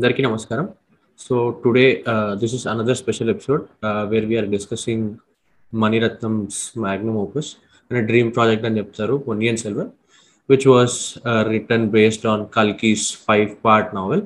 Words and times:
అందరికీ 0.00 0.22
నమస్కారం 0.22 0.66
so 1.18 1.60
today 1.64 2.04
this 2.32 2.54
is 2.54 2.66
another 2.66 2.96
special 2.96 3.30
episode 3.30 3.62
where 4.08 4.26
we are 4.26 4.46
discussing 4.46 5.06
Maniratnam's 5.74 6.78
magnum 6.78 7.16
opus 7.16 7.50
అనే 7.90 8.00
dream 8.00 8.34
project 8.34 8.66
అని 8.66 8.78
చెప్తారు 8.78 9.16
Ponniyin 9.16 9.56
Selvan 9.56 9.88
which 10.48 10.68
was 10.68 10.96
written 11.48 11.90
based 11.90 12.26
on 12.26 12.46
Kalki's 12.54 13.16
five 13.28 13.48
part 13.64 13.94
novel 13.94 14.22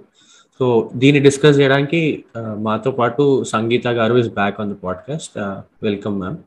so 0.61 0.91
దీన్ని 0.95 1.21
డిస్కస్ 1.21 1.61
చేయడానికి 1.61 2.25
మాతో 2.59 2.91
పాటు 2.91 3.45
సంగీత 3.45 3.89
గారు 4.01 4.17
is 4.17 4.29
back 4.29 4.61
on 4.61 4.73
the 4.75 4.79
podcast 4.85 5.37
welcome 5.83 6.19
ma'am 6.19 6.39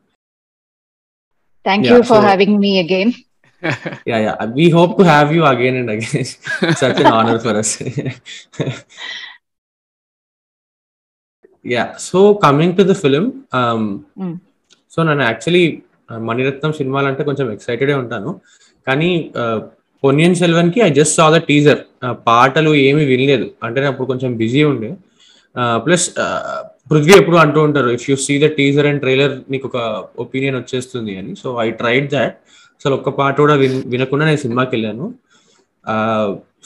Thank 1.66 1.86
Yeah, 1.86 1.94
you 1.94 2.04
for 2.04 2.16
so- 2.16 2.22
having 2.22 2.54
me 2.60 2.80
again. 2.80 3.10
yeah 3.63 4.21
yeah. 4.25 4.47
We 4.59 4.71
hope 4.71 4.97
to 4.99 5.05
have 5.05 5.33
you 5.37 5.45
again 5.45 5.77
and 5.77 5.91
again. 5.91 6.25
Such 6.83 7.01
an 7.01 7.07
honor 7.07 7.39
for 7.45 7.55
us. 7.63 7.71
Yeah. 11.65 11.97
So 11.97 12.35
coming 12.35 12.77
to 12.77 12.85
the 12.85 12.99
film 13.05 13.27
um 13.61 13.83
Mm. 14.23 14.37
So 14.93 15.03
నేను 15.09 15.23
actually 15.23 15.65
Mani Ratnam 16.29 16.73
సినిమాలు 16.79 17.07
అంటే 17.07 17.23
కొంచెం 17.25 17.47
ఎక్సైటెడే 17.53 17.95
ఉంటాను. 18.03 18.31
కానీ 18.87 19.11
Ponniyin 20.05 20.35
సెల్వన్కి 20.41 20.81
I 20.81 20.89
just 20.99 21.17
saw 21.19 21.27
the 21.35 21.39
teaser 21.49 21.81
పాటలు 22.29 22.71
ఏమీ 22.87 23.05
వినలేదు. 23.11 23.47
అంటే 23.67 23.87
అప్పుడు 23.91 24.07
కొంచెం 24.07 24.31
బిజీ 24.37 24.63
ఉండే. 24.71 24.91
ప్లస్ 25.85 26.07
పృథ్వీ 26.91 27.15
ఎప్పుడు 27.21 27.37
అంటూ 27.37 27.61
ఉంటారు 27.63 27.91
if 27.97 28.11
you 28.11 28.17
see 28.27 28.35
the 28.45 28.49
teaser 28.59 28.87
and 28.91 29.01
trailer 29.01 29.35
నీకు 29.51 29.67
ఒక 29.71 29.79
ఒపీనియన్ 30.25 30.57
వచ్చేస్తుంది 30.57 31.15
అని. 31.21 31.37
సో 31.43 31.49
ఐ 31.67 31.71
ట్రైడ్ 31.83 32.11
దాట్ 32.17 32.37
అసలు 32.81 32.95
ఒక్క 32.99 33.11
పాట 33.21 33.35
కూడా 33.45 33.55
విన్ 33.63 33.79
వినకుండా 33.93 34.25
నేను 34.31 34.41
సినిమాకి 34.45 34.73
వెళ్ళాను. 34.77 35.07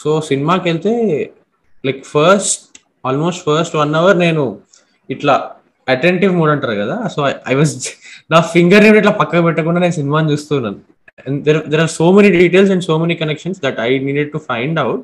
సో 0.02 0.10
సినిమాకి 0.30 0.66
వెళ్తే 0.70 0.92
like 1.84 2.02
first 2.14 2.62
almost 3.08 3.42
first 3.48 3.74
one 3.82 3.94
hour 4.00 4.18
నేను 4.26 4.44
ఇట్లా 5.08 5.34
అటెంటివ్ 5.86 6.32
మోడ్ 6.38 6.50
అంటారు 6.54 6.76
కదా 6.82 6.96
సో 7.14 7.20
ఐ 7.52 7.54
వాజ్ 7.60 7.72
నా 8.32 8.38
ఫింగర్ 8.52 8.84
ఇట్లా 9.00 9.12
పక్కకు 9.20 9.44
పెట్టకుండా 9.46 9.80
నేను 9.84 9.96
సినిమాని 10.00 10.30
చూస్తున్నాను 10.32 10.80
there 11.46 11.82
are 11.84 11.92
so 11.98 12.06
many 12.16 12.28
details 12.38 12.70
and 12.74 12.84
so 12.88 12.94
many 13.02 13.14
connections 13.22 13.58
that 13.64 13.78
I 13.86 13.90
needed 14.06 14.30
to 14.34 14.40
find 14.50 14.78
out 14.84 15.02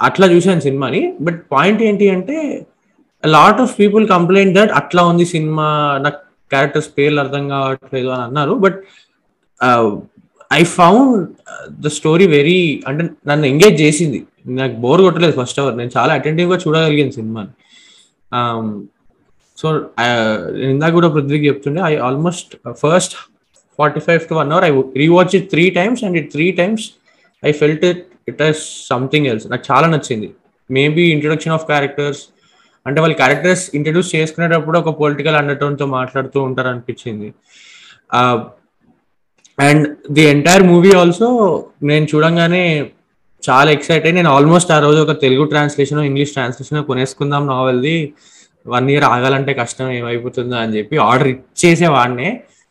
అట్లా 0.00 0.26
చూశాను 0.34 0.62
సినిమాని. 0.68 1.00
బట్ 1.26 1.40
పాయింట్ 1.54 1.80
ఏంటి 1.88 2.06
అంటే 2.16 2.36
lot 3.24 3.60
of 3.64 3.74
people 3.80 4.04
complaint 4.14 4.54
that 4.58 4.72
అట్లా 4.80 5.02
ఉంది 5.10 5.26
సినిమా 5.34 5.66
నాకు 6.06 6.20
క్యారెక్టర్స్ 6.54 6.88
పేర్లు 6.98 7.20
అర్థం 7.24 7.44
కావట్లేదు 7.54 8.10
అని 8.14 8.24
అన్నారు. 8.28 8.54
But 8.64 8.78
I 10.50 10.62
found 10.78 11.20
the 11.84 11.90
story 11.98 12.26
very 12.36 12.60
అంటే 12.88 13.04
నన్ను 13.30 13.46
ఎంగేజ్ 13.52 13.76
చేసింది. 13.84 14.20
నాకు 14.60 14.74
బోర్ 14.84 15.02
కొట్టలేదు 15.02 15.34
ఫస్ట్ 15.40 15.60
అవర్ 15.62 15.76
నేను 15.80 15.92
చాలా 15.98 16.12
అటెంటివ్గా 16.20 16.58
చూడగలిగాను 16.64 17.14
సినిమాని. 17.18 17.52
Um, 18.32 18.66
సో 19.58 19.68
uh, 20.04 20.36
ఇందాక 20.70 20.90
కూడా 20.96 21.08
పృథ్వీకి 21.14 21.44
చెప్తుండే 21.48 21.80
I 21.88 21.92
almost 22.06 22.52
first 22.80 23.12
forty 23.78 24.00
five 24.06 24.22
to 24.30 24.34
one 24.38 24.50
hour 24.54 24.64
I 24.68 24.70
rewatch 25.02 25.32
it 25.38 25.46
three 25.52 25.64
times 25.76 26.00
and 26.06 26.16
it 26.20 26.28
three 26.32 26.46
times 26.60 26.84
I 27.42 27.50
felt 27.60 27.84
it 27.90 28.02
it 28.30 28.40
has 28.44 28.62
something 28.92 29.26
else 29.32 29.46
నాకు 29.52 29.64
చాలా 29.70 29.86
నచ్చింది. 29.94 30.28
మేబీ 30.70 31.04
ఇంట్రొడక్షన్ 31.14 31.54
ఆఫ్ 31.56 31.66
క్యారెక్టర్స్ 31.70 32.22
అంటే 32.86 33.00
వాళ్ళు 33.00 33.16
characters 33.16 33.70
introduce 33.74 34.14
చేసుకునేటప్పుడు 34.14 34.78
ఒక 34.78 34.90
పొలిటికల్ 34.98 35.36
అండర్టోన్తో 35.36 35.86
మాట్లాడుతూ 35.94 36.42
ఉంటారు 36.42 36.68
అనిపించింది 36.68 37.28
and 39.58 39.84
the 40.10 40.22
entire 40.24 40.62
movie 40.62 40.92
also 40.92 41.28
నేను 41.82 42.06
చూడంగానే 42.12 42.64
చాలా 43.42 43.70
ఎక్సైట్ 43.70 44.04
అయ్యి 44.04 44.16
నేను 44.16 44.30
ఆల్మోస్ట్ 44.30 44.70
ఆ 44.72 44.78
రోజు 44.78 45.00
ఒక 45.00 45.20
తెలుగు 45.20 45.44
ట్రాన్స్లేషన్ 45.44 46.00
ఇంగ్లీష్ 46.00 46.32
ట్రాన్స్లేషన్ 46.32 46.84
కొనేసుకుందాం 46.84 47.46
నావెల్ది 47.46 47.96
వన్ 48.66 48.90
ఇయర్ 48.90 49.04
ఆగాలంటే 49.04 49.54
కష్టం 49.54 49.90
ఏమైపోతుందో 49.90 50.56
అని 50.56 50.74
చెప్పి 50.76 50.96
ఆర్డర్ 51.08 51.28
ఇచ్చేసేవాడినే. 51.28 52.28
వాడినే 52.28 52.28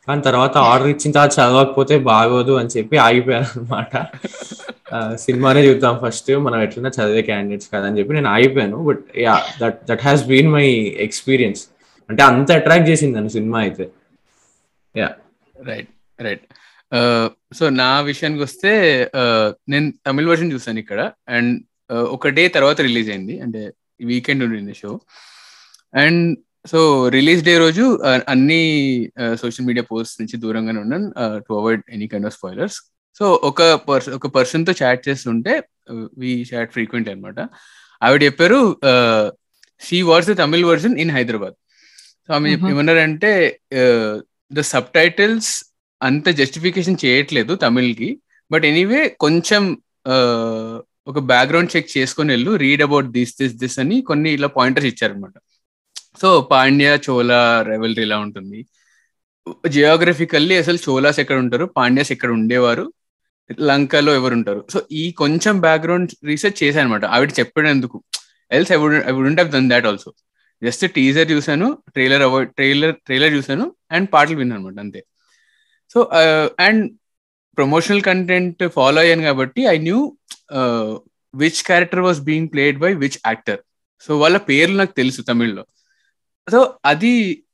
కానీ 0.07 0.21
తర్వాత 0.27 0.55
ఆర్డర్ 0.69 0.89
ఇచ్చిన 0.93 1.11
తర్వాత 1.15 1.33
చదవకపోతే 1.39 1.95
బాగోదు 2.11 2.53
అని 2.61 2.71
చెప్పి 2.75 2.95
ఆగిపోయాను 3.07 3.47
అనమాట 3.53 3.91
సినిమానే 5.25 5.61
చూద్దాం 5.67 5.95
ఫస్ట్. 6.03 6.31
మనం 6.45 6.57
ఎట్లన్నా 6.65 6.91
చదివే 6.97 7.21
క్యాండిడేట్స్ 7.29 7.69
కదని 7.73 7.97
చెప్పి 7.99 8.17
నేను 8.17 8.29
ఆగిపోయాను. 8.35 8.79
But 8.89 9.03
yeah 9.25 9.35
that 9.61 9.79
that 9.89 10.03
has 10.07 10.23
been 10.31 10.49
my 10.57 10.67
experience 11.07 11.61
అంటే 12.09 12.21
అంత 12.29 12.49
అట్రాక్ట్ 12.59 12.87
చేసింది 12.91 13.15
నన్ను 13.17 13.31
సినిమా 13.37 13.59
అయితే. 13.65 13.85
యా 14.95 15.09
రైట్ 15.69 15.91
రైట్ 16.27 16.45
సో 17.57 17.65
నా 17.81 17.91
విషయానికి 18.09 18.43
వస్తే 18.47 18.71
నేను 19.73 19.87
తమిళ 20.07 20.25
వర్షన్ 20.31 20.51
చూసాను 20.55 20.79
ఇక్కడ. 20.83 20.99
అండ్ 21.35 21.53
ఒక 22.15 22.33
డే 22.37 22.43
తర్వాత 22.57 22.77
రిలీజ్ 22.87 23.09
అయింది. 23.13 23.35
అంటే 23.45 23.61
వీకెండ్ 24.09 24.43
ఉండింది 24.45 24.73
show 24.81 24.91
and 26.03 26.21
so 26.65 26.79
release 27.09 27.41
day 27.43 27.53
రోజు 27.57 27.85
అన్ని 28.27 28.61
సోషల్ 29.41 29.65
మీడియా 29.65 29.85
పోస్ట్ 29.89 30.19
నుంచి 30.21 30.35
దూరంగానే 30.43 30.79
ఉన్నాను 30.83 31.07
to 31.47 31.53
avoid 31.59 31.83
any 31.89 32.07
kind 32.11 32.27
of 32.29 32.35
spoilers 32.35 32.77
so 33.19 33.25
ఒక 33.49 33.61
పర్సన్ 33.87 34.15
ఒక 34.15 34.27
పర్సన్తో 34.35 34.73
చాట్ 34.79 35.01
చేస్తుంటే 35.07 35.53
వి 36.17 36.31
చాట్ 36.51 36.71
ఫ్రీక్వెంట్ 36.71 37.09
అనమాట 37.09 37.39
ఆవిడ 38.01 38.21
చెప్పారు 38.23 38.59
she 39.81 39.97
watts 40.09 40.29
the 40.31 40.37
Tamil 40.41 40.65
version 40.65 40.95
in 40.99 41.11
Hyderabad 41.11 41.55
so 42.27 42.33
ఆమె. 42.33 42.49
ఏమన్నారంటే 42.71 43.31
ద 44.51 44.61
సబ్ 44.71 44.89
టైటిల్స్ 44.95 45.51
అంత 46.01 46.27
జస్టిఫికేషన్ 46.39 47.01
చేయట్లేదు 47.03 47.53
తమిళ్కి 47.63 48.09
బట్ 48.51 48.65
ఎనీవే 48.65 49.01
కొంచెం 49.19 49.63
ఒక 51.07 51.19
బ్యాక్గ్రౌండ్ 51.29 51.71
చెక్ 51.75 51.89
చేసుకొని 51.95 52.31
వెళ్ళు 52.33 52.51
read 52.57 52.83
about 52.83 53.07
this 53.15 53.33
this 53.39 53.55
this 53.55 53.77
అని 53.79 53.97
కొన్ని 54.09 54.29
ఇలా 54.33 54.49
పాయింటర్స్ 54.57 54.87
ఇచ్చారనమాట 54.87 55.35
సో 56.21 56.29
పాండ్య 56.51 56.87
చోలా 57.05 57.39
రెవెల్రీ 57.67 58.03
ఇలా 58.03 58.17
ఉంటుంది. 58.25 58.59
జియోగ్రఫికల్లీ 59.67 60.55
అసలు 60.57 60.79
చోలాస్ 60.89 61.19
ఎక్కడ 61.19 61.37
ఉంటారు? 61.37 61.65
పాండ్యాస్ 61.77 62.11
ఎక్కడ 62.11 62.31
ఉండేవారు. 62.39 62.85
లంకలో 63.69 64.11
ఎవరు 64.15 64.33
ఉంటారు? 64.33 64.61
సో 64.73 64.79
ఈ 64.91 65.03
కొంచెం 65.11 65.55
బ్యాక్గ్రౌండ్ 65.59 66.11
రీసెర్చ్ 66.25 66.59
చేశాను 66.63 66.85
అనమాట 66.85 67.05
ఆవిడ 67.05 67.31
చెప్పినందుకు. 67.39 67.97
Else 68.51 68.71
I 68.71 68.75
would 68.75 68.95
I 69.09 69.11
wouldn't 69.11 69.39
have 69.39 69.51
done 69.55 69.69
that 69.69 69.85
also 69.85 70.09
just 70.61 70.83
teaser 70.87 71.31
చూసాను 71.31 71.67
ట్రైలర్ 71.89 72.21
అవాయిడ్ 72.21 72.51
ట్రైలర్ 72.51 72.93
ట్రైలర్ 73.05 73.33
చూసాను 73.33 73.65
అండ్ 73.91 74.07
పాటలు 74.13 74.35
విన్నాను 74.35 74.61
అనమాట 74.61 74.79
అంతే 74.79 75.01
so 75.95 75.99
and 76.59 76.83
promotional 77.57 78.01
content 78.01 78.63
follow 78.75 78.99
అయ్యాను 79.01 79.23
కాబట్టి 79.23 79.61
I 79.65 79.77
knew 79.77 79.99
which 81.33 81.61
character 81.63 81.99
was 81.99 82.21
being 82.21 82.49
played 82.53 82.77
by 82.77 82.91
which 82.93 83.19
actor 83.27 83.61
so 84.07 84.19
వాళ్ళ 84.19 84.37
పేర్లు 84.49 84.77
నాకు 84.77 84.93
తెలుసు 84.97 85.21
తమిళ్ళో. 85.21 85.63
సో 86.47 86.59
అది 86.91 87.11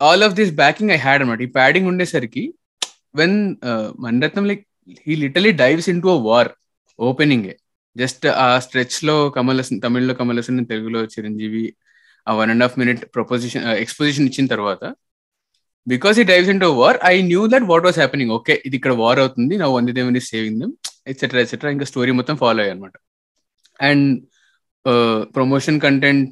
all 0.07 0.23
of 0.27 0.35
this 0.39 0.53
backing 0.61 0.91
I 0.95 0.99
had 1.05 1.21
అనమాట. 1.23 1.39
ఈ 1.47 1.49
ప్యాడింగ్ 1.57 1.89
ఉండేసరికి 1.91 2.43
when 3.19 3.37
Mani Ratnam 4.05 4.45
like 4.51 4.63
he 5.07 5.15
literally 5.25 5.51
dives 5.63 5.89
into 6.05 6.09
a 6.15 6.19
war 6.29 6.49
opening 6.99 7.49
just 7.95 8.25
ఆ 8.45 8.47
స్ట్రెచ్లో 8.65 9.15
కమల్ 9.35 9.59
హసన్ 9.61 9.79
తమిళ్ళో 9.85 10.13
కమల్ 10.19 10.39
హసన్ 10.41 10.59
తెలుగులో 10.71 11.01
చిరంజీవి 11.13 11.65
ఆ 12.27 12.33
one 12.39 12.51
and 12.53 12.63
half 12.65 12.77
minute 12.81 13.03
proposition 13.15 13.65
exposition 13.83 14.27
ఇచ్చిన 14.29 14.47
తర్వాత 14.53 14.83
బికాస్ 15.87 16.17
ఈ 16.21 16.25
dives 16.31 16.51
into 16.63 16.69
war 16.81 16.97
I 17.11 17.15
knew 17.31 17.43
that 17.53 17.67
what 17.71 17.85
was 17.87 17.99
happening 18.01 18.33
okay 18.37 18.55
ఇది 18.67 18.75
ఇక్కడ 18.79 18.93
వార్ 19.03 19.19
అవుతుంది 19.23 19.55
నా 19.61 19.67
వంద 19.77 19.93
దేవని 19.99 20.21
సేవింగ్ 20.31 20.59
దమ్ 20.63 20.73
ఎట్సెట్రా 21.11 21.41
ఎట్సెట్రా 21.45 21.69
ఇంకా 21.75 21.85
స్టోరీ 21.91 22.11
మొత్తం 22.19 22.35
ఫాలో 22.43 22.61
అయ్యి 22.63 22.73
అనమాట. 22.73 22.95
అండ్ 23.79 24.07
ప్రమోషన్ 25.37 25.79
కంటెంట్ 25.85 26.27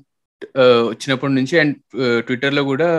వచ్చినప్పటి 0.90 1.34
నుంచి 1.34 1.60
అండ్ 1.60 1.76
ట్విట్టర్లో 2.20 2.64
కూడా 2.64 2.90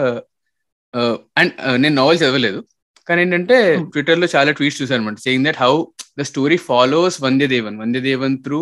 అండ్ 1.36 1.52
నేను 1.82 1.94
నావెల్ 1.94 2.18
చదవలేదు. 2.18 2.60
కానీ 3.08 3.20
ఏంటంటే 3.22 3.56
Hmm. 3.76 3.84
ట్విట్టర్లో 3.90 4.26
చాలా 4.34 4.50
ట్వీట్స్ 4.50 4.82
చూసాను 4.82 5.00
అనమాట 5.00 5.18
saying 5.18 5.46
that 5.46 5.56
how 5.56 5.72
the 6.18 6.22
story 6.22 6.56
follows 6.56 7.22
Vandiyadevan 7.22 7.78
Vandiyadevan 7.78 8.38
through 8.38 8.60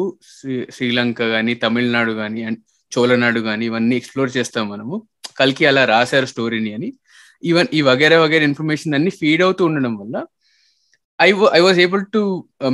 Sri Lanka 0.76 1.18
కానీ 1.34 1.54
తమిళనాడు 1.54 2.12
కానీ 2.12 2.42
అండ్ 2.42 2.60
చోళనాడు 2.92 3.40
కానీ 3.40 3.64
ఇవన్నీ 3.66 3.96
ఎక్స్ప్లోర్ 3.96 4.36
చేస్తాం 4.36 4.68
మనము. 4.68 4.96
కల్కి 5.38 5.66
అలా 5.66 5.84
రాశారు 5.84 6.26
స్టోరీని 6.26 6.74
అని. 6.74 6.88
ఈవెన్ 7.42 7.68
ఈ 7.72 7.80
వగేరా 7.82 8.18
వగేరా 8.20 8.44
ఇన్ఫర్మేషన్ 8.44 8.94
అన్ని 8.94 9.10
ఫీడ్ 9.10 9.42
అవుతూ 9.42 9.64
ఉండడం 9.64 9.94
వల్ల 9.96 10.16
I 11.20 11.28
I 11.54 11.60
was 11.60 11.80
able 11.80 12.04
to 12.14 12.22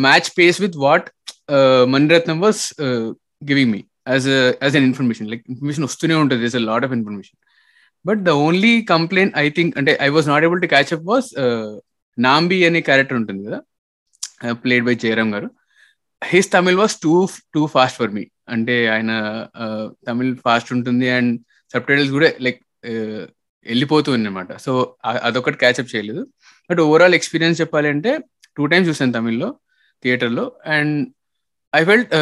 match 0.07 0.29
pace 0.39 0.61
with 0.61 0.77
what 0.77 1.09
Mani Ratnam 1.87 2.41
was 2.41 2.63
giving 3.51 3.73
me 3.73 3.81
as 4.07 4.29
as 4.65 4.77
an 4.79 4.87
information 4.91 5.29
like 5.33 5.45
information 5.53 5.85
వస్తూనే 5.89 6.17
ఉంటుంది. 6.23 6.45
Is 6.51 6.57
a 6.61 6.63
lot 6.71 6.85
of 6.89 6.95
information 6.99 7.39
but 8.05 8.21
the 8.29 8.33
only 8.47 8.75
complaint 8.93 9.35
I 9.45 9.47
think 9.59 9.73
అంటే 9.79 9.93
I 10.07 10.09
was 10.17 10.29
not 10.33 10.45
able 10.49 10.63
to 10.65 10.71
catch 10.75 10.93
up 10.97 11.05
was 11.11 11.29
Nambi 12.19 12.59
అనే 12.69 12.81
character 12.89 13.19
ఉంటుంది 13.21 13.43
కదా 13.49 13.61
played 14.65 14.85
by 14.89 14.95
Jayaram 15.05 15.33
garu. 15.35 15.49
His 16.23 16.49
Tamil 16.53 16.79
was 16.83 16.95
too 17.05 17.15
too 17.55 17.63
fast 17.75 17.99
for 18.01 18.13
me 18.17 18.25
అంటే 18.49 18.75
ఆయన 18.95 19.11
Tamil 20.09 20.33
fast 20.45 20.71
ఉంటుంది 20.77 21.09
and 21.17 21.33
sub 21.73 21.87
titles 21.89 22.13
కూడా 22.17 22.29
like 22.47 22.61
వెళ్ళిపోతుంది 23.67 24.27
అనమాట 24.29 24.53
సో 24.65 24.73
అదొకటి 25.29 25.59
క్యాచ్అప్ 25.63 25.91
చేయలేదు. 25.95 26.23
బట్ 26.71 26.81
ఓవరాల్ 26.87 27.15
ఎక్స్పీరియన్స్ 27.19 27.61
చెప్పాలి 27.61 27.89
అంటే 27.95 28.13
టూ 28.57 28.65
టైమ్స్ 28.73 28.89
చూసాను 28.91 29.15
తమిళ్ళో 29.17 29.49
థియేటర్లో 30.03 30.45
అండ్ 30.77 30.97
ఐ 31.73 31.83
ఫెల్ట్ 31.85 32.13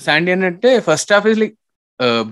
శాండీ 0.00 0.32
అంటే 0.50 0.70
first 0.88 1.12
half 1.14 1.26
is 1.30 1.38
like 1.42 1.54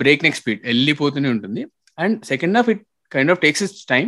breakneck 0.26 0.38
speed 0.40 0.60
వెళ్ళిపోతూనే 0.70 1.28
ఉంటుంది. 1.36 1.62
And 1.98 2.16
second 2.32 2.56
half 2.58 2.68
it 2.74 2.82
kind 3.12 3.32
of 3.34 3.40
takes 3.44 3.62
its 3.66 3.84
time 3.94 4.06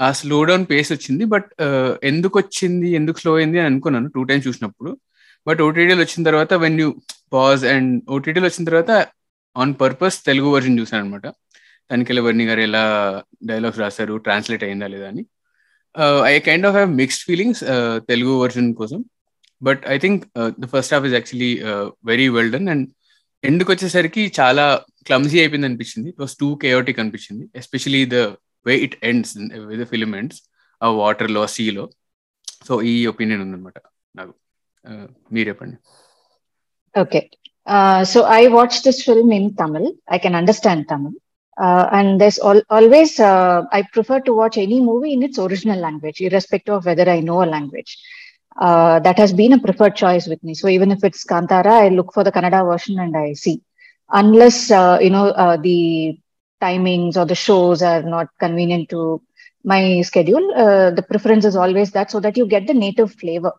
ఆ 0.00 0.06
స్లో 0.20 0.38
డౌన్ 0.50 0.64
పేస్ 0.70 0.90
వచ్చింది 0.94 1.24
బట్ 1.32 1.48
uh, 1.66 1.90
ఎందుకు 2.10 2.36
వచ్చింది 2.42 2.88
ఎందుకు 2.98 3.18
స్లో 3.22 3.32
అయింది 3.40 3.58
అని 3.62 3.68
అనుకున్నాను 3.72 4.08
టూ 4.14 4.22
టైమ్స్ 4.30 4.46
చూసినప్పుడు. 4.48 4.90
బట్ 5.46 5.60
ఓటీటీలో 5.66 6.00
వచ్చిన 6.04 6.22
తర్వాత 6.28 6.52
వెన్ 6.64 6.78
యూ 6.82 6.88
పాజ్ 7.34 7.62
అండ్ 7.74 7.92
ఓటీటీలో 8.16 8.46
వచ్చిన 8.48 8.64
తర్వాత 8.70 8.92
ఆన్ 9.56 9.72
పర్పస్ 9.82 10.16
తెలుగు 10.28 10.48
వర్జన్ 10.54 10.78
చూసాను 10.80 11.02
అనమాట 11.04 11.26
తనికెళ్ళ 11.90 12.20
వర్ణి 12.26 12.44
గారు 12.50 12.60
ఎలా 12.68 12.82
డైలాగ్స్ 13.50 13.80
రాశారు 13.84 14.14
ట్రాన్స్లేట్ 14.26 14.64
అయిందా 14.68 14.86
లేదా 14.94 15.06
అని. 15.12 15.22
I 16.30 16.34
kind 16.48 16.66
of 16.68 16.76
have 16.78 16.90
mixed 17.00 17.24
feelings 17.30 17.62
Telugu 18.10 18.34
version 18.42 18.70
కోసం. 18.80 19.00
But 19.61 19.83
I 19.87 19.97
think 19.97 20.21
the 20.61 20.67
first 20.73 20.93
half 20.95 21.05
is 21.09 21.15
actually 21.17 21.51
very 22.11 22.27
well 22.35 22.51
done 22.55 22.69
and 22.73 22.85
ఎండ్కి 23.43 23.69
వచ్చేసరికి 23.73 24.23
చాలా 24.39 24.65
క్లమ్జీ 25.07 25.37
అయిపోయింది 25.41 25.67
అనిపించింది 25.69 26.07
ఇట్ 26.13 26.21
వాస్ 26.23 26.35
టూ 26.41 26.49
కేయోటిక్ 26.63 26.99
అనిపించింది 27.03 27.45
especially 27.61 28.01
the 28.15 28.19
way 28.65 28.75
it 28.85 28.97
ends 29.09 29.33
with 29.71 29.83
film 29.93 30.13
ends 30.21 30.39
ఆ 30.81 30.89
వాటర్లో 31.01 31.43
సీలో 31.55 31.85
so 32.67 32.75
ఈ 32.91 32.95
ఒపీనియన్ 33.13 33.43
ఉందన్నమాట 33.45 33.77
నాకు 34.15 34.33
మీరు 35.35 35.47
చెప్పండి 35.51 35.77
okay 36.95 37.21
so 38.13 38.19
I 38.39 38.43
watch 38.57 38.77
this 38.87 39.01
film 39.07 39.31
in 39.39 39.49
Tamil 39.61 39.87
I 40.15 40.19
can 40.25 40.37
understand 40.41 40.85
Tamil 40.93 41.15
Uh, 41.57 41.85
and 41.97 42.21
there's 42.21 42.37
al- 42.49 42.65
always 42.69 43.11
uh, 43.27 43.59
i 43.77 43.81
prefer 43.93 44.17
to 44.19 44.31
watch 44.39 44.55
any 44.63 44.77
movie 44.89 45.11
in 45.15 45.21
its 45.27 45.37
original 45.45 45.79
language 45.85 46.17
irrespective 46.21 46.73
of 46.75 46.83
whether 46.87 47.05
i 47.09 47.19
know 47.19 47.37
a 47.43 47.47
language 47.53 47.91
uh, 48.56 49.00
that 49.00 49.18
has 49.18 49.32
been 49.32 49.52
a 49.52 49.58
preferred 49.58 49.96
choice 49.96 50.26
with 50.26 50.42
me. 50.42 50.54
So 50.54 50.68
even 50.68 50.90
if 50.90 51.04
it's 51.04 51.24
kantara 51.24 51.72
i 51.84 51.88
look 51.88 52.12
for 52.12 52.24
the 52.24 52.32
kannada 52.32 52.64
version 52.64 52.98
and 52.98 53.16
i 53.16 53.32
see. 53.32 53.60
Unless 54.10 54.70
you 54.70 55.10
know 55.10 55.32
the 55.62 56.18
timings 56.60 57.16
or 57.16 57.24
the 57.24 57.34
shows 57.34 57.82
are 57.82 58.02
not 58.02 58.28
convenient 58.38 58.88
to 58.90 59.20
my 59.64 60.02
schedule 60.02 60.46
the 60.96 61.04
preference 61.08 61.44
is 61.44 61.56
always 61.56 61.90
that 61.92 62.10
so 62.10 62.20
that 62.20 62.36
you 62.36 62.46
get 62.46 62.66
the 62.66 62.74
native 62.74 63.12
flavor 63.14 63.52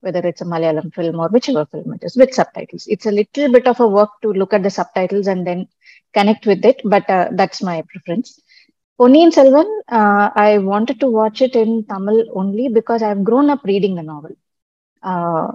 whether 0.00 0.20
it's 0.20 0.40
a 0.40 0.44
malayalam 0.44 0.92
film 0.94 1.18
or 1.20 1.28
whichever 1.28 1.66
film 1.66 1.92
it 1.94 2.04
is 2.04 2.16
with 2.16 2.32
subtitles. 2.32 2.86
It's 2.86 3.06
a 3.06 3.10
little 3.10 3.52
bit 3.52 3.66
of 3.66 3.80
a 3.80 3.86
work 3.86 4.10
to 4.22 4.32
look 4.32 4.52
at 4.54 4.62
the 4.62 4.70
subtitles 4.70 5.26
and 5.26 5.46
then 5.46 5.68
connect 6.14 6.46
with 6.46 6.64
it, 6.64 6.80
but 6.84 7.08
uh, 7.10 7.28
that's 7.32 7.62
my 7.62 7.82
preference. 7.92 8.40
Ponniyin 8.98 9.30
Selvan, 9.32 9.68
uh, 9.88 10.30
I 10.34 10.58
wanted 10.58 10.98
to 11.00 11.06
watch 11.06 11.40
it 11.40 11.54
in 11.54 11.84
Tamil 11.84 12.24
only 12.34 12.68
because 12.68 13.00
I've 13.00 13.22
grown 13.22 13.48
up 13.48 13.62
reading 13.64 13.94
the 13.94 14.02
novel. 14.02 14.32
Uh, 15.02 15.52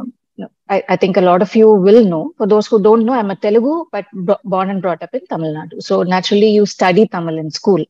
I, 0.69 0.81
I, 0.87 0.95
think 0.95 1.17
a 1.17 1.21
lot 1.21 1.41
of 1.41 1.53
you 1.53 1.69
will 1.69 2.05
know. 2.05 2.33
For 2.37 2.47
those 2.47 2.67
who 2.67 2.81
don't 2.81 3.05
know, 3.05 3.11
I'm 3.11 3.31
a 3.31 3.35
Telugu, 3.35 3.85
but 3.91 4.05
born 4.45 4.69
and 4.69 4.81
brought 4.81 5.03
up 5.03 5.13
in 5.13 5.27
Tamil 5.27 5.53
Nadu. 5.53 5.83
So 5.83 6.03
naturally, 6.03 6.51
you 6.51 6.65
study 6.65 7.05
Tamil 7.05 7.37
in 7.37 7.51
school. 7.51 7.83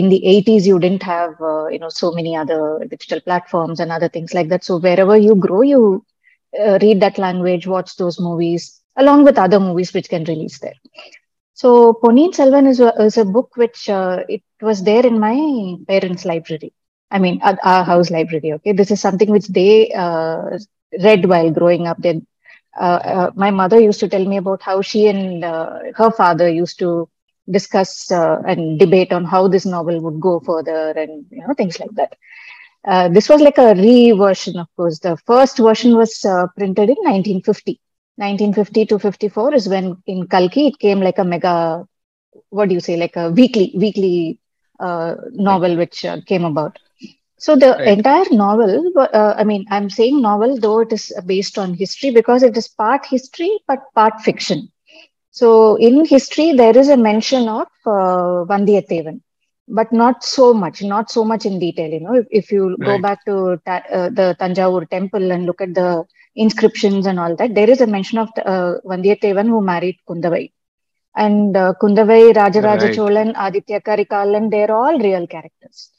in 0.00 0.08
the 0.08 0.20
80s, 0.26 0.66
you 0.66 0.80
didn't 0.80 1.04
have 1.04 1.36
you 1.70 1.78
know 1.78 1.88
so 1.88 2.10
many 2.10 2.34
other 2.36 2.84
digital 2.90 3.20
platforms 3.20 3.78
and 3.78 3.92
other 3.92 4.08
things 4.08 4.34
like 4.34 4.48
that. 4.48 4.64
So 4.64 4.78
wherever 4.78 5.16
you 5.16 5.36
grow, 5.36 5.62
you 5.62 6.04
read 6.82 7.00
that 7.00 7.18
language, 7.18 7.68
watch 7.68 7.94
those 7.96 8.18
movies, 8.18 8.80
along 8.96 9.24
with 9.24 9.38
other 9.38 9.60
movies 9.60 9.94
which 9.94 10.08
can 10.08 10.24
release 10.24 10.58
there. 10.58 10.78
So 11.60 11.92
Ponniyin 12.00 12.32
Selvan 12.34 12.68
is 12.68 12.78
a, 12.78 12.90
is 13.02 13.16
a 13.16 13.24
book 13.24 13.56
which 13.56 13.88
uh, 13.88 14.22
it 14.28 14.42
was 14.62 14.84
there 14.84 15.04
in 15.04 15.18
my 15.18 15.74
parents' 15.88 16.24
library. 16.24 16.72
I 17.10 17.18
mean, 17.18 17.40
our, 17.42 17.82
house 17.82 18.10
library. 18.12 18.52
Okay, 18.52 18.70
this 18.70 18.92
is 18.92 19.00
something 19.00 19.28
which 19.28 19.48
they 19.48 19.90
uh, 19.90 20.56
read 21.02 21.28
while 21.28 21.50
growing 21.50 21.88
up. 21.88 21.96
Then 21.98 22.24
uh, 22.78 23.32
my 23.34 23.50
mother 23.50 23.80
used 23.80 23.98
to 24.00 24.08
tell 24.08 24.24
me 24.24 24.36
about 24.36 24.62
how 24.62 24.82
she 24.82 25.08
and 25.08 25.42
her 25.42 26.12
father 26.16 26.48
used 26.48 26.78
to 26.78 27.08
discuss 27.50 28.08
and 28.12 28.78
debate 28.78 29.12
on 29.12 29.24
how 29.24 29.48
this 29.48 29.66
novel 29.66 30.00
would 30.00 30.20
go 30.20 30.38
further, 30.38 30.90
and 30.92 31.26
you 31.32 31.44
know 31.44 31.54
things 31.54 31.80
like 31.80 31.94
that. 31.94 33.12
this 33.12 33.28
was 33.28 33.40
like 33.40 33.58
a 33.58 33.74
re-version, 33.74 34.60
of 34.60 34.68
course. 34.76 35.00
The 35.00 35.16
first 35.26 35.58
version 35.58 35.96
was 35.96 36.24
printed 36.56 36.88
in 36.88 36.98
1950. 37.02 37.80
1950 38.18 38.86
to 38.86 38.98
54 38.98 39.54
is 39.54 39.68
when 39.68 39.96
in 40.06 40.26
Kalki 40.28 40.68
it 40.68 40.78
came 40.78 41.00
like 41.00 41.18
a 41.18 41.24
mega, 41.24 41.86
what 42.50 42.68
do 42.68 42.74
you 42.74 42.80
say, 42.80 42.96
like 42.96 43.16
a 43.16 43.30
weekly 43.30 43.72
weekly 43.76 44.38
uh, 44.80 45.14
novel 45.32 45.76
which 45.76 46.04
uh, 46.04 46.18
came 46.26 46.44
about. 46.44 46.78
So 47.38 47.56
the 47.56 47.78
right. 47.78 47.90
entire 47.90 48.24
novel, 48.30 48.92
uh, 48.98 49.34
I 49.36 49.44
mean, 49.44 49.64
I'm 49.70 49.90
saying 49.90 50.20
novel 50.22 50.58
though 50.58 50.80
it 50.80 50.92
is 50.92 51.12
based 51.26 51.58
on 51.58 51.74
history 51.74 52.10
because 52.10 52.42
it 52.42 52.56
is 52.56 52.68
part 52.68 53.06
history 53.06 53.50
but 53.66 53.80
part 53.94 54.20
fiction. 54.20 54.68
So 55.30 55.76
in 55.76 56.04
history 56.04 56.52
there 56.52 56.76
is 56.76 56.88
a 56.88 56.96
mention 56.96 57.48
of 57.48 57.68
uh, 57.86 58.44
Vandiyathevan, 58.50 59.20
but 59.68 59.92
not 59.92 60.22
so 60.24 60.52
much, 60.54 60.82
not 60.82 61.10
so 61.10 61.24
much 61.24 61.46
in 61.46 61.58
detail. 61.58 61.90
You 61.90 62.00
know, 62.00 62.14
if, 62.14 62.26
if 62.30 62.52
you 62.52 62.78
right. 62.78 62.84
go 62.84 62.98
back 62.98 63.24
to 63.26 63.60
ta- 63.66 63.84
the 63.88 64.36
Tanjavur 64.40 64.88
temple 64.88 65.30
and 65.30 65.46
look 65.46 65.60
at 65.60 65.74
the 65.74 66.04
inscriptions 66.44 67.06
and 67.06 67.18
all 67.20 67.34
that, 67.36 67.54
there 67.54 67.68
is 67.68 67.80
a 67.80 67.86
mention 67.86 68.18
of 68.18 68.28
uh, 68.44 68.74
Vandiyathevan 68.84 69.46
who 69.46 69.60
married 69.60 69.98
Kundavai. 70.08 70.52
And 71.16 71.56
uh, 71.56 71.74
Kundavai, 71.80 72.32
Rajaraja 72.32 72.88
right. 72.88 72.96
Cholan, 72.96 73.34
Aditya 73.36 73.80
Karikalan, 73.80 74.50
they're 74.50 74.70
all 74.70 74.98
real 74.98 75.26
characters. 75.26 75.90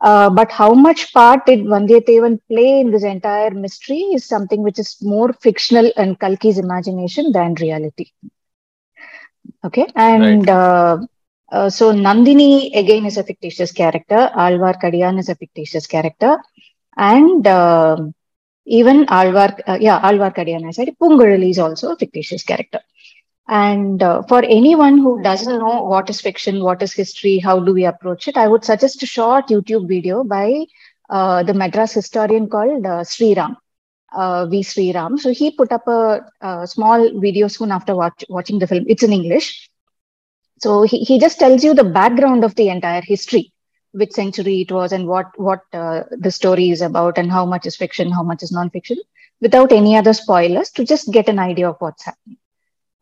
Uh, 0.00 0.30
but 0.30 0.50
how 0.50 0.72
much 0.72 1.12
part 1.12 1.44
did 1.44 1.60
Vandiyathevan 1.60 2.38
play 2.48 2.80
in 2.80 2.90
this 2.90 3.02
entire 3.04 3.50
mystery 3.50 4.00
is 4.14 4.24
something 4.24 4.62
which 4.62 4.78
is 4.78 4.96
more 5.02 5.32
fictional 5.32 5.92
and 5.96 6.18
Kalki's 6.18 6.58
imagination 6.58 7.32
than 7.32 7.54
reality. 7.54 8.06
Okay. 9.64 9.86
And 9.94 10.46
right. 10.48 11.70
so 11.78 11.92
Nandini 11.92 12.74
again 12.74 13.04
is 13.04 13.18
a 13.18 13.24
fictitious 13.24 13.72
character. 13.72 14.30
Alvar 14.34 14.74
Kadiyan 14.82 15.18
is 15.18 15.28
a 15.28 15.34
fictitious 15.34 15.86
character. 15.86 16.38
And 16.96 17.44
even 18.66 19.06
Alvar, 19.08 19.56
uh, 19.66 19.78
yeah, 19.80 19.98
Alvar 20.02 20.30
Kadiyan, 20.32 20.66
I 20.66 20.70
said, 20.70 20.88
Pungarali 21.00 21.50
is 21.50 21.58
also 21.58 21.92
a 21.92 21.96
fictitious 21.96 22.42
character. 22.42 22.80
And 23.48 24.02
uh, 24.02 24.22
for 24.28 24.44
anyone 24.44 24.98
who 24.98 25.22
doesn't 25.22 25.58
know 25.58 25.82
what 25.82 26.08
is 26.08 26.20
fiction, 26.20 26.62
what 26.62 26.82
is 26.82 26.92
history, 26.92 27.38
how 27.38 27.58
do 27.58 27.72
we 27.74 27.84
approach 27.84 28.28
it, 28.28 28.36
I 28.36 28.46
would 28.46 28.64
suggest 28.64 29.02
a 29.02 29.06
short 29.06 29.48
YouTube 29.48 29.88
video 29.88 30.22
by 30.22 30.66
uh, 31.08 31.42
the 31.42 31.54
Madras 31.54 31.92
historian 31.92 32.48
called 32.48 32.86
uh, 32.86 33.02
Sri 33.02 33.34
Ram, 33.34 33.56
V. 34.50 34.62
Sri 34.62 34.92
Ram. 34.92 35.18
So 35.18 35.32
he 35.32 35.50
put 35.50 35.72
up 35.72 35.88
a, 35.88 36.20
a 36.40 36.66
small 36.66 37.20
video 37.20 37.48
soon 37.48 37.72
after 37.72 37.96
watch, 37.96 38.24
watching 38.28 38.60
the 38.60 38.68
film. 38.68 38.84
It's 38.88 39.02
in 39.02 39.12
English. 39.12 39.68
So 40.60 40.82
he, 40.82 40.98
he 40.98 41.18
just 41.18 41.38
tells 41.38 41.64
you 41.64 41.74
the 41.74 41.84
background 41.84 42.44
of 42.44 42.54
the 42.54 42.68
entire 42.68 43.02
history 43.02 43.52
which 43.92 44.12
century 44.12 44.60
it 44.62 44.70
was 44.72 44.92
and 44.92 45.06
what 45.06 45.26
what 45.48 45.60
uh, 45.72 46.02
the 46.26 46.30
story 46.30 46.70
is 46.70 46.80
about 46.80 47.18
and 47.18 47.30
how 47.30 47.44
much 47.44 47.66
is 47.66 47.76
fiction 47.76 48.10
how 48.10 48.22
much 48.22 48.42
is 48.42 48.52
non-fiction 48.52 48.98
without 49.40 49.72
any 49.72 49.96
other 49.96 50.12
spoilers 50.12 50.70
to 50.70 50.84
just 50.84 51.12
get 51.12 51.28
an 51.28 51.38
idea 51.38 51.68
of 51.68 51.76
what's 51.80 52.04
happening. 52.04 52.36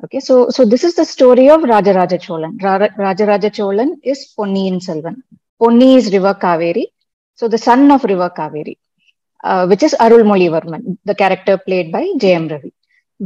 Okay 0.05 0.21
so 0.21 0.35
so 0.57 0.65
this 0.65 0.85
is 0.89 0.95
the 1.01 1.05
story 1.05 1.47
of 1.55 1.61
rajaraja 1.73 2.19
cholan. 2.27 2.53
Ra- 2.67 2.95
rajaraja 3.07 3.51
cholan 3.59 3.91
is 4.13 4.21
ponniyin 4.39 4.79
selvan. 4.89 5.17
Ponni 5.61 5.97
is 5.97 6.13
river 6.13 6.35
kaveri. 6.47 6.85
So 7.35 7.49
the 7.49 7.59
son 7.69 7.91
of 7.97 8.05
river 8.05 8.31
kaveri 8.39 8.77
uh, 9.45 9.67
which 9.71 9.83
is 9.89 9.95
arulmolivarman 10.05 10.83
the 11.11 11.15
character 11.23 11.57
played 11.67 11.91
by 11.97 12.03
jayam 12.25 12.47
ravi. 12.53 12.73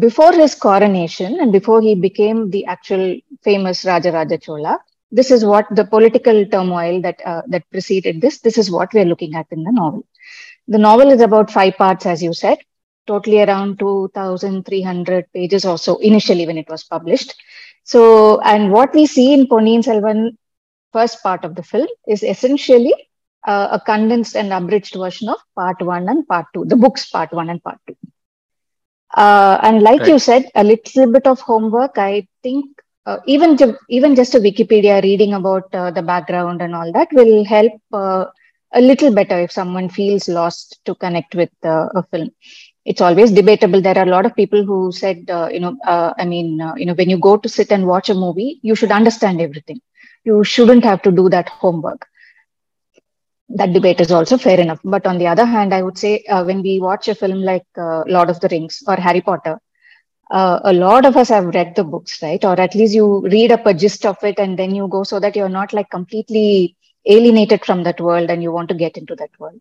Before 0.06 0.32
his 0.32 0.54
coronation 0.54 1.38
and 1.40 1.52
before 1.52 1.80
he 1.82 1.94
became 1.94 2.50
the 2.50 2.64
actual 2.74 3.04
famous 3.48 3.84
rajaraja 3.90 4.38
chola 4.46 4.74
this 5.12 5.30
is 5.30 5.44
what 5.44 5.66
the 5.70 5.84
political 5.84 6.44
turmoil 6.46 7.00
that 7.02 7.20
uh, 7.24 7.42
that 7.48 7.70
preceded 7.70 8.20
this. 8.20 8.40
This 8.40 8.58
is 8.58 8.70
what 8.70 8.92
we're 8.92 9.04
looking 9.12 9.34
at 9.34 9.46
in 9.50 9.62
the 9.62 9.72
novel. 9.72 10.04
The 10.66 10.78
novel 10.78 11.10
is 11.10 11.20
about 11.20 11.50
five 11.50 11.76
parts 11.76 12.06
as 12.06 12.22
you 12.22 12.32
said 12.32 12.58
totally 13.06 13.40
around 13.42 13.78
2300 13.80 15.32
pages 15.32 15.64
or 15.64 15.76
so 15.76 15.98
initially 15.98 16.46
when 16.46 16.58
it 16.58 16.68
was 16.68 16.84
published. 16.84 17.34
So 17.84 18.40
and 18.40 18.70
what 18.72 18.94
we 18.94 19.06
see 19.06 19.32
in 19.34 19.46
Ponniyin 19.46 19.84
Selvan 19.84 20.36
first 20.92 21.22
part 21.22 21.44
of 21.44 21.54
the 21.54 21.62
film 21.62 21.88
is 22.06 22.22
essentially 22.22 22.94
uh, 23.46 23.68
a 23.72 23.80
condensed 23.80 24.36
and 24.36 24.52
abridged 24.52 24.94
version 24.94 25.28
of 25.28 25.38
part 25.56 25.80
1 25.80 26.08
and 26.08 26.26
part 26.28 26.46
2 26.54 26.66
the 26.66 26.76
books 26.76 27.08
part 27.10 27.32
1 27.32 27.50
and 27.50 27.62
part 27.62 27.78
2 27.86 27.96
uh, 29.16 29.58
and 29.62 29.82
like 29.82 30.00
right. 30.00 30.08
you 30.08 30.18
said 30.18 30.48
a 30.54 30.62
little 30.62 31.10
bit 31.10 31.26
of 31.26 31.40
homework 31.40 31.98
i 31.98 32.26
think 32.42 32.66
uh, 33.06 33.18
even 33.26 33.56
even 33.88 34.14
just 34.14 34.34
a 34.34 34.40
Wikipedia 34.40 35.02
reading 35.02 35.34
about 35.34 35.64
uh, 35.74 35.90
the 35.90 36.02
background 36.02 36.60
and 36.62 36.74
all 36.74 36.90
that 36.92 37.08
will 37.12 37.44
help 37.44 37.72
uh, 37.92 38.24
a 38.74 38.80
little 38.80 39.12
better 39.14 39.38
if 39.40 39.50
someone 39.52 39.88
feels 39.88 40.28
lost 40.28 40.80
to 40.84 40.94
connect 40.94 41.34
with 41.34 41.50
a 41.64 42.02
film. 42.10 42.30
It's 42.84 43.00
always 43.00 43.30
debatable. 43.32 43.80
There 43.82 43.96
are 43.98 44.06
a 44.06 44.10
lot 44.16 44.26
of 44.26 44.34
people 44.36 44.64
who 44.64 44.92
said, 44.92 45.24
you 45.52 45.60
know, 45.60 45.76
I 45.84 46.24
mean, 46.24 46.60
you 46.76 46.86
know, 46.86 46.94
when 46.94 47.10
you 47.10 47.18
go 47.18 47.36
to 47.36 47.48
sit 47.48 47.70
and 47.72 47.86
watch 47.86 48.08
a 48.10 48.14
movie, 48.14 48.58
you 48.62 48.74
should 48.74 48.90
understand 48.92 49.40
everything. 49.40 49.80
You 50.24 50.42
shouldn't 50.44 50.84
have 50.84 51.02
to 51.02 51.10
do 51.12 51.28
that 51.30 51.48
homework. 51.48 52.06
That 53.50 53.72
debate 53.72 54.00
is 54.00 54.10
also 54.10 54.36
fair 54.36 54.58
enough. 54.60 54.80
But 54.84 55.06
on 55.06 55.18
the 55.18 55.26
other 55.26 55.44
hand, 55.44 55.72
I 55.74 55.82
would 55.82 55.98
say 55.98 56.24
when 56.28 56.62
we 56.62 56.80
watch 56.80 57.08
a 57.08 57.14
film 57.14 57.42
like 57.42 57.64
Lord 57.76 58.30
of 58.30 58.40
the 58.40 58.48
Rings 58.48 58.82
or 58.86 58.96
Harry 58.96 59.20
Potter, 59.20 59.60
uh, 60.32 60.60
a 60.64 60.72
lot 60.72 61.04
of 61.04 61.16
us 61.16 61.28
have 61.28 61.54
read 61.54 61.74
the 61.76 61.84
books, 61.84 62.22
right? 62.22 62.42
Or 62.44 62.58
at 62.58 62.74
least 62.74 62.94
you 62.94 63.20
read 63.28 63.52
up 63.52 63.66
a 63.66 63.74
gist 63.74 64.06
of 64.06 64.16
it 64.22 64.38
and 64.38 64.58
then 64.58 64.74
you 64.74 64.88
go 64.88 65.04
so 65.04 65.20
that 65.20 65.36
you're 65.36 65.48
not 65.60 65.74
like 65.74 65.90
completely 65.90 66.74
alienated 67.04 67.64
from 67.64 67.82
that 67.82 68.00
world 68.00 68.30
and 68.30 68.42
you 68.42 68.52
want 68.52 68.68
to 68.68 68.74
get 68.74 68.96
into 68.96 69.14
that 69.16 69.30
world. 69.38 69.60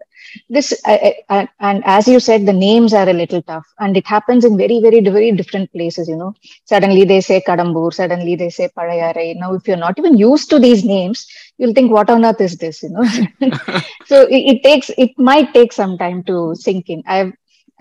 This, 0.49 0.79
I, 0.85 1.15
I, 1.29 1.49
and 1.59 1.83
as 1.85 2.07
you 2.07 2.19
said, 2.19 2.45
the 2.45 2.53
names 2.53 2.93
are 2.93 3.09
a 3.09 3.13
little 3.13 3.41
tough 3.41 3.65
and 3.79 3.97
it 3.97 4.07
happens 4.07 4.45
in 4.45 4.57
very, 4.57 4.79
very, 4.79 5.01
very 5.01 5.31
different 5.33 5.71
places, 5.73 6.07
you 6.07 6.15
know. 6.15 6.35
Suddenly 6.65 7.03
they 7.03 7.19
say 7.19 7.43
Kadambur, 7.45 7.93
suddenly 7.93 8.35
they 8.35 8.49
say 8.49 8.69
Padayarai. 8.77 9.35
Now, 9.37 9.53
if 9.55 9.67
you're 9.67 9.75
not 9.75 9.97
even 9.97 10.17
used 10.17 10.49
to 10.51 10.59
these 10.59 10.85
names, 10.85 11.27
you'll 11.57 11.73
think, 11.73 11.91
what 11.91 12.09
on 12.09 12.23
earth 12.23 12.39
is 12.39 12.57
this, 12.57 12.83
you 12.83 12.89
know? 12.89 13.03
so 14.05 14.21
it, 14.27 14.55
it 14.55 14.63
takes, 14.63 14.89
it 14.97 15.11
might 15.17 15.53
take 15.53 15.73
some 15.73 15.97
time 15.97 16.23
to 16.25 16.55
sink 16.55 16.89
in. 16.89 17.03
I've, 17.07 17.33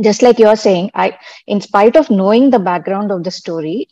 Just 0.00 0.22
like 0.22 0.38
you're 0.38 0.56
saying, 0.56 0.90
I, 0.94 1.18
in 1.46 1.60
spite 1.60 1.96
of 1.96 2.10
knowing 2.10 2.50
the 2.50 2.58
background 2.58 3.10
of 3.10 3.24
the 3.24 3.30
story 3.30 3.88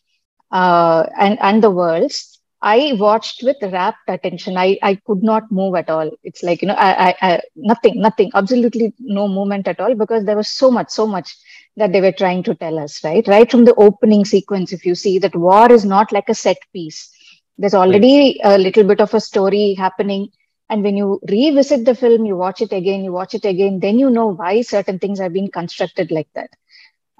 and 0.52 1.38
and 1.40 1.62
the 1.62 1.70
worlds, 1.70 2.29
I 2.62 2.92
watched 2.98 3.42
with 3.42 3.56
rapt 3.62 4.08
attention. 4.08 4.56
I, 4.56 4.78
I 4.82 4.96
could 4.96 5.22
not 5.22 5.50
move 5.50 5.74
at 5.76 5.88
all. 5.88 6.10
It's 6.22 6.42
like, 6.42 6.60
you 6.62 6.68
know, 6.68 6.74
I, 6.74 7.08
I, 7.08 7.16
I, 7.22 7.40
nothing, 7.56 8.00
nothing, 8.00 8.30
absolutely 8.34 8.92
no 8.98 9.28
movement 9.28 9.66
at 9.66 9.80
all 9.80 9.94
because 9.94 10.24
there 10.24 10.36
was 10.36 10.50
so 10.50 10.70
much, 10.70 10.90
so 10.90 11.06
much 11.06 11.34
that 11.76 11.92
they 11.92 12.00
were 12.00 12.12
trying 12.12 12.42
to 12.44 12.54
tell 12.54 12.78
us, 12.78 13.02
right? 13.02 13.26
Right 13.26 13.50
from 13.50 13.64
the 13.64 13.74
opening 13.76 14.24
sequence, 14.24 14.72
if 14.72 14.84
you 14.84 14.94
see 14.94 15.18
that 15.20 15.34
war 15.34 15.72
is 15.72 15.84
not 15.84 16.12
like 16.12 16.28
a 16.28 16.34
set 16.34 16.58
piece. 16.72 17.10
There's 17.56 17.74
already 17.74 18.40
a 18.44 18.58
little 18.58 18.84
bit 18.84 19.00
of 19.00 19.14
a 19.14 19.20
story 19.20 19.74
happening. 19.74 20.28
And 20.68 20.82
when 20.82 20.96
you 20.96 21.20
revisit 21.28 21.84
the 21.84 21.94
film, 21.94 22.26
you 22.26 22.36
watch 22.36 22.60
it 22.60 22.72
again, 22.72 23.04
you 23.04 23.12
watch 23.12 23.34
it 23.34 23.44
again, 23.44 23.80
then 23.80 23.98
you 23.98 24.10
know 24.10 24.26
why 24.26 24.62
certain 24.62 24.98
things 24.98 25.18
have 25.18 25.32
been 25.32 25.50
constructed 25.50 26.10
like 26.10 26.28
that 26.34 26.50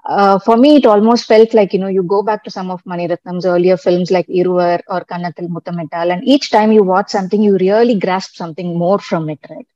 uh, 0.05 0.39
for 0.39 0.57
me, 0.57 0.77
it 0.77 0.85
almost 0.85 1.25
felt 1.25 1.53
like, 1.53 1.73
you 1.73 1.79
know, 1.79 1.87
you 1.87 2.03
go 2.03 2.23
back 2.23 2.43
to 2.43 2.51
some 2.51 2.71
of 2.71 2.85
Mani 2.85 3.07
Ratnam's 3.07 3.45
earlier 3.45 3.77
films 3.77 4.11
like 4.11 4.27
Iruvar 4.27 4.81
or 4.87 5.05
Kannathil 5.05 5.49
Muthamittal, 5.49 6.11
and 6.11 6.23
each 6.27 6.49
time 6.49 6.71
you 6.71 6.83
watch 6.83 7.09
something, 7.09 7.41
you 7.41 7.57
really 7.57 7.99
grasp 7.99 8.35
something 8.35 8.77
more 8.77 8.99
from 8.99 9.29
it, 9.29 9.39
right? 9.49 9.67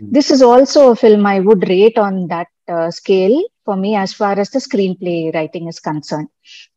Mm-hmm. 0.00 0.12
This 0.12 0.30
is 0.30 0.42
also 0.42 0.90
a 0.90 0.96
film 0.96 1.24
I 1.26 1.40
would 1.40 1.68
rate 1.68 1.98
on 1.98 2.28
that 2.28 2.48
uh, 2.68 2.90
scale 2.90 3.42
for 3.64 3.76
me 3.76 3.96
as 3.96 4.12
far 4.12 4.38
as 4.38 4.50
the 4.50 4.58
screenplay 4.58 5.34
writing 5.34 5.68
is 5.68 5.80
concerned. 5.80 6.28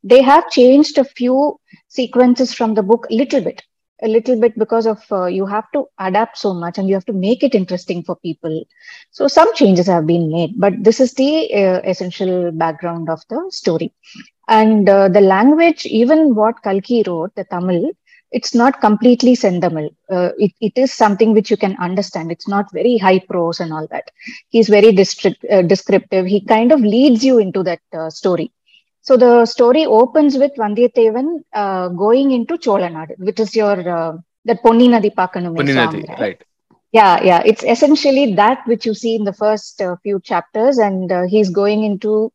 They 0.03 0.21
have 0.21 0.49
changed 0.49 0.97
a 0.97 1.05
few 1.05 1.59
sequences 1.87 2.53
from 2.53 2.73
the 2.73 2.83
book 2.83 3.07
a 3.09 3.13
little 3.13 3.41
bit, 3.41 3.61
a 4.01 4.07
little 4.07 4.39
bit 4.39 4.57
because 4.57 4.85
of 4.85 4.99
uh, 5.11 5.25
you 5.25 5.45
have 5.45 5.69
to 5.73 5.85
adapt 5.99 6.37
so 6.37 6.53
much 6.53 6.77
and 6.77 6.87
you 6.87 6.93
have 6.95 7.05
to 7.05 7.13
make 7.13 7.43
it 7.43 7.53
interesting 7.55 8.03
for 8.03 8.15
people. 8.17 8.63
So 9.11 9.27
some 9.27 9.53
changes 9.53 9.87
have 9.87 10.05
been 10.07 10.31
made 10.31 10.53
but 10.57 10.73
this 10.83 10.99
is 10.99 11.13
the 11.13 11.53
uh, 11.53 11.81
essential 11.83 12.51
background 12.51 13.09
of 13.09 13.21
the 13.29 13.45
story. 13.49 13.91
And 14.47 14.89
uh, 14.89 15.09
the 15.09 15.21
language 15.21 15.85
even 15.85 16.35
what 16.35 16.61
kalki 16.63 17.03
wrote 17.07 17.35
the 17.35 17.45
tamil 17.45 17.91
it's 18.31 18.53
not 18.55 18.81
completely 18.81 19.35
sendamil 19.35 19.89
uh, 20.11 20.29
it, 20.37 20.51
it 20.59 20.73
is 20.75 20.91
something 20.91 21.33
which 21.33 21.49
you 21.51 21.57
can 21.57 21.75
understand. 21.79 22.31
It's 22.31 22.47
not 22.47 22.71
very 22.73 22.97
high 22.97 23.19
prose 23.19 23.59
and 23.59 23.71
all 23.71 23.87
that. 23.91 24.09
He's 24.49 24.69
very 24.69 24.91
district, 24.91 25.45
uh, 25.51 25.61
descriptive. 25.61 26.25
He 26.25 26.41
kind 26.41 26.71
of 26.71 26.81
leads 26.81 27.23
you 27.23 27.37
into 27.39 27.63
that 27.63 27.81
uh, 27.97 28.09
story 28.09 28.51
so 29.03 29.17
the 29.17 29.45
story 29.45 29.85
opens 29.85 30.37
with 30.37 30.53
Vandiyathevan 30.57 31.27
uh, 31.53 31.89
going 31.89 32.31
into 32.31 32.57
Cholanadu, 32.57 33.15
which 33.19 33.39
is 33.39 33.55
your 33.55 33.77
uh, 33.99 34.13
that 34.45 34.63
Ponni 34.63 34.87
Nadi 34.89 35.13
Pakkanume 35.13 35.69
song, 35.69 36.05
right? 36.09 36.19
right? 36.19 36.41
Yeah, 36.93 37.21
yeah. 37.23 37.43
It's 37.45 37.63
essentially 37.63 38.33
that 38.35 38.59
which 38.65 38.85
you 38.85 38.93
see 38.95 39.15
in 39.15 39.25
the 39.25 39.33
first 39.33 39.81
uh, 39.81 39.95
few 40.03 40.19
chapters, 40.21 40.77
and 40.79 41.11
uh, 41.11 41.23
he's 41.27 41.49
going 41.49 41.83
into 41.83 42.31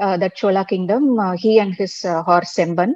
uh, 0.00 0.16
that 0.18 0.36
Chola 0.36 0.64
kingdom. 0.64 1.18
Uh, 1.18 1.34
he 1.36 1.58
and 1.58 1.74
his 1.74 2.02
horse 2.02 2.54
Semban. 2.56 2.94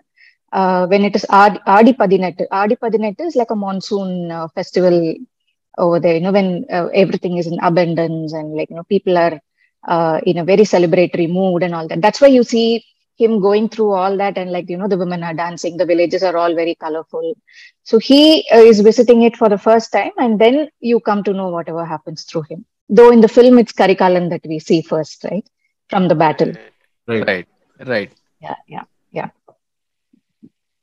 when 0.91 1.05
it 1.05 1.17
is 1.17 1.27
Adi, 1.31 1.61
Adi 1.67 1.93
Padinettu. 1.95 2.47
Adi 2.51 2.77
Padinettu 2.77 3.27
is 3.27 3.37
like 3.37 3.51
a 3.51 3.57
monsoon 3.57 4.31
festival 4.55 5.15
over 5.79 6.01
there. 6.01 6.15
You 6.15 6.21
know, 6.21 6.33
when 6.33 6.67
everything 6.71 7.39
is 7.39 7.47
in 7.47 7.59
abundance 7.61 8.33
and 8.33 8.55
like 8.57 8.71
you 8.71 8.77
know 8.77 8.85
people 8.85 9.19
are 9.19 9.41
in 10.25 10.39
a 10.39 10.45
very 10.45 10.65
celebratory 10.75 11.29
mood 11.31 11.63
and 11.65 11.75
all 11.75 11.89
that. 11.89 12.01
That's 12.03 12.21
why 12.21 12.29
you 12.29 12.45
see 12.45 12.85
him 13.17 13.41
going 13.41 13.69
through 13.69 13.93
all 13.93 14.17
that 14.17 14.37
and 14.39 14.51
like 14.51 14.69
you 14.69 14.77
know 14.77 14.89
the 14.89 14.99
women 14.99 15.23
are 15.23 15.35
dancing 15.35 15.77
the 15.77 15.87
villages 15.87 16.23
are 16.23 16.37
all 16.37 16.55
very 16.55 16.75
colorful. 16.75 17.35
So 17.83 17.99
he 17.99 18.47
uh, 18.53 18.59
is 18.59 18.81
visiting 18.81 19.23
it 19.23 19.37
for 19.37 19.49
the 19.49 19.59
first 19.59 19.93
time 19.93 20.13
and 20.19 20.39
then 20.39 20.69
you 20.81 21.01
come 21.01 21.23
to 21.25 21.33
know 21.33 21.49
whatever 21.49 21.85
happens 21.85 22.25
through 22.25 22.43
him. 22.51 22.65
Though 22.89 23.11
in 23.11 23.21
the 23.21 23.29
film 23.29 23.59
it's 23.59 23.73
karikalan 23.73 24.31
that 24.31 24.45
we 24.47 24.59
see 24.59 24.83
first 24.83 25.25
right? 25.25 25.49
From 25.89 26.09
the 26.09 26.15
battle. 26.15 26.53
Right. 27.07 27.27
Right. 27.27 27.49
Right. 27.87 28.13
Yeah 28.41 28.57
yeah 28.67 28.85
yeah. 29.11 29.31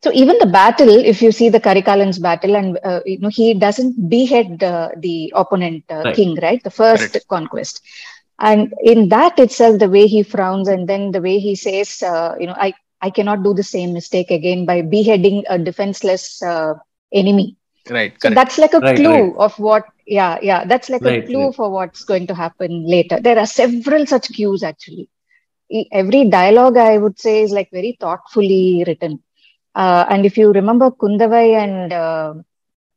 So 0.04 0.12
even 0.14 0.38
the 0.38 0.48
battle 0.48 0.90
if 0.90 1.22
you 1.22 1.32
see 1.32 1.50
the 1.50 1.62
karikalan's 1.62 2.20
battle 2.20 2.56
and 2.56 2.80
uh, 2.84 3.02
you 3.06 3.20
know 3.20 3.30
he 3.30 3.54
doesn't 3.54 4.10
behead 4.10 4.64
uh, 4.64 4.90
the 4.98 5.32
opponent 5.36 5.84
uh, 5.90 6.02
right. 6.06 6.16
king 6.16 6.38
right? 6.42 6.64
The 6.64 6.72
first 6.72 7.14
right. 7.14 7.28
conquest 7.28 7.82
and 8.40 8.74
in 8.84 9.10
that 9.10 9.38
itself 9.40 9.80
the 9.80 9.90
way 9.90 10.08
he 10.08 10.24
frowns 10.24 10.68
and 10.68 10.88
then 10.88 11.12
the 11.12 11.22
way 11.22 11.40
he 11.40 11.56
says 11.56 12.02
uh, 12.04 12.34
you 12.40 12.48
know 12.48 12.56
i 12.58 12.74
i 13.02 13.10
cannot 13.10 13.44
do 13.44 13.54
the 13.54 13.64
same 13.64 13.94
mistake 13.94 14.32
again 14.32 14.66
by 14.66 14.82
beheading 14.82 15.44
a 15.50 15.58
defenseless 15.58 16.42
uh, 16.44 16.74
enemy. 17.14 17.56
Right 17.90 18.14
so 18.22 18.30
that's 18.30 18.58
like 18.58 18.74
a 18.74 18.82
right, 18.82 18.96
clue 18.96 19.34
right. 19.34 19.36
of 19.46 19.58
what 19.60 19.84
yeah 20.06 20.38
yeah 20.42 20.66
that's 20.66 20.90
like 20.90 21.06
right, 21.06 21.14
a 21.14 21.16
clue 21.28 21.52
for 21.54 21.70
what's 21.70 22.04
going 22.04 22.28
to 22.28 22.36
happen 22.36 22.86
later. 22.88 23.20
There 23.20 23.40
are 23.40 23.46
several 23.46 24.06
such 24.06 24.32
cues 24.34 24.64
actually. 24.64 25.10
Every 25.92 26.30
dialogue 26.30 26.78
i 26.78 26.98
would 26.98 27.20
say 27.20 27.42
is 27.44 27.52
like 27.52 27.70
very 27.72 27.98
thoughtfully 28.00 28.84
written. 28.88 29.20
Uh, 29.76 30.06
and 30.10 30.26
if 30.26 30.38
you 30.38 30.52
remember 30.52 30.92
kundavai 30.92 31.46
and 31.64 31.94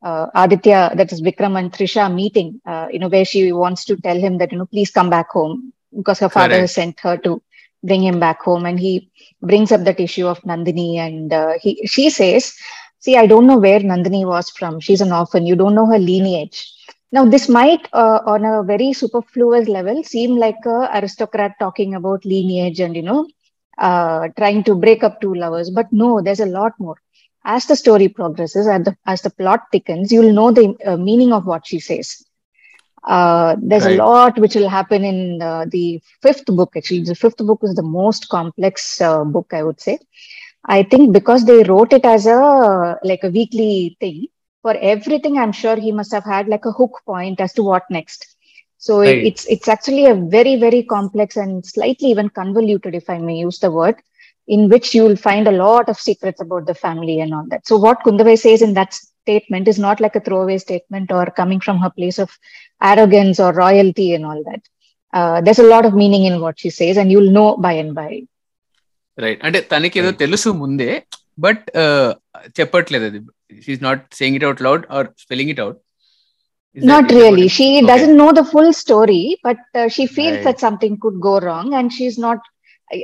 uh, 0.02 0.26
Aditya, 0.34 0.92
that 0.96 1.12
is 1.12 1.20
Vikram 1.22 1.58
and 1.58 1.72
Trisha 1.72 2.12
meeting, 2.12 2.60
uh, 2.66 2.86
you 2.90 2.98
know, 2.98 3.08
where 3.08 3.24
she 3.24 3.52
wants 3.52 3.84
to 3.86 3.96
tell 3.96 4.18
him 4.18 4.38
that, 4.38 4.52
you 4.52 4.58
know, 4.58 4.66
please 4.66 4.90
come 4.90 5.10
back 5.10 5.30
home 5.30 5.72
because 5.96 6.18
her 6.20 6.28
father 6.28 6.58
has 6.60 6.74
sent 6.74 6.98
her 7.00 7.16
to 7.18 7.40
bring 7.82 8.02
him 8.02 8.18
back 8.20 8.42
home. 8.42 8.64
And 8.66 8.78
he 8.78 9.08
brings 9.42 9.72
up 9.72 9.84
that 9.84 10.00
issue 10.00 10.26
of 10.26 10.40
Nandini 10.42 10.96
and 10.98 11.32
uh, 11.32 11.52
he, 11.60 11.86
she 11.86 12.10
says, 12.10 12.54
see, 13.00 13.16
I 13.16 13.26
don't 13.26 13.46
know 13.46 13.58
where 13.58 13.80
Nandini 13.80 14.26
was 14.26 14.50
from. 14.50 14.80
She's 14.80 15.00
an 15.00 15.12
orphan. 15.12 15.46
You 15.46 15.56
don't 15.56 15.74
know 15.74 15.86
her 15.86 15.98
lineage. 15.98 16.70
Now, 17.12 17.24
this 17.24 17.48
might, 17.48 17.88
uh, 17.92 18.20
on 18.26 18.44
a 18.44 18.62
very 18.62 18.92
superfluous 18.92 19.68
level, 19.68 20.02
seem 20.04 20.36
like 20.36 20.58
a 20.66 20.90
aristocrat 20.98 21.52
talking 21.58 21.94
about 21.94 22.24
lineage 22.24 22.80
and, 22.80 22.94
you 22.96 23.02
know, 23.02 23.26
uh, 23.78 24.28
trying 24.36 24.62
to 24.64 24.74
break 24.74 25.02
up 25.04 25.20
two 25.20 25.34
lovers. 25.34 25.70
But 25.70 25.86
no, 25.92 26.20
there's 26.20 26.40
a 26.40 26.46
lot 26.46 26.72
more 26.78 26.96
as 27.46 27.64
the 27.66 27.76
story 27.76 28.08
progresses, 28.08 28.66
as 28.66 28.84
the, 28.84 28.96
as 29.06 29.22
the 29.22 29.30
plot 29.30 29.62
thickens, 29.70 30.12
you'll 30.12 30.32
know 30.32 30.50
the 30.50 30.76
uh, 30.84 30.96
meaning 30.96 31.32
of 31.32 31.46
what 31.46 31.66
she 31.66 31.78
says. 31.78 32.24
Uh, 33.04 33.54
there's 33.62 33.84
right. 33.84 33.98
a 33.98 34.04
lot 34.04 34.36
which 34.38 34.56
will 34.56 34.68
happen 34.68 35.04
in 35.04 35.40
uh, 35.40 35.64
the 35.70 36.02
fifth 36.22 36.46
book. 36.46 36.76
Actually, 36.76 37.02
the 37.02 37.14
fifth 37.14 37.38
book 37.38 37.60
is 37.62 37.76
the 37.76 37.82
most 37.82 38.28
complex 38.28 39.00
uh, 39.00 39.22
book, 39.22 39.46
I 39.52 39.62
would 39.62 39.80
say. 39.80 40.00
I 40.64 40.82
think 40.82 41.12
because 41.12 41.44
they 41.44 41.62
wrote 41.62 41.92
it 41.92 42.04
as 42.04 42.26
a 42.26 42.98
like 43.04 43.22
a 43.22 43.30
weekly 43.30 43.96
thing 44.00 44.26
for 44.62 44.76
everything, 44.78 45.38
I'm 45.38 45.52
sure 45.52 45.76
he 45.76 45.92
must 45.92 46.12
have 46.12 46.24
had 46.24 46.48
like 46.48 46.64
a 46.64 46.72
hook 46.72 47.00
point 47.06 47.40
as 47.40 47.52
to 47.52 47.62
what 47.62 47.84
next. 47.90 48.36
So 48.78 49.00
right. 49.00 49.24
it's 49.24 49.46
it's 49.46 49.68
actually 49.68 50.06
a 50.06 50.16
very 50.16 50.56
very 50.56 50.82
complex 50.82 51.36
and 51.36 51.64
slightly 51.64 52.08
even 52.08 52.28
convoluted, 52.30 52.96
if 52.96 53.08
I 53.08 53.18
may 53.18 53.36
use 53.36 53.60
the 53.60 53.70
word, 53.70 54.02
in 54.47 54.69
which 54.71 54.87
you 54.95 55.03
will 55.03 55.15
find 55.15 55.47
a 55.47 55.57
lot 55.65 55.87
of 55.91 55.97
secrets 56.09 56.41
about 56.41 56.65
the 56.65 56.73
family 56.73 57.19
and 57.21 57.33
all 57.33 57.45
that. 57.49 57.65
So 57.69 57.77
what 57.77 58.03
Kundavai 58.05 58.37
says 58.37 58.61
in 58.61 58.73
that 58.73 58.93
statement 58.93 59.67
is 59.67 59.79
not 59.79 59.99
like 59.99 60.15
a 60.15 60.19
throwaway 60.19 60.57
statement 60.57 61.11
or 61.11 61.25
coming 61.41 61.59
from 61.59 61.77
her 61.83 61.89
place 61.89 62.19
of 62.19 62.29
arrogance 62.81 63.39
or 63.39 63.53
royalty 63.53 64.13
and 64.15 64.25
all 64.25 64.43
that. 64.49 64.61
Uh, 65.13 65.41
there's 65.41 65.59
a 65.59 65.71
lot 65.73 65.85
of 65.85 65.93
meaning 65.93 66.25
in 66.25 66.41
what 66.41 66.59
she 66.59 66.69
says 66.69 66.97
and 66.97 67.11
you'll 67.11 67.31
know 67.39 67.49
by 67.67 67.73
and 67.83 67.93
by. 68.01 68.11
Right 69.23 69.41
అంటే 69.47 69.59
తనకి 69.71 69.97
ఏదో 70.01 70.11
తెలుసు 70.21 70.49
ముందే 70.59 70.91
but 71.45 71.65
చెప్పట్లేదు 72.57 73.05
అది 73.09 73.19
she's 73.63 73.81
not 73.87 74.03
saying 74.19 74.37
it 74.37 74.45
out 74.49 74.61
loud 74.67 74.83
are 74.97 75.07
spelling 75.23 75.51
it 75.53 75.63
out 75.65 75.79
not 76.91 77.11
really 77.11 77.47
she 77.55 77.65
okay. 77.77 77.87
doesn't 77.89 78.15
know 78.19 78.31
the 78.37 78.43
full 78.51 78.69
story 78.81 79.23
but 79.47 79.61
uh, 79.79 79.87
she 79.95 80.03
feels 80.17 80.35
right. 80.35 80.45
that 80.45 80.59
something 80.65 80.93
could 81.03 81.17
go 81.25 81.33
wrong 81.45 81.67
and 81.77 81.87
she's 81.95 82.17
not 82.25 82.39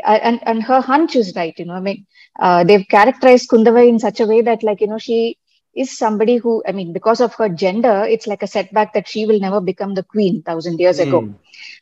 and 0.05 0.41
and 0.47 0.63
her 0.63 0.81
hunch 0.81 1.17
is 1.17 1.35
right 1.35 1.59
you 1.59 1.65
know 1.65 1.75
i 1.75 1.81
mean 1.81 2.07
uh, 2.41 2.63
they've 2.65 2.87
characterized 2.89 3.49
kundavai 3.49 3.89
in 3.89 3.99
such 3.99 4.21
a 4.21 4.27
way 4.27 4.41
that 4.41 4.63
like 4.63 4.81
you 4.81 4.87
know 4.87 4.99
she 4.99 5.37
is 5.75 5.97
somebody 5.97 6.37
who, 6.37 6.63
I 6.67 6.73
mean, 6.73 6.93
because 6.93 7.21
of 7.21 7.35
her 7.35 7.49
gender, 7.49 8.05
it's 8.09 8.27
like 8.27 8.43
a 8.43 8.47
setback 8.47 8.93
that 8.95 9.09
she 9.09 9.27
will 9.27 9.41
never 9.41 9.61
become 9.61 9.95
the 9.95 10.03
queen 10.03 10.43
thousand 10.43 10.79
years 10.79 10.99
ago. 10.99 11.23
Hmm. 11.23 11.33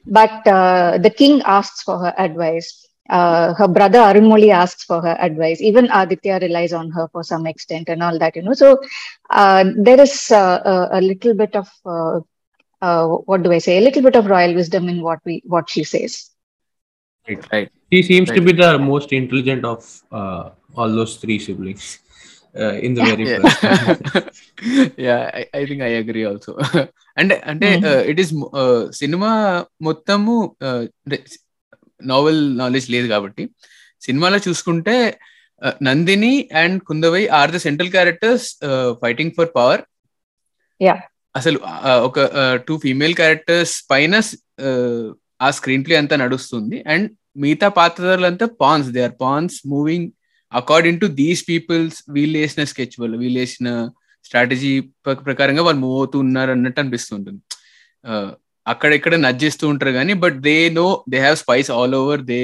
But 0.07 0.47
uh, 0.47 0.99
the 0.99 1.11
king 1.11 1.43
asks 1.45 1.83
for 1.83 1.99
her 1.99 2.15
advice. 2.17 2.87
Uh, 3.09 3.53
her 3.55 3.67
brother 3.67 3.99
Arunmoli 3.99 4.51
asks 4.53 4.85
for 4.85 5.01
her 5.01 5.17
advice. 5.19 5.61
Even 5.61 5.91
Aditya 5.91 6.39
relies 6.41 6.73
on 6.73 6.91
her 6.93 7.09
for 7.09 7.25
some 7.25 7.45
extent 7.47 7.89
and 7.89 8.03
all 8.03 8.17
that, 8.21 8.37
you 8.37 8.43
know. 8.43 8.53
So 8.53 8.81
uh, 9.31 9.65
there 9.77 10.01
is 10.01 10.31
uh, 10.31 10.61
a, 10.65 10.99
a 10.99 11.01
little 11.01 11.35
bit 11.35 11.57
of 11.57 11.69
uh, 11.85 12.21
uh, 12.81 13.09
what 13.09 13.43
do 13.43 13.53
I 13.53 13.59
say? 13.59 13.79
A 13.79 13.81
little 13.81 14.03
bit 14.03 14.15
of 14.15 14.27
royal 14.27 14.55
wisdom 14.55 14.89
in 14.89 15.03
what 15.03 15.19
we 15.25 15.43
what 15.45 15.69
she 15.69 15.83
says. 15.83 16.30
Right. 17.29 17.69
He 17.91 18.03
seems 18.03 18.29
to 18.29 18.35
Right. 18.35 18.47
be 18.47 18.53
the 18.55 18.79
most 18.81 19.13
intelligent 19.13 19.65
of 19.65 19.81
uh, 20.13 20.45
all 20.77 20.91
those 20.91 21.17
three 21.17 21.39
siblings 21.39 21.85
uh, 22.55 22.75
in 22.87 22.95
the 22.95 23.03
very 23.03 23.25
Yeah. 23.25 23.39
first. 23.41 23.61
yeah, 24.99 25.31
I, 25.33 25.43
I 25.55 25.67
think 25.67 25.83
I 25.83 25.93
agree 26.03 26.25
also. 26.31 26.53
అంటే 27.21 27.37
అంటే 27.51 27.69
Mhm. 27.77 28.09
It 28.11 28.21
is 28.23 28.33
సినిమా 29.01 29.31
మొత్తము 29.87 30.35
novel 32.13 32.41
knowledge 32.61 32.89
లేదు 32.95 33.07
కాబట్టి 33.15 33.45
సినిమాలో 34.07 34.39
చూసుకుంటే 34.47 34.97
uh, 35.63 35.75
Nandini 35.87 36.35
and 36.63 36.77
Kundavai 36.91 37.23
are 37.41 37.53
the 37.55 37.61
central 37.67 37.93
characters 37.97 38.47
fighting 39.05 39.35
for 39.39 39.51
power 39.59 39.83
Yeah. 40.81 41.01
అసలు 41.35 41.59
uh, 41.71 41.99
ఒక 42.09 42.19
టూ 42.69 42.75
ఫీమేల్ 42.85 43.17
క్యారెక్టర్స్ 43.19 43.75
పైన 43.93 44.15
uh, 44.69 45.05
ఆ 45.41 45.49
స్క్రీన్ 45.59 45.85
ప్లే 45.87 45.95
అంతా 46.03 46.17
నడుస్తుంది. 46.25 46.77
అండ్ 46.93 47.07
మిగతా 47.43 47.69
పాత్రధారులంతా 47.81 48.47
pawns 48.63 48.89
they 48.97 49.03
are 49.09 49.17
pawns 49.25 49.57
moving 49.73 50.09
according 50.53 51.01
to 51.03 51.09
these 51.21 51.43
peoples 51.51 51.99
వీళ్ళు 52.17 52.37
వేసిన 52.43 52.63
స్కెచ్ 52.73 52.97
వాళ్ళు 53.01 53.17
వీళ్ళు 53.23 53.39
వేసిన 53.43 53.69
స్ట్రాటజీ 54.27 54.73
ప్రకారంగా 55.29 55.63
వాళ్ళు 55.67 55.81
మూవ్ 55.85 55.97
అవుతూ 56.01 56.17
ఉన్నారు 56.25 56.51
అన్నట్టు 56.57 56.81
అనిపిస్తుంటుంది. 56.83 57.41
అక్కడెక్కడ 58.67 59.15
నజ్జిస్తూ 59.27 59.65
ఉంటారు 59.73 59.93
కానీ 59.99 60.13
but 60.25 60.37
they 60.49 60.57
know 60.81 60.87
they 61.13 61.19
have 61.25 61.39
spies 61.45 61.69
all 61.77 61.95
over 62.01 62.23
they 62.31 62.41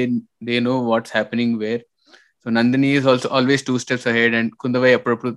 they 0.49 0.55
know 0.69 0.75
what's 0.91 1.13
happening 1.17 1.57
where 1.63 1.83
so 2.47 2.51
Nandini 2.59 2.89
is 2.97 3.07
also 3.13 3.29
always 3.39 3.65
two 3.69 3.75
steps 3.85 4.09
ahead 4.13 4.35
and 4.39 4.51
Kundavai 4.63 4.93
అప్పుడప్పుడు 4.99 5.33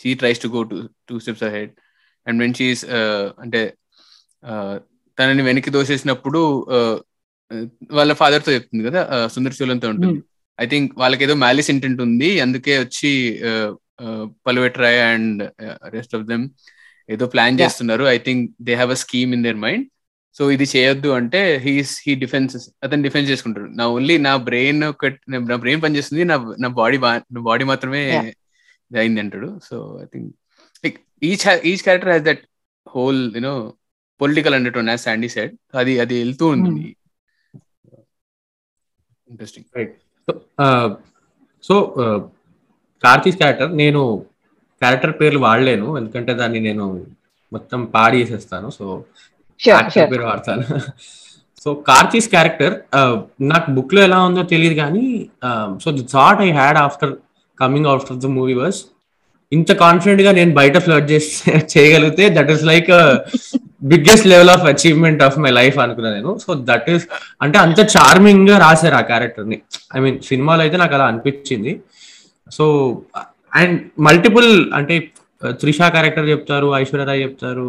she 0.00 0.10
tries 0.20 0.40
to 0.44 0.48
go 0.56 0.62
to 0.72 0.78
two 1.08 1.16
steps 1.24 1.44
ahead 1.50 1.72
and 2.26 2.38
when 2.42 2.56
she's 2.60 2.82
అంటే 3.44 3.62
uh, 4.50 4.74
తనని 5.18 5.42
వెనక్కి 5.48 5.70
దోసేసినప్పుడు 5.76 6.40
వాళ్ళ 7.96 8.12
ఫాదర్తో 8.20 8.50
చెప్తుంది 8.56 8.84
కదా 8.88 9.00
సుందర్ 9.34 9.56
శూలంతో 9.58 9.88
ఉంటుంది. 9.94 10.20
I 10.58 10.66
think 10.72 10.90
వాళ్ళకి 11.02 11.22
ఏదో 11.26 11.34
మ్యాలిస్ 11.44 11.68
ఇంటెంట్ 11.74 12.00
ఉంది. 12.06 12.30
అందుకే 12.44 12.74
వచ్చి 12.84 13.10
Pazhuvettarayar 14.48 15.00
and 15.10 15.42
rest 15.96 16.14
of 16.18 16.24
them 16.30 16.44
ఏదో 17.08 17.24
ప్లాన్. 17.32 17.58
చేస్తున్నారు. 17.62 18.04
I 18.14 18.18
think 18.26 18.44
they 18.68 18.74
have 18.80 18.92
a 18.96 18.98
scheme 19.04 19.32
in 19.36 19.44
their 19.46 19.60
mind 19.66 19.86
so 20.36 20.44
ఇది 20.54 20.66
చేయొద్దు 20.74 21.10
అంటే 21.18 21.40
హీస్ 21.64 21.92
హీ 22.06 22.12
డిఫెన్స్ 22.22 22.54
అతను 22.84 23.04
డిఫెన్స్ 23.06 23.28
చేసుకుంటాడు. 23.32 23.68
నా 23.80 23.84
ఓన్లీ 23.96 24.16
నా 24.26 24.32
బ్రెయిన్ 24.48 24.80
నా 25.50 25.56
బ్రెయిన్ 25.64 25.82
పనిచేస్తుంది 25.84 26.24
నా 26.30 26.36
నా 26.64 26.68
బాడీ 26.80 26.98
నా 27.34 27.40
బాడీ 27.50 27.66
మాత్రమే 27.72 28.02
అయింది 29.02 29.20
అంటాడు. 29.24 29.50
So 29.68 29.76
I 30.02 30.06
think 30.14 30.28
like 30.84 30.98
each 31.28 31.44
each 31.70 31.84
character 31.86 32.12
has 32.12 32.26
that 32.30 32.42
whole 32.86 33.22
you know 33.38 33.54
political 34.20 34.54
undertone 34.54 34.88
as 34.88 35.00
Sandy 35.00 35.28
side 35.28 35.52
అది 35.74 36.00
అది 36.00 36.14
వెళ్తూ 36.18 36.46
ఉంటుంది 36.46 36.84
ఇంట్రెస్టింగ్ 39.28 39.66
సో 41.64 41.74
కార్తీస్ 43.02 43.36
క్యారెక్టర్ 43.36 43.76
నేను 43.76 44.00
క్యారెక్టర్ 44.82 45.20
పేర్లు 45.20 45.38
వాడలేను 45.38 45.98
ఎందుకంటే 45.98 46.34
దాన్ని 46.34 46.60
నేను 46.60 46.84
మొత్తం 47.52 47.84
పాడి 47.84 48.22
చేసేస్తాను 48.22 48.70
సో 48.70 48.84
sure. 49.60 50.10
పేరు 50.12 50.22
వాడతాను. 50.22 50.62
సో 51.64 51.74
కార్తీస్ 51.74 52.28
క్యారెక్టర్ 52.28 52.74
నాకు 53.40 53.70
బుక్లో 53.70 54.02
ఎలా 54.02 54.18
ఉందో 54.24 54.42
తెలియదు 54.42 54.74
కానీ 54.74 55.04
so 55.84 55.90
the 55.90 56.06
thought 56.12 56.40
I 56.40 56.50
had 56.50 56.78
after 56.78 57.12
coming 57.60 57.86
out 57.86 58.12
of 58.12 58.18
the 58.18 58.30
movie 58.38 58.54
was 58.54 58.80
ఇంత 59.52 59.72
కాన్ఫిడెంట్గా 59.72 60.32
నేను 60.32 60.54
బయట 60.54 60.78
ఫ్లడ్ 60.78 61.10
చేసి 61.10 61.50
చేయగలిగితే 61.72 62.28
that 62.28 62.50
is 62.50 62.64
like 62.64 62.90
biggest 63.92 64.26
level 64.32 64.50
of 64.54 64.64
achievement 64.72 65.22
of 65.26 65.36
my 65.44 65.50
life 65.60 65.78
అనుకున్నా 65.84 66.10
నేను. 66.16 66.30
సో 66.44 66.50
దట్ 66.70 66.86
ఈస్ 66.94 67.04
అంటే 67.42 67.58
అంత 67.64 67.80
చార్మింగ్గా 67.94 68.56
రాశారు 68.66 68.96
ఆ 69.00 69.02
క్యారెక్టర్ని. 69.10 69.58
ఐ 69.96 70.00
మీన్ 70.04 70.18
సినిమాలో 70.30 70.62
అయితే 70.66 70.76
నాకు 70.82 70.94
అలా 70.98 71.06
అనిపించింది. 71.12 71.72
సో 72.56 72.64
అండ్ 73.60 73.76
మల్టిపుల్ 74.06 74.50
అంటే 74.78 74.94
త్రిషా 75.60 75.88
క్యారెక్టర్ 75.94 76.26
చెప్తారు 76.32 76.68
ఐశ్వర్యరాయ్ 76.80 77.20
చెప్తారు 77.24 77.68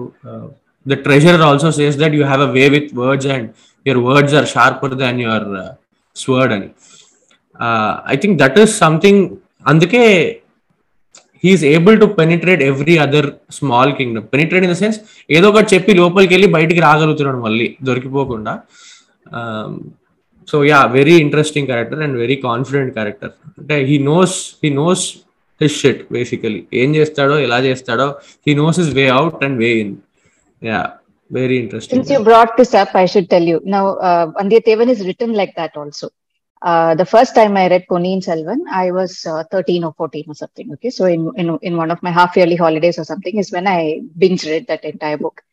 the 0.86 0.95
treasure 1.06 1.41
also 1.49 1.69
says 1.80 1.97
that 2.04 2.15
you 2.19 2.23
have 2.30 2.43
a 2.47 2.51
way 2.58 2.63
with 2.75 2.89
words 3.01 3.30
and 3.36 3.49
your 3.86 4.01
words 4.10 4.36
are 4.39 4.47
sharper 4.56 4.95
than 5.04 5.19
your 5.25 5.47
sword 6.15 6.54
అని. 6.58 6.69
I 8.13 8.15
think 8.23 8.36
that 8.43 8.58
is 8.63 8.73
something 8.84 9.23
అందుకే 9.71 10.04
he is 11.45 11.63
able 11.63 11.99
to 11.99 12.05
penetrate 12.05 12.63
every 12.63 12.97
other 12.97 13.29
small 13.51 13.93
kingdom 13.93 14.27
penetrate 14.34 14.65
in 14.65 14.73
the 14.73 14.75
sense 14.75 14.99
ఏదో 15.31 15.49
ఒకటి 15.49 15.75
చెప్పి 15.75 15.93
లోపలికి 15.93 16.34
వెళ్ళి 16.34 16.47
బయటికి 16.47 16.79
రాగలుగుతున్నాడు 16.79 17.38
మళ్ళీ 17.38 17.75
దొరికిపోకుండా. 17.84 18.53
So 20.47 20.65
yeah 20.65 20.86
very 20.86 21.15
interesting 21.15 21.67
character 21.67 22.01
and 22.01 22.17
very 22.17 22.36
confident 22.36 22.93
character 22.93 23.31
అంటే 23.58 23.86
he 23.86 23.97
knows 23.97 24.55
he 24.63 24.69
knows 24.69 25.15
his 25.62 25.81
shit 25.81 26.01
basically 26.12 26.63
ఏం 26.73 26.95
చేస్తాడో 26.95 27.39
ఎలా 27.39 27.60
చేస్తాడో 27.60 28.08
he 28.47 28.53
knows 28.53 28.79
his 28.79 28.93
way 28.93 29.08
out 29.10 29.43
and 29.43 29.58
way 29.58 29.71
in 29.79 29.95
yeah 30.63 30.89
very 31.31 31.58
interesting 31.58 32.12
you 32.12 32.19
brought 32.19 32.51
brought 32.51 32.60
this 32.60 32.95
I 32.95 33.05
should 33.05 33.29
tell 33.29 33.47
you 33.47 33.62
now 33.65 33.84
Now, 33.84 34.45
uh, 34.47 34.91
is 34.91 35.01
is 35.01 35.21
like 35.21 35.53
that 35.60 35.77
also. 35.79 36.10
Uh, 36.65 36.95
the 36.95 37.06
first 37.06 37.36
time 37.36 37.56
I 37.56 37.67
read 37.69 37.86
Ponniyin 37.88 38.21
Selvan, 38.28 38.62
I 38.71 38.91
was 38.91 39.23
uh, 39.28 39.43
13 39.51 39.84
or 39.84 39.93
14 39.93 40.23
or 40.28 40.34
something. 40.34 40.73
Okay, 40.73 40.89
so 40.89 41.06
in, 41.06 41.32
in 41.38 41.60
in 41.62 41.78
one 41.78 41.91
of 41.91 42.01
my 42.01 42.12
half 42.19 42.36
yearly 42.36 42.56
holidays 42.56 42.97
or 42.97 43.04
something 43.10 43.38
is 43.38 43.51
when 43.56 43.67
I 43.67 44.01
binge 44.17 44.45
read 44.45 44.65
that 44.69 44.84
entire 44.84 45.19
book. 45.25 45.43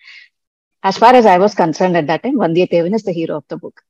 As 0.83 0.97
far 0.97 1.15
as 1.15 1.27
I 1.27 1.37
was 1.37 1.55
concerned 1.55 1.99
at 1.99 2.07
that 2.07 2.23
time, 2.23 2.39
Vandiyathevan 2.45 2.95
is 2.95 3.03
the 3.03 3.13
hero 3.13 3.37
of 3.37 3.45
the 3.49 3.59
book. 3.59 3.83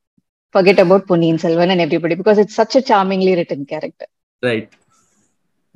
Forget 0.56 0.80
about 0.80 1.06
Ponniyin 1.06 1.38
Selvan 1.44 1.70
and 1.70 1.80
everybody 1.80 2.16
because 2.16 2.38
it's 2.38 2.56
such 2.56 2.74
a 2.74 2.82
charmingly 2.82 3.37
written 3.37 3.66
character. 3.66 4.06
Right, 4.42 4.68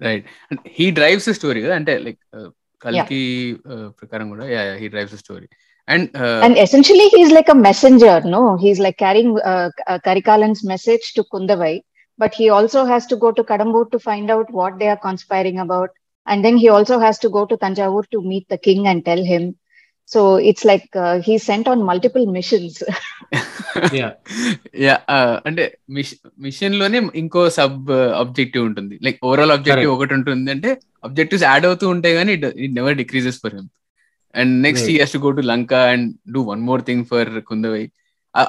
right. 0.00 0.24
And 0.50 0.58
he 0.64 0.90
drives 0.90 1.26
the 1.26 1.34
story, 1.34 1.70
and 1.70 1.86
like 2.08 2.18
uh, 2.32 2.48
Kalki 2.80 3.24
yeah. 3.64 3.72
uh, 3.72 3.90
Prakaram, 4.00 4.36
yeah, 4.50 4.64
yeah, 4.72 4.76
he 4.76 4.88
drives 4.88 5.12
the 5.12 5.18
story. 5.18 5.48
And 5.88 6.58
essentially, 6.58 7.08
he's 7.08 7.32
like 7.38 7.48
a 7.48 7.54
messenger, 7.54 8.20
no? 8.34 8.56
He's 8.56 8.78
like 8.78 8.98
carrying 8.98 9.30
uh, 9.52 9.70
uh, 9.86 9.98
Karikalan's 10.06 10.64
message 10.64 11.04
to 11.14 11.24
Kundavai, 11.32 11.74
but 12.18 12.34
he 12.34 12.48
also 12.48 12.84
has 12.84 13.06
to 13.06 13.16
go 13.16 13.30
to 13.32 13.44
Kadambur 13.44 13.84
to 13.92 13.98
find 13.98 14.30
out 14.30 14.48
what 14.50 14.78
they 14.80 14.88
are 14.88 15.02
conspiring 15.08 15.58
about. 15.66 15.90
And 16.26 16.44
then 16.44 16.56
he 16.56 16.68
also 16.68 16.98
has 16.98 17.18
to 17.20 17.28
go 17.28 17.44
to 17.46 17.56
Tanjavur 17.56 18.04
to 18.14 18.20
meet 18.32 18.46
the 18.48 18.58
king 18.58 18.88
and 18.88 19.04
tell 19.04 19.22
him. 19.32 19.44
So 20.04 20.36
it's 20.36 20.64
like 20.64 20.88
uh, 20.94 21.20
he's 21.20 21.44
sent 21.50 21.66
on 21.72 21.78
multiple 21.90 22.26
missions. 22.38 22.74
Yeah 23.98 24.08
yeah 24.84 24.94
అంటే 25.48 25.64
మిషన్లోనే 26.44 26.98
ఇంకో 27.20 27.42
sub 27.56 27.88
objective 28.20 28.64
ఉంటుంది 28.68 28.94
like 29.06 29.18
overall 29.28 29.52
objective. 29.54 29.90
ఒకటి 29.94 30.14
ఉంటుంది 30.18 30.50
అంటే 30.54 30.70
objectives 31.06 31.46
add 31.50 31.66
అవుతూ 31.70 31.86
ఉంటాయి 31.94 32.14
కానీ 32.18 32.32
it 32.36 32.74
never 32.78 32.96
decreases 33.02 33.38
for 33.42 33.54
him 33.56 33.68
and 34.34 34.54
next. 34.66 34.88
He 34.90 34.94
has 35.02 35.14
to 35.16 35.20
go 35.26 35.30
to 35.38 35.42
Lanka 35.52 35.72
and 35.92 36.06
do 36.34 36.40
one 36.50 36.62
more 36.68 36.82
thing 36.88 37.04
for 37.12 37.30
Kundavai 37.50 37.84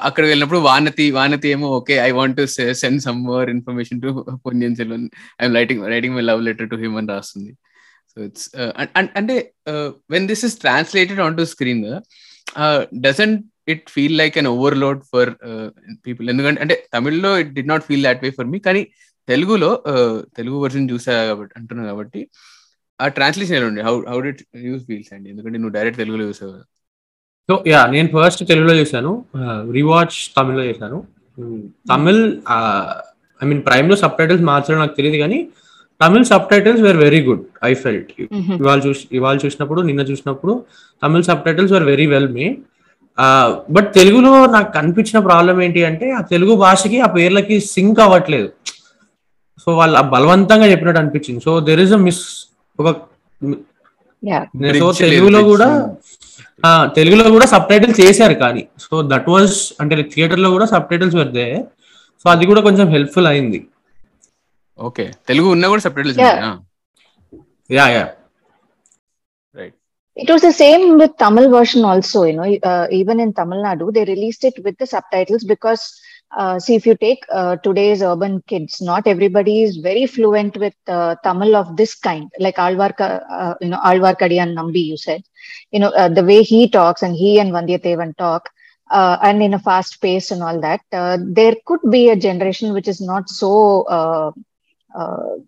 అక్కడ 0.06 0.24
వెళ్ళినప్పుడు 0.30 0.60
వానతి 0.68 1.04
వానతి 1.18 1.48
ఏమో 1.54 1.68
okay 1.76 1.94
I 2.06 2.10
want 2.18 2.40
send 2.82 3.00
some 3.06 3.20
more 3.28 3.48
information 3.54 4.00
to 4.02 4.10
Ponniyin 4.46 4.76
Selvan 4.80 5.06
I'm 5.40 5.54
writing 5.58 5.82
writing 5.94 6.16
my 6.18 6.24
love 6.30 6.42
letter 6.48 6.68
to 6.72 6.78
him 6.82 6.96
అని 7.00 7.10
రాస్తుంది. 7.14 7.52
So 8.12 8.18
it's 8.28 8.48
అంటే 9.20 9.36
when 10.14 10.26
this 10.32 10.44
is 10.48 10.56
translated 10.64 11.22
on 11.26 11.38
to 11.40 11.46
screen 11.54 11.84
doesn't 13.06 13.40
it 13.72 13.86
feel 13.94 14.16
like 14.20 14.36
an 14.42 14.50
overload 14.54 15.00
for 15.12 15.30
people 16.06 16.26
ఎందుకంటే 16.34 16.60
అంటే 16.64 16.76
తమిళ్ళో 16.94 17.32
it 17.42 17.52
did 17.58 17.64
not 17.72 17.84
feel 17.88 18.04
that 18.08 18.22
way 18.26 18.30
for 18.38 18.50
me 18.54 18.60
కానీ 18.68 18.82
తెలుగులో 19.28 19.70
uh, 19.92 20.14
Telugu 20.38 20.58
version 20.62 20.86
చూసా 20.92 21.14
కాబట్టి 21.30 21.54
అంటున్నా 21.58 21.82
కాబట్టి 21.90 22.20
ఆ 23.00 23.06
ట్రాన్స్లేషన్ 23.16 23.56
ఎలా 23.58 23.66
ఉండే? 23.70 23.82
How 23.88 23.94
how 24.10 24.18
did 24.26 24.40
use 24.68 24.82
feels 24.88 25.10
అండి 25.14 25.28
ఎందుకంటే 25.32 25.58
నువ్వు 25.60 25.74
డైరెక్ట్ 25.76 25.98
తెలుగులో 26.02 26.24
చూసావు 26.30 26.50
కదా. 26.52 26.64
సో 27.48 27.54
యా 27.72 27.80
నేను 27.94 28.08
ఫస్ట్ 28.16 28.42
తెలుగులో 28.50 28.74
చేశాను. 28.80 29.12
రివాచ్ 29.78 30.16
తమిళ్ళో 30.36 30.64
చేశాను. 30.70 30.98
తమిళ్ 31.90 32.22
ఐ 33.42 33.46
మీన్ 33.50 33.62
ప్రైమ్లో 33.68 33.96
సబ్ 34.02 34.16
టైటిల్స్ 34.20 34.44
మార్చడం 34.50 34.80
నాకు 34.84 34.96
తెలియదు 34.98 35.18
కానీ 35.24 35.38
Tamil 36.00 36.24
subtitles 36.50 36.82
were 36.86 36.98
very 37.04 37.20
good 37.28 37.44
I 37.68 37.70
felt. 37.84 38.10
ఇవాళ 38.60 38.78
చూసి 38.86 39.04
ఇవాళ 39.18 39.36
చూసినప్పుడు 39.44 39.80
నిన్న 39.88 40.02
చూసినప్పుడు 40.10 40.54
Tamil 41.02 41.24
subtitles 41.46 41.72
were 41.76 41.86
very 41.92 42.08
well 42.14 42.28
made 42.38 42.58
but 43.76 43.88
తెలుగులో 43.98 44.32
నాకు 44.56 44.70
కనిపించిన 44.76 45.18
ప్రాబ్లం 45.28 45.56
ఏంటి 45.64 45.80
అంటే 45.88 46.06
ఆ 46.18 46.20
తెలుగు 46.32 46.52
భాషకి 46.64 46.98
ఆ 47.06 47.08
పేర్లకి 47.16 47.56
సింక్ 47.74 48.00
అవ్వట్లేదు. 48.04 48.48
సో 49.62 49.68
వాళ్ళు 49.78 50.02
బలవంతంగా 50.14 50.66
చెప్పినట్టు 50.72 51.00
అనిపించింది. 51.02 51.40
So 51.46 51.52
there 51.68 51.82
is 51.84 51.94
a 51.96 52.00
miss 52.04 52.22
తెలుగులో 55.02 55.40
కూడా 55.50 55.68
తెలుగులో 56.98 57.24
కూడా 57.34 57.46
సబ్ 57.52 57.66
టైటిల్ 57.70 57.92
చేశారు 58.00 58.36
కానీ. 58.44 58.62
సో 58.84 58.94
దట్ 59.12 59.28
వాజ్ 59.32 59.54
అంటే 59.80 59.94
థియేటర్లో 60.14 60.48
కూడా 60.54 60.66
సబ్ 60.72 60.88
టైటిల్స్ 60.90 61.16
పెడితే 61.20 61.44
సో 62.22 62.26
అది 62.34 62.44
కూడా 62.50 62.60
కొంచెం 62.66 62.86
హెల్ప్ఫుల్ 62.94 63.28
అయింది. 63.32 63.60
ఓకే 64.78 65.04
తెలుగు 65.28 65.48
ఉన్నా 65.56 65.66
కూడా 65.72 65.82
subtitles 65.98 66.20
yeah 67.76 67.86
yeah 67.96 68.04
it 70.16 70.30
was 70.32 70.44
the 70.46 70.50
same 70.62 70.84
with 71.00 71.14
Tamil 71.24 71.48
version 71.56 71.84
also 71.92 72.20
you 72.28 72.34
know 72.40 72.46
even 73.00 73.20
in 73.24 73.32
Tamil Nadu 73.40 73.86
they 73.96 74.02
released 74.14 74.46
it 74.50 74.58
with 74.66 74.78
the 74.82 74.86
subtitles 75.16 75.46
because 75.54 75.82
uh, 76.36 76.58
see, 76.58 76.74
if 76.74 76.86
you 76.86 76.94
take 76.96 77.24
uh, 77.32 77.56
today's 77.56 78.02
urban 78.02 78.42
kids, 78.46 78.80
not 78.80 79.06
everybody 79.06 79.62
is 79.62 79.76
very 79.78 80.06
fluent 80.06 80.56
with 80.58 80.74
uh, 80.86 81.16
Tamil 81.22 81.56
of 81.56 81.76
this 81.76 81.94
kind, 81.94 82.30
like 82.38 82.58
Alvar, 82.58 82.94
uh, 82.98 83.54
you 83.60 83.68
know, 83.68 83.80
Alvar 83.82 84.14
Nambi, 84.14 84.84
you 84.84 84.96
said, 84.96 85.22
you 85.70 85.80
know, 85.80 85.88
uh, 85.88 86.08
the 86.08 86.22
way 86.24 86.42
he 86.42 86.68
talks 86.68 87.02
and 87.02 87.14
he 87.14 87.40
and 87.40 87.52
Vandiyatevan 87.52 88.16
talk, 88.16 88.50
uh, 88.90 89.18
and 89.22 89.42
in 89.42 89.54
a 89.54 89.58
fast 89.58 90.00
pace 90.02 90.30
and 90.30 90.42
all 90.42 90.60
that, 90.60 90.80
there 90.90 91.54
could 91.64 91.80
be 91.90 92.10
a 92.10 92.16
generation 92.16 92.72
which 92.72 92.88
is 92.88 93.00
not 93.00 93.28
so, 93.28 94.34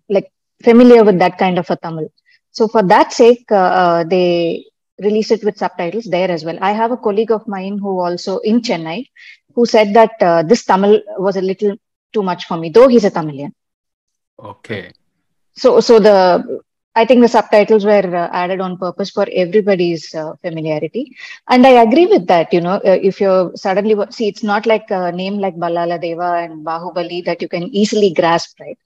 like, 0.09 0.31
familiar 0.63 1.05
with 1.05 1.19
that 1.19 1.39
kind 1.39 1.59
of 1.59 1.69
a 1.71 1.77
Tamil. 1.77 2.11
So 2.53 2.69
for 2.69 2.83
that 2.85 3.13
sake, 3.13 3.47
they 3.49 4.65
release 5.03 5.31
it 5.31 5.43
with 5.43 5.57
subtitles 5.57 6.05
there 6.05 6.31
as 6.31 6.45
well. 6.45 6.59
I 6.61 6.73
have 6.73 6.91
a 6.91 6.97
colleague 6.97 7.31
of 7.31 7.49
mine 7.49 7.79
who 7.79 8.01
also 8.01 8.39
in 8.39 8.61
Chennai 8.61 9.07
who 9.55 9.67
said 9.67 9.95
that 9.95 10.13
uh, 10.21 10.43
this 10.43 10.65
Tamil 10.65 11.01
was 11.19 11.37
a 11.37 11.43
little 11.43 11.77
too 12.13 12.23
much 12.23 12.47
for 12.47 12.57
me, 12.57 12.71
though 12.71 12.89
he's 12.89 13.05
a 13.05 13.11
Tamilian. 13.11 13.53
Okay. 14.39 14.93
So, 15.55 15.81
so 15.81 15.99
the 15.99 16.61
I 16.95 17.05
think 17.05 17.21
the 17.21 17.29
subtitles 17.29 17.85
were 17.85 18.17
uh, 18.17 18.29
added 18.33 18.61
on 18.61 18.77
purpose 18.77 19.11
for 19.11 19.27
everybody's 19.33 20.13
uh, 20.15 20.35
familiarity, 20.43 21.17
and 21.49 21.65
I 21.65 21.83
agree 21.83 22.07
with 22.07 22.27
that. 22.27 22.53
You 22.53 22.61
know, 22.61 22.81
uh, 22.85 22.99
if 23.11 23.21
you're 23.21 23.53
suddenly 23.55 23.95
see, 24.11 24.29
it's 24.29 24.43
not 24.43 24.67
like 24.67 24.91
a 24.91 25.13
name 25.13 25.39
like 25.39 25.55
Bhallaladeva 25.57 26.45
and 26.45 26.67
Bahubali 26.67 27.25
that 27.27 27.43
you 27.43 27.49
can 27.49 27.65
easily 27.65 28.13
grasp, 28.13 28.59
right? 28.59 28.79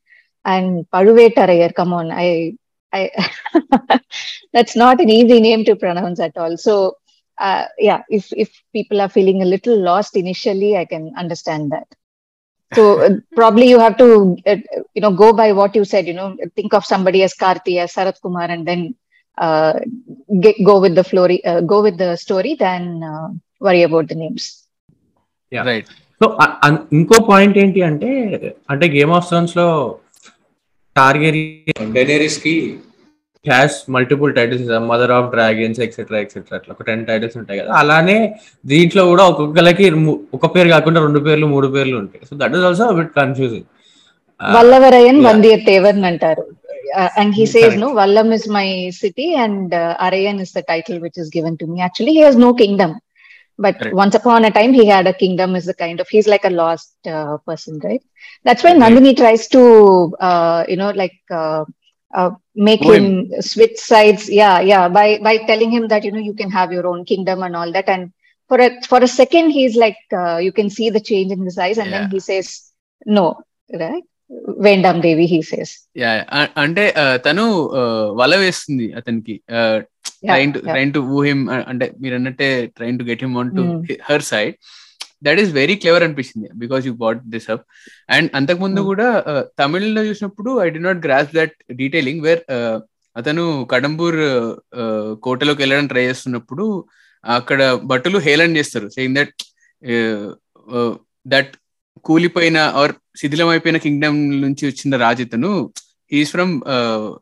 And 0.45 0.87
Paduvetarayer, 0.91 1.75
come 1.75 1.95
on, 1.95 2.11
I, 2.13 2.57
I, 2.93 3.11
that's 4.53 4.77
not 4.77 5.01
an 5.01 5.09
easy 5.09 5.41
name 5.41 5.65
to 5.65 5.75
pronounce 5.75 6.21
at 6.21 6.37
all. 6.37 6.59
So, 6.59 6.99
uh, 7.38 7.66
yeah, 7.80 8.02
if 8.10 8.26
if 8.34 8.50
people 8.74 9.02
are 9.02 9.10
feeling 9.10 9.42
a 9.42 9.46
little 9.46 9.78
lost 9.82 10.16
initially, 10.16 10.78
I 10.78 10.86
can 10.86 11.06
understand 11.18 11.72
that. 11.72 11.88
So 12.72 13.02
uh, 13.02 13.10
probably 13.36 13.68
you 13.70 13.80
have 13.80 13.98
to, 13.98 14.38
uh, 14.46 14.58
you 14.94 15.02
know, 15.02 15.12
go 15.12 15.34
by 15.34 15.52
what 15.52 15.76
you 15.76 15.86
said. 15.86 16.06
You 16.08 16.14
know, 16.14 16.36
think 16.56 16.74
of 16.74 16.86
somebody 16.86 17.24
as 17.24 17.34
Karthi, 17.34 17.76
as 17.78 17.94
Sarath 17.94 18.22
Kumar, 18.22 18.48
and 18.56 18.68
then 18.68 18.82
uh, 19.38 19.74
get, 20.42 20.56
go 20.64 20.80
with 20.80 20.96
the 20.96 21.04
flory, 21.04 21.44
uh, 21.46 21.62
go 21.62 21.82
with 21.82 21.98
the 21.98 22.16
story, 22.16 22.56
then 22.60 23.02
uh, 23.04 23.30
worry 23.60 23.84
about 23.84 24.08
the 24.08 24.16
names. 24.16 24.46
Right 25.52 25.88
so 26.22 26.26
అ- 26.44 26.56
అన్- 26.66 26.84
ఇంకో 26.98 27.18
point 27.30 27.58
ఏంటి 27.58 27.82
అంటే 27.82 28.10
అంటే 28.70 28.86
game 28.96 29.12
of 29.18 29.28
Thrones 29.28 29.54
లో 29.60 29.68
టార్గెరియన్ 30.96 31.92
Daenerys 31.94 32.40
కి 32.44 32.54
has 33.51 33.91
multiple 33.91 34.35
titles 34.35 34.71
Mother 34.79 35.13
of 35.13 35.31
Dragons 35.31 35.81
etcetera 35.81 36.19
etcetera 36.19 36.59
అట్లా 36.59 36.75
ఒక 36.75 36.83
ten 36.83 37.07
titles 37.07 37.37
ఉంటాయి 37.37 37.61
కదా 37.61 37.73
అలానే 37.73 38.39
దీంట్లో 38.67 39.07
కూడా 39.07 39.25
ఒక్కొక్కరికి 39.25 39.91
ము- 39.91 40.21
ఒక 40.35 40.57
పేరు 40.57 40.69
కాకుండా 40.69 41.01
రెండు 41.01 41.21
పేర్లు 41.21 41.47
మూడు 41.47 41.69
పేర్లు 41.69 41.97
ఉంటాయి 41.97 42.27
so 42.27 42.37
that 42.37 42.53
is 42.53 42.65
also 42.65 42.93
bit 42.93 43.13
confusing 43.13 43.67
Vallavarayan 44.41 45.17
yeah. 45.17 45.27
Vandiyatevan 45.27 46.05
అంటారు. 46.05 46.45
Uh, 46.97 47.09
says, 47.45 47.55
Correct. 47.55 47.79
no, 47.79 47.95
Vallam 47.95 48.33
is 48.33 48.49
my 48.49 48.91
city 48.91 49.35
and 49.35 49.73
uh, 49.75 49.97
Arayan 50.01 50.41
is 50.41 50.53
the 50.53 50.63
title 50.63 51.01
which 51.01 51.19
is 51.19 51.31
given 51.31 51.57
to 51.57 51.67
me. 51.67 51.81
Actually, 51.81 52.13
he 52.13 52.21
has 52.21 52.37
no 52.37 52.55
kingdom. 52.55 53.01
But 53.59 53.79
Correct. 53.79 53.95
once 53.95 54.15
upon 54.15 54.45
a 54.45 54.51
time, 54.51 54.73
he 54.73 54.87
had 54.87 55.07
a 55.07 55.13
kingdom, 55.13 55.57
is 55.57 55.65
the 55.65 55.75
kind 55.75 56.01
of, 56.01 56.09
he's 56.09 56.27
like 56.27 56.45
a 56.45 56.51
lost 56.51 56.95
uh, 57.07 57.39
person, 57.39 57.81
right? 57.85 58.03
That's 58.45 58.63
why 58.63 58.73
Right. 58.73 58.81
Nandini 58.83 59.17
tries 59.17 59.49
to, 59.49 59.63
uh, 60.21 60.65
you 60.69 60.77
know, 60.77 60.91
like, 60.91 61.19
uh, 61.31 61.65
uh, 62.13 62.31
make 62.57 62.83
him 62.83 63.07
switch 63.43 63.77
sides. 63.79 64.29
Yeah, 64.31 64.61
yeah, 64.61 64.89
by, 64.89 65.19
by 65.19 65.39
telling 65.39 65.71
him 65.71 65.89
that, 65.89 66.05
you 66.05 66.13
know, 66.13 66.19
you 66.21 66.35
can 66.35 66.51
have 66.51 66.73
your 66.73 66.87
own 66.87 67.05
kingdom 67.05 67.43
and 67.43 67.57
all 67.57 67.73
that. 67.73 67.89
And 67.89 68.13
for 68.51 68.61
a, 68.61 68.71
for 68.83 68.99
a 69.03 69.09
second, 69.09 69.51
he's 69.51 69.77
like, 69.77 69.97
uh, 70.13 70.39
you 70.39 70.53
can 70.53 70.71
see 70.71 70.91
the 70.91 71.01
change 71.01 71.33
in 71.33 71.45
his 71.45 71.59
eyes. 71.59 71.79
And 71.79 71.93
then 71.93 72.05
Yeah. 72.05 72.11
he 72.11 72.21
says, 72.21 72.49
no, 73.07 73.27
right? 73.73 74.05
Vendam 74.67 75.01
Devi, 75.03 75.27
he 75.27 75.41
says. 75.43 75.71
Yeah 76.03 76.13
అంటే 76.63 76.85
తను 77.27 77.45
వల 78.21 78.35
వేస్తుంది 78.45 78.87
అతనికి 78.99 79.35
Yeah, 79.49 79.75
trying 80.31 80.53
to. 80.55 80.61
Trying 80.69 80.93
to 80.97 81.01
woo 81.11 81.19
him 81.29 81.43
అంటే 81.71 81.87
మీరు 82.03 82.15
అన్నట్టే 82.19 82.49
trying 82.79 82.99
to 83.01 83.05
get 83.11 83.23
him 83.25 83.35
onto 83.59 83.65
Mm. 83.65 83.99
Her 84.09 84.25
side 84.33 84.55
that 85.25 85.41
is 85.41 85.53
very 85.55 85.77
clever 85.77 86.05
అనిపించింది 86.07 86.49
because 86.63 86.85
you 86.87 86.95
brought 87.03 87.21
this 87.33 87.49
up 87.51 87.65
and 88.11 88.29
అంతకుముందు. 88.39 88.81
కూడా 88.91 89.09
ఆ, 89.25 89.35
తమిళ్ళో 89.61 90.03
చూసినప్పుడు 90.09 90.51
I 90.61 90.71
did 90.71 90.83
not 90.87 91.01
grasp 91.07 91.31
that 91.35 91.55
detailing 91.75 92.23
where 92.23 92.43
అతను 93.17 93.43
కడంబూర్ 93.73 94.19
ఆ, 94.75 94.85
కోటలోకి 95.23 95.63
వెళ్ళడం 95.63 95.87
ట్రై 95.87 96.05
చేస్తున్నప్పుడు 96.07 96.67
అక్కడ 97.25 97.61
భటులు 97.87 98.19
హేళన 98.21 98.57
చేస్తారు 98.57 98.89
సేయింగ్ 98.95 99.17
దట్ 99.17 99.35
దట్ 101.27 101.53
కూలిపోయిన 102.05 102.59
ఆర్ 102.75 102.93
శిథిలమైపోయిన 103.17 103.79
కింగ్డమ్ 103.79 104.17
నుంచి 104.41 104.65
వచ్చిన 104.67 104.97
రాజితను 104.97 105.51
he's 106.13 106.31
from 106.31 106.53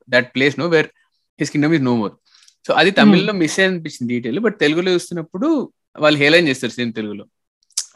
that 0.08 0.28
place 0.34 0.56
no 0.58 0.66
where 0.68 0.88
his 1.38 1.50
kingdom 1.50 1.74
is 1.74 1.84
no 1.84 1.94
more 1.96 2.14
so 2.66 2.72
అది 2.72 2.90
తమిళ్ళో 2.98 3.32
మిస్ 3.34 3.58
అనిపించింది 3.60 4.10
డీటెయిల్ 4.12 4.40
బట్ 4.40 4.56
తెలుగులో 4.60 4.90
చూస్తున్నప్పుడు 4.92 5.48
వాళ్ళు 5.96 6.18
హేళన 6.18 6.48
చేస్తారు 6.48 6.72
సేమ్ 6.72 6.92
తెలుగులో. 6.92 7.24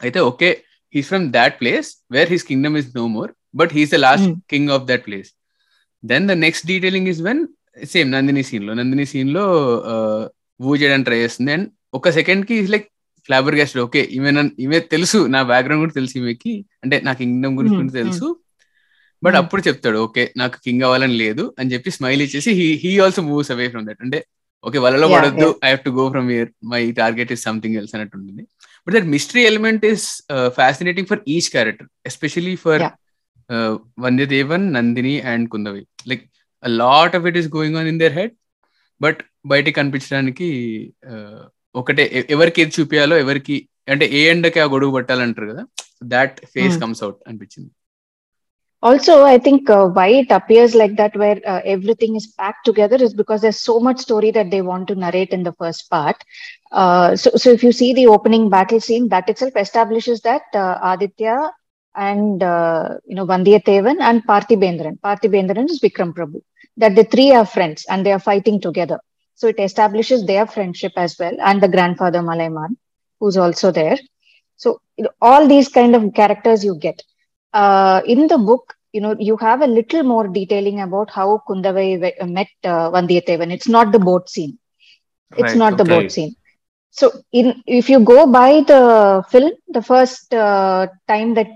అయితే 0.01 0.19
okay 0.31 0.49
he's 0.93 1.07
from 1.11 1.25
that 1.37 1.55
place 1.61 1.87
where 2.15 2.29
his 2.33 2.45
kingdom 2.49 2.75
is 2.81 2.89
no 2.99 3.05
more 3.17 3.29
but 3.59 3.71
he's 3.77 3.93
the 3.95 3.99
last. 4.07 4.29
King 4.53 4.71
of 4.77 4.85
that 4.89 5.03
place 5.07 5.29
then 6.03 6.25
the 6.31 6.35
next 6.45 6.65
detailing 6.71 7.09
is 7.13 7.21
when 7.29 7.41
same 7.93 8.09
Nandini 8.15 8.43
సీన్లో 8.49 8.73
నందిని 8.79 9.05
సీన్లో 9.13 9.43
వూ 10.65 10.71
చేయడానికి 10.81 11.07
ట్రై 11.09 11.19
చేస్తుంది. 11.23 11.51
అండ్ 11.55 11.67
ఒక 11.97 12.09
సెకండ్కి 12.19 12.55
లైక్ 12.73 12.87
ఫ్లాబర్ 13.29 13.55
గెస్ట్ 13.59 13.77
ఓకే 13.85 14.01
ఈమె 14.17 14.31
ఈమె 14.63 14.77
తెలుసు 14.93 15.19
నా 15.33 15.39
బ్యాక్గ్రౌండ్ 15.51 15.81
కూడా 15.83 15.95
తెలుసు 15.99 16.15
ఈమెకి. 16.19 16.53
అంటే 16.83 16.95
నా 17.07 17.11
కింగ్డమ్ 17.21 17.55
గురించి 17.59 17.75
Hmm, 17.75 17.83
కూడా 17.83 17.95
తెలుసు. 18.01 18.27
But 19.23 19.35
Hmm. 19.35 19.41
అప్పుడు 19.41 19.61
చెప్తాడు 19.67 19.99
ఓకే 20.07 20.23
నాకు 20.41 20.57
కింగ్ 20.65 20.83
అవ్వాలని 20.87 21.15
లేదు 21.23 21.43
అని 21.59 21.71
చెప్పి 21.73 21.89
స్మైల్ 21.97 22.21
ఇచ్చేసి 22.25 22.51
he 22.59 22.67
he 22.83 22.91
also 23.05 23.21
moves 23.29 23.51
away 23.55 23.67
from 23.73 23.85
that 23.89 24.01
అంటే 24.05 24.19
ఓకే 24.63 24.77
Yeah, 24.77 24.85
పడొద్దు 25.15 25.47
I 25.65 25.69
have 25.71 25.83
to 25.87 25.91
go 25.99 26.03
from 26.13 26.29
here 26.35 26.49
my 26.73 26.81
target 27.01 27.31
is 27.35 27.43
something 27.47 27.77
else 27.81 27.93
అన్నట్టు 27.95 28.15
ఉంటుంది. 28.21 28.43
but 28.87 28.93
that 28.95 29.05
mystery 29.05 29.45
element 29.45 29.83
is 29.83 30.01
uh, 30.29 30.49
fascinating 30.51 31.05
for 31.05 31.19
each 31.25 31.51
character 31.51 31.87
especially 32.05 32.55
for 32.55 32.77
yeah. 32.77 32.93
uh, 33.49 33.77
Vanyadevan, 33.99 34.63
Nandini 34.75 35.15
and 35.23 35.49
Kundavi 35.49 35.85
like 36.05 36.23
a 36.63 36.69
lot 36.83 37.13
of 37.15 37.25
it 37.25 37.35
is 37.35 37.47
going 37.47 37.75
on 37.75 37.87
in 37.87 37.97
their 38.03 38.15
head 38.19 38.33
but 39.01 39.19
బయటికి 39.51 39.75
కనిపించడానికి 39.79 40.47
ఒకటే 41.75 42.03
ఎవరికి 42.35 42.61
ఏది 42.63 42.71
చూపించాలో 42.77 43.15
ఎవరికి 43.23 43.55
అంటే 43.93 44.05
ఏ 44.19 44.21
ఎండకి 44.31 44.59
ఆ 44.63 44.67
గొడుగు 44.73 44.93
పట్టాలంటారు 44.95 45.47
కదా 45.51 45.63
దాట్ 46.13 46.37
ఫేస్ 46.53 46.77
కమ్స్ 46.83 47.03
అవుట్ 47.05 47.19
అనిపించింది 47.29 47.69
also 48.83 49.13
I 49.33 49.37
think 49.45 49.69
why 49.99 50.09
it 50.21 50.33
appears 50.39 50.75
like 50.81 50.93
that 51.01 51.15
where 51.23 51.39
everything 51.75 52.17
is 52.19 52.27
pack 52.41 52.59
together 52.67 53.03
is 53.07 53.15
because 53.21 53.41
there 53.45 53.57
so 53.67 53.75
much 53.87 54.01
story 54.05 54.29
that 54.37 54.51
they 54.55 54.59
want 54.71 54.87
to 54.91 54.95
narrate 55.05 55.33
in 55.37 55.45
the 55.49 55.53
first 55.61 55.85
part 55.95 56.21
Uh, 56.71 57.15
so, 57.15 57.31
so 57.35 57.49
if 57.51 57.63
you 57.63 57.71
see 57.71 57.93
the 57.93 58.07
opening 58.07 58.49
battle 58.49 58.79
scene, 58.79 59.09
that 59.09 59.29
itself 59.29 59.53
establishes 59.55 60.21
that 60.21 60.41
uh, 60.53 60.77
Aditya 60.83 61.51
and 61.95 62.41
uh, 62.43 62.89
you 63.05 63.15
know 63.15 63.25
Vandiyatevan 63.25 63.97
and 64.01 64.25
Parthibendran. 64.27 64.99
Parthibendran 64.99 65.69
is 65.69 65.79
Vikram 65.81 66.13
Prabhu. 66.13 66.41
That 66.77 66.95
the 66.95 67.03
three 67.03 67.31
are 67.33 67.45
friends 67.45 67.85
and 67.89 68.05
they 68.05 68.11
are 68.11 68.19
fighting 68.19 68.59
together. 68.61 68.99
So 69.35 69.47
it 69.47 69.59
establishes 69.59 70.25
their 70.25 70.45
friendship 70.45 70.93
as 70.97 71.15
well, 71.19 71.33
and 71.41 71.61
the 71.61 71.67
grandfather 71.67 72.19
Malaiman, 72.21 72.75
who's 73.19 73.37
also 73.37 73.71
there. 73.71 73.97
So 74.57 74.79
you 74.97 75.05
know, 75.05 75.11
all 75.21 75.47
these 75.47 75.69
kind 75.69 75.95
of 75.95 76.13
characters 76.13 76.63
you 76.63 76.77
get 76.79 77.01
uh, 77.53 78.01
in 78.05 78.27
the 78.27 78.37
book, 78.37 78.73
you 78.91 79.01
know, 79.01 79.15
you 79.19 79.37
have 79.37 79.61
a 79.61 79.67
little 79.67 80.03
more 80.03 80.27
detailing 80.27 80.81
about 80.81 81.09
how 81.11 81.41
Kundavai 81.47 81.99
met 82.27 82.47
uh, 82.63 82.89
Vandiyatevan. 82.91 83.51
It's 83.51 83.67
not 83.69 83.91
the 83.91 83.99
boat 83.99 84.29
scene. 84.29 84.57
It's 85.35 85.55
Right, 85.55 85.55
not 85.55 85.77
the 85.77 85.85
boat 85.85 86.11
scene. 86.11 86.35
So, 86.91 87.11
in 87.31 87.63
if 87.67 87.89
you 87.89 87.99
go 87.99 88.27
by 88.31 88.61
the 88.61 89.23
film, 89.29 89.51
the 89.67 89.81
first 89.81 90.33
uh, 90.33 90.87
time 91.07 91.33
that 91.35 91.47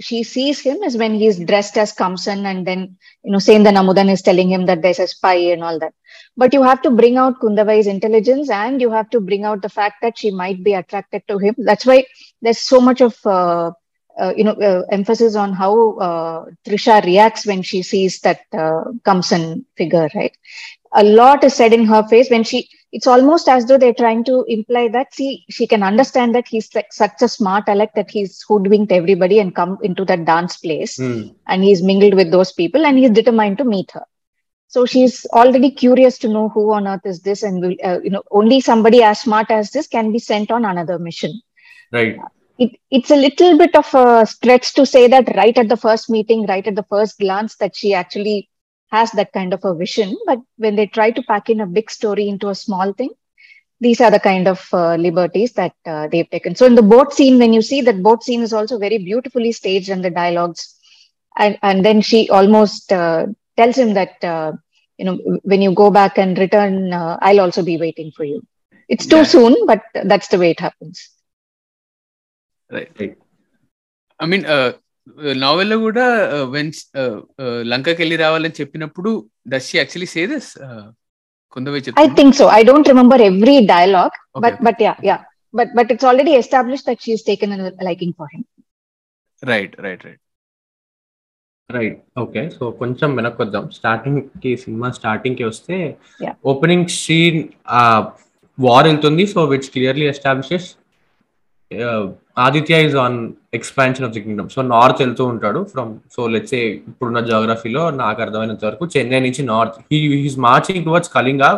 she 0.00 0.22
sees 0.22 0.60
him 0.60 0.82
is 0.82 0.96
when 0.96 1.14
he's 1.14 1.38
dressed 1.38 1.76
as 1.78 1.92
Kamsan, 1.94 2.44
and 2.46 2.66
then 2.66 2.96
you 3.22 3.32
know, 3.32 3.38
saying 3.38 3.62
the 3.64 3.70
Namudan 3.70 4.10
is 4.10 4.22
telling 4.22 4.50
him 4.50 4.66
that 4.66 4.82
there's 4.82 4.98
a 4.98 5.06
spy 5.06 5.34
and 5.34 5.62
all 5.62 5.78
that. 5.78 5.94
But 6.36 6.52
you 6.52 6.62
have 6.62 6.82
to 6.82 6.90
bring 6.90 7.16
out 7.16 7.40
Kundavai's 7.40 7.86
intelligence, 7.86 8.50
and 8.50 8.80
you 8.80 8.90
have 8.90 9.10
to 9.10 9.20
bring 9.20 9.44
out 9.44 9.62
the 9.62 9.68
fact 9.68 9.96
that 10.02 10.18
she 10.18 10.30
might 10.30 10.62
be 10.64 10.74
attracted 10.74 11.22
to 11.28 11.38
him. 11.38 11.54
That's 11.58 11.86
why 11.86 12.04
there's 12.42 12.60
so 12.60 12.80
much 12.80 13.00
of 13.00 13.16
uh, 13.24 13.72
uh, 14.18 14.32
you 14.36 14.44
know 14.44 14.52
uh, 14.52 14.82
emphasis 14.90 15.36
on 15.36 15.52
how 15.52 15.98
uh, 15.98 16.44
Trisha 16.66 17.04
reacts 17.04 17.46
when 17.46 17.62
she 17.62 17.82
sees 17.82 18.20
that 18.20 18.40
uh, 18.52 18.84
Kamsan 19.06 19.64
figure, 19.76 20.08
right? 20.14 20.36
a 20.94 21.04
lot 21.04 21.44
is 21.44 21.54
said 21.54 21.72
in 21.72 21.84
her 21.84 22.02
face 22.08 22.30
when 22.30 22.44
she 22.44 22.68
it's 22.92 23.06
almost 23.06 23.48
as 23.48 23.66
though 23.66 23.78
they're 23.78 24.00
trying 24.02 24.22
to 24.24 24.44
imply 24.48 24.88
that 24.88 25.12
see 25.14 25.44
she 25.50 25.66
can 25.66 25.82
understand 25.82 26.34
that 26.34 26.48
he's 26.48 26.68
like 26.74 26.92
such 26.92 27.22
a 27.22 27.28
smart 27.28 27.64
aleck 27.68 27.94
that 27.94 28.10
he's 28.10 28.42
hoodwinked 28.48 28.92
everybody 28.92 29.38
and 29.40 29.54
come 29.54 29.78
into 29.82 30.04
that 30.04 30.24
dance 30.24 30.56
place 30.56 31.00
Hmm. 31.00 31.22
and 31.46 31.64
he's 31.64 31.82
mingled 31.82 32.14
with 32.14 32.30
those 32.30 32.52
people 32.52 32.84
and 32.86 32.98
he's 32.98 33.10
determined 33.10 33.58
to 33.58 33.64
meet 33.64 33.90
her 33.92 34.04
so 34.68 34.84
she's 34.86 35.24
already 35.32 35.70
curious 35.70 36.18
to 36.18 36.28
know 36.28 36.48
who 36.48 36.72
on 36.72 36.86
earth 36.86 37.04
is 37.04 37.20
this 37.22 37.42
and 37.42 37.60
will 37.62 37.74
uh, 37.84 37.98
you 38.02 38.10
know 38.10 38.22
only 38.30 38.60
somebody 38.60 39.02
as 39.02 39.20
smart 39.20 39.50
as 39.50 39.70
this 39.72 39.86
can 39.86 40.12
be 40.12 40.18
sent 40.18 40.50
on 40.50 40.64
another 40.64 40.98
mission 40.98 41.40
Right. 41.92 42.16
it, 42.58 42.72
it's 42.90 43.10
a 43.10 43.16
little 43.16 43.56
bit 43.58 43.74
of 43.76 43.92
a 43.94 44.26
stretch 44.26 44.74
to 44.74 44.86
say 44.86 45.06
that 45.08 45.34
right 45.36 45.56
at 45.56 45.68
the 45.68 45.76
first 45.76 46.10
meeting, 46.10 46.46
right 46.46 46.66
at 46.66 46.74
the 46.76 46.82
first 46.84 47.18
glance, 47.18 47.56
that 47.56 47.76
she 47.76 47.94
actually 47.94 48.48
has 48.90 49.10
that 49.12 49.32
kind 49.32 49.52
of 49.52 49.64
a 49.64 49.74
vision. 49.74 50.16
But 50.26 50.40
when 50.56 50.76
they 50.76 50.86
try 50.86 51.10
to 51.10 51.22
pack 51.22 51.50
in 51.50 51.60
a 51.60 51.66
big 51.66 51.90
story 51.90 52.28
into 52.28 52.48
a 52.48 52.54
small 52.54 52.92
thing, 52.92 53.10
these 53.80 54.00
are 54.00 54.10
the 54.10 54.20
kind 54.20 54.48
of 54.48 54.66
uh, 54.72 54.96
liberties 54.96 55.52
that 55.52 55.74
uh, 55.86 56.08
they've 56.08 56.28
taken. 56.28 56.54
So 56.54 56.66
in 56.66 56.74
the 56.74 56.82
boat 56.82 57.12
scene, 57.12 57.38
when 57.38 57.52
you 57.52 57.62
see 57.62 57.80
that 57.82 58.02
boat 58.02 58.24
scene 58.24 58.42
is 58.42 58.52
also 58.52 58.78
very 58.78 58.98
beautifully 58.98 59.52
staged 59.52 59.88
and 59.88 60.04
the 60.04 60.10
dialogues, 60.10 60.74
and, 61.36 61.58
and 61.62 61.84
then 61.84 62.00
she 62.00 62.28
almost 62.28 62.92
uh, 62.92 63.26
tells 63.56 63.76
him 63.76 63.94
that, 63.94 64.22
uh, 64.24 64.52
you 64.96 65.04
know, 65.04 65.40
when 65.42 65.62
you 65.62 65.72
go 65.74 65.90
back 65.90 66.18
and 66.18 66.36
return, 66.36 66.92
uh, 66.92 67.18
I'll 67.22 67.40
also 67.40 67.62
be 67.62 67.76
waiting 67.76 68.10
for 68.10 68.24
you. 68.24 68.42
It's 68.88 69.06
too 69.06 69.18
yeah. 69.18 69.22
soon, 69.24 69.66
but 69.66 69.82
that's 69.92 70.28
the 70.28 70.38
way 70.38 70.50
it 70.50 70.60
happens. 70.60 71.10
Right. 72.70 72.90
right. 72.98 73.16
I 74.18 74.26
mean, 74.26 74.44
uh, 74.44 74.72
నావెల్లో 75.34 75.78
కూడా 75.78 76.06
when 76.44 76.72
లంకకి 77.62 78.02
వెళ్ళి 78.02 78.16
రావాలని 78.16 78.54
చెప్పినప్పుడు 78.60 79.10
does 79.48 79.76
actually 79.76 80.06
say 80.06 80.26
this 80.26 80.58
I 81.98 82.08
think 82.08 82.36
so 82.36 82.46
I 82.46 82.62
don't 82.62 82.88
remember 82.88 83.22
every 83.22 83.60
dialogue 83.66 84.10
but 84.40 84.58
but 84.64 84.82
yeah 84.82 84.96
yeah 85.04 85.18
but 85.54 85.68
but 85.76 85.92
it's 85.92 86.04
already 86.04 86.30
establish 86.30 86.84
that 86.88 87.00
she's 87.00 87.26
taken 87.26 87.52
an 87.52 87.64
liking 87.84 88.12
for 88.12 88.28
him 88.34 88.44
right 89.42 89.80
right 89.80 90.04
right 90.04 90.20
right 91.70 91.98
okay 92.18 92.50
so 92.50 92.70
కొంచెం 92.70 93.16
వెనక్కి 93.16 93.42
వద్దాం 93.42 93.70
స్టార్టింగ్కి 93.70 94.56
సినిమా 94.56 94.90
స్టార్టింగ్కి 94.90 95.44
వస్తే 95.44 95.96
opening 96.44 96.88
scene 96.88 97.48
war 98.60 98.86
వెళ్తుంది. 98.86 99.26
So 99.26 99.44
which 99.44 99.70
clearly 99.70 100.06
establishes 100.06 100.68
Aditya 102.44 102.76
is 102.86 102.96
on 103.04 103.16
expansion 103.58 104.04
of 104.06 104.12
the 104.14 104.20
kingdom 104.26 104.48
so 104.54 104.60
north 104.74 105.00
వెళ్తూ 105.04 105.24
ఉంటాడు 105.32 105.60
ఫ్రమ్ 105.72 105.90
సో 106.14 106.20
లెట్స్ 106.34 106.54
ఏ 106.58 106.62
ఇప్పుడున్న 106.90 107.20
జాగ్రఫీలో 107.30 107.82
నాకు 108.02 108.22
అర్థమైనంత 108.24 108.64
వరకు 108.68 108.86
చెన్నై 108.94 109.20
నుంచి 109.26 109.42
north 109.52 109.76
he 109.92 109.98
he's 110.22 110.38
marching 110.46 110.82
towards 110.86 111.12
Kalinga 111.16 111.50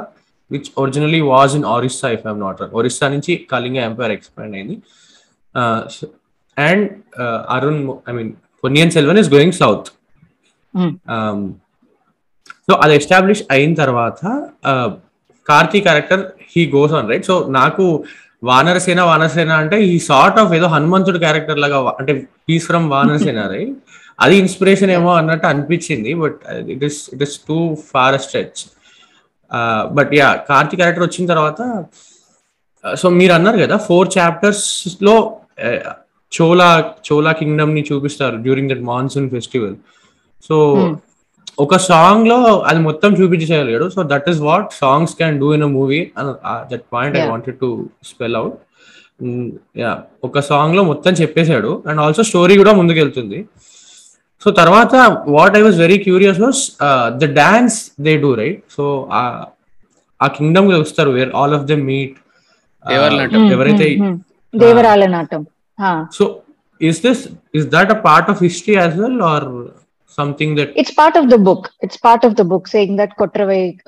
which 0.51 0.71
originally 0.83 1.21
was 1.33 1.53
in 1.59 1.67
Orissa 1.77 2.09
if 2.17 2.25
I'm 2.31 2.41
not 2.47 2.63
Orissa 2.81 3.09
నుంచి 3.15 3.35
Kalinga 3.53 3.79
empire 3.89 4.15
expand 4.17 4.55
అయింది. 4.59 4.77
And 6.57 6.87
Arun 7.57 7.83
I 8.11 8.15
mean 8.19 8.33
Ponniyin 8.65 8.93
Selvan 8.97 9.21
is 9.23 9.31
going 9.37 9.57
south. 9.63 9.89
So 12.67 12.73
అది 12.85 12.95
establish 13.01 13.43
అయిన 13.55 13.73
తర్వాత 13.83 14.21
Karthi 15.49 15.79
character 15.87 16.25
he 16.53 16.65
goes 16.75 16.93
on 16.99 17.09
right 17.13 17.27
so 17.31 17.37
నాకు 17.61 17.85
వానరసేన 18.43 19.01
వానరసేన 19.03 19.53
అంటే 19.63 19.77
ఈ 19.87 19.95
sort 20.01 20.39
of 20.39 20.53
ఏదో 20.55 20.67
హనుమంతుడు 20.67 21.19
క్యారెక్టర్ 21.19 21.59
లాగా 21.59 21.79
అంటే 22.01 22.13
హీస్ 22.49 22.67
ఫ్రమ్ 22.67 22.87
వానరసేన 22.91 23.41
రైట్ 23.47 23.75
అది 24.19 24.35
ఇన్స్పిరేషన్ 24.37 24.91
ఏమో 24.91 25.11
అన్నట్టు 25.13 25.47
అనిపించింది 25.47 26.13
but 26.15 26.41
it 26.75 26.85
is 26.85 27.01
it 27.15 27.23
is 27.23 27.37
too 27.49 27.59
far 27.91 28.17
stretch 28.21 28.63
but 29.91 30.11
yeah 30.15 30.29
Karthi 30.49 30.77
character 30.77 31.05
వచ్చిన 31.07 31.27
తర్వాత 31.33 31.61
uh, 32.85 32.95
సో 32.95 33.07
మీరు 33.11 33.33
అన్నారు 33.33 33.59
కదా 33.59 33.77
ఫోర్ 33.87 34.09
చాప్టర్స్లో 34.15 35.15
చోలా 36.33 36.69
చోలా 37.09 37.31
కింగ్డమ్ని 37.33 37.83
చూపిస్తారు 37.89 38.37
during 38.37 38.71
that 38.73 38.85
monsoon 38.85 39.27
festival 39.31 39.75
so 40.43 40.57
ఒక 41.59 41.77
సాంగ్లో 41.91 42.37
అది 42.69 42.81
మొత్తం 42.87 43.11
చూపించగలిగాడు 43.19 43.87
so 43.95 44.01
that 44.13 44.29
is 44.33 44.41
what 44.49 44.69
songs 44.83 45.15
can 45.19 45.39
do 45.43 45.49
in 45.57 45.65
a 45.69 45.71
movie 45.79 46.01
that 46.73 46.85
point 46.95 47.17
I 47.17 47.21
Yeah. 47.21 47.31
Wanted 47.33 47.59
to 47.63 47.69
spell 48.11 48.37
out 48.41 48.59
yeah 49.83 49.93
ఒక 50.27 50.41
సాంగ్లో 50.51 50.83
మొత్తం 50.91 51.13
చెప్పేశాడు. 51.23 51.71
అండ్ 51.89 52.01
ఆల్సో 52.05 52.23
స్టోరీ 52.31 52.55
కూడా 52.63 52.73
ముందుకెళ్తుంది. 52.81 53.41
సో 54.43 54.51
తర్వాత 54.61 54.95
what 55.37 55.57
I 55.59 55.63
was 55.67 55.79
very 55.85 55.99
curious 56.07 56.41
was 56.47 56.63
the 57.23 57.29
dance 57.41 57.79
they 58.07 58.13
do 58.25 58.31
right 58.43 58.63
so 58.77 58.85
ఆ 60.21 60.29
kingdom 60.39 60.69
వస్తారు. 60.85 61.11
Where 61.19 61.33
all 61.41 61.55
of 61.59 61.67
them 61.73 61.85
meet 61.93 62.17
ఎవరైతే 63.55 63.87
hmm, 63.89 64.05
hmm. 64.05 64.17
Devarala 64.55 65.05
Natam. 65.17 65.43
So 66.19 66.25
is 66.81 67.01
this 67.07 67.23
is 67.59 67.67
that 67.77 67.93
a 67.97 67.99
part 68.09 68.31
of 68.33 68.41
history 68.47 68.77
as 68.83 68.95
well 69.03 69.21
or 69.33 69.47
something 70.11 70.55
that 70.57 70.73
it's 70.77 70.93
part 70.93 71.17
of 71.17 71.31
the 71.31 71.39
book. 71.39 71.71
It's 71.81 71.97
part 71.97 72.25
of 72.25 72.37
the 72.37 72.45
book 72.45 72.69
saying 72.69 72.97
that 72.97 73.17
kotravai 73.17 73.81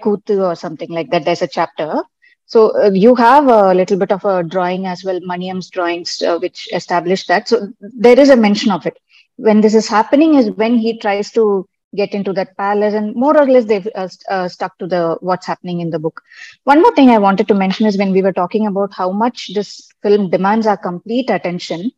kutu 0.00 0.38
or 0.50 0.54
something 0.54 0.90
like 0.90 1.10
that. 1.10 1.24
There's 1.24 1.42
a 1.42 1.48
chapter. 1.48 2.02
So 2.46 2.76
uh, 2.82 2.90
you 2.90 3.14
have 3.14 3.46
a 3.46 3.72
little 3.72 3.96
bit 3.96 4.10
of 4.10 4.24
a 4.24 4.42
drawing 4.42 4.86
as 4.86 5.04
well 5.04 5.20
maniam's 5.20 5.70
drawings 5.70 6.20
uh, 6.20 6.38
which 6.38 6.68
establish 6.72 7.26
that. 7.26 7.48
So 7.48 7.72
there 7.80 8.18
is 8.18 8.30
a 8.30 8.36
mention 8.36 8.72
of 8.72 8.86
it. 8.86 8.98
When 9.36 9.60
this 9.60 9.74
is 9.74 9.88
happening 9.88 10.34
is 10.34 10.50
when 10.50 10.76
he 10.76 10.98
tries 10.98 11.30
to 11.32 11.68
get 11.96 12.12
into 12.12 12.32
that 12.32 12.56
palace 12.56 12.94
and 12.94 13.14
more 13.14 13.36
or 13.36 13.46
less 13.46 13.64
they've 13.64 13.88
uh, 13.94 14.08
uh, 14.28 14.48
stuck 14.48 14.76
to 14.78 14.86
the 14.86 15.16
what's 15.20 15.46
happening 15.46 15.80
in 15.80 15.90
the 15.90 15.98
book. 15.98 16.22
One 16.64 16.82
more 16.82 16.94
thing 16.94 17.10
i 17.10 17.18
wanted 17.18 17.48
to 17.48 17.54
mention 17.54 17.86
is 17.86 17.98
when 17.98 18.12
we 18.12 18.22
were 18.22 18.32
talking 18.32 18.66
about 18.66 18.92
how 18.94 19.10
much 19.10 19.52
this 19.54 19.88
film 20.02 20.30
demands 20.30 20.66
our 20.66 20.76
complete 20.76 21.30
attention 21.30 21.90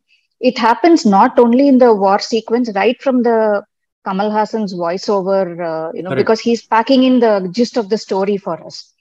it 0.43 0.59
happens 0.59 1.05
not 1.05 1.39
only 1.39 1.67
in 1.69 1.79
the 1.79 1.93
war 1.93 2.19
sequence, 2.19 2.71
right 2.75 3.01
from 3.01 3.23
the 3.23 3.63
Kamal 4.05 4.31
Haasan's 4.31 4.73
voiceover, 4.75 5.43
uh, 5.71 5.91
you 5.93 6.03
know, 6.03 6.13
Correct. 6.13 6.23
because 6.23 6.41
he's 6.41 6.63
packing 6.63 7.03
in 7.03 7.19
the 7.19 7.49
gist 7.51 7.77
of 7.77 7.89
the 7.89 7.97
story 7.97 8.37
for 8.37 8.63
us. 8.65 8.93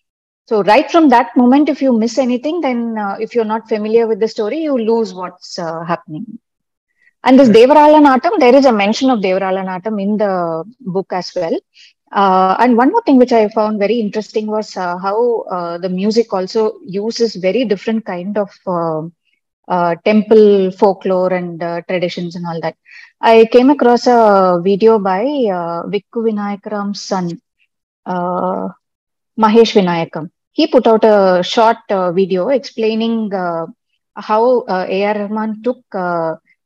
So 0.48 0.62
right 0.64 0.90
from 0.90 1.08
that 1.10 1.36
moment, 1.36 1.68
if 1.68 1.82
you 1.82 1.92
miss 1.98 2.18
anything, 2.18 2.60
then 2.60 2.96
uh, 2.98 3.16
if 3.20 3.34
you're 3.34 3.52
not 3.54 3.68
familiar 3.68 4.06
with 4.06 4.20
the 4.20 4.28
story, 4.28 4.58
you 4.60 4.78
lose 4.78 5.14
what's 5.14 5.58
uh, 5.58 5.84
happening. 5.84 6.26
And 7.24 7.38
this 7.38 7.48
Right. 7.48 7.56
Devarala 7.56 8.00
Natam, 8.06 8.38
there 8.38 8.54
is 8.54 8.64
a 8.66 8.72
mention 8.72 9.10
of 9.10 9.20
Devarala 9.20 9.64
Natam 9.64 10.00
in 10.02 10.18
the 10.18 10.64
book 10.80 11.12
as 11.12 11.32
well. 11.34 11.58
Uh, 12.12 12.56
and 12.60 12.76
one 12.76 12.90
more 12.90 13.02
thing 13.02 13.18
which 13.18 13.32
I 13.32 13.48
found 13.48 13.78
very 13.78 14.00
interesting 14.00 14.46
was 14.46 14.76
uh, 14.76 14.98
how 14.98 15.42
uh, 15.50 15.78
the 15.78 15.88
music 15.88 16.32
also 16.32 16.74
uses 16.86 17.34
very 17.36 17.64
different 17.64 18.04
kind 18.04 18.36
of 18.38 18.50
uh, 19.68 19.94
temple 20.04 20.70
folklore 20.72 21.32
and 21.32 21.62
uh, 21.62 21.80
traditions 21.88 22.34
and 22.36 22.46
all 22.46 22.60
that. 22.60 22.76
I 23.20 23.46
came 23.52 23.70
across 23.70 24.06
a 24.06 24.60
video 24.62 24.98
by 24.98 25.22
uh, 25.22 25.82
Vikku 25.92 26.20
Vinayakram's 26.26 27.00
son, 27.00 27.40
uh, 28.06 28.68
Mahesh 29.38 29.72
Vinayakram. 29.74 30.30
He 30.52 30.66
put 30.66 30.86
out 30.86 31.04
a 31.04 31.42
short 31.42 31.78
uh, 31.90 32.12
video 32.12 32.48
explaining 32.48 33.32
uh, 33.32 33.66
how 34.16 34.62
uh, 34.62 34.86
A.R. 34.88 35.14
Rahman 35.14 35.62
took 35.62 35.82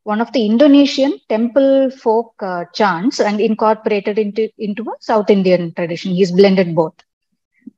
one 0.05 0.21
of 0.21 0.33
the 0.33 0.47
Indonesian 0.47 1.19
temple 1.29 1.91
folk 1.91 2.33
chants 2.73 3.21
and 3.21 3.41
incorporated 3.41 4.19
into 4.19 4.49
into 4.59 4.83
a 4.85 4.95
South 5.01 5.31
Indian 5.31 5.73
tradition. 5.75 6.13
He's 6.13 6.33
blended 6.33 6.75
both 6.75 6.95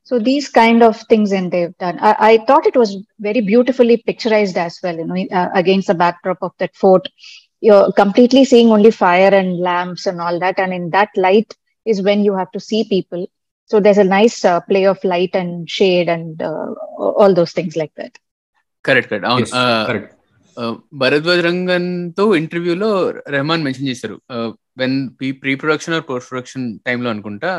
So 0.08 0.20
these 0.20 0.50
kind 0.50 0.84
of 0.84 0.96
things, 1.12 1.32
and 1.32 1.52
they've 1.52 1.78
done. 1.78 1.98
I, 2.00 2.16
I 2.20 2.38
thought 2.48 2.66
it 2.66 2.76
was 2.76 2.92
very 3.20 3.42
beautifully 3.42 3.98
picturized 4.08 4.58
as 4.58 4.80
well. 4.84 4.98
You 4.98 5.06
know, 5.06 5.26
uh, 5.32 5.50
against 5.54 5.88
the 5.88 5.94
backdrop 5.96 6.40
of 6.42 6.52
that 6.60 6.76
fort, 6.76 7.08
you're 7.62 7.92
completely 7.94 8.44
seeing 8.46 8.70
only 8.70 8.92
fire 8.92 9.34
and 9.34 9.60
lamps 9.60 10.06
and 10.06 10.20
all 10.20 10.40
that, 10.40 10.60
and 10.60 10.74
in 10.74 10.90
that 10.98 11.10
light 11.18 11.52
is 11.86 12.02
when 12.02 12.24
you 12.24 12.36
have 12.36 12.52
to 12.52 12.60
see 12.60 12.82
people. 12.96 13.24
So 13.72 13.80
there's 13.80 13.98
a 13.98 14.04
nice 14.04 14.44
uh, 14.46 14.60
play 14.62 14.86
of 14.86 15.04
light 15.04 15.36
and 15.42 15.70
shade 15.70 16.10
and 16.10 16.42
uh, 16.42 16.70
all 17.22 17.34
those 17.34 17.54
things 17.60 17.76
like 17.84 17.96
that. 18.02 18.14
Correct 18.86 19.10
correct 19.12 19.28
అవును 19.32 19.46
correct 19.90 20.12
Bharadwaj 21.02 21.42
Rangan 21.50 21.88
తో 22.18 22.24
ఇంటర్వ్యూలో 22.40 22.90
Rahman 23.36 23.64
mention 23.68 23.90
చేశారు 23.92 24.16
when 24.82 24.98
pre 25.42 25.54
production 25.62 25.96
or 25.98 26.04
post 26.10 26.30
production 26.32 26.66
టైంలో 26.88 27.10
అనుకుంటా 27.14 27.52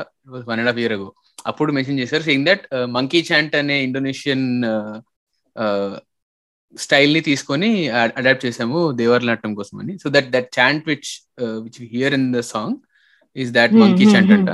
one 0.50 0.60
and 0.60 0.70
half 0.70 0.80
year 0.82 0.94
ago 0.98 1.08
అప్పుడు 1.50 1.70
mention 1.76 2.00
చేశారు 2.02 2.24
saying 2.28 2.46
that 2.50 2.64
monkey 2.96 3.20
chant 3.30 3.54
అనే 3.60 3.76
Indonesian 3.86 4.46
style 6.84 7.12
ని 7.16 7.20
తీసుకొని 7.28 7.70
అడాప్ట్ 8.18 8.44
చేసాము 8.46 8.78
దేవర్లాటం 9.00 9.50
కోసం 9.58 9.76
అని 9.82 9.94
so 10.02 10.08
that 10.16 10.28
that 10.36 10.48
chant 10.58 10.84
which 10.90 11.10
which 11.64 11.80
here 11.96 12.14
in 12.18 12.28
the 12.36 12.42
song 12.52 12.78
is 13.36 13.50
that 13.58 13.72
Hmm, 13.74 13.82
monkey 13.84 14.04
hmm, 14.04 14.14
chant 14.14 14.32
hmm. 14.32 14.38
అంట 14.38 14.50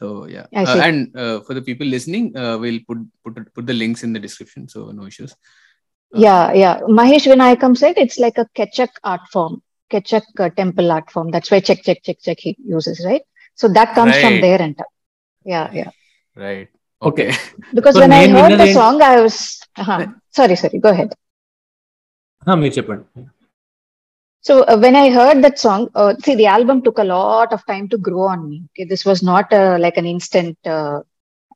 so 0.00 0.06
yeah 0.34 0.42
I 0.60 0.64
see. 0.70 0.80
And 0.86 1.02
for 1.46 1.56
the 1.58 1.62
people 1.68 1.88
listening 1.96 2.30
will 2.62 2.80
put 2.88 3.04
put 3.24 3.40
put 3.56 3.68
the 3.70 3.76
links 3.82 4.04
in 4.06 4.14
the 4.18 4.20
description 4.28 4.66
so 4.76 4.82
no 5.00 5.06
issues 5.12 5.34
Yeah, 6.14 6.52
yeah. 6.52 6.74
Mahesh 6.96 7.26
Vinayakam 7.30 7.74
said 7.74 7.94
it's 7.96 8.18
like 8.18 8.38
a 8.38 8.44
Ketchak 8.58 8.90
art 9.02 9.22
form, 9.34 9.52
Ketchak 9.90 10.24
uh, 10.38 10.48
temple 10.50 10.88
art 10.92 11.06
form. 11.10 11.30
That's 11.30 11.50
why 11.50 11.60
check, 11.60 11.80
check, 11.82 12.00
check, 12.06 12.18
check 12.20 12.38
he 12.38 12.50
uses, 12.66 12.98
right? 13.04 13.24
So 13.58 13.68
that 13.68 13.94
comes 13.94 14.16
from 14.22 14.34
Right. 14.34 14.42
there 14.46 14.60
and 14.60 14.74
right. 16.37 16.69
Okay. 17.01 17.33
Because 17.73 17.95
so 17.95 18.01
when 18.01 18.11
i 18.11 18.27
heard 18.27 18.59
the 18.59 18.73
song 18.73 19.01
i 19.01 19.19
was 19.21 19.59
uh-huh. 19.75 20.07
sorry 20.31 20.55
sorry. 20.55 20.79
Go 20.79 20.89
ahead. 20.89 21.13
So 24.41 24.63
uh, 24.63 24.77
when 24.77 24.95
i 24.95 25.09
heard 25.09 25.43
that 25.43 25.59
song 25.59 25.89
uh, 25.95 26.13
see 26.23 26.35
the 26.35 26.47
album 26.47 26.81
took 26.81 26.97
a 26.99 27.03
lot 27.03 27.53
of 27.53 27.65
time 27.65 27.87
to 27.89 27.97
grow 27.97 28.23
on 28.33 28.49
me. 28.49 28.63
Okay 28.71 28.85
this 28.85 29.05
was 29.05 29.21
not 29.21 29.51
uh, 29.51 29.77
like 29.79 29.97
an 29.97 30.05
instant 30.05 30.57
uh, 30.65 31.01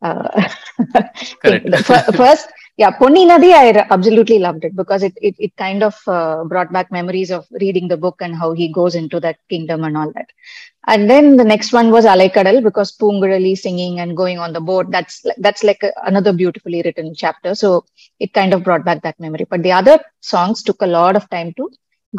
uh, 0.02 0.48
first 2.24 2.50
yeah, 2.82 2.92
Ponni 3.00 3.24
Nadi, 3.30 3.52
I 3.54 3.86
absolutely 3.96 4.40
loved 4.40 4.64
it 4.68 4.76
because 4.76 5.04
it 5.08 5.16
it, 5.28 5.36
it 5.46 5.56
kind 5.64 5.82
of 5.88 5.96
uh, 6.08 6.44
brought 6.52 6.72
back 6.76 6.92
memories 6.98 7.32
of 7.38 7.46
reading 7.64 7.88
the 7.88 7.98
book 8.06 8.18
and 8.26 8.36
how 8.42 8.50
he 8.60 8.68
goes 8.78 8.96
into 9.02 9.20
that 9.26 9.38
kingdom 9.50 9.84
and 9.88 9.96
all 10.00 10.12
that. 10.18 10.30
And 10.88 11.08
then 11.12 11.38
the 11.42 11.44
next 11.44 11.74
one 11.78 11.92
was 11.96 12.06
Alaikadal 12.14 12.64
because 12.68 12.92
Poonguzhali 13.02 13.54
singing 13.66 14.00
and 14.04 14.18
going 14.22 14.40
on 14.40 14.52
the 14.58 14.64
boat. 14.70 14.88
That's 14.96 15.18
that's 15.46 15.64
like 15.70 15.84
a, 15.84 15.92
another 16.12 16.34
beautifully 16.42 16.82
written 16.86 17.14
chapter. 17.24 17.54
So 17.64 17.86
it 18.20 18.34
kind 18.40 18.56
of 18.56 18.64
brought 18.68 18.84
back 18.90 19.04
that 19.04 19.20
memory. 19.26 19.46
But 19.54 19.62
the 19.68 19.74
other 19.82 20.00
songs 20.22 20.64
took 20.64 20.82
a 20.82 20.94
lot 20.98 21.16
of 21.20 21.30
time 21.36 21.54
to 21.58 21.70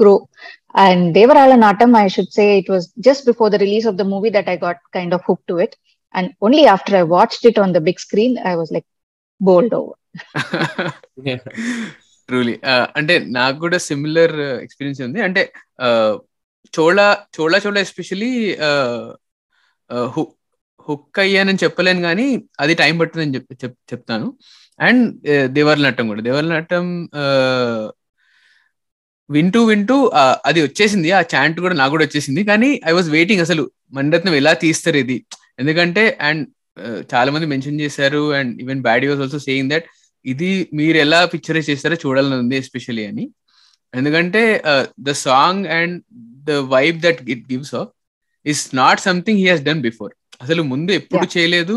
grow. 0.02 0.28
And 0.74 1.14
Devarala 1.16 1.56
Natam, 1.64 1.96
I 2.02 2.06
should 2.18 2.30
say, 2.32 2.58
it 2.58 2.68
was 2.68 2.92
just 3.08 3.26
before 3.30 3.50
the 3.50 3.62
release 3.64 3.88
of 3.92 3.96
the 3.96 4.10
movie 4.12 4.30
that 4.36 4.48
I 4.54 4.56
got 4.66 4.78
kind 4.92 5.12
of 5.12 5.24
hooked 5.24 5.48
to 5.48 5.58
it. 5.66 5.74
And 6.14 6.34
only 6.40 6.66
after 6.66 6.96
I 6.96 7.02
watched 7.16 7.44
it 7.50 7.58
on 7.58 7.72
the 7.72 7.84
big 7.88 7.98
screen, 8.06 8.38
I 8.52 8.54
was 8.62 8.70
like 8.70 8.86
bowled 9.40 9.74
over. 9.80 9.96
Truly 12.28 12.52
uh, 12.52 12.86
అంటే 12.96 13.18
నాకు 13.18 13.58
కూడా 13.58 13.78
similar 13.78 14.40
experience 14.40 15.00
uh, 15.00 15.06
ఉంది. 15.06 15.20
అంటే 15.20 15.52
uh, 15.82 16.20
Chola 16.78 17.18
Chola 17.40 17.60
Chola 17.66 17.80
especially 17.80 18.56
hook 20.88 21.18
అయ్యానని 21.18 21.58
చెప్పలేను 21.64 22.00
కానీ 22.00 22.42
అది 22.60 22.74
time 22.74 22.98
పడుతుందని 22.98 23.34
చెప్పి 23.34 23.54
చెప్తాను. 23.64 24.38
అండ్ 24.80 25.02
దేవర్ల 25.46 25.86
నట్టం 25.86 26.06
కూడా. 26.08 26.22
దేవర్ల 26.22 26.54
నట్టం 26.54 27.08
వింటూ 29.30 29.64
వింటూ 29.64 30.12
అది 30.46 30.62
వచ్చేసింది. 30.62 31.10
ఆ 31.10 31.20
చాంట్ 31.34 31.60
కూడా 31.60 31.74
నాకు 31.74 31.90
కూడా 31.90 32.04
వచ్చేసింది. 32.04 32.44
కానీ 32.44 32.80
ఐ 32.88 32.92
వాజ్ 32.92 33.10
వెయిటింగ్ 33.10 33.40
అసలు. 33.40 33.70
మణిరత్నం 33.92 34.34
ఎలా 34.34 34.52
తీస్తారు 34.52 34.96
ఇది? 34.96 35.26
ఎందుకంటే 35.58 36.18
అండ్ 36.20 36.48
చాలా 37.14 37.32
మంది 37.32 37.46
మెన్షన్ 37.46 37.80
చేశారు. 37.80 38.32
And 38.32 38.62
even 38.62 38.82
Baddy 38.82 39.08
was 39.08 39.20
also 39.20 39.38
saying 39.38 39.70
that 39.70 39.84
ఇది 40.24 40.50
మీరు 40.78 40.98
ఎలా 41.04 41.20
పిక్చరైజ్ 41.32 41.70
చేస్తారో 41.70 41.96
చూడాలని 42.04 42.36
ఉంది 42.42 42.56
ఎస్పెషల్లీ 42.62 43.04
అని. 43.10 43.24
ఎందుకంటే 43.94 44.42
the 45.08 45.12
song 45.26 45.64
and 45.78 45.96
the 46.48 46.52
vibe 46.74 46.98
that 47.06 47.20
it 47.34 47.44
gives 47.52 47.74
off 47.80 47.90
is 48.46 48.62
not 48.82 49.00
something 49.08 49.40
he 49.42 49.48
has 49.52 49.64
done 49.68 49.82
before 49.88 50.12
అసలు 50.42 50.62
ముందు 50.72 50.92
ఎప్పుడు 51.00 51.26
చేయలేదు 51.34 51.76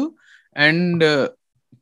అండ్ 0.55 1.03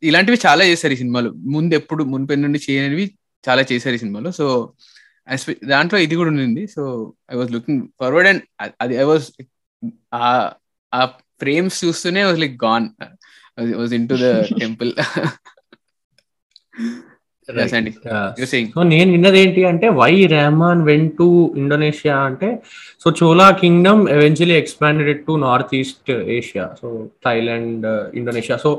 ఇలాంటివి 0.04 0.38
చాలా 0.46 0.64
చేశారు 0.70 0.94
ఈ 0.96 1.00
సినిమాలో. 1.02 1.30
ముందు 1.56 1.74
ఎప్పుడు 1.80 2.04
మునిపై 2.14 2.36
నుండి 2.36 2.60
చేయనివి 2.66 3.06
చాలా 3.44 3.62
చేశారు 3.72 3.96
ఈ 3.98 4.02
సినిమాలో. 4.04 4.30
సో 4.40 4.46
దాంట్లో 5.72 5.98
ఇది 6.06 6.16
కూడా 6.20 6.32
ఉంది 6.48 6.64
so 6.76 6.82
I 7.34 7.36
was 7.40 7.52
looking 7.56 7.84
forward 8.00 8.28
and 8.32 8.42
అది 8.84 8.96
ఐ 9.04 9.06
వాజ్ 9.12 9.28
ఆ 10.94 11.06
ఫ్రేమ్స్ 11.42 11.78
చూస్తూనే 11.84 12.24
was 12.30 12.40
like 12.44 12.58
gone 12.66 12.88
was 13.80 13.94
into 14.12 14.18
the 14.24 14.30
temple 14.62 14.92
so 18.74 18.82
నేను 18.92 19.10
విన్నది 19.16 19.38
ఏంటి 19.44 19.62
అంటే 19.70 19.88
why 20.02 20.12
Rahman 20.34 20.82
went 20.90 21.08
to 21.18 21.26
Indonesia 21.62 22.18
అంటే 22.28 22.50
so 23.04 23.08
Chola 23.20 23.48
kingdom 23.62 24.04
eventually 24.18 24.56
expanded 24.62 25.20
to 25.28 25.34
north 25.46 25.74
east 25.80 26.12
Asia 26.38 26.66
so 26.82 26.88
Thailand 27.26 27.88
Indonesia 28.20 28.58
so 28.66 28.72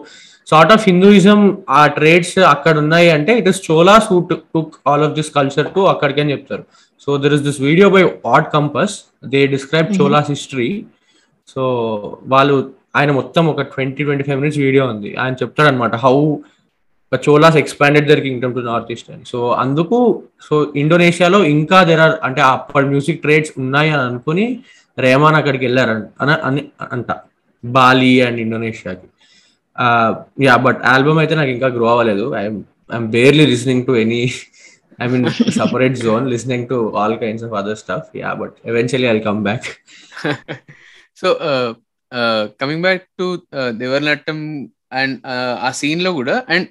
sort 0.49 0.73
of 0.77 0.87
Hinduism 0.91 1.41
ఆ 1.81 1.83
trades 1.99 2.39
అక్కడ 2.55 2.75
ఉన్నాయి 2.85 3.11
అంటే 3.17 3.35
it 3.41 3.51
is 3.53 3.61
Chola 3.69 3.97
suit 4.09 4.33
took 4.55 4.75
all 4.93 5.05
of 5.09 5.15
this 5.19 5.31
culture 5.37 5.69
to 5.77 5.81
అక్కడికి 5.93 6.23
అని 6.25 6.33
చెప్తారు. 6.35 6.65
So 7.05 7.19
there 7.23 7.35
is 7.39 7.45
this 7.49 7.61
video 7.69 7.89
by 7.97 8.03
add 8.35 8.49
compass 8.57 8.95
they 9.35 9.43
describe 9.57 9.91
Cholas 9.99 10.31
history 10.35 10.71
so 11.49 11.63
వాళ్ళు 12.35 12.57
ఆయన 12.97 13.11
మొత్తం 13.21 13.45
ఒక 13.53 13.63
twenty 13.75 14.03
twenty 14.09 14.25
five 14.27 14.39
minutes 14.41 14.61
video 14.67 14.85
ఉంది. 14.95 15.11
ఆయన 15.23 15.35
చెప్తాడు 15.43 15.69
అనమాట 15.73 15.95
how 16.07 16.17
Cholas 17.17 17.57
expanded 17.57 18.09
their 18.09 18.21
kingdom 18.21 18.55
to 18.55 18.59
north 18.59 18.93
east 18.93 19.11
అని 19.11 19.25
సో 19.25 19.51
అందుకు 19.51 20.25
సో 20.43 20.73
ఇండోనేషియాలో 20.77 21.45
ఇంకా 21.45 21.83
దెర్ 21.83 22.01
ఆర్ 22.01 22.15
అంటే 22.23 22.41
అప్పటి 22.41 22.87
మ్యూజిక్ 22.87 23.23
ట్రేడ్స్ 23.23 23.53
ఉన్నాయి 23.59 23.91
అని 23.91 24.03
అనుకుని 24.03 24.61
రేమాన్ 24.99 25.37
అక్కడికి 25.37 25.65
వెళ్ళారు 25.65 25.91
అని 26.21 26.63
అంట 26.93 27.13
బాలి 27.65 28.23
అండ్ 28.23 28.41
ఇండోనేషియాకి 28.41 29.09
యా 30.45 30.57
బట్ 30.57 30.83
ఆల్బమ్ 30.85 31.19
అయితే 31.19 31.35
నాకు 31.35 31.51
ఇంకా 31.51 31.67
గ్రో 31.67 31.91
అవ్వలేదు. 31.91 32.35
I'm 32.37 32.63
barely 33.11 33.47
listening 33.47 33.87
to 33.87 33.93
any 33.97 34.33
I 35.03 35.07
mean 35.07 35.31
separate 35.51 35.95
zone 35.95 36.31
listening 36.31 36.69
to 36.69 36.93
all 36.97 37.19
kinds 37.19 37.45
of 37.45 37.53
other 37.53 37.77
stuff 37.77 38.17
yeah 38.17 38.35
but 38.35 38.55
eventually 38.65 39.07
I 39.07 39.19
come 39.19 39.43
back 39.45 39.67
so 41.17 41.29
coming 42.61 42.83
back 42.83 43.03
to 43.19 43.43
Devarnattam 43.71 44.69
and 44.93 45.21
ఆ 45.61 45.71
సీన్లో 45.71 46.13
కూడా 46.13 46.43
and 46.49 46.69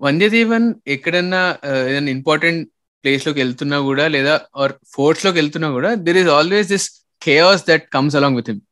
Vandiyadevan 0.00 0.74
ఎక్కడన్నా 0.86 1.42
ఏదైనా 1.88 2.10
important 2.10 2.62
ప్లేస్లోకి 3.04 3.38
వెళ్తున్నా 3.40 3.78
కూడా 3.80 4.08
లేదా 4.08 4.34
ఆర్ 4.56 4.72
ఫోర్ట్స్లోకి 4.94 5.38
వెళ్తున్నా 5.38 5.68
కూడా 5.70 5.90
there 6.06 6.16
is 6.16 6.28
always 6.28 6.68
this 6.68 6.86
chaos 7.22 7.64
that 7.68 7.84
comes 7.92 8.16
along 8.16 8.36
with 8.36 8.50
him 8.50 8.62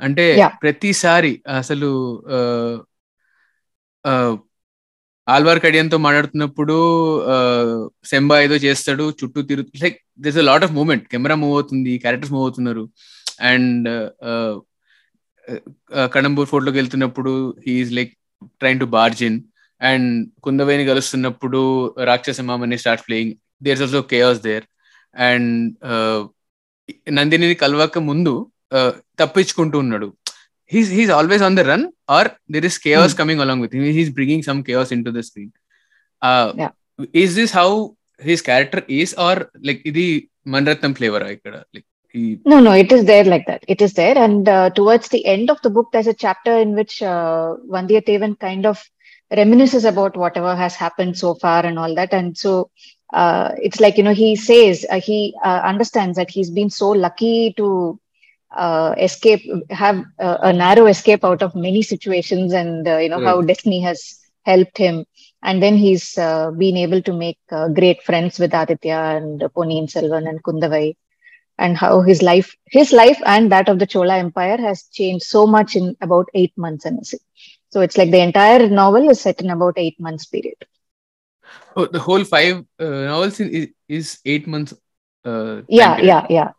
అంటే 0.00 0.24
ప్రతిసారి 0.60 1.32
అసలు 1.58 1.90
ఆల్వార్ 5.26 5.60
కడియంతో 5.64 5.98
మాట్లాడుతున్నప్పుడు 5.98 6.76
సెంబా 8.04 8.36
ఏదో 8.40 8.56
చేస్తాడు 8.56 9.04
చుట్టూ 9.18 9.42
తిరుగు 9.42 9.80
like 9.82 9.98
this 10.18 10.38
a 10.38 10.40
lot 10.40 10.64
of 10.64 10.72
movement 10.72 11.04
camera 11.08 11.34
move 11.34 11.54
అవుతుంది 11.54 11.98
క్యారెక్టర్స్ 11.98 12.32
మూవ్ 12.32 12.44
అవుతున్నారు. 12.44 12.84
అండ్ 13.42 13.88
కడంబూర్ 16.14 16.48
ఫోర్ట్లోకి 16.48 16.78
వెళ్తున్నప్పుడు 16.78 17.32
he's 17.66 17.92
like 17.92 18.12
trying 18.60 18.80
to 18.80 18.84
barge in 18.96 19.38
and 19.80 20.08
కుందవేని 20.44 20.84
కలుస్తున్నప్పుడు 20.90 21.60
రాక్షస 22.10 22.40
మామని 22.50 22.78
start 22.82 23.04
playing 23.08 23.34
there 23.66 23.76
is 23.76 23.84
also 23.86 24.02
chaos 24.12 24.40
there 24.48 24.64
and 25.16 25.50
Nandini 27.18 27.54
కలవక 27.64 27.98
ముందు 28.10 28.34
తప్పించుకుంటూ 29.20 29.76
ఉన్నాడు. 29.84 30.08
He's 30.72 30.90
he's 30.98 31.12
always 31.18 31.44
on 31.48 31.56
the 31.60 31.64
run 31.72 31.86
or 32.16 32.28
there 32.54 32.66
is 32.70 32.78
chaos 32.86 33.14
coming 33.20 33.42
along 33.44 33.62
with 33.64 33.76
he's 33.98 34.12
bringing 34.18 34.44
some 34.48 34.60
chaos 34.68 34.92
into 35.08 35.12
the 35.18 35.22
screen 35.28 35.52
is 37.22 37.34
this 37.40 37.54
how 37.60 37.68
he's 38.28 38.42
character 38.50 38.84
is 38.98 39.14
are 39.28 39.40
like 39.68 39.80
ఇది 39.92 40.06
Manaratnam 40.54 40.94
flavour 41.00 41.26
ఇక్కడ? 41.36 41.54
Like 41.74 41.86
No, 42.50 42.56
no, 42.66 42.72
it 42.82 42.90
is 42.94 43.02
there 43.08 43.24
like 43.30 43.44
that. 43.48 43.62
It 43.72 43.80
is 43.84 43.92
there. 43.98 44.14
And 44.24 44.44
uh, 44.48 44.68
towards 44.78 45.06
the 45.14 45.20
end 45.32 45.50
of 45.54 45.58
the 45.64 45.70
book, 45.74 45.88
there's 45.92 46.08
a 46.12 46.14
chapter 46.22 46.54
in 46.62 46.70
which 46.78 46.94
uh, 47.02 47.48
Vandiyatavan 47.74 48.32
kind 48.46 48.64
of 48.70 48.76
reminisces 49.32 49.84
about 49.84 50.16
whatever 50.16 50.56
has 50.56 50.74
happened 50.74 51.18
so 51.18 51.34
far 51.34 51.64
and 51.64 51.78
all 51.78 51.94
that. 51.94 52.12
And 52.12 52.36
so 52.36 52.70
uh, 53.12 53.52
it's 53.56 53.80
like 53.80 53.96
you 53.96 54.02
know 54.02 54.14
he 54.14 54.36
says 54.36 54.84
uh, 54.90 55.00
he 55.00 55.34
uh, 55.44 55.60
understands 55.64 56.16
that 56.16 56.30
he's 56.30 56.50
been 56.50 56.70
so 56.70 56.90
lucky 56.90 57.54
to 57.56 57.98
uh, 58.56 58.94
escape 58.98 59.42
have 59.70 60.02
uh, 60.18 60.38
a 60.42 60.52
narrow 60.52 60.86
escape 60.86 61.24
out 61.24 61.42
of 61.42 61.54
many 61.54 61.82
situations 61.82 62.52
and 62.52 62.86
uh, 62.88 62.98
you 62.98 63.08
know 63.08 63.20
right. 63.20 63.26
how 63.26 63.40
destiny 63.40 63.80
has 63.80 64.18
helped 64.44 64.78
him. 64.78 65.04
And 65.42 65.62
then 65.62 65.76
he's 65.76 66.18
uh, 66.18 66.50
been 66.50 66.76
able 66.76 67.00
to 67.02 67.12
make 67.12 67.38
uh, 67.52 67.68
great 67.68 68.02
friends 68.02 68.38
with 68.38 68.54
aditya 68.54 68.96
and 68.96 69.42
uh, 69.42 69.48
Ponniyin 69.48 69.88
Selvan 69.88 70.28
and 70.28 70.42
kundavai. 70.42 70.96
And 71.60 71.76
how 71.76 72.02
his 72.02 72.22
life 72.22 72.54
his 72.66 72.92
life 72.92 73.20
and 73.26 73.50
that 73.50 73.68
of 73.68 73.80
the 73.80 73.86
chola 73.86 74.16
empire 74.16 74.56
has 74.58 74.84
changed 74.92 75.24
so 75.24 75.44
much 75.44 75.74
in 75.74 75.96
about 76.00 76.28
eight 76.34 76.52
months 76.56 76.84
and 76.84 77.04
so 77.72 77.80
it's 77.84 77.98
like 78.00 78.10
the 78.10 78.20
entire 78.20 78.68
novel 78.80 79.04
is 79.12 79.20
set 79.20 79.40
in 79.40 79.50
about 79.50 79.76
eight 79.76 79.98
months 79.98 80.26
period. 80.26 80.58
Oh, 81.76 81.86
the 81.86 82.00
whole 82.00 82.24
five 82.24 82.64
novels 83.10 83.38
is, 83.40 83.68
is 83.88 84.18
eight 84.24 84.46
months 84.46 84.74
yeah 85.68 85.94
yeah 86.00 86.22
yeah 86.28 86.50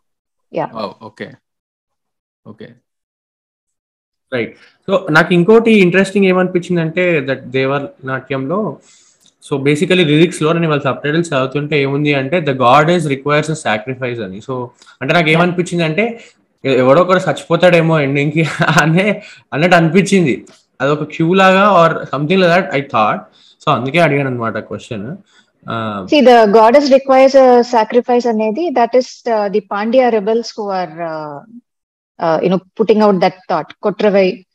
yeah. 0.52 0.70
Oh 0.82 0.92
okay. 1.10 1.30
Okay 2.46 2.66
right 4.32 4.52
so 4.88 4.92
నాకు 5.16 5.30
ఇంకోటి 5.34 5.72
interesting 5.84 6.26
ఏమనిపించింది 6.30 6.80
అంటే 6.84 7.04
that 7.28 7.44
దేవర్ 7.56 7.84
నాట్యంలో 8.10 8.58
so 9.44 9.52
basically 9.66 10.04
లిరిక్స్లో 10.10 10.48
నేను 10.56 10.68
వాళ్ళ 10.72 10.82
sub 10.86 11.00
titles 11.04 11.30
చదువుతుంటే 11.32 11.76
ఏముంది 11.84 12.12
అంటే 12.20 12.36
the 12.48 12.52
god 12.64 12.90
is 12.94 13.06
requires 13.14 13.52
sacrifice 13.66 14.20
అని. 14.26 14.38
సో 14.46 14.54
అంటే 15.00 15.12
నాకు 15.18 15.30
ఏమనిపించింది 15.34 15.84
అంటే 15.88 16.04
ఎవడో 16.64 17.00
ఒకరు 17.04 17.20
చచ్చిపోతాడేమో 17.26 17.94
ఎండింగ్కి 18.06 18.42
అనే 18.82 19.06
అన్నట్టు 19.52 19.76
అనిపించింది. 19.80 20.34
అది 20.81 20.91
ఒక 20.95 21.05
క్యూ 21.15 21.27
లాగా 21.41 21.63
or 21.81 21.95
something 22.13 22.41
like 22.41 22.53
that 22.55 22.69
I 22.77 22.81
thought 22.95 23.23
so 23.63 23.69
అందుకే 23.77 24.01
అడిగాను 24.07 24.31
అనమాట 24.33 24.57
question 24.69 25.07
See, 26.11 26.21
the 26.21 26.45
goddess 26.55 26.91
requires 26.91 27.33
a 27.43 27.63
sacrifice, 27.63 28.25
Anedi. 28.31 28.65
That 28.79 28.91
is 28.99 29.07
uh, 29.35 29.49
the 29.49 29.61
Pandya 29.71 30.11
rebels 30.15 30.51
who 30.55 30.65
are 30.79 30.93
uh, 31.13 31.37
uh, 32.19 32.39
you 32.43 32.49
know, 32.49 32.61
putting 32.75 33.01
out 33.01 33.19
that 33.19 33.37
thought. 33.47 33.73
Kotravai, 33.83 34.45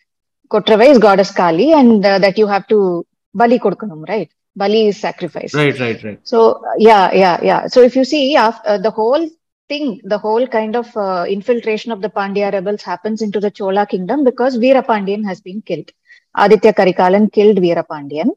Kotrava 0.49 0.89
is 0.89 0.99
goddess 0.99 1.33
Kali, 1.33 1.73
and 1.73 2.05
uh, 2.05 2.19
that 2.19 2.39
you 2.39 2.47
have 2.47 2.67
to 2.69 3.07
Bali 3.35 3.59
Kodkunum, 3.59 4.09
right? 4.09 4.31
Bali 4.57 4.89
is 4.89 4.97
sacrifice. 4.99 5.55
Right, 5.55 5.79
right, 5.79 6.03
right. 6.03 6.19
So 6.23 6.63
yeah, 6.79 7.13
yeah, 7.13 7.39
yeah. 7.43 7.67
So 7.67 7.83
if 7.83 7.97
you 7.97 8.05
see 8.05 8.37
uh, 8.37 8.79
the 8.79 8.91
whole 8.91 9.29
thing, 9.69 10.01
the 10.05 10.19
whole 10.19 10.47
kind 10.47 10.75
of 10.75 10.95
uh, 10.97 11.25
infiltration 11.29 11.93
of 11.93 12.03
the 12.03 12.11
Pandya 12.11 12.53
rebels 12.53 12.83
happens 12.83 13.23
into 13.23 13.41
the 13.41 13.51
Chola 13.51 13.87
kingdom 13.87 14.25
because 14.25 14.59
Veerapandian 14.59 15.25
has 15.25 15.41
been 15.41 15.63
killed. 15.63 15.91
Aditya 16.36 16.74
Karikalan 16.74 17.32
killed 17.32 17.58
Veerapandian, 17.58 18.30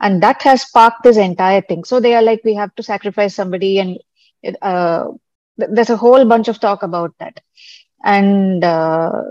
and 0.00 0.22
that 0.22 0.42
has 0.42 0.62
sparked 0.62 1.02
this 1.02 1.16
entire 1.16 1.60
thing. 1.60 1.84
So 1.84 2.00
they 2.00 2.14
are 2.14 2.22
like, 2.22 2.40
we 2.44 2.54
have 2.54 2.74
to 2.76 2.82
sacrifice 2.82 3.34
somebody, 3.34 3.78
and 3.78 3.98
uh, 4.62 5.08
there's 5.56 5.90
a 5.90 5.96
whole 5.96 6.24
bunch 6.24 6.48
of 6.48 6.60
talk 6.60 6.82
about 6.82 7.14
that. 7.18 7.40
And 8.04 8.62
uh, 8.64 9.22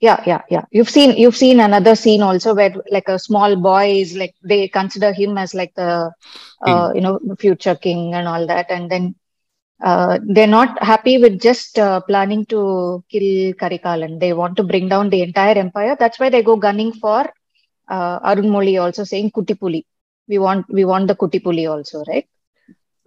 yeah 0.00 0.22
yeah 0.26 0.42
yeah 0.50 0.64
you've 0.70 0.90
seen 0.90 1.16
you've 1.16 1.36
seen 1.36 1.60
another 1.60 1.94
scene 1.94 2.22
also 2.22 2.54
where 2.54 2.74
like 2.90 3.08
a 3.08 3.18
small 3.18 3.56
boy 3.56 4.00
is 4.00 4.16
like 4.16 4.34
they 4.42 4.68
consider 4.68 5.12
him 5.12 5.38
as 5.38 5.54
like 5.54 5.74
the 5.74 6.12
uh, 6.66 6.90
you 6.94 7.00
know 7.00 7.18
future 7.38 7.74
king 7.74 8.14
and 8.14 8.28
all 8.28 8.46
that 8.46 8.66
and 8.70 8.90
then 8.90 9.14
uh, 9.80 10.18
they're 10.34 10.54
not 10.58 10.82
happy 10.82 11.18
with 11.18 11.40
just 11.40 11.78
uh, 11.78 12.00
planning 12.00 12.44
to 12.46 12.60
kill 13.10 13.28
karikalan 13.62 14.18
they 14.18 14.32
want 14.32 14.56
to 14.56 14.64
bring 14.64 14.88
down 14.88 15.10
the 15.10 15.22
entire 15.22 15.56
empire 15.58 15.96
that's 15.98 16.20
why 16.20 16.28
they 16.30 16.42
go 16.42 16.56
gunning 16.56 16.92
for 16.92 17.20
uh, 17.88 18.18
arun 18.30 18.48
Moli 18.50 18.80
also 18.84 19.04
saying 19.04 19.30
kutipuli 19.30 19.82
we 20.28 20.38
want 20.38 20.64
we 20.68 20.84
want 20.84 21.06
the 21.08 21.18
kutipuli 21.24 21.66
also 21.74 22.04
right 22.12 22.26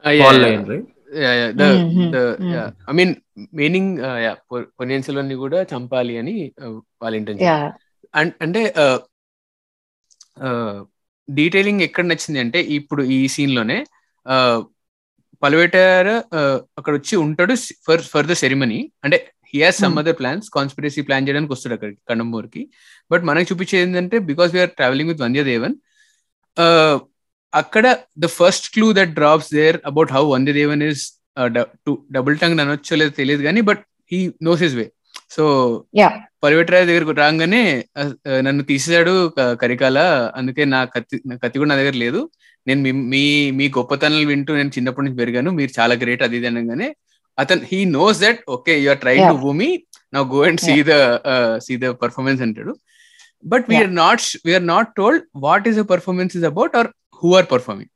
Uh, 0.05 0.11
yeah, 0.11 0.31
yeah. 0.31 0.37
Lane, 0.43 0.65
right? 0.67 0.85
yeah, 1.13 1.33
yeah. 1.39 1.51
The, 1.51 1.67
Mhm, 1.79 2.11
the, 2.11 2.37
mhm. 2.39 2.51
yeah. 2.53 2.71
I 2.87 2.93
mean, 2.93 3.09
meaning, 3.51 3.87
uh, 3.99 4.19
yeah, 4.25 4.35
పొ- 4.51 4.67
పొన్నియిన్ 4.77 5.03
సెల్వన్ని 5.07 5.35
కూడా 5.35 5.59
చంపాలి 5.71 6.13
అని 6.21 6.35
uh, 6.63 6.75
వాళ్ళ 7.01 7.15
intention 7.21 7.65
అంటే 8.45 8.61
detailing 11.29 11.81
ఎక్కడ 11.81 12.05
నచ్చింది 12.05 12.39
అంటే 12.39 12.59
ఇప్పుడు 12.77 13.03
ఈ 13.03 13.27
సీన్లోనే 13.27 13.79
పలువేటర్ 15.41 16.09
అక్కడ 16.79 16.93
వచ్చి 16.99 17.15
ఉంటాడు 17.25 17.53
ఫర్ 17.87 18.03
ఫర్ 18.13 18.29
ద 18.31 18.35
సెరిమనీ. 18.41 18.79
అంటే 19.05 19.17
he 19.51 19.59
has 19.63 19.79
some. 19.83 19.95
Other 20.01 20.17
plans 20.21 20.47
conspiracy 20.57 21.01
plan 21.07 21.27
చేయడానికి 21.27 21.53
వస్తాడు 21.55 21.75
అక్కడికి 21.77 21.99
కండంబూర్కి 22.09 22.61
బట్ 23.11 23.23
మనకు 23.29 23.47
చూపించేది 23.51 23.83
ఏంటంటే 23.83 24.17
because 24.31 24.51
we're 24.55 24.73
travelling 24.79 25.11
with 25.11 25.23
Vandiyadevan 25.25 25.75
అక్కడ 27.53 27.85
the 28.23 28.27
first 28.39 28.67
clue 28.73 28.87
that 28.93 29.13
drops 29.19 29.51
there 29.53 29.77
about 29.85 30.11
how 30.15 30.23
Vandiyadevan 30.33 30.83
is 30.89 31.03
double 32.17 32.37
tongue 32.37 32.61
అనొచ్చో 32.63 32.95
లేదో 32.95 33.13
తెలియదు 33.21 33.43
కానీ 33.43 33.61
but 33.69 33.81
he 34.11 34.19
knows 34.43 34.63
his 34.65 34.75
way 34.75 34.85
so 35.35 35.43
పరివెటరాజు 36.43 36.87
దగ్గరకు 36.89 37.13
రాగానే 37.21 37.61
నన్ను 38.47 38.63
తీసేశాడు 38.63 39.13
కరికాల 39.61 39.97
అందుకే 40.39 40.63
నా 40.73 40.79
కత్తి 40.95 41.17
నా 41.29 41.35
కత్తి 41.43 41.59
కూడా 41.59 41.69
నా 41.71 41.77
దగ్గర 41.81 41.95
లేదు. 42.03 42.21
నేను 42.67 42.81
మీ- 43.11 43.53
మీ 43.53 43.69
గొప్పతనాలు 43.69 44.25
వింటూ 44.25 44.55
నేను 44.55 44.69
చిన్నప్పటి 44.69 45.05
నుంచి 45.05 45.17
పెరిగాను 45.17 45.51
మీరు 45.51 45.71
చాలా 45.79 45.95
గ్రేట్ 45.95 46.23
అది 46.23 46.47
అనగానే 46.47 46.89
అతను 47.37 47.61
he 47.71 47.85
knows 47.91 48.19
that 48.19 48.39
okay 48.47 48.81
you 48.81 48.89
are 48.89 48.97
try 48.97 49.15
to. 49.19 49.37
భూమి 49.37 49.69
నా 50.13 50.19
go 50.29 50.39
and 50.43 50.61
see 50.61 50.75
the 50.83 50.93
see 51.59 51.77
the 51.77 51.87
performance 52.01 52.41
అంటాడు 52.41 52.73
but. 53.45 53.65
We're 53.69 53.93
not 53.95 54.23
we're 54.45 54.67
not 54.67 54.89
told 54.95 55.23
what 55.37 55.67
is 55.67 55.77
the 55.77 55.85
performance 55.85 56.37
is 56.37 56.45
about 56.45 56.75
or 56.75 56.89
who 57.23 57.35
are 57.35 57.47
performing. 57.51 57.91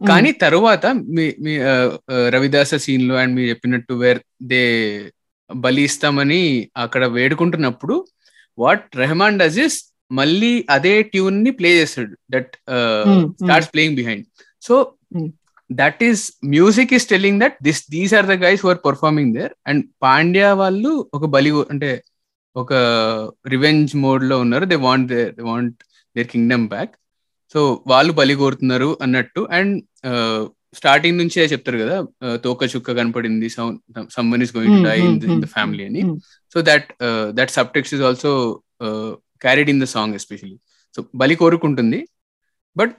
కానీ 0.00 0.30
తర్వాత 0.40 0.84
మీ 1.16 1.34
మీ 1.38 1.52
ఆ, 1.62 1.74
ఆ, 2.10 2.28
రవిదాస 2.28 2.74
సీన్లో 2.76 3.14
and 3.14 3.34
మీరు 3.34 3.48
చెప్పినట్టు 3.48 3.92
వేర్ 3.94 4.20
దే 4.46 4.62
బలి 5.50 5.82
ఇస్తామని 5.82 6.42
అక్కడ 6.76 7.04
వేడుకుంటున్నప్పుడు 7.08 7.96
వాట్ 8.58 8.96
రెహమాన్ 8.96 9.38
డస్ 9.38 9.58
ఇస్ 9.58 9.76
మళ్ళీ 10.20 10.52
అదే 10.70 10.94
ట్యూన్ని 11.12 11.50
ప్లే 11.58 11.70
చేస్తాడు. 11.80 12.14
That. 12.34 12.52
Starts 13.42 13.70
playing 13.74 13.96
behind 14.00 14.24
so. 14.62 14.74
That 15.70 16.00
is 16.08 16.22
music 16.54 16.94
is 16.96 17.06
telling 17.12 17.40
that 17.42 17.58
this 17.68 17.82
these 17.90 18.14
are 18.18 18.26
the 18.32 18.36
guys 18.46 18.62
who 18.64 18.70
are 18.72 18.80
performing 18.88 19.34
there 19.38 19.52
and 19.66 19.84
Pandya 20.02 20.48
వాళ్ళు 20.62 20.92
ఒక 21.18 21.26
బలి 21.36 21.52
అంటే 21.74 21.90
ఒక 22.56 22.72
రివెంజ్ 23.48 23.92
మోడ్లో 24.04 24.36
ఉన్నారు. 24.44 24.64
They 24.72 24.78
want 24.88 25.06
they 25.12 25.20
want 25.50 25.78
their 26.16 26.28
kingdom 26.34 26.66
back 26.74 26.92
so 27.54 27.60
వాళ్ళు 27.86 28.12
బలి 28.18 28.34
కోరుతున్నారు 28.42 28.90
అన్నట్టు. 29.02 29.40
అండ్ 29.58 29.74
స్టార్టింగ్ 30.74 31.18
నుంచే 31.20 31.42
చెప్తారు 31.52 31.78
కదా 31.82 31.96
uh, 32.24 32.36
తోక 32.44 32.64
చుక్క 32.74 32.92
కనపడింది 32.98 33.48
someone 34.16 34.42
is 34.44 34.54
going 34.56 34.76
to 34.78 34.82
die 34.88 34.98
in 35.06 35.42
the 35.44 35.48
family 35.56 35.84
అని. 35.90 36.02
So 36.54 36.58
that 36.68 36.88
that 37.38 37.52
subtext 37.74 37.94
is 37.96 38.04
also 38.08 38.32
carried 39.45 39.69
in 39.73 39.81
the 39.83 39.87
song 39.95 40.15
especially 40.19 40.55
so 40.95 41.01
బలి 41.21 41.35
కోరుకుంటుంది 41.43 41.99
but 42.75 42.93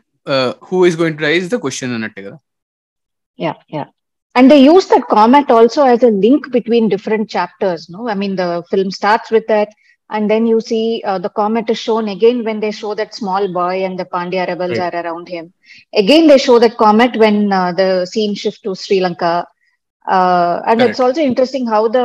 who 0.69 0.79
is 0.91 0.99
going 1.03 1.19
to 1.21 1.25
die 1.29 1.35
is 1.41 1.51
the 1.55 1.59
question 1.67 1.95
అన్నట్టు 1.99 2.23
కదా 2.29 2.39
yeah 3.39 3.57
yeah 3.75 3.87
and 4.35 4.51
they 4.51 4.59
use 4.73 4.87
that 4.93 5.05
comet 5.17 5.49
also 5.57 5.81
as 5.95 6.01
a 6.03 6.13
link 6.25 6.43
between 6.57 6.85
different 6.95 7.27
chapters 7.35 7.83
no 7.95 8.01
i 8.13 8.17
mean 8.23 8.35
the 8.41 8.49
film 8.71 8.89
starts 8.97 9.29
with 9.35 9.47
that 9.53 9.69
and 10.11 10.25
then 10.33 10.45
you 10.51 10.59
see 10.71 10.85
uh, 11.11 11.19
the 11.25 11.31
comet 11.41 11.67
is 11.75 11.79
shown 11.87 12.07
again 12.15 12.39
when 12.47 12.59
they 12.65 12.71
show 12.81 12.93
that 13.01 13.13
small 13.21 13.45
boy 13.61 13.75
and 13.87 13.97
the 14.01 14.07
pandya 14.15 14.45
rebels 14.51 14.79
Right. 14.79 14.87
are 14.87 14.97
around 15.03 15.27
him 15.35 15.47
again 16.03 16.27
they 16.31 16.39
show 16.47 16.57
that 16.65 16.77
comet 16.85 17.15
when 17.25 17.37
uh, 17.61 17.71
the 17.81 17.89
scene 18.13 18.35
shift 18.43 18.61
to 18.67 18.73
sri 18.83 18.99
lanka 19.07 19.33
uh, 20.07 20.63
and 20.67 20.79
Correct. 20.79 20.91
it's 20.91 21.01
also 21.01 21.21
interesting 21.21 21.67
how 21.67 21.89
the 21.89 22.05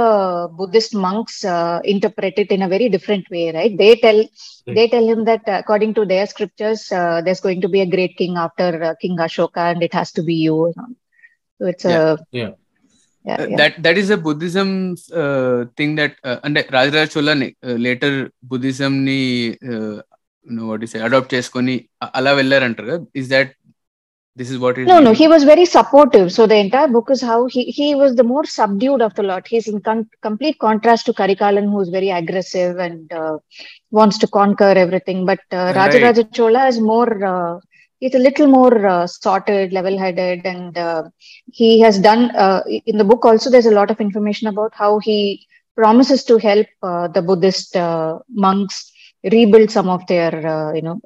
buddhist 0.51 0.93
monks 0.95 1.45
uh, 1.45 1.79
interpret 1.85 2.33
it 2.37 2.51
in 2.51 2.61
a 2.61 2.67
very 2.67 2.89
different 2.89 3.25
way 3.29 3.51
right 3.51 3.77
they 3.77 3.95
tell 3.95 4.19
they 4.67 4.87
tell 4.87 5.07
him 5.07 5.23
that 5.25 5.47
uh, 5.47 5.57
according 5.59 5.93
to 5.93 6.05
their 6.05 6.25
scriptures 6.25 6.91
uh, 6.91 7.21
there's 7.21 7.39
going 7.39 7.61
to 7.61 7.69
be 7.69 7.81
a 7.81 7.89
great 7.95 8.17
king 8.17 8.35
after 8.37 8.83
uh, 8.83 8.93
king 8.95 9.15
ashoka 9.17 9.63
and 9.71 9.81
it 9.83 9.93
has 9.93 10.11
to 10.11 10.23
be 10.23 10.35
you 10.35 10.57
and 10.65 10.77
all. 10.77 10.93
so 11.59 11.65
it's 11.65 11.85
a 11.85 11.95
Yeah. 12.31 12.51
yeah, 13.25 13.41
yeah. 13.49 13.57
That 13.57 13.75
that 13.81 13.97
is 13.97 14.09
the 14.09 14.17
Buddhism 14.19 14.69
thing 15.77 15.97
that 15.97 16.15
అంటే 16.45 16.61
Rajaraja 16.69 17.07
Chola 17.15 17.33
later 17.85 18.17
Buddhism 18.43 18.93
ని 19.09 19.19
what 20.69 20.83
is 20.83 20.95
adapt 21.07 21.33
చేసుకొని 21.33 21.75
అ- 22.03 22.11
అలా 22.15 22.31
వెళ్ళారంటారు 22.31 22.87
కదా 22.91 23.05
is 23.15 23.29
that 23.29 23.51
this 24.38 24.50
is 24.54 24.58
what 24.62 24.78
it 24.78 24.86
no 24.86 24.96
no 25.04 25.12
he 25.20 25.26
was 25.32 25.44
very 25.44 25.64
supportive. 25.66 26.32
So 26.32 26.46
the 26.46 26.56
entire 26.56 26.88
book 26.88 27.10
is 27.10 27.20
how 27.20 27.38
he 27.46 27.64
he 27.78 27.94
was 28.00 28.14
the 28.14 28.26
more 28.32 28.44
subdued 28.44 29.02
of 29.06 29.14
the 29.14 29.24
lot. 29.30 29.48
He's 29.52 29.68
in 29.72 29.80
con- 29.88 30.08
complete 30.22 30.58
contrast 30.66 31.06
to 31.06 31.12
karikalan 31.20 31.70
who's 31.72 31.88
very 31.88 32.10
aggressive 32.10 32.78
and 32.78 33.12
uh, 33.12 33.38
wants 33.90 34.18
to 34.18 34.28
conquer 34.28 34.72
everything. 34.84 35.26
But 35.30 35.40
uh, 35.50 35.72
rajaraja 35.78 36.22
right. 36.24 36.32
chola 36.32 36.66
is 36.68 36.78
more 36.80 37.10
uh, 37.32 37.58
he's 37.98 38.14
a 38.14 38.24
little 38.26 38.46
more 38.46 38.86
uh, 38.86 39.06
sorted 39.06 39.72
level 39.72 39.98
headed 39.98 40.46
and 40.46 40.78
uh, 40.78 41.02
he 41.52 41.80
has 41.80 41.98
done 41.98 42.30
uh, 42.36 42.62
in 42.68 42.96
the 42.96 43.08
book 43.10 43.24
also 43.24 43.50
there's 43.50 43.72
a 43.72 43.78
lot 43.80 43.90
of 43.90 44.00
information 44.00 44.48
about 44.48 44.72
how 44.74 44.92
he 45.00 45.18
promises 45.76 46.22
to 46.30 46.38
help 46.38 46.66
uh, 46.82 47.08
the 47.08 47.22
buddhist 47.22 47.76
monks 48.46 48.92
rebuild 49.32 49.70
some 49.70 49.88
of 49.88 50.06
their 50.06 50.32
you 50.76 50.82
know 50.82 50.98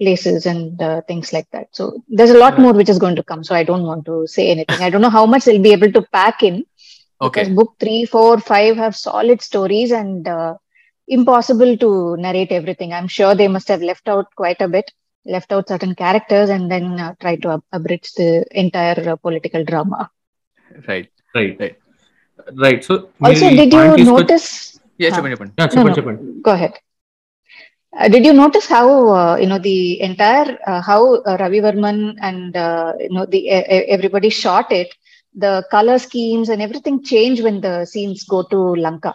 places 0.00 0.46
and 0.46 0.80
uh, 0.80 1.00
things 1.02 1.32
like 1.32 1.48
that. 1.50 1.68
So 1.72 2.02
there's 2.08 2.30
a 2.30 2.38
lot 2.38 2.54
right. 2.54 2.62
more 2.62 2.72
which 2.72 2.88
is 2.88 2.98
going 2.98 3.16
to 3.16 3.22
come. 3.22 3.44
So 3.44 3.54
I 3.54 3.64
don't 3.64 3.82
want 3.82 4.04
to 4.06 4.26
say 4.26 4.50
anything. 4.50 4.80
I 4.80 4.90
don't 4.90 5.02
know 5.02 5.10
how 5.10 5.26
much 5.26 5.44
they'll 5.44 5.62
be 5.62 5.72
able 5.72 5.92
to 5.92 6.02
pack 6.12 6.42
in. 6.42 6.64
Okay. 7.20 7.42
Because 7.42 7.54
book 7.54 7.76
three, 7.78 8.04
four, 8.06 8.40
five 8.40 8.76
have 8.76 8.96
solid 8.96 9.42
stories 9.42 9.90
and 9.92 10.26
uh, 10.26 10.54
impossible 11.06 11.76
to 11.76 12.16
narrate 12.16 12.50
everything. 12.50 12.92
I'm 12.92 13.08
sure 13.08 13.34
they 13.34 13.48
must 13.48 13.68
have 13.68 13.82
left 13.82 14.08
out 14.08 14.34
quite 14.34 14.60
a 14.62 14.68
bit, 14.68 14.90
left 15.26 15.52
out 15.52 15.68
certain 15.68 15.94
characters, 15.94 16.48
and 16.48 16.70
then 16.70 16.98
uh, 16.98 17.14
try 17.20 17.36
to 17.36 17.50
ab- 17.50 17.64
abridge 17.72 18.12
the 18.14 18.46
entire 18.52 19.10
uh, 19.10 19.16
political 19.16 19.64
drama. 19.64 20.10
Right. 20.88 21.10
Right. 21.34 21.58
Right. 21.60 21.76
Right. 22.54 22.84
So 22.84 23.10
also, 23.22 23.50
did 23.50 23.72
you 23.72 24.04
notice? 24.04 24.78
Yes, 24.96 25.12
Yeah, 25.16 25.22
huh. 25.22 25.46
yeah, 25.58 25.66
no, 25.74 25.82
no. 25.82 26.40
Go 26.42 26.52
ahead. 26.52 26.74
Uh, 27.98 28.08
did 28.08 28.24
you 28.24 28.32
notice 28.32 28.66
how 28.66 28.88
uh, 29.14 29.36
you 29.36 29.46
know 29.46 29.58
the 29.58 30.00
entire 30.00 30.58
uh, 30.66 30.80
how 30.80 31.16
uh, 31.22 31.36
Ravi 31.40 31.60
Varman 31.60 32.16
and 32.20 32.56
uh, 32.56 32.92
you 32.98 33.10
know 33.10 33.26
the 33.26 33.48
everybody 33.50 34.28
shot 34.30 34.70
it? 34.72 34.94
The 35.34 35.64
color 35.70 35.98
schemes 35.98 36.48
and 36.48 36.60
everything 36.62 37.02
change 37.02 37.40
when 37.40 37.60
the 37.60 37.84
scenes 37.84 38.24
go 38.24 38.42
to 38.44 38.58
Lanka, 38.84 39.14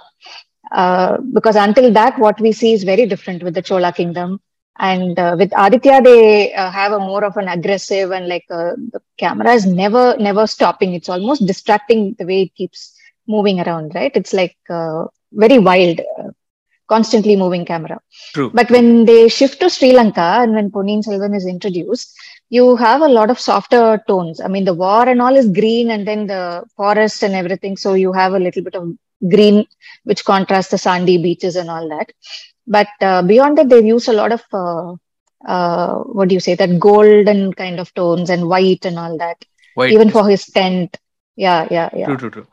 uh, 0.72 1.18
because 1.34 1.56
until 1.56 1.92
that, 1.94 2.18
what 2.20 2.40
we 2.40 2.52
see 2.52 2.74
is 2.74 2.84
very 2.84 3.06
different 3.06 3.44
with 3.44 3.54
the 3.54 3.62
Chola 3.62 3.92
kingdom. 3.92 4.40
And 4.78 5.16
with 5.40 5.52
Aditya, 5.56 6.02
they 6.02 6.50
have 6.50 6.92
a 6.92 7.00
more 7.00 7.24
of 7.24 7.38
an 7.38 7.48
aggressive 7.48 8.12
and 8.12 8.28
like 8.28 8.46
the 8.50 9.00
camera 9.18 9.54
is 9.54 9.66
never 9.66 10.16
never 10.18 10.46
stopping. 10.48 10.94
It's 10.94 11.10
almost 11.10 11.46
distracting 11.48 12.16
the 12.20 12.26
way 12.26 12.42
it 12.44 12.56
keeps 12.56 12.94
moving 13.28 13.60
around. 13.62 13.94
Right? 13.96 14.12
It's 14.16 14.34
like 14.34 14.58
very 14.70 15.60
wild, 15.60 16.02
constantly 16.88 17.36
moving 17.36 17.66
camera. 17.66 18.00
True. 18.34 18.52
But 18.54 18.70
when 18.70 19.06
they 19.06 19.28
shift 19.28 19.60
to 19.62 19.70
Sri 19.70 19.92
Lanka 19.94 20.40
and 20.42 20.54
when 20.54 20.72
Ponniyin 20.72 21.04
Selvan 21.04 21.36
is 21.36 21.46
introduced, 21.46 22.18
you 22.50 22.76
have 22.76 23.02
a 23.02 23.08
lot 23.08 23.30
of 23.30 23.40
softer 23.40 24.04
tones. 24.08 24.40
I 24.40 24.48
mean, 24.48 24.66
the 24.66 24.74
war 24.74 25.08
and 25.08 25.22
all 25.22 25.36
is 25.36 25.50
green, 25.50 25.92
and 25.92 26.08
then 26.08 26.28
the 26.28 26.64
forest 26.76 27.24
and 27.24 27.34
everything. 27.34 27.76
So 27.78 27.94
you 27.94 28.14
have 28.14 28.34
a 28.34 28.40
little 28.40 28.64
bit 28.64 28.76
of 28.76 28.94
green, 29.30 29.66
which 30.04 30.24
contrasts 30.26 30.72
the 30.72 30.78
sandy 30.78 31.18
beaches 31.22 31.56
and 31.56 31.70
all 31.70 31.90
that. 31.90 32.12
But 32.68 32.88
uh, 33.02 33.22
beyond 33.24 33.58
that, 33.58 33.70
they've 33.70 33.86
used 33.86 34.10
a 34.10 34.14
lot 34.14 34.32
of 34.32 34.44
uh, 34.54 34.96
uh, 35.46 36.00
what 36.00 36.28
do 36.30 36.34
you 36.34 36.40
say 36.40 36.56
that 36.56 36.80
golden 36.80 37.54
kind 37.54 37.80
of 37.80 37.94
tones 37.94 38.30
and 38.30 38.48
white 38.48 38.86
and 38.86 38.98
all 38.98 39.18
that. 39.18 39.44
White. 39.74 39.92
Even 39.92 40.10
for 40.10 40.28
his 40.28 40.46
tent. 40.46 40.98
Yeah, 41.36 41.68
yeah, 41.70 41.90
yeah. 41.94 42.06
True, 42.08 42.18
true, 42.18 42.30
true. 42.30 42.48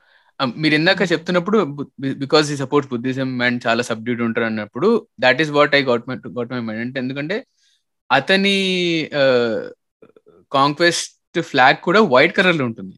మీరు 0.57 0.75
ఇందాక 0.75 1.13
చెప్తున్నప్పుడు 1.13 1.59
because 2.01 2.51
ఈ 2.51 2.57
support 2.57 2.91
Buddhism 2.91 3.43
and 3.43 3.63
చాలా 3.67 3.83
subdued 3.83 4.21
ఉంటారు 4.21 4.47
అన్నప్పుడు 4.47 5.07
that 5.21 5.43
is 5.43 5.51
what 5.51 5.75
I 5.75 5.83
got 5.83 6.09
my 6.09 6.17
got 6.29 6.53
my 6.53 6.61
mind 6.61 6.81
అంటే 6.81 7.01
ఎందుకంటే 7.01 7.47
అతని 8.13 8.57
కాంక్వెస్ట్ 10.53 11.41
ఫ్లాగ్ 11.41 11.77
కూడా 11.77 12.01
వైట్ 12.01 12.37
కలర్లో 12.37 12.65
ఉంటుంది. 12.65 12.95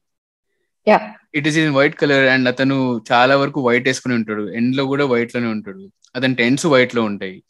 It 1.34 1.48
is 1.48 1.56
in 1.56 1.74
white 1.74 1.96
colour 1.96 2.26
and 2.26 2.48
అతను 2.48 3.02
చాలా 3.12 3.36
వరకు 3.36 3.60
వైట్ 3.68 3.88
వేసుకుని 3.88 4.14
ఉంటాడు. 4.14 4.50
ఎండ్లో 4.50 4.84
కూడా 4.84 5.04
వైట్లోనే 5.04 5.46
ఉంటాడు. 5.46 5.90
అతని 6.16 6.34
టెంట్స్ 6.34 6.66
వైట్లో 6.66 7.02
ఉంటాయి. 7.02 7.42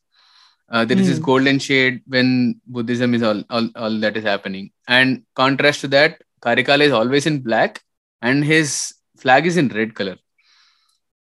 There 0.80 1.00
is 1.00 1.10
is. 1.10 1.20
Golden 1.20 1.60
shade 1.60 2.00
when 2.08 2.54
Buddhism 2.68 3.14
is 3.14 3.24
all 3.24 3.42
all 3.76 4.02
that 4.02 4.18
is 4.18 4.26
happening 4.26 4.68
and 4.88 5.22
contrast 5.36 5.82
to 5.82 5.86
that 5.86 6.16
Karikal 6.46 6.82
is 6.86 6.92
always 6.92 7.26
in 7.26 7.36
black 7.42 7.80
and 8.22 8.44
his 8.44 8.94
flag 9.24 9.46
is 9.46 9.56
in 9.62 9.68
red 9.78 9.92
color. 9.94 10.16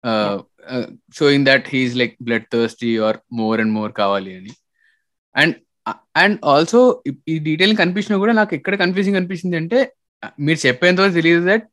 Uh, 0.03 0.35
uh, 0.67 0.85
showing 1.11 1.43
that 1.43 1.67
he's 1.67 1.93
like 1.95 2.15
bloodthirsty 2.19 2.91
or 2.99 3.13
more 3.39 3.55
and 3.59 3.71
more 3.77 3.91
కావాలి 4.01 4.31
అని 4.39 4.53
and 5.35 5.55
and 6.21 6.37
also 6.53 6.79
ఈ 7.31 7.35
detail 7.47 7.73
కనిపించినా 7.77 8.17
కూడా 8.17 8.33
నాకు 8.33 8.53
ఎక్కడ 8.55 8.75
confusing 8.75 9.19
అనిపించింది 9.19 9.57
అంటే 9.57 9.79
మీరు 10.39 10.59
చెప్పేంత 10.67 10.99
వరకు 11.01 11.13
తెలియదు 11.13 11.43
that 11.51 11.67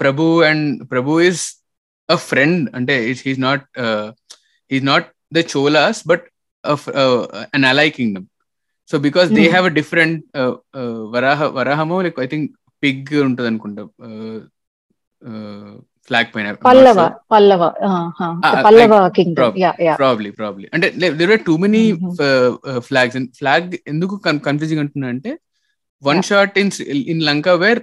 Prabhu 0.00 0.24
and 0.48 0.90
Prabhu 0.90 1.20
is 1.30 1.42
a 2.08 2.18
friend 2.28 2.62
అంటే 2.76 2.94
he's 3.24 3.40
not 3.40 3.64
he's 4.70 4.86
not 4.92 5.08
the 5.32 5.42
Cholas 5.54 6.02
but 6.12 6.24
an 7.56 7.66
ally 7.72 7.88
kingdom 7.98 8.26
so 8.90 8.98
because 8.98 9.28
they. 9.28 9.44
Have 9.50 9.66
a 9.66 9.74
different 9.80 10.20
Varaha 11.14 11.42
వరాహమో 11.58 11.98
like 12.06 12.20
I 12.20 12.28
think 12.34 12.50
pig 12.82 13.14
ఉంటుంది 13.28 13.48
అనుకుంటా 13.52 13.82
ఫ్లాగ్ 16.08 16.30
పైన 16.34 16.48
పల్లవ 16.68 17.00
పల్లవ 17.32 17.62
పల్లవ 18.66 18.92
ప్రాబ్లీ 20.02 20.30
ప్రాబ్లీ 20.40 20.66
అంటే 20.76 20.88
there 21.20 21.32
are 21.36 21.42
too 21.48 21.54
many. 21.64 21.82
Flags 22.88 23.18
flag 23.38 23.72
ఎందుకు 23.92 24.16
confusing 24.48 24.82
అంటున్నా 24.84 25.08
అంటే 25.14 25.32
one. 26.02 26.22
Shot 26.30 26.56
in 26.62 26.72
in 27.12 27.22
Lanka 27.30 27.48
where 27.64 27.80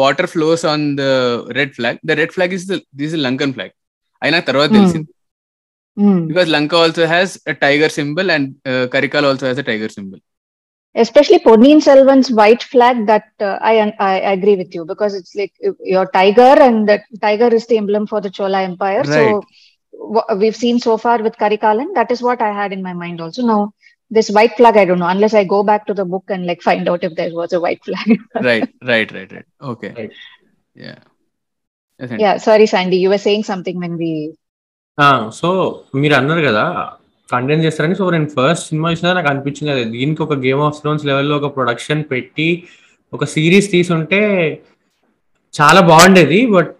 water 0.00 0.30
flows 0.34 0.64
on 0.72 0.84
the 1.00 1.06
red 1.58 1.74
flag 1.78 1.98
the 2.08 2.18
red 2.20 2.34
flag 2.36 2.54
is 2.58 2.66
this 3.02 3.16
Lankan 3.26 3.54
flag 3.58 3.74
అయినా 4.22 4.38
తర్వాత 4.50 4.70
Hmm. 4.70 4.78
తెలిసింది. 4.78 5.10
Because 6.30 6.48
Lanka 6.54 6.72
also 6.84 7.04
has 7.12 7.34
tiger 7.62 7.92
symbol 7.98 8.30
and 8.34 8.48
Karikal 8.94 9.26
also 9.28 9.44
has 9.46 9.60
a 9.62 9.66
tiger 9.68 9.92
symbol 9.98 10.20
especially 10.96 11.38
Ponniyin 11.38 11.80
Selvan's 11.82 12.30
white 12.30 12.62
flag 12.62 13.06
that 13.06 13.28
uh, 13.40 13.58
I, 13.60 13.94
I 13.98 14.14
agree 14.32 14.56
with 14.56 14.74
you 14.74 14.84
because 14.84 15.14
it's 15.14 15.34
like 15.34 15.52
uh, 15.66 15.72
your 15.80 16.06
tiger 16.06 16.54
and 16.66 16.88
the 16.88 17.02
tiger 17.20 17.48
is 17.54 17.66
the 17.66 17.76
emblem 17.76 18.06
for 18.06 18.20
the 18.20 18.30
Chola 18.30 18.62
Empire. 18.62 19.02
Right. 19.02 19.06
So 19.08 19.42
we've 20.36 20.56
seen 20.56 20.78
so 20.78 20.96
far 20.96 21.22
with 21.22 21.36
Karikalan, 21.36 21.94
that 21.94 22.10
is 22.10 22.22
what 22.22 22.40
I 22.40 22.52
had 22.52 22.72
in 22.72 22.82
my 22.82 22.92
mind 22.92 23.20
also. 23.20 23.42
Now, 23.42 23.74
this 24.10 24.30
white 24.30 24.56
flag, 24.56 24.76
I 24.76 24.84
don't 24.84 24.98
know, 24.98 25.08
unless 25.08 25.34
I 25.34 25.44
go 25.44 25.62
back 25.62 25.86
to 25.86 25.94
the 25.94 26.04
book 26.04 26.24
and 26.28 26.46
like 26.46 26.62
find 26.62 26.88
out 26.88 27.04
if 27.04 27.14
there 27.14 27.34
was 27.34 27.52
a 27.52 27.60
white 27.60 27.84
flag. 27.84 28.18
right, 28.36 28.68
right, 28.82 29.10
right, 29.12 29.32
right. 29.32 29.44
Okay. 29.60 29.92
Right. 29.96 30.12
Yeah. 30.74 30.98
Yeah, 31.98 32.36
sorry, 32.36 32.66
Sandy, 32.66 32.98
you 32.98 33.08
were 33.08 33.18
saying 33.18 33.44
something 33.44 33.78
when 33.78 33.96
we. 33.96 34.36
So 35.38 35.48
మీరు 36.00 36.14
అన్నారు 36.18 36.42
కదా 36.48 36.62
condemn 37.32 37.64
చేస్తారని 37.64 37.94
so 37.94 38.10
నేను 38.10 38.28
first 38.36 38.68
cinema 38.68 38.90
చూసినా 38.90 39.12
నాకు 39.12 39.28
అనిపించింది 39.28 39.72
అదే 39.72 39.84
దీనికి 39.84 40.22
ఒక 40.22 40.34
గేమ్ 40.38 40.60
ఆఫ్ 40.60 40.78
థ్రోన్స్ 40.82 41.06
లెవెల్లో 41.06 41.36
ఒక 41.36 41.56
ప్రొడక్షన్ 41.56 42.04
పెట్టి 42.12 42.48
ఒక 43.12 43.24
సిరీస్ 43.24 43.70
తీసుంటే 43.70 44.20
చాలా 45.54 45.80
బాగుండేది 45.80 46.46
బట్ 46.46 46.76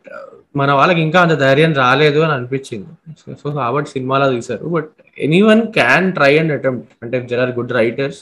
మన 0.57 0.73
వాళ్ళకి 0.73 1.01
ఇంకా 1.01 1.21
అంత 1.21 1.35
ధైర్యం 1.39 1.73
రాలేదు 1.75 2.21
అని 2.21 2.33
అనిపించింది 2.33 2.87
సో 3.43 3.51
కాబట్టి 3.51 3.91
సినిమాలో 3.91 4.33
తీశారు 4.33 4.67
but 4.67 4.93
anyone 5.43 5.63
can 5.73 6.13
try 6.13 6.39
and 6.39 6.53
attempt 6.53 6.93
అంటే 7.03 7.27
జర్ 7.31 7.41
ఆర్ 7.41 7.51
గుడ్ 7.51 7.73
రైటర్స్ 7.73 8.21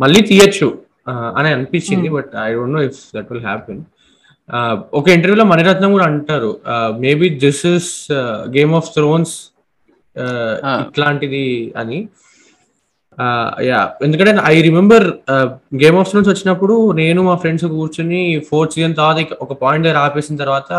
మళ్ళీ 0.00 0.20
తీయచ్చు 0.20 0.68
అని 1.36 1.48
అనిపించింది. 1.54 2.08
But 2.08 2.32
I 2.44 2.48
don't 2.52 2.74
know 2.74 2.82
if 2.82 3.00
that 3.16 3.28
will 3.32 3.44
happen 3.44 3.80
ఒక 4.94 5.06
ఇంటర్వ్యూలో 5.08 5.44
మణిరత్నం 5.44 5.90
కూడా 5.92 6.04
అంటారు 6.04 6.50
maybe 6.98 7.28
this 7.44 7.66
is 7.66 7.90
Game 8.56 8.74
of 8.74 8.88
Thrones. 8.96 9.34
ఇట్లాంటిది 10.82 11.46
అని. 11.76 11.98
యా. 13.62 13.80
ఎందుకంటే 14.02 14.32
I 14.46 14.62
remember 14.62 15.04
Game 15.82 15.96
of 15.96 16.10
Thrones 16.10 16.30
వచ్చినప్పుడు 16.30 16.92
నేను 16.92 17.22
మా 17.22 17.34
ఫ్రెండ్స్ 17.34 17.64
కూర్చుని 17.72 18.20
ఫోర్త్ 18.50 18.74
సీజన్ 18.74 18.94
తర్వాత 18.94 19.18
ఒక 19.40 19.52
పాయింట్ 19.62 19.86
దగ్గర 19.86 19.98
ఆపేసిన 19.98 20.36
తర్వాత 20.36 20.70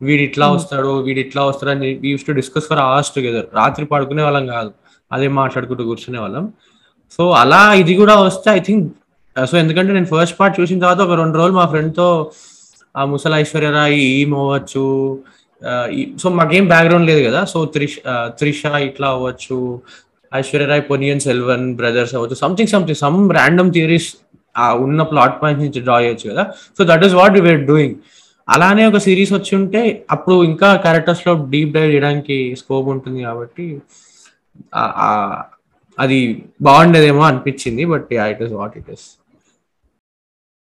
వీడు 0.00 0.22
ఇట్లా 0.22 0.46
Hmm. 0.46 0.56
వస్తాడు 0.56 0.90
వీడు 1.06 1.20
ఇట్లా 1.20 1.44
వస్తాడు 1.44 1.70
అని 1.70 2.00
used 2.04 2.26
to 2.26 2.32
discuss 2.32 2.68
for 2.68 2.78
hours 2.78 3.14
together 3.14 3.46
రాత్రి 3.54 3.84
పడుకునే 3.84 4.22
వాళ్ళం 4.22 4.46
కాదు. 4.46 4.70
అదే 5.10 5.28
మాట్లాడుకుంటూ 5.38 5.84
కూర్చునే 5.84 6.18
వాళ్ళం. 6.18 6.44
సో 7.18 7.30
అలా 7.32 7.72
ఇది 7.72 7.94
కూడా 7.94 8.14
వస్తే 8.20 8.50
ఐ 8.50 8.60
థింక్ 8.60 8.86
సో 9.36 9.58
ఎందుకంటే 9.58 9.92
నేను 9.92 10.06
ఫస్ట్ 10.06 10.40
పార్ట్ 10.40 10.60
చూసిన 10.60 10.78
తర్వాత 10.78 11.00
ఒక 11.00 11.16
రెండు 11.20 11.38
రోజులు 11.38 11.52
మా 11.52 11.66
friend 11.72 11.90
తో 11.92 12.08
ఆ 12.94 13.04
ముసల 13.04 13.34
ఐశ్వర్యరాయ్ 13.34 13.98
ఈమ్ 14.20 14.34
అవ్వచ్చు 14.34 14.84
సో 16.22 16.28
మాకేం 16.38 16.64
బ్యాక్గ్రౌండ్ 16.72 17.06
లేదు 17.10 17.22
కదా. 17.28 17.40
సో 17.52 17.58
త్రిష 17.74 17.94
త్రిష 18.40 18.62
ఇట్లా 18.88 19.08
అవ్వచ్చు 19.16 19.58
ఐశ్వర్యరాయ్ 20.32 20.82
పొనియన్ 20.90 21.22
సెల్వన్ 21.26 21.66
బ్రదర్స్ 21.80 22.14
అవ్వచ్చు 22.16 22.36
something 22.44 22.70
something 22.74 23.00
some 23.04 23.18
random 23.38 23.72
theories 23.76 24.08
ఉన్న 24.84 25.02
ప్లాట్ 25.10 25.36
పాయింట్స్ 25.42 25.64
నుంచి 25.64 25.80
డ్రా 25.86 25.96
చేయొచ్చు 26.04 26.26
కదా. 26.30 26.44
So 26.78 26.84
that 26.90 27.04
is 27.06 27.14
what 27.20 27.38
we're 27.46 27.62
doing 27.72 27.96
అలానే 28.48 28.82
ఒక 28.90 28.98
సిరీస్ 29.06 29.32
వచ్చి 29.36 29.52
ఉంటే 29.60 29.80
అప్పుడు 30.14 30.36
ఇంకా 30.50 30.68
క్యారెక్టర్స్లో 30.84 31.32
డీప్ 31.52 31.72
డైవ్ 31.72 31.90
చేయడానికి 31.94 32.36
స్కోప్ 32.60 32.88
ఉంటుంది 32.94 33.20
కాబట్టి 33.28 33.66
అది 35.98 36.18
బాగుండేదేమో 36.68 37.22
అనిపించింది 37.30 37.84
but 37.92 38.12
it 38.32 38.42
is 38.46 38.54
what 38.60 38.76
it 38.80 38.90
is 38.96 39.06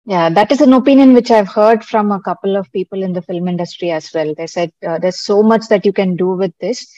Yeah, 0.08 0.30
that 0.30 0.54
is 0.54 0.62
an 0.62 0.72
opinion 0.72 1.14
which 1.14 1.32
I've 1.32 1.50
heard 1.50 1.84
from 1.84 2.12
a 2.12 2.22
couple 2.22 2.56
of 2.56 2.72
people 2.72 3.04
in 3.04 3.12
the 3.12 3.22
film 3.22 3.50
industry 3.50 3.92
as 3.92 4.10
well. 4.14 4.34
They 4.34 4.48
said 4.48 4.72
uh, 4.88 5.00
there's 5.00 5.20
so 5.20 5.44
much 5.44 5.68
that 5.68 5.86
you 5.86 5.92
can 5.92 6.16
do 6.16 6.30
with 6.30 6.54
this. 6.62 6.90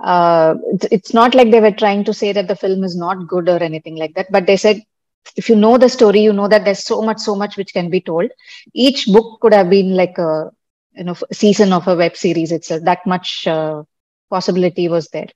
Uh, 0.00 0.54
it's, 0.92 1.12
not 1.12 1.34
like 1.34 1.50
they 1.50 1.60
were 1.60 1.72
trying 1.72 2.04
to 2.04 2.14
say 2.14 2.30
that 2.30 2.46
the 2.46 2.54
film 2.54 2.84
is 2.84 2.94
not 2.94 3.26
good 3.26 3.48
or 3.48 3.60
anything 3.60 3.96
like 3.96 4.14
that, 4.14 4.30
but 4.30 4.46
they 4.46 4.56
said 4.56 4.80
if 5.34 5.48
you 5.48 5.56
know 5.56 5.76
the 5.76 5.88
story, 5.88 6.20
you 6.20 6.32
know 6.32 6.46
that 6.46 6.64
there's 6.64 6.84
so 6.84 7.02
much, 7.02 7.18
so 7.18 7.34
much 7.34 7.56
which 7.56 7.72
can 7.72 7.90
be 7.90 8.00
told. 8.00 8.30
Each 8.72 9.06
book 9.06 9.40
could 9.40 9.52
have 9.52 9.68
been 9.68 9.96
like 9.96 10.16
a 10.18 10.52
you 10.94 11.02
know 11.02 11.16
season 11.32 11.72
of 11.72 11.88
a 11.88 11.96
web 11.96 12.16
series 12.16 12.52
itself. 12.52 12.84
That 12.84 13.04
much 13.06 13.44
uh, 13.48 13.82
possibility 14.30 14.88
was 14.88 15.08
there. 15.08 15.28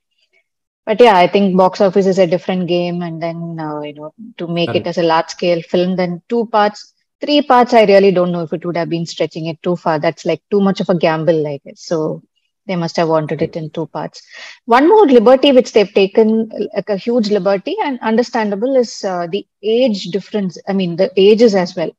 But 0.85 1.01
yeah, 1.01 1.17
I 1.17 1.27
think 1.27 1.57
box 1.57 1.81
office 1.81 2.05
is 2.05 2.19
a 2.19 2.27
different 2.27 2.69
game, 2.69 3.01
and 3.01 3.21
then 3.21 3.59
uh, 3.59 3.81
you 3.81 3.95
know 3.95 4.13
to 4.37 4.47
make 4.47 4.73
it 4.75 4.87
as 4.87 4.97
a 4.97 5.03
large 5.03 5.27
scale 5.27 5.61
film, 5.61 5.97
then 5.97 6.21
two 6.29 6.45
parts 6.45 6.93
three 7.21 7.41
parts 7.41 7.73
i 7.73 7.83
really 7.85 8.11
don't 8.11 8.31
know 8.31 8.41
if 8.47 8.53
it 8.53 8.65
would 8.65 8.77
have 8.77 8.89
been 8.89 9.05
stretching 9.05 9.45
it 9.47 9.61
too 9.63 9.75
far. 9.75 9.99
That's 9.99 10.25
like 10.25 10.41
too 10.51 10.61
much 10.61 10.79
of 10.81 10.89
a 10.89 10.95
gamble 10.97 11.47
i 11.47 11.59
guess. 11.65 11.81
So 11.81 12.21
they 12.67 12.75
must 12.75 12.97
have 12.97 13.07
wanted 13.09 13.41
it 13.41 13.55
in 13.55 13.69
two 13.71 13.87
parts. 13.87 14.21
One 14.65 14.87
more 14.89 15.05
liberty 15.07 15.51
which 15.51 15.71
they've 15.73 15.93
taken 15.93 16.49
like 16.75 16.89
a 16.89 16.97
huge 16.97 17.29
liberty 17.31 17.75
and 17.83 17.99
understandable 18.01 18.75
is 18.75 19.03
uh, 19.03 19.27
the 19.31 19.45
age 19.63 20.03
difference 20.17 20.57
i 20.67 20.73
mean 20.73 20.95
the 20.95 21.11
ages 21.17 21.55
as 21.55 21.75
well. 21.75 21.91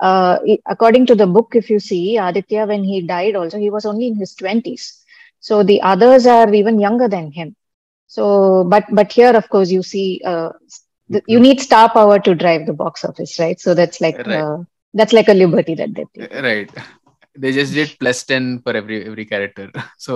Uh, 0.00 0.38
according 0.66 1.06
to 1.06 1.14
the 1.14 1.26
book 1.26 1.52
if 1.54 1.70
you 1.70 1.78
see 1.78 2.16
aditya 2.16 2.66
when 2.66 2.82
he 2.84 3.00
died 3.02 3.36
also 3.36 3.58
he 3.58 3.70
was 3.70 3.84
only 3.86 4.06
in 4.08 4.16
his 4.16 4.34
20s 4.34 5.04
so 5.40 5.62
the 5.62 5.80
others 5.82 6.26
are 6.26 6.52
even 6.54 6.78
younger 6.80 7.08
than 7.08 7.30
him. 7.32 7.54
So 8.06 8.64
but 8.64 8.84
but 8.90 9.12
here 9.12 9.32
of 9.36 9.48
course 9.48 9.70
you 9.70 9.82
see 9.82 10.20
uh, 10.24 10.50
the, 11.11 11.19
you 11.33 11.39
need 11.39 11.59
star 11.67 11.85
power 11.97 12.17
to 12.27 12.33
drive 12.43 12.63
the 12.69 12.77
box 12.83 13.05
office 13.09 13.33
right 13.43 13.59
so 13.65 13.73
that's 13.79 13.99
like 14.05 14.19
Right. 14.19 14.41
uh, 14.41 14.57
that's 14.93 15.15
like 15.17 15.29
a 15.29 15.37
liberty 15.43 15.75
that 15.81 15.91
they 15.97 16.05
take 16.15 16.33
right 16.47 16.69
they 17.35 17.51
just 17.51 17.73
did 17.73 17.89
plus 18.01 18.19
10 18.25 18.61
for 18.63 18.73
every 18.79 18.97
every 19.09 19.25
character 19.31 19.65
so 20.05 20.13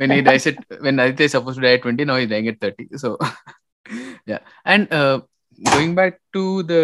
when 0.00 0.10
he 0.10 0.20
dies 0.28 0.46
at 0.50 0.58
when 0.86 0.98
Aditya 1.04 1.26
is 1.28 1.34
supposed 1.36 1.58
to 1.60 1.64
die 1.66 1.76
at 1.78 1.82
20 1.82 2.04
now 2.10 2.16
he's 2.20 2.30
dying 2.34 2.48
at 2.52 2.60
30 2.60 2.88
so 3.04 3.10
yeah 4.26 4.40
and 4.64 4.84
uh, 5.00 5.16
going 5.58 5.94
back 5.94 6.14
to 6.36 6.44
the 6.64 6.82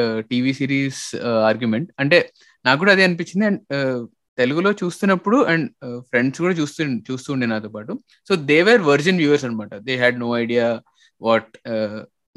uh, 0.00 0.18
tv 0.30 0.54
series 0.60 0.98
uh, 1.28 1.40
argument 1.50 1.88
అంటే 2.02 2.18
నాకు 2.64 2.78
కూడా 2.82 2.92
అదే 2.94 3.02
అనిపించింది 3.08 3.46
and 3.48 3.60
తెలుగులో 4.38 4.70
చూస్తున్నప్పుడు 4.80 5.36
and 5.52 5.66
friends 6.10 6.40
కూడా 6.44 6.54
చూస్తు 6.60 6.82
చూస్తుండే 7.08 7.46
నాతో 7.52 7.70
పాటు 7.76 7.92
so 8.28 8.34
they 8.50 8.58
were 8.68 8.82
virgin 8.90 9.20
viewers 9.22 9.44
అనమాట 9.48 9.74
they 9.86 9.94
had 10.02 10.18
no 10.24 10.28
idea 10.42 10.66
what 11.20 11.52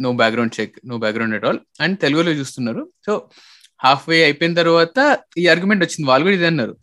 no 0.01 0.13
background 0.13 0.61
check 0.61 0.75
no 0.85 0.99
background 0.99 1.35
at 1.35 1.45
all 1.45 1.61
and 1.81 2.01
తెలుగులో 2.01 2.31
చూస్తున్నారు. 2.31 2.93
సో 3.07 3.13
హాఫ్ 3.81 4.09
వే 4.09 4.25
అయిపోయిన 4.25 4.55
తర్వాత 4.55 4.99
ఈ 5.39 5.47
ఆర్గ్యుమెంట్ 5.47 5.85
వచ్చింది. 5.85 6.09
వాళ్ళు 6.09 6.25
కూడా 6.25 6.37
ఇది 6.37 6.47
అన్నారు. 6.47 6.75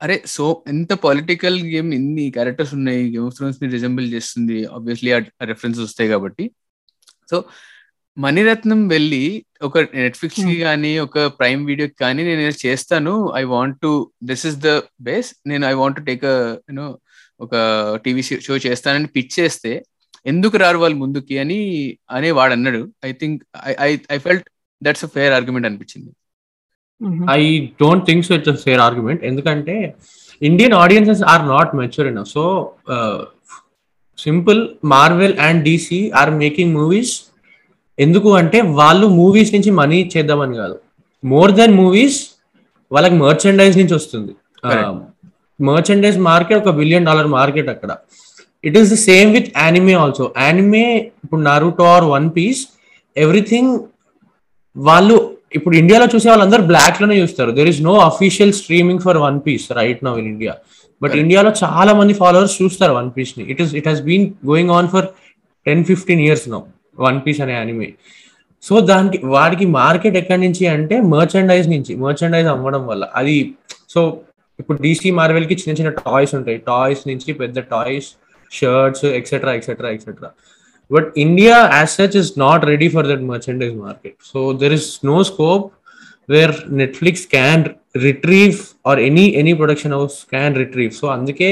అరే 0.00 0.22
సో 0.26 0.64
ఎంత 0.68 0.92
పొలిటికల్ 0.92 1.58
గేమ్ 1.62 1.94
ఇన్ని 1.94 2.30
క్యారెక్టర్స్ 2.30 2.74
ఉన్నాయి 2.74 3.02
గేమ్ 3.12 3.26
ఆఫ్ 3.26 3.36
థ్రోన్స్ని 3.36 3.68
రిజంబుల్ 3.70 4.12
చేస్తుంది. 4.14 4.66
ఆబ్వియస్లీ 4.66 5.12
ఆ 5.12 5.20
రెఫరెన్స్ 5.44 5.80
వస్తాయి 5.80 6.08
కాబట్టి. 6.08 6.44
సో 7.30 7.36
మణిరత్నం 8.16 8.88
వెళ్ళి 8.88 9.44
ఒక 9.62 9.78
నెట్ఫ్లిక్స్కి 9.78 10.42
Hmm. 10.42 10.62
కానీ 10.62 10.98
ఒక 10.98 11.18
ప్రైమ్ 11.26 11.66
వీడియోకి 11.66 11.94
కానీ 11.94 12.22
నేను 12.24 12.54
చేస్తాను. 12.66 13.32
I 13.34 13.42
want 13.44 13.78
to 13.80 13.92
this 14.24 14.46
is 14.46 14.56
the 14.56 14.82
base 15.00 15.34
నేను 15.46 15.66
I 15.66 15.72
want 15.72 15.96
to 15.96 16.02
take 16.02 16.24
you know 16.70 16.86
ఒక 17.40 17.54
టీవీ 18.04 18.22
షో 18.46 18.56
చేస్తానని 18.56 19.06
పిచ్ 19.06 19.40
చేస్తే 19.40 19.72
ఎందుకు 20.26 20.56
రారు 20.56 20.78
వాళ్ళు 20.78 20.96
ముందుకి 20.96 21.38
అని 21.38 21.60
అనే 22.10 22.30
వాడు 22.30 22.52
అన్నాడు. 22.52 22.82
I 23.04 23.12
think 23.12 23.38
I 23.80 23.90
I 24.12 24.18
felt 24.18 24.46
that's 24.82 25.04
a 25.04 25.08
fair 25.14 25.32
argument 25.32 25.66
అనిపించింది. 25.66 26.10
I 27.30 27.42
don't 27.82 28.06
think 28.06 28.26
so 28.26 28.34
it's 28.34 28.64
fair 28.64 28.80
argument 28.80 29.24
ఎందుకంటే 29.24 29.76
Indian 30.42 30.74
audiences 30.84 31.22
are 31.32 31.44
not 31.48 31.72
mature 31.74 32.08
in 32.08 32.24
so 32.24 32.44
simple 34.18 34.60
Marvel 34.84 35.36
and 35.38 35.60
DC 35.64 36.00
are 36.20 36.32
making 36.34 36.74
movies 36.74 37.14
ఎందుకు 37.98 38.28
అంటే 38.34 38.60
వాళ్ళు 38.80 39.06
మూవీస్ 39.06 39.50
నుంచి 39.54 39.70
money 39.70 39.98
చేద్దామని 40.16 40.54
కాదు. 40.56 40.76
More 41.24 41.52
than 41.52 41.74
movies 41.74 42.18
వాళ్ళకి 42.92 43.14
merchandise 43.14 43.76
నుంచి 43.78 43.94
వస్తుంది. 43.94 44.32
మర్చెండైజ్ 45.60 46.18
మార్కెట్ 46.18 46.60
ఒక 46.62 46.72
బిలియన్ 46.74 47.06
డాలర్ 47.06 47.26
మార్కెట్ 47.26 47.68
అక్కడ. 47.68 47.90
It 48.64 48.76
is 48.80 48.90
the 48.94 48.98
same 49.08 49.30
with 49.36 49.48
anime 49.64 49.94
also 50.04 50.26
anime 50.44 50.86
ఇప్పుడు 51.24 51.42
Naruto 51.50 51.86
or 51.94 52.06
One 52.14 52.28
Piece 52.36 52.62
everything 53.16 53.72
వాళ్ళు 54.76 55.16
ఇప్పుడు 55.56 55.74
ఇండియాలో 55.80 56.06
చూసే 56.14 56.28
వాళ్ళందరూ 56.32 56.62
బ్లాక్లోనే 56.70 57.16
చూస్తారు 57.22 57.50
there 57.58 57.70
is 57.72 57.80
no 57.88 57.94
official 58.10 58.52
streaming 58.60 59.02
for 59.06 59.18
One 59.26 59.38
Piece 59.46 59.64
right 59.80 60.00
now 60.06 60.14
in 60.22 60.28
India 60.34 60.54
but. 61.02 61.14
ఇండియాలో 61.22 61.50
చాలా 61.62 61.92
మంది 61.98 62.12
ఫాలోవర్స్ 62.20 62.54
చూస్తారు 62.62 62.92
వన్ 62.98 63.10
పీస్ని. 63.16 63.44
It 63.52 63.60
is 63.62 63.72
it 63.80 63.88
has 63.90 64.02
been 64.08 64.26
going 64.50 64.72
on 64.78 64.88
for 64.94 65.06
ten 65.66 65.82
fifteen 65.90 66.22
years 66.26 66.46
now 66.54 66.60
One 67.06 67.18
Piece 67.24 67.40
అనే 67.44 67.54
యానిమే 67.58 67.88
సో 68.64 68.74
దానికి 68.90 69.18
వాడికి 69.26 69.66
market 69.80 70.16
ఎక్కడి 70.20 70.40
నుంచి 70.46 70.64
అంటే 70.74 70.96
మర్చెండైజ్ 71.14 71.68
నుంచి 71.74 71.92
మర్చెండైజ్ 72.04 72.48
అమ్మడం 72.54 72.82
వల్ల. 72.90 73.04
అది 73.20 73.36
సో 73.94 74.00
ఇప్పుడు 74.58 74.78
డీసీ 74.82 75.10
మార్వెల్కి 75.18 75.54
చిన్న 75.60 75.72
చిన్న 75.78 75.90
టాయ్స్ 76.00 76.34
ఉంటాయి. 76.38 76.58
టాయ్స్ 76.70 77.02
నుంచి 77.10 77.32
పెద్ద 77.32 77.58
toys 77.74 78.08
shirts 78.58 79.04
etcetera 79.18 79.52
etcetera 79.58 79.90
etcetera 79.96 80.30
but 80.90 81.08
India 81.24 81.56
as 81.78 81.92
such 81.98 82.16
is 82.22 82.32
not 82.44 82.64
ready 82.72 82.88
for 82.94 83.06
that 83.10 83.24
merchandise 83.32 83.76
market 83.86 84.18
so 84.32 84.40
there 84.62 84.74
is 84.78 84.88
no 85.10 85.18
scope 85.30 85.66
where 86.34 86.54
Netflix 86.80 87.26
can 87.36 87.62
retrieve 88.08 88.58
or 88.90 89.00
any 89.08 89.26
any 89.42 89.54
production 89.60 89.94
house 89.98 90.18
can 90.34 90.58
retrieve 90.62 90.92
so 91.00 91.08
అందుకే 91.16 91.50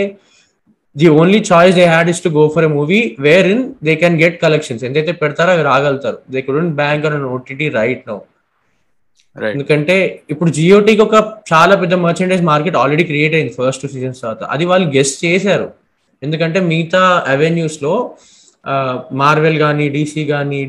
the 0.97 1.09
only 1.21 1.41
choice 1.51 1.75
they 1.79 1.85
had 1.93 2.09
is 2.13 2.23
to 2.25 2.31
go 2.37 2.45
for 2.55 2.65
a 2.69 2.71
movie 2.77 3.01
where 3.27 3.49
in 3.55 3.65
they 3.87 3.93
can 4.01 4.17
get 4.23 4.37
collections 4.45 4.83
ఎంతైతే 4.89 5.13
పెడతారో 5.23 5.51
అవి 5.57 5.65
రాగలుగుతారు. 5.71 6.19
They 6.33 6.41
couldn't 6.47 6.75
bank 6.81 7.05
on 7.09 7.27
OTT 7.37 7.69
right 7.81 8.05
now 8.11 8.19
ఎందుకంటే 9.37 9.97
ఇప్పుడు 10.33 10.51
జియోటీకి 10.57 11.03
ఒక 11.05 11.17
చాలా 11.51 11.75
పెద్ద 11.83 11.95
మర్చెండైజ్ 12.07 12.43
మార్కెట్ 12.49 12.77
ఆల్రెడీ 12.81 13.05
క్రియేట్ 13.11 13.35
అయింది. 13.39 13.53
ఫస్ట్ 13.59 13.85
సీజన్స్ 13.93 14.21
తర్వాత. 14.25 14.43
అది 14.55 14.65
వాళ్ళు 14.71 14.87
గెస్ట్ 14.97 15.19
చేశారు. 15.27 15.69
ఎందుకంటే 16.23 16.61
మిగతా 16.73 17.03
అవెన్యూస్లో 17.35 17.95
మార్వెల్ 19.23 19.59
కానీ 19.65 19.87
డీసీ 19.97 20.23
కానీ 20.35 20.61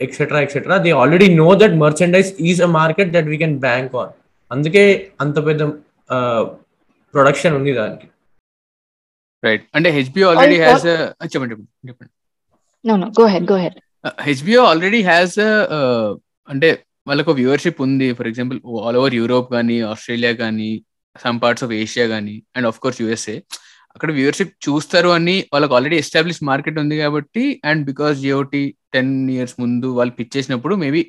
etcetera 0.00 0.38
etcetera 0.44 0.76
they 0.84 0.92
already 1.02 1.28
know 1.42 1.48
that 1.62 1.76
merchandise 1.84 2.30
is 2.50 2.62
a 2.68 2.70
market 2.80 3.12
that 3.16 3.28
we 3.32 3.38
can 3.42 3.56
bank 3.66 3.94
on 4.02 4.12
అందుకే 4.50 4.84
అంత 5.24 5.36
పెద్ద 5.48 5.62
ప్రొడక్షన్ 7.14 7.54
ఉంది 7.58 7.72
దానికి. 7.80 8.06
రైట్ 9.42 9.64
అంటే 9.76 9.88
హెచ్బిఓ 9.96 10.26
ఆల్రెడీ 10.32 10.58
హ్యాస్ 10.64 10.86
చెప్పండి 11.32 11.52
చెప్పండి 11.52 11.88
చెప్పండి. 11.90 12.10
No, 12.84 12.94
no, 13.02 13.06
go 13.18 13.24
ahead, 13.28 13.44
go 13.50 13.56
ahead. 13.60 13.74
HBO 14.26 14.62
already 14.70 14.98
has 15.10 15.36
అంటే 16.48 16.68
వాళ్ళకు 17.08 17.32
వ్యూవర్షిప్ 17.38 17.78
ఉంది. 17.86 18.08
For 18.16 18.28
example 18.30 18.58
all 18.86 18.98
over 19.00 19.14
Europe 19.20 19.48
కానీ 19.56 19.76
ఆస్ట్రేలియా 19.92 20.32
కానీ 20.42 20.70
సమ్ 21.16 21.38
పార్ట్స్ 21.44 21.64
ఆఫ్ 21.66 21.72
ఏషియా 21.82 22.06
కానీ 22.14 22.34
అండ్ 22.56 22.66
ఆఫ్ 22.70 22.78
కోర్స్ 22.84 23.00
యుఎస్ఏ 23.04 23.36
అక్కడ 23.96 24.10
వ్యూవర్షిప్ 24.14 24.54
చూస్తారు 24.64 25.10
అని 25.16 25.36
వాళ్ళకి 25.52 25.74
ఆల్రెడీ 25.76 25.96
ఎస్టాబ్లిష్ 26.02 26.40
మార్కెట్ 26.48 26.78
ఉంది 26.82 26.96
కాబట్టి 27.00 27.42
and 27.70 27.82
because 27.90 28.16
GOT 28.22 28.62
ten 28.94 29.12
years 29.34 29.54
ముందు 29.60 29.88
వాళ్ళు 29.98 30.14
పిచ్ 30.18 30.32
చేసినప్పుడు 30.36 30.74
మేబీ 30.82 31.02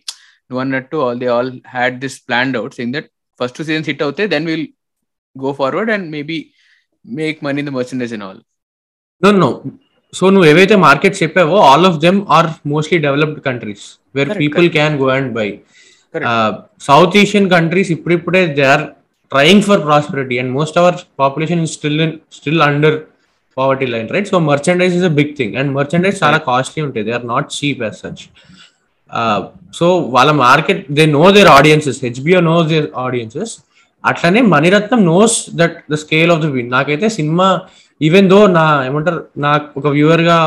నువ్వు 0.50 0.62
అన్నట్టు 0.64 0.98
all 1.06 1.20
they 1.22 1.30
all 1.36 1.52
had 1.74 1.96
this 2.04 2.18
planned 2.28 2.58
out 2.60 2.76
saying 2.78 2.94
that 2.98 3.08
first 3.40 3.62
seasons 3.62 3.90
hit 3.92 4.04
అవుతే 4.06 4.26
then 4.34 4.46
will 4.52 4.68
go 5.36 5.52
forward 5.60 5.92
and 5.96 6.08
maybe 6.12 6.38
make 7.06 7.40
money 7.46 7.60
in 7.64 7.70
the 7.70 7.76
merchandise 7.78 8.14
and 8.18 8.26
all 8.28 8.40
no 9.22 9.32
no 9.40 9.50
so 10.14 10.26
నువ్వు 10.34 10.48
ఏవైతే 10.50 10.76
market 10.84 11.16
చెప్పావో 11.22 11.58
all 11.70 11.88
of 11.90 11.98
them 12.02 12.20
are 12.36 12.50
mostly 12.74 13.00
developed 13.06 13.42
countries 13.48 13.86
where 14.16 14.32
people 14.42 14.68
can 14.76 14.96
go 15.02 15.08
and 15.16 15.32
buy. 15.34 15.48
South 16.82 17.18
Asian 17.22 17.50
countries 17.52 17.90
ఇప్పుడిప్పుడే 17.96 18.42
they 18.56 18.66
are 18.68 18.84
trying 19.32 19.64
for 19.64 19.82
prosperity 19.84 20.36
and 20.40 20.52
most 20.52 20.78
our 20.78 20.98
population 21.20 21.62
is 21.64 21.74
still 21.74 22.00
still 22.32 22.62
under 22.62 22.98
poverty 23.58 23.86
line 23.86 24.10
right 24.10 24.28
so 24.28 24.40
merchandise 24.48 24.96
is 24.98 25.06
a 25.06 25.14
big 25.20 25.34
thing 25.38 25.54
and 25.56 25.70
merchandise 25.74 26.18
చాలా 26.24 26.38
costly 26.48 26.82
ఉంటాయి. 26.84 27.06
They 27.06 27.12
are 27.12 27.28
not 27.28 27.48
cheap 27.58 27.82
as 27.84 27.98
such 28.04 28.24
so 29.74 29.86
వాళ్ళ 30.16 30.32
market 30.40 30.82
they 30.92 31.06
know 31.12 31.26
their 31.32 31.50
audiences 31.50 32.00
HBO 32.06 32.40
knows 32.42 32.68
their 32.68 32.88
audiences 32.98 33.54
అట్లనే 34.04 34.42
Mani Ratnam 34.54 35.06
knows 35.06 35.38
that 35.56 35.78
the 35.92 35.96
scale 35.96 36.32
of 36.32 36.42
the 36.42 36.50
win 36.56 36.72
నాకైతే 36.72 37.10
సినిమా 37.10 37.48
even 38.02 38.28
though 38.30 38.40
నా 38.58 38.66
ఏమంటారు 38.86 39.22
నాకు 39.38 39.68
ఒక 39.80 39.88
వ్యూవర్గా 39.88 40.38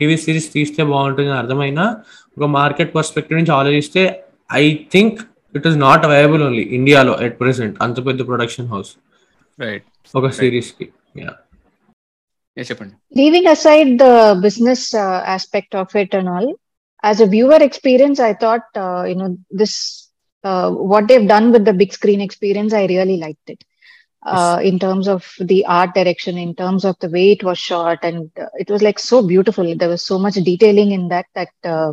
టీవీ 0.00 0.16
సిరీస్ 0.16 0.48
తీస్తే 0.52 0.82
బాగుంటుంది 0.84 1.32
అర్థమైనా 1.36 1.84
ఒక 2.36 2.46
మార్కెట్ 2.56 2.90
పర్స్పెక్టివ్ 2.94 3.38
నుంచి 3.38 3.52
ఆలోచిస్తే 3.52 4.02
I 4.52 4.64
think 4.92 5.18
it 5.57 5.65
is 5.69 5.77
not 5.87 6.05
available 6.07 6.43
only 6.47 6.63
ఇండియాలో 6.77 7.13
ఎట్ 7.25 7.37
ప్రెసెంట్ 7.41 7.75
అంత 7.85 8.05
పెద్ద 8.07 8.21
ప్రొడక్షన్ 8.29 8.69
హౌస్ 8.73 8.91
రైట్ 9.65 9.85
ఒక 10.19 10.29
సిరీస్ 10.41 10.71
కి 10.79 10.87
యా 11.23 11.33
చెప్పండి 12.69 12.93
Leaving 13.19 13.45
aside 13.53 13.89
the 14.03 14.13
business 14.45 14.81
uh, 15.05 15.19
aspect 15.37 15.71
of 15.81 15.89
it 16.01 16.11
and 16.19 16.27
all, 16.33 16.47
as 17.03 17.17
a 17.25 17.27
viewer 17.33 17.59
experience, 17.67 18.19
I 18.29 18.33
thought, 18.43 18.67
uh, 18.85 19.03
you 19.09 19.15
know, 19.19 19.29
this, 19.61 19.73
uh, 20.43 20.67
what 20.91 21.03
they've 21.07 21.27
done 21.33 21.47
with 21.55 21.65
the 21.69 21.75
big 21.81 21.91
screen 21.97 22.21
experience, 22.27 22.73
I 22.81 22.85
really 22.93 23.17
liked 23.25 23.49
it. 23.53 23.61
Uh, 24.35 24.59
in 24.69 24.75
terms 24.85 25.07
of 25.15 25.21
the 25.51 25.57
art 25.79 25.91
direction, 25.97 26.35
in 26.45 26.51
terms 26.61 26.83
of 26.89 26.95
the 27.03 27.09
way 27.15 27.25
it 27.33 27.43
was 27.47 27.59
shot, 27.59 27.99
and 28.09 28.21
uh, 28.45 28.47
it 28.63 28.69
was 28.73 28.81
like 28.81 28.99
so 29.11 29.17
beautiful. 29.31 29.67
There 29.81 29.93
was 29.95 30.03
so 30.11 30.17
much 30.25 30.37
detailing 30.49 30.91
in 30.97 31.03
that 31.09 31.27
that 31.39 31.53
uh, 31.73 31.91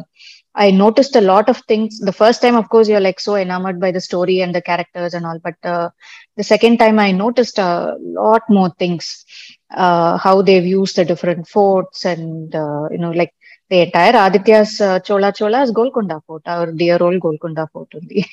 I 0.58 0.72
noticed 0.72 1.16
a 1.16 1.22
lot 1.22 1.50
of 1.50 1.58
things. 1.68 2.00
The 2.00 2.12
first 2.12 2.42
time, 2.42 2.56
of 2.56 2.68
course, 2.70 2.90
you're 2.90 3.00
like 3.00 3.20
so 3.20 3.36
enamored 3.36 3.80
by 3.80 3.92
the 3.92 4.02
story 4.02 4.42
and 4.42 4.54
the 4.54 4.62
characters 4.62 5.14
and 5.14 5.26
all, 5.26 5.40
but 5.44 5.56
uh, 5.64 5.90
the 6.36 6.44
second 6.44 6.80
time, 6.80 6.98
I 7.00 7.12
noticed 7.12 7.60
a 7.60 7.96
lot 8.02 8.42
more 8.50 8.72
things. 8.80 9.24
Uh, 9.70 10.18
how 10.18 10.42
they've 10.42 10.66
used 10.66 10.96
the 10.96 11.06
different 11.06 11.46
forts 11.46 12.06
and 12.06 12.56
uh, 12.56 12.88
you 12.90 12.98
know 12.98 13.12
like 13.12 13.34
the 13.70 13.82
entire 13.82 14.16
Aditya's 14.16 14.80
uh, 14.80 15.00
Chola 15.02 15.34
Chola 15.34 15.62
is 15.64 15.72
Golconda 15.72 16.22
Fort, 16.26 16.44
our 16.46 16.72
dear 16.72 16.98
old 17.02 17.20
Golconda 17.20 17.68
Fort 17.72 17.90
only. 17.94 18.26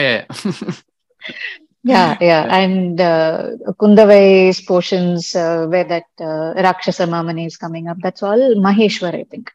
yeah, 0.00 0.24
yeah, 1.84 2.16
yeah. 2.20 2.56
and 2.56 3.00
uh, 3.00 3.50
Kundavai's 3.78 4.60
portions 4.62 5.36
uh, 5.36 5.66
where 5.66 5.84
that 5.84 6.06
uh, 6.20 6.54
Rakshasa 6.56 7.04
Mamani 7.06 7.46
is 7.46 7.56
coming 7.56 7.88
up. 7.88 7.98
That's 8.02 8.22
all 8.22 8.38
Maheshwar, 8.56 9.14
I 9.14 9.24
think. 9.24 9.50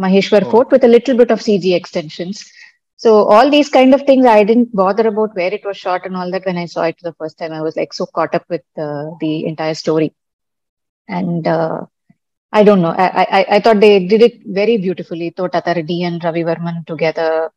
Maheshwar 0.00 0.42
Oh. 0.42 0.50
Fort 0.50 0.70
with 0.70 0.84
a 0.84 0.88
little 0.88 1.16
bit 1.16 1.30
of 1.30 1.40
CG 1.40 1.74
extensions. 1.74 2.50
So 2.96 3.24
all 3.24 3.50
these 3.50 3.68
kind 3.70 3.94
of 3.94 4.02
things, 4.02 4.26
I 4.26 4.44
didn't 4.44 4.74
bother 4.74 5.06
about 5.08 5.34
where 5.34 5.52
it 5.52 5.64
was 5.64 5.76
shot 5.76 6.06
and 6.06 6.16
all 6.16 6.30
that. 6.32 6.46
When 6.46 6.58
I 6.58 6.66
saw 6.66 6.84
it 6.84 6.96
the 7.02 7.14
first 7.14 7.38
time, 7.38 7.52
I 7.52 7.62
was 7.62 7.76
like 7.76 7.92
so 7.92 8.06
caught 8.06 8.34
up 8.34 8.44
with 8.48 8.62
uh, 8.78 9.10
the 9.20 9.46
entire 9.46 9.74
story. 9.74 10.12
And 11.08 11.46
uh, 11.46 11.86
I 12.52 12.62
don't 12.64 12.82
know. 12.82 12.94
I, 12.96 13.06
I 13.38 13.46
I 13.56 13.60
thought 13.60 13.80
they 13.80 14.06
did 14.06 14.22
it 14.22 14.42
very 14.46 14.76
beautifully. 14.78 15.30
Tota 15.30 15.62
Reddy 15.66 16.02
and 16.04 16.22
Ravi 16.22 16.42
Varman 16.44 16.86
together. 16.86 17.50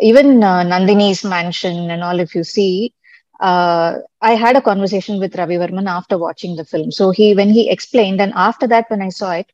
Even 0.00 0.42
uh, 0.42 0.62
Nandini's 0.64 1.24
mansion 1.24 1.90
and 1.90 2.02
all. 2.02 2.20
If 2.20 2.34
you 2.34 2.44
see, 2.44 2.92
uh, 3.40 3.96
I 4.20 4.32
had 4.34 4.56
a 4.56 4.62
conversation 4.62 5.18
with 5.20 5.36
Ravi 5.36 5.56
Varman 5.56 5.88
after 5.88 6.18
watching 6.18 6.56
the 6.56 6.64
film. 6.64 6.90
So 6.90 7.10
he, 7.10 7.34
when 7.34 7.50
he 7.50 7.70
explained, 7.70 8.20
and 8.20 8.32
after 8.34 8.66
that, 8.68 8.90
when 8.90 9.02
I 9.02 9.08
saw 9.10 9.32
it, 9.32 9.50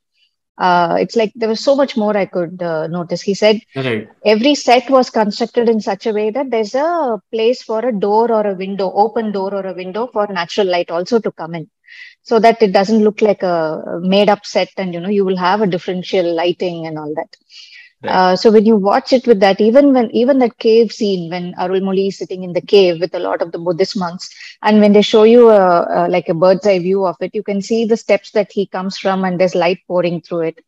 uh, 0.58 0.96
it's 1.00 1.16
like 1.16 1.32
there 1.34 1.48
was 1.48 1.60
so 1.60 1.74
much 1.76 1.96
more 1.96 2.16
I 2.16 2.26
could 2.26 2.62
uh, 2.62 2.86
notice. 2.88 3.22
He 3.22 3.34
said 3.34 3.60
every 4.24 4.54
set 4.54 4.88
was 4.90 5.10
constructed 5.10 5.68
in 5.68 5.80
such 5.80 6.06
a 6.06 6.12
way 6.12 6.30
that 6.30 6.50
there's 6.50 6.74
a 6.74 7.20
place 7.32 7.62
for 7.62 7.80
a 7.86 7.92
door 7.92 8.30
or 8.32 8.46
a 8.46 8.54
window, 8.54 8.90
open 8.92 9.32
door 9.32 9.54
or 9.54 9.66
a 9.66 9.74
window 9.74 10.08
for 10.12 10.26
natural 10.28 10.66
light 10.66 10.90
also 10.90 11.18
to 11.20 11.30
come 11.32 11.54
in. 11.54 11.68
So 12.22 12.38
that 12.40 12.62
it 12.62 12.72
doesn't 12.72 13.02
look 13.04 13.22
like 13.22 13.42
a 13.42 14.00
made 14.02 14.28
up 14.28 14.44
set 14.44 14.70
and 14.76 14.92
you 14.94 15.00
know 15.00 15.08
you 15.08 15.24
will 15.24 15.36
have 15.36 15.60
a 15.62 15.66
differential 15.66 16.34
lighting 16.34 16.86
and 16.86 16.98
all 16.98 17.12
that. 17.14 17.36
Uh, 18.04 18.36
so 18.36 18.50
when 18.50 18.64
you 18.64 18.76
watch 18.76 19.12
it 19.12 19.26
with 19.26 19.40
that, 19.40 19.60
even 19.60 19.92
when 19.92 20.10
even 20.12 20.38
that 20.38 20.58
cave 20.58 20.92
scene 20.92 21.30
when 21.30 21.54
Arulmoli 21.54 22.08
is 22.08 22.18
sitting 22.18 22.42
in 22.44 22.52
the 22.52 22.60
cave 22.60 23.00
with 23.00 23.14
a 23.14 23.18
lot 23.18 23.42
of 23.42 23.52
the 23.52 23.58
Buddhist 23.58 23.96
monks, 23.96 24.28
and 24.62 24.80
when 24.80 24.92
they 24.92 25.02
show 25.02 25.24
you 25.24 25.48
a, 25.50 26.06
a, 26.06 26.08
like 26.08 26.28
a 26.28 26.34
bird's 26.34 26.66
eye 26.66 26.78
view 26.78 27.04
of 27.06 27.16
it, 27.20 27.34
you 27.34 27.42
can 27.42 27.60
see 27.62 27.84
the 27.84 27.96
steps 27.96 28.30
that 28.32 28.52
he 28.52 28.66
comes 28.66 28.98
from, 28.98 29.24
and 29.24 29.40
there's 29.40 29.54
light 29.54 29.78
pouring 29.88 30.20
through 30.20 30.42
it. 30.42 30.60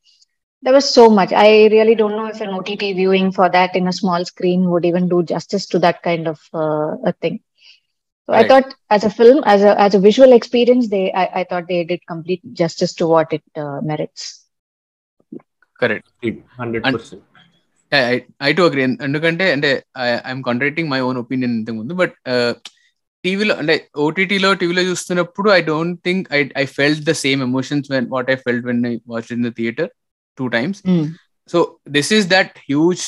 There 0.62 0.72
was 0.72 0.89
so 0.93 1.09
much. 1.11 1.33
I 1.33 1.66
really 1.68 1.95
don't 1.95 2.16
know 2.16 2.26
if 2.26 2.41
an 2.41 2.51
OTT 2.51 2.93
viewing 2.93 3.33
for 3.33 3.49
that 3.51 3.74
in 3.76 3.87
a 3.89 3.93
small 3.93 4.24
screen 4.24 4.70
would 4.70 4.85
even 4.85 5.09
do 5.09 5.22
justice 5.22 5.66
to 5.68 5.79
that 5.81 6.03
kind 6.03 6.26
of 6.29 6.41
uh, 6.55 6.97
a 7.05 7.12
thing. 7.20 7.41
So 8.26 8.35
I 8.35 8.45
thought, 8.45 8.74
as 8.91 9.05
a 9.05 9.11
film, 9.11 9.43
as 9.47 9.62
a 9.62 9.79
as 9.81 9.95
a 9.95 10.01
visual 10.01 10.33
experience, 10.33 10.89
they 10.89 11.12
I, 11.12 11.41
I 11.41 11.45
thought 11.45 11.66
they 11.68 11.85
did 11.85 12.07
complete 12.07 12.43
justice 12.55 12.95
to 12.95 13.07
what 13.09 13.33
it 13.33 13.43
uh, 13.57 13.81
merits. 13.83 14.47
Correct 15.81 16.09
hundred 16.61 16.87
percent 16.95 17.24
I 18.43 18.51
too 18.53 18.62
agree 18.62 18.83
ఎందుకంటే 19.07 19.45
అంటే 19.53 19.70
I'm 20.24 20.43
contracting 20.43 20.91
my 20.91 21.01
own 21.01 21.18
opinion 21.18 21.55
ఇంతకు 21.59 21.76
ముందు 21.76 21.95
but 21.95 22.16
టీవీలో 23.24 23.55
అంటే 23.55 23.74
ఓటీటీలో 23.99 24.51
టీవీలో 24.55 24.83
చూస్తున్నప్పుడు 24.83 25.49
I 25.51 25.61
don't 25.62 25.97
think 26.05 26.26
I 26.33 26.41
I 26.57 26.64
felt 26.76 27.03
the 27.03 27.14
same 27.22 27.41
emotions 27.43 27.89
when 27.95 28.07
what 28.11 28.29
I 28.31 28.37
felt 28.45 28.66
when 28.66 28.83
I 28.87 28.95
watch 29.07 29.31
in 29.33 29.45
the 29.47 29.51
theatre 29.57 29.91
two 30.39 30.47
times 30.49 30.81
so 31.51 31.59
this 31.89 32.11
is 32.12 32.26
that 32.29 32.55
huge 32.68 33.03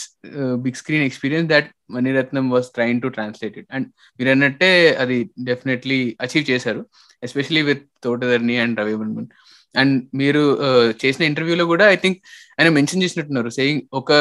big 0.65 0.75
screen 0.75 1.05
experience 1.05 1.49
that 1.51 1.69
Mani Ratnam 1.91 2.47
was 2.51 2.69
trying 2.73 3.01
to 3.01 3.09
translate 3.09 3.57
it 3.59 3.69
and 3.71 3.87
మీరు 4.21 4.31
అన్నట్టే 4.31 4.71
అది 4.97 5.19
definitely 5.43 6.01
achieve 6.21 6.47
చేశారు 6.51 6.83
especially 7.23 7.63
with 7.63 7.85
Thota Tharani 8.03 8.57
and 8.59 8.79
Ravi 8.81 8.95
Varman 8.95 9.29
and 9.75 9.97
మీరు 10.21 10.43
uh, 10.69 10.87
చేసిన 11.03 11.23
ఇంటర్వ్యూలో 11.31 11.65
కూడా 11.73 11.87
I 11.95 11.99
think 12.05 12.19
ఆయన 12.59 12.71
mention 12.79 13.03
చేసినట్టున్నారు 13.05 13.51
సేయింగ్ 13.59 13.83
ఒక 14.01 14.13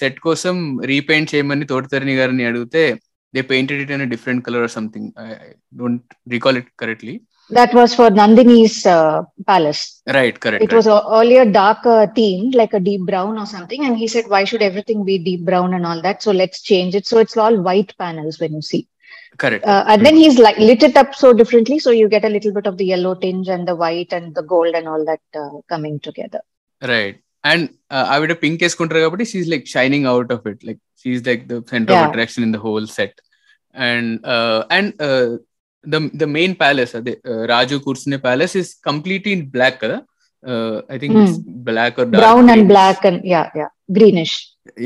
సెట్ 0.00 0.18
కోసం 0.26 0.56
రీపెయింట్ 0.92 1.30
చేయమని 1.32 1.68
తోటధర్ని 1.72 2.14
గారిని 2.20 2.46
అడిగితే 2.50 2.82
they 3.34 3.42
painted 3.52 3.82
it 3.84 3.92
in 3.96 4.10
different 4.14 4.44
colour 4.46 4.64
or 4.66 4.74
something 4.78 5.10
I 5.24 5.28
don't 5.80 6.06
recall 6.36 6.58
it 6.62 6.70
correctly 6.84 7.16
That 7.50 7.72
was 7.72 7.94
for 7.94 8.10
Nandini's 8.10 8.74
uh, 8.86 9.22
palace. 9.50 9.82
Right 10.16 10.36
It 10.36 10.42
correct 10.44 10.74
was 10.78 10.86
a- 10.86 11.04
earlier 11.18 11.44
darker 11.58 12.00
themed, 12.16 12.54
like 12.54 12.74
a 12.74 12.80
deep 12.80 13.04
brown 13.10 13.38
or 13.42 13.46
something. 13.46 13.84
And 13.86 13.96
he 13.96 14.06
said, 14.06 14.26
why 14.28 14.42
should 14.44 14.62
everything 14.62 15.00
be 15.04 15.16
deep 15.18 15.44
brown 15.48 15.72
and 15.76 15.86
all 15.90 16.00
that? 16.02 16.18
So 16.22 16.32
let's 16.32 16.60
change 16.62 16.94
it. 16.94 17.06
So 17.06 17.18
it's 17.24 17.38
all 17.44 17.56
white 17.68 17.92
panels 18.02 18.38
when 18.38 18.52
you 18.52 18.62
see. 18.62 18.82
Correct 19.43 19.67
Uh, 19.73 19.83
and 19.91 20.01
then 20.05 20.15
he's 20.21 20.37
like 20.45 20.57
lit 20.69 20.83
it 20.87 20.95
up 21.01 21.11
so 21.21 21.29
differently. 21.39 21.77
So 21.85 21.91
you 21.99 22.07
get 22.15 22.25
a 22.29 22.33
little 22.35 22.53
bit 22.57 22.67
of 22.71 22.75
the 22.81 22.87
yellow 22.93 23.13
tinge 23.23 23.49
and 23.55 23.65
the 23.71 23.75
white 23.83 24.13
and 24.17 24.27
the 24.39 24.45
gold 24.53 24.73
and 24.79 24.87
all 24.93 25.03
that 25.11 25.25
uh, 25.43 25.53
coming 25.73 25.97
together. 26.07 26.41
Right 26.81 27.19
and 27.43 27.67
ఆవిడ 28.13 28.33
pink 28.41 28.61
వేసుకుంటారు 28.65 29.01
కాబట్టి 29.03 29.25
she 29.31 29.49
like 29.53 29.65
shining 29.75 30.07
out 30.11 30.31
of 30.35 30.45
it 30.51 30.61
like 30.69 30.81
she 31.01 31.21
like 31.29 31.43
the 31.51 31.59
centre 31.73 31.93
of 31.93 31.99
Yeah. 31.99 32.09
Attraction 32.09 32.43
in 32.47 32.53
the 32.57 32.59
whole 32.65 32.87
set 32.97 33.19
and 33.75 34.13
and 34.77 34.91
the 35.85 35.99
the 36.21 36.27
main 36.37 36.55
palace 36.63 36.93
అదే 36.99 37.13
uh, 37.31 37.41
రాజు 37.53 37.77
కూర్చునే 37.87 38.19
palace 38.27 38.55
is 38.61 38.71
completely 38.89 39.33
in 39.37 39.45
black 39.55 39.77
కదా 39.85 39.97
I 40.93 40.97
think 41.03 41.17
black 41.69 41.99
Brown 42.17 42.47
and 42.55 42.63
black 42.73 42.99
and 43.09 43.19
yeah, 43.33 43.47
yeah, 43.61 43.71
greenish. 43.97 44.35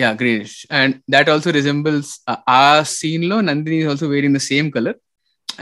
yeah 0.02 0.10
greenish 0.20 0.56
and 0.78 0.94
that 1.14 1.28
also 1.34 1.50
resembles 1.58 2.12
ఆ 2.60 2.64
scene 2.98 3.26
లో 3.32 3.38
Nandini 3.50 3.80
also 3.92 4.08
wearing 4.14 4.38
the 4.40 4.44
same 4.52 4.70
colour 4.78 4.98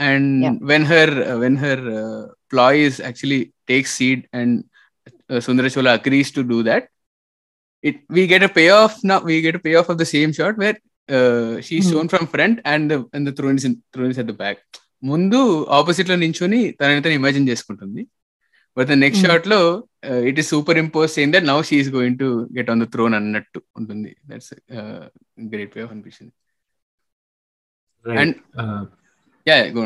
and 0.08 0.30
Yeah. 0.46 0.54
When 0.70 0.86
her 0.92 1.12
when 1.42 1.58
her 1.64 1.82
ప్లాయీస్ 2.52 2.98
actually 3.08 3.40
take 3.70 3.86
seed 3.98 4.22
and 4.40 4.56
సుందరచోళ 5.46 5.88
agrees 5.98 6.32
to 6.38 6.44
do 6.52 6.60
that 6.70 6.86
it 7.84 7.96
we 8.16 8.22
get 8.26 8.42
a 8.42 8.52
payoff 8.58 8.92
now 9.08 9.18
we 9.28 9.34
get 9.42 9.56
a 9.58 9.64
payoff 9.66 9.88
of 9.92 9.98
the 10.02 10.08
same 10.14 10.30
shot 10.38 10.54
where 10.62 10.76
uh, 11.08 11.50
she's 11.66 11.84
Hmm. 11.84 11.92
shown 11.92 12.06
from 12.12 12.24
front 12.34 12.56
and 12.72 12.84
the 12.92 12.98
and 13.14 13.24
the 13.28 13.34
throne 13.38 13.56
is 13.60 13.66
in, 13.68 13.74
throne 13.94 14.10
is 14.14 14.18
at 14.22 14.28
the 14.32 14.38
back 14.42 14.58
ముందు 15.10 15.40
opposite 15.78 16.10
లో 16.10 16.16
నించుని 16.22 16.60
తనని 16.78 17.02
తను 17.04 17.16
imagine 17.20 17.48
చేసుకుంటుంది 17.50 18.02
but 18.77 18.87
the 18.87 18.97
next. 19.03 19.25
షాట్లో 19.27 19.59
it 20.29 20.39
is 20.39 20.49
superimpose 20.77 21.09
same 21.11 21.33
that 21.33 21.45
now 21.45 21.57
she's 21.61 21.89
going 21.89 22.19
to 22.19 22.29
get 22.57 22.69
on 22.69 22.81
the 22.83 22.87
throne 22.93 23.15
అన్నట్టు 23.15 23.61
ఉంటుంది. 23.77 24.11
That's 24.27 24.53
great 25.53 25.75
way 25.77 25.83
of 25.83 25.91
అనిపించింది 25.91 26.33
And- 28.05 28.37
యా 29.47 29.55
గో 29.75 29.81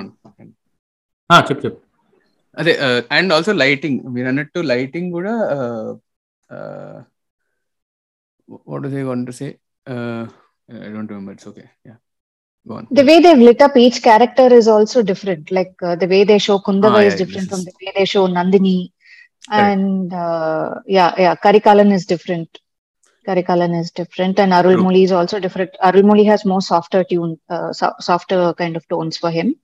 చెప్పు 1.50 1.62
చెప్పు. 1.66 1.80
అదే 2.58 2.74
అండ్ 3.12 3.34
ఆల్సో 3.34 3.54
లైటింగ్ 3.54 4.00
మీరు 4.16 4.28
అన్నట్టు 4.28 4.60
లైటింగ్ 4.72 5.10
కూడా 5.12 5.34
what 8.70 8.86
is 8.88 8.96
I 8.96 9.02
want 9.02 9.28
to 9.28 9.32
say 9.32 9.48
I 10.86 10.90
don't 10.94 11.12
remember 11.12 11.34
it's 11.34 11.48
okay 11.48 11.64
yeah 11.88 11.96
The 12.92 13.04
way 13.04 13.20
they've 13.20 13.38
lit 13.38 13.62
up 13.62 13.76
each 13.78 14.02
character 14.02 14.48
is 14.54 14.68
also 14.68 15.02
different. 15.04 15.52
Like 15.52 15.74
uh, 15.84 15.96
the 15.96 16.08
way 16.08 16.24
they 16.24 16.38
show 16.40 16.60
Kundavai 16.60 17.04
Ah, 17.04 17.08
is 17.12 17.16
different 17.16 17.50
from 17.50 17.60
is- 17.60 17.66
the 17.66 17.74
way 17.82 17.92
they 17.96 18.06
show 18.06 18.28
Nandini. 18.28 18.92
Correct. 19.50 19.70
And 19.78 20.14
uh, 20.14 20.76
yeah, 20.86 21.14
yeah, 21.18 21.36
Karikalan 21.36 21.92
is 21.94 22.06
different. 22.06 22.60
Karikalan 23.28 23.80
is 23.80 23.92
different, 23.92 24.40
and 24.40 24.52
Arulmoli 24.52 25.04
is 25.04 25.12
also 25.12 25.40
different. 25.40 25.72
Arulmoli 25.84 26.26
has 26.26 26.46
more 26.46 26.62
softer 26.62 27.04
tune, 27.04 27.40
uh, 27.50 27.74
so- 27.74 27.94
softer 28.00 28.54
kind 28.54 28.76
of 28.76 28.88
tones 28.88 29.18
for 29.18 29.32
him. 29.32 29.56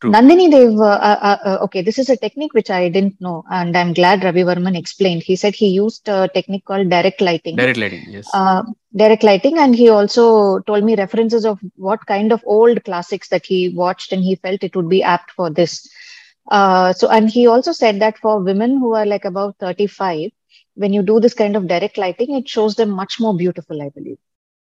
True. 0.00 0.12
Nandini 0.12 0.50
Dev, 0.50 0.78
uh, 0.78 0.84
uh, 0.84 1.18
uh, 1.20 1.38
uh, 1.44 1.58
okay, 1.64 1.82
this 1.82 1.98
is 1.98 2.08
a 2.08 2.16
technique 2.16 2.54
which 2.54 2.70
I 2.70 2.88
didn't 2.88 3.20
know, 3.20 3.44
and 3.50 3.76
I'm 3.76 3.92
glad 3.92 4.24
Ravi 4.24 4.40
Varman 4.40 4.74
explained. 4.74 5.22
He 5.22 5.36
said 5.36 5.54
he 5.54 5.68
used 5.68 6.08
a 6.08 6.26
technique 6.32 6.64
called 6.64 6.88
direct 6.88 7.20
lighting. 7.20 7.56
Direct 7.56 7.76
lighting, 7.76 8.06
yes. 8.08 8.26
Uh, 8.32 8.62
direct 8.96 9.22
lighting, 9.22 9.58
and 9.58 9.76
he 9.76 9.90
also 9.90 10.60
told 10.60 10.84
me 10.84 10.96
references 10.96 11.44
of 11.44 11.58
what 11.76 12.06
kind 12.06 12.32
of 12.32 12.42
old 12.46 12.82
classics 12.84 13.28
that 13.28 13.44
he 13.44 13.74
watched, 13.76 14.12
and 14.12 14.24
he 14.24 14.36
felt 14.36 14.64
it 14.64 14.74
would 14.74 14.88
be 14.88 15.02
apt 15.02 15.32
for 15.32 15.50
this. 15.50 15.86
Uh, 16.50 16.94
so, 16.94 17.10
and 17.10 17.28
he 17.28 17.46
also 17.46 17.72
said 17.72 18.00
that 18.00 18.16
for 18.16 18.40
women 18.40 18.78
who 18.78 18.94
are 18.94 19.04
like 19.04 19.26
about 19.26 19.56
35, 19.58 20.30
when 20.76 20.94
you 20.94 21.02
do 21.02 21.20
this 21.20 21.34
kind 21.34 21.56
of 21.56 21.68
direct 21.68 21.98
lighting, 21.98 22.34
it 22.36 22.48
shows 22.48 22.74
them 22.74 22.88
much 22.88 23.20
more 23.20 23.36
beautiful, 23.36 23.82
I 23.82 23.90
believe. 23.90 24.16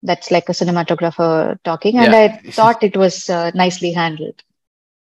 That's 0.02 0.30
like 0.30 0.50
a 0.50 0.52
cinematographer 0.52 1.58
talking, 1.64 1.96
and 1.96 2.12
yeah. 2.12 2.38
I 2.44 2.50
thought 2.50 2.82
it 2.82 2.94
was 2.94 3.30
nicely 3.30 3.92
handled. 3.92 4.42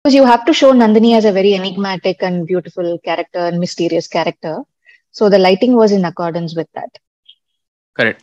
Because 0.04 0.14
you 0.14 0.24
have 0.24 0.44
to 0.46 0.52
show 0.54 0.72
nandini 0.72 1.10
as 1.16 1.24
a 1.24 1.32
very 1.32 1.52
enigmatic 1.54 2.22
and 2.22 2.46
beautiful 2.46 2.98
character 3.04 3.40
and 3.48 3.60
mysterious 3.60 4.06
character. 4.08 4.54
So 5.14 5.28
the 5.28 5.38
lighting 5.38 5.74
was 5.74 5.92
in 5.92 6.04
accordance 6.12 6.54
with 6.60 6.70
that. 6.78 6.92
Correct 7.98 8.22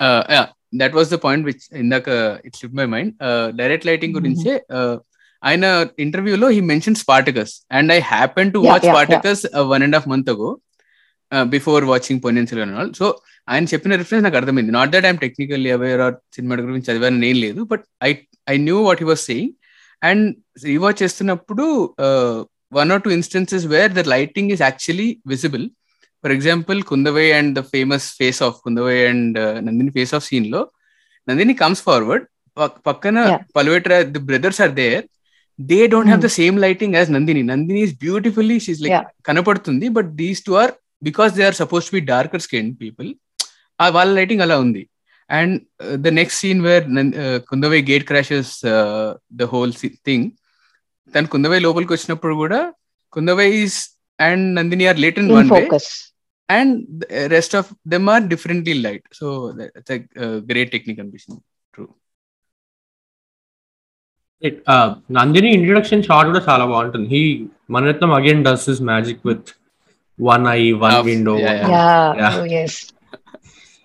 that 0.82 0.93
was 0.97 1.09
the 1.13 1.17
point 1.23 1.43
which 1.47 1.63
ఇందాక 1.82 2.07
it 2.47 2.55
slip 2.59 2.78
my 2.80 2.86
mind 2.93 3.11
direct 3.59 3.86
lighting 3.89 4.13
Mhm. 4.13 4.17
గురించే 4.19 4.53
uh, 4.78 4.95
ఆయన 5.43 5.65
ఇంటర్వ్యూలో 6.03 6.47
he 6.55 6.61
mention 6.69 6.97
Spartacus 7.01 7.53
and 7.78 7.89
I 7.95 7.99
happen 8.13 8.51
to 8.53 8.59
Yeah, 8.59 8.71
watch 8.71 8.86
yeah, 8.86 8.93
Spartacus 8.93 9.41
one 9.73 9.84
and 9.88 9.95
half 9.97 10.07
month 10.13 10.30
ago 10.34 10.49
before 11.55 11.84
watching 11.91 12.21
Ponniyin 12.25 12.49
Selvan 12.51 12.73
also 12.99 13.07
ఆయన 13.47 13.63
చెప్పిన 13.73 13.95
reference 14.01 14.25
నాకు 14.28 14.39
అర్థమైంది. 14.39 14.73
Not 14.80 14.91
that 14.95 15.07
I'm 15.09 15.19
technically 15.25 15.71
aware 15.78 16.01
or 16.07 16.15
cinema 16.38 16.55
గురించి 16.67 16.88
చదివాను 16.89 17.19
నేను 17.25 17.39
లేదు 17.45 17.63
but 17.73 17.84
I 18.09 18.11
I 18.53 18.57
knew 18.67 18.80
what 18.88 19.01
he 19.03 19.09
was 19.11 19.25
saying 19.32 19.53
and 20.01 20.25
rewatch 20.69 21.01
చేస్తున్నప్పుడు 21.03 21.65
one 22.77 22.91
or 22.93 23.03
two 23.05 23.11
instances 23.17 23.65
where 23.73 23.91
the 23.99 24.03
lighting 24.15 24.51
is 24.55 24.63
actually 24.67 25.09
visible 25.33 25.65
for 26.23 26.33
example 26.37 26.79
Kundavai 26.91 27.27
and 27.39 27.51
the 27.59 27.63
famous 27.73 28.07
face 28.19 28.41
of 28.47 28.57
Kundavai 28.65 28.97
and 29.11 29.37
Nandini 29.67 29.91
face 29.97 30.13
of 30.17 30.25
సీన్లో 30.29 30.61
Nandini 31.27 31.55
comes 31.61 31.83
forward 31.87 32.25
పక్కన. 32.87 33.17
Pazhuvettarayar 33.55 33.93
the 34.13 34.19
brothers 34.29 34.59
are 34.65 34.73
there 34.81 35.03
they 35.59 35.79
don't 35.93 36.09
have 36.11 36.23
the 36.25 36.29
same 36.39 36.57
lighting 36.65 36.95
as 36.99 37.09
Nandini 37.15 37.41
Nandini 37.51 37.81
is 37.87 37.95
beautifully 38.03 38.57
she's 38.65 38.81
like. 38.83 39.07
కనపడుతుంది 39.27 39.87
but 39.97 40.09
these 40.21 40.41
two 40.47 40.51
are 40.61 40.71
because 41.07 41.31
they 41.37 41.43
are 41.49 41.57
suppose 41.61 41.87
be 41.95 41.99
darker 42.13 42.43
skin 42.47 42.69
people 42.81 43.09
వాళ్ళ 43.95 44.09
lighting 44.19 44.43
అలా 44.45 44.55
ఉంది. 44.65 44.83
and 45.30 45.65
uh, 45.80 45.97
the 45.97 46.11
next 46.11 46.38
scene 46.38 46.61
where 46.61 46.82
uh, 46.82 47.39
Kundavai 47.49 47.86
gate 47.86 48.05
crashes 48.07 48.63
uh, 48.63 49.15
the 49.30 49.47
whole 49.47 49.71
thing, 49.71 50.38
then 51.07 51.28
Kundavai 51.28 51.61
local 51.61 51.86
question 51.86 52.13
of 52.13 52.21
Purguda, 52.21 52.73
Kundavai 53.13 53.63
is 53.63 53.89
and 54.19 54.57
Nandini 54.57 54.91
are 54.91 54.97
late 54.97 55.17
in, 55.17 55.28
one 55.30 55.49
way, 55.49 55.69
and 56.49 57.05
rest 57.09 57.53
of 57.53 57.73
them 57.86 58.09
are 58.09 58.21
differently 58.21 58.75
light. 58.75 59.03
So 59.11 59.51
that's 59.51 59.89
a 59.91 60.05
uh, 60.17 60.39
great 60.39 60.71
technical 60.71 61.03
ambition. 61.03 61.43
True. 61.73 61.93
It, 64.39 64.65
Nandini 64.65 65.53
introduction 65.53 66.01
shot 66.01 66.28
with 66.28 66.38
a 66.38 66.45
Salavant, 66.45 66.95
and 66.95 67.07
he 67.07 67.49
Mani 67.67 67.93
Ratnam 67.93 68.17
again 68.17 68.43
does 68.43 68.65
his 68.65 68.80
magic 68.80 69.23
with 69.23 69.53
one 70.15 70.47
eye, 70.47 70.71
one 70.71 71.05
window. 71.05 71.38
Yeah, 71.38 71.67
yeah. 72.15 72.38
Oh, 72.39 72.43
yes. 72.43 72.91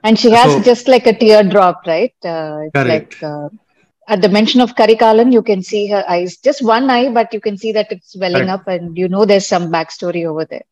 Oh. 0.05 0.09
And 0.09 0.19
she 0.19 0.31
has 0.31 0.51
So- 0.53 0.63
just 0.63 0.89
like 0.89 1.07
a 1.07 1.15
teardrop, 1.15 1.87
right? 1.87 2.15
Uh, 2.25 2.57
it's 2.65 2.75
Correct. 2.75 3.13
like 3.15 3.23
uh, 3.23 3.49
at 4.09 4.21
the 4.21 4.29
mention 4.29 4.61
of 4.61 4.75
Karikalan, 4.75 5.33
you 5.33 5.43
can 5.43 5.63
see 5.63 5.87
her 5.89 6.05
eyes, 6.09 6.37
just 6.39 6.63
one 6.65 6.91
eye, 6.91 7.09
but 7.11 7.33
you 7.33 7.41
can 7.41 7.57
see 7.57 7.73
that 7.73 7.91
it's 7.91 8.17
welling 8.17 8.49
Correct. 8.49 8.69
up, 8.69 8.69
and 8.69 8.99
you 8.99 9.09
know 9.09 9.25
there's 9.25 9.47
some 9.47 9.67
backstory 9.77 10.25
over 10.33 10.45
there. 10.53 10.67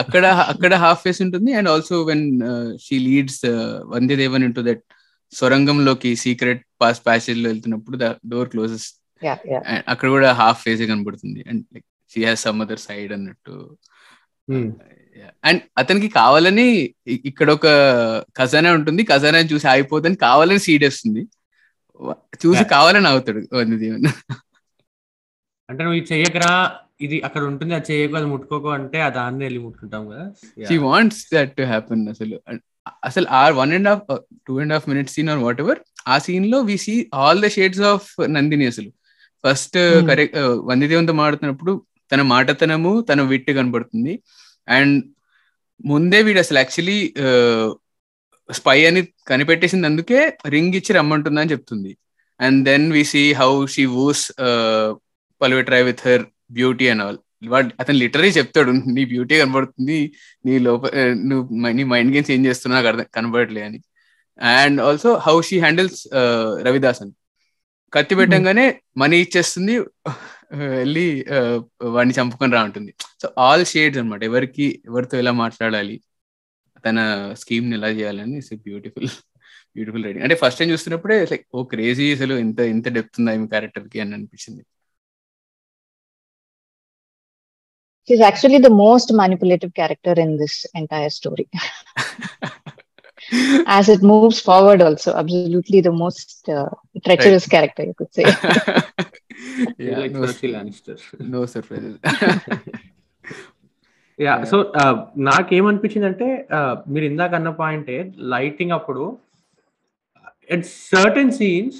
అక్కడ 0.00 0.24
అక్కడ 0.50 0.72
half 0.82 1.00
face 1.04 1.20
ఉంటుంది 1.24 1.50
and 1.58 1.68
also 1.72 1.96
when 2.10 2.22
she 2.84 2.96
leads 3.06 3.40
Vandiyathevan 3.92 4.44
into 4.48 4.62
that 4.68 4.82
సొరంగంలోకి 5.32 6.10
secret 6.24 6.62
pass 6.82 7.00
ప్యాసేజ్లో 7.06 7.48
వెళ్తున్నప్పుడు 7.52 7.96
door 8.32 8.50
closes 8.52 8.86
అక్కడ 9.92 10.08
కూడా 10.16 10.30
half 10.42 10.60
face 10.66 10.82
కనబడుతుంది 10.92 11.40
and 11.50 11.62
like 11.74 11.86
she 12.14 12.22
has 12.28 12.44
some 12.48 12.60
other 12.66 12.82
side 12.88 13.12
అన్నట్టు 13.16 13.56
and 15.48 15.60
అతనికి 15.80 16.08
కావాలని 16.18 16.66
ఇక్కడ 17.30 17.48
ఒక 17.58 17.66
ఖజానా 18.38 18.70
ఉంటుంది. 18.78 19.02
ఖజానా 19.12 19.40
చూసి 19.52 19.66
ఆగిపోతుంది 19.72 20.18
కావాలని 20.26 20.62
సీడ్ 20.66 20.84
వస్తుంది. 20.90 21.22
చూసి 22.44 22.64
కావాలని 22.74 23.08
అవుతాడు 23.12 23.40
అంటే 25.68 25.80
నువ్వు 25.84 25.98
ఇది 26.00 26.08
చెయ్యకరా 26.12 26.52
ఇది 27.04 27.16
అక్కడ 27.26 27.42
ఉంటుంది 27.50 27.72
అది 27.76 27.86
చేయకు 27.90 28.14
అది 28.18 28.26
ముట్టుకోకు 28.32 28.68
అంటే 28.76 28.98
ఆ 29.06 29.08
దాన్ని 29.16 29.42
వెళ్ళి 29.46 29.60
ముట్టుకుంటాం 29.64 30.02
కదా? 30.10 30.24
She 30.68 30.76
wants 30.84 31.22
that 31.34 31.52
to 31.58 31.64
happen 31.72 32.04
అసలు. 32.12 32.36
అసలు 33.08 33.26
or 33.40 33.54
one 33.60 33.72
and 33.76 33.88
half 33.90 34.04
two 34.46 34.54
and 34.62 34.74
half 34.74 34.86
minutes 34.92 35.14
scene 35.16 35.30
or 35.32 35.40
whatever 35.64 35.80
ఆ 36.12 36.16
సీన్లో 36.26 36.58
we 36.68 36.76
see 36.84 36.94
all 37.20 37.40
the 37.44 37.48
shades 37.56 37.82
of 37.90 38.08
Nandini 38.36 38.66
అసలు. 38.72 38.90
ఫస్ట్ 39.44 39.78
కరెక్ట్ 40.10 40.38
వందిదేవంతో 40.70 41.14
మాడుతున్నప్పుడు 41.22 41.72
తన 42.12 42.22
మాటతనము 42.34 42.92
తన 43.10 43.20
విట్టు 43.32 43.52
కనబడుతుంది. 43.58 44.14
అండ్ 44.68 44.96
ముందే 45.84 46.18
వీడు 46.22 46.38
అసలు 46.38 46.58
యాక్చువల్లీ 46.58 46.98
స్పై 48.48 48.78
అని 48.86 49.00
కనిపెట్టేసింది 49.28 49.86
అందుకే 49.86 50.18
రింగ్ 50.48 50.74
ఇచ్చి 50.74 50.92
రమ్మంటుందని 50.92 51.50
చెప్తుంది. 51.50 51.92
And 52.40 52.58
then 52.64 52.92
we 52.92 53.02
see 53.04 53.22
how 53.32 53.50
she 53.66 53.84
woos 53.96 54.24
Pazhuvettaraiyar 55.40 55.82
with 55.82 56.02
her 56.08 56.24
beauty 56.50 56.88
and 56.88 57.02
all 57.02 57.18
వాడు 57.48 57.70
అతను 57.80 57.98
లిటరీ 57.98 58.28
చెప్తాడు 58.28 58.70
నీ 58.94 59.04
బ్యూటీ 59.04 59.34
కనబడుతుంది 59.38 59.98
నీ 60.44 60.54
లోప 60.58 60.82
నువ్వు 61.24 61.44
నీ 61.78 61.84
మైండ్ 61.84 62.12
గేమ్స్ 62.14 62.30
ఏం 62.30 62.46
చేస్తున్నా 62.46 62.76
నాకు 62.76 62.88
అర్థం 62.88 63.06
కనబడట్లే 63.16 63.62
అని. 63.62 63.78
And 64.38 64.80
also 64.80 65.10
how 65.26 65.36
she 65.42 65.58
handles 65.58 66.00
Ravidasan 66.66 67.12
కత్తి 67.92 68.14
పెట్టంగానే 68.14 68.66
మనీ 68.96 69.16
ఇచ్చేస్తుంది 69.16 69.74
వెళ్ళి 70.50 71.04
వాడిని 71.96 72.14
చంపుకొని 72.18 72.54
రా 72.56 72.60
ఉంటుంది 72.68 72.92
సో 73.22 73.28
ఆల్ 73.46 73.64
షేడ్స్ 73.72 74.00
అనమాట 74.02 74.22
ఎవరికి 74.30 74.66
ఎవరితో 74.88 75.16
ఎలా 75.22 75.32
మాట్లాడాలి 75.44 75.96
తన 76.84 76.98
స్కీమ్ని 77.42 77.76
ఎలా 77.78 77.90
చేయాలని 77.98 78.36
ఇట్స్ 78.40 78.54
బ్యూటిఫుల్ 78.68 79.08
బ్యూటిఫుల్ 79.76 80.04
రైడింగ్ 80.06 80.24
అంటే 80.26 80.36
ఫస్ట్ 80.42 80.60
టైం 80.60 80.70
చూస్తున్నప్పుడే 80.74 81.18
లైక్ 81.32 81.44
ఓ 81.58 81.62
క్రేజీ 81.72 82.06
అసలు 82.16 82.34
ఇంత 82.44 82.60
ఇంత 82.74 82.88
డెప్త్ 82.96 83.18
ఉందా 83.20 83.34
ఈమె 83.38 83.48
క్యారెక్టర్కి 83.54 84.00
అని 84.04 84.14
అనిపించింది 84.18 84.64
She's 88.08 88.20
actually 88.20 88.58
the 88.58 88.70
most 88.70 89.12
manipulative 89.12 89.74
character 89.74 90.12
in 90.12 90.36
this 90.36 90.64
entire 90.74 91.10
story. 91.10 91.48
As 93.66 93.88
it 93.88 94.02
moves 94.02 94.38
forward, 94.40 94.80
also, 94.80 95.12
absolutely 95.12 95.80
the 95.80 95.90
most 95.92 96.48
uh, 96.48 96.68
treacherous 97.04 97.44
right. 97.44 97.50
character, 97.50 97.82
you 97.82 97.94
could 97.94 98.12
say. 98.14 98.26
yeah, 99.78 99.98
like 99.98 100.12
no, 100.12 100.20
Cersei 100.20 100.52
Lannister. 100.52 100.96
No 101.34 101.46
surprises. 101.46 101.96
Yeah 104.18 104.44
so 104.44 104.72
నాకేమనిపించింది 105.18 106.06
అంటే 106.06 106.48
మీరు 106.88 107.04
ఇందాక 107.04 107.34
అన్న 107.34 107.50
పాయింటే 107.50 108.12
lighting 108.16 108.70
అప్పుడు 108.70 109.18
at 110.50 110.64
certain 110.64 111.32
scenes 111.32 111.76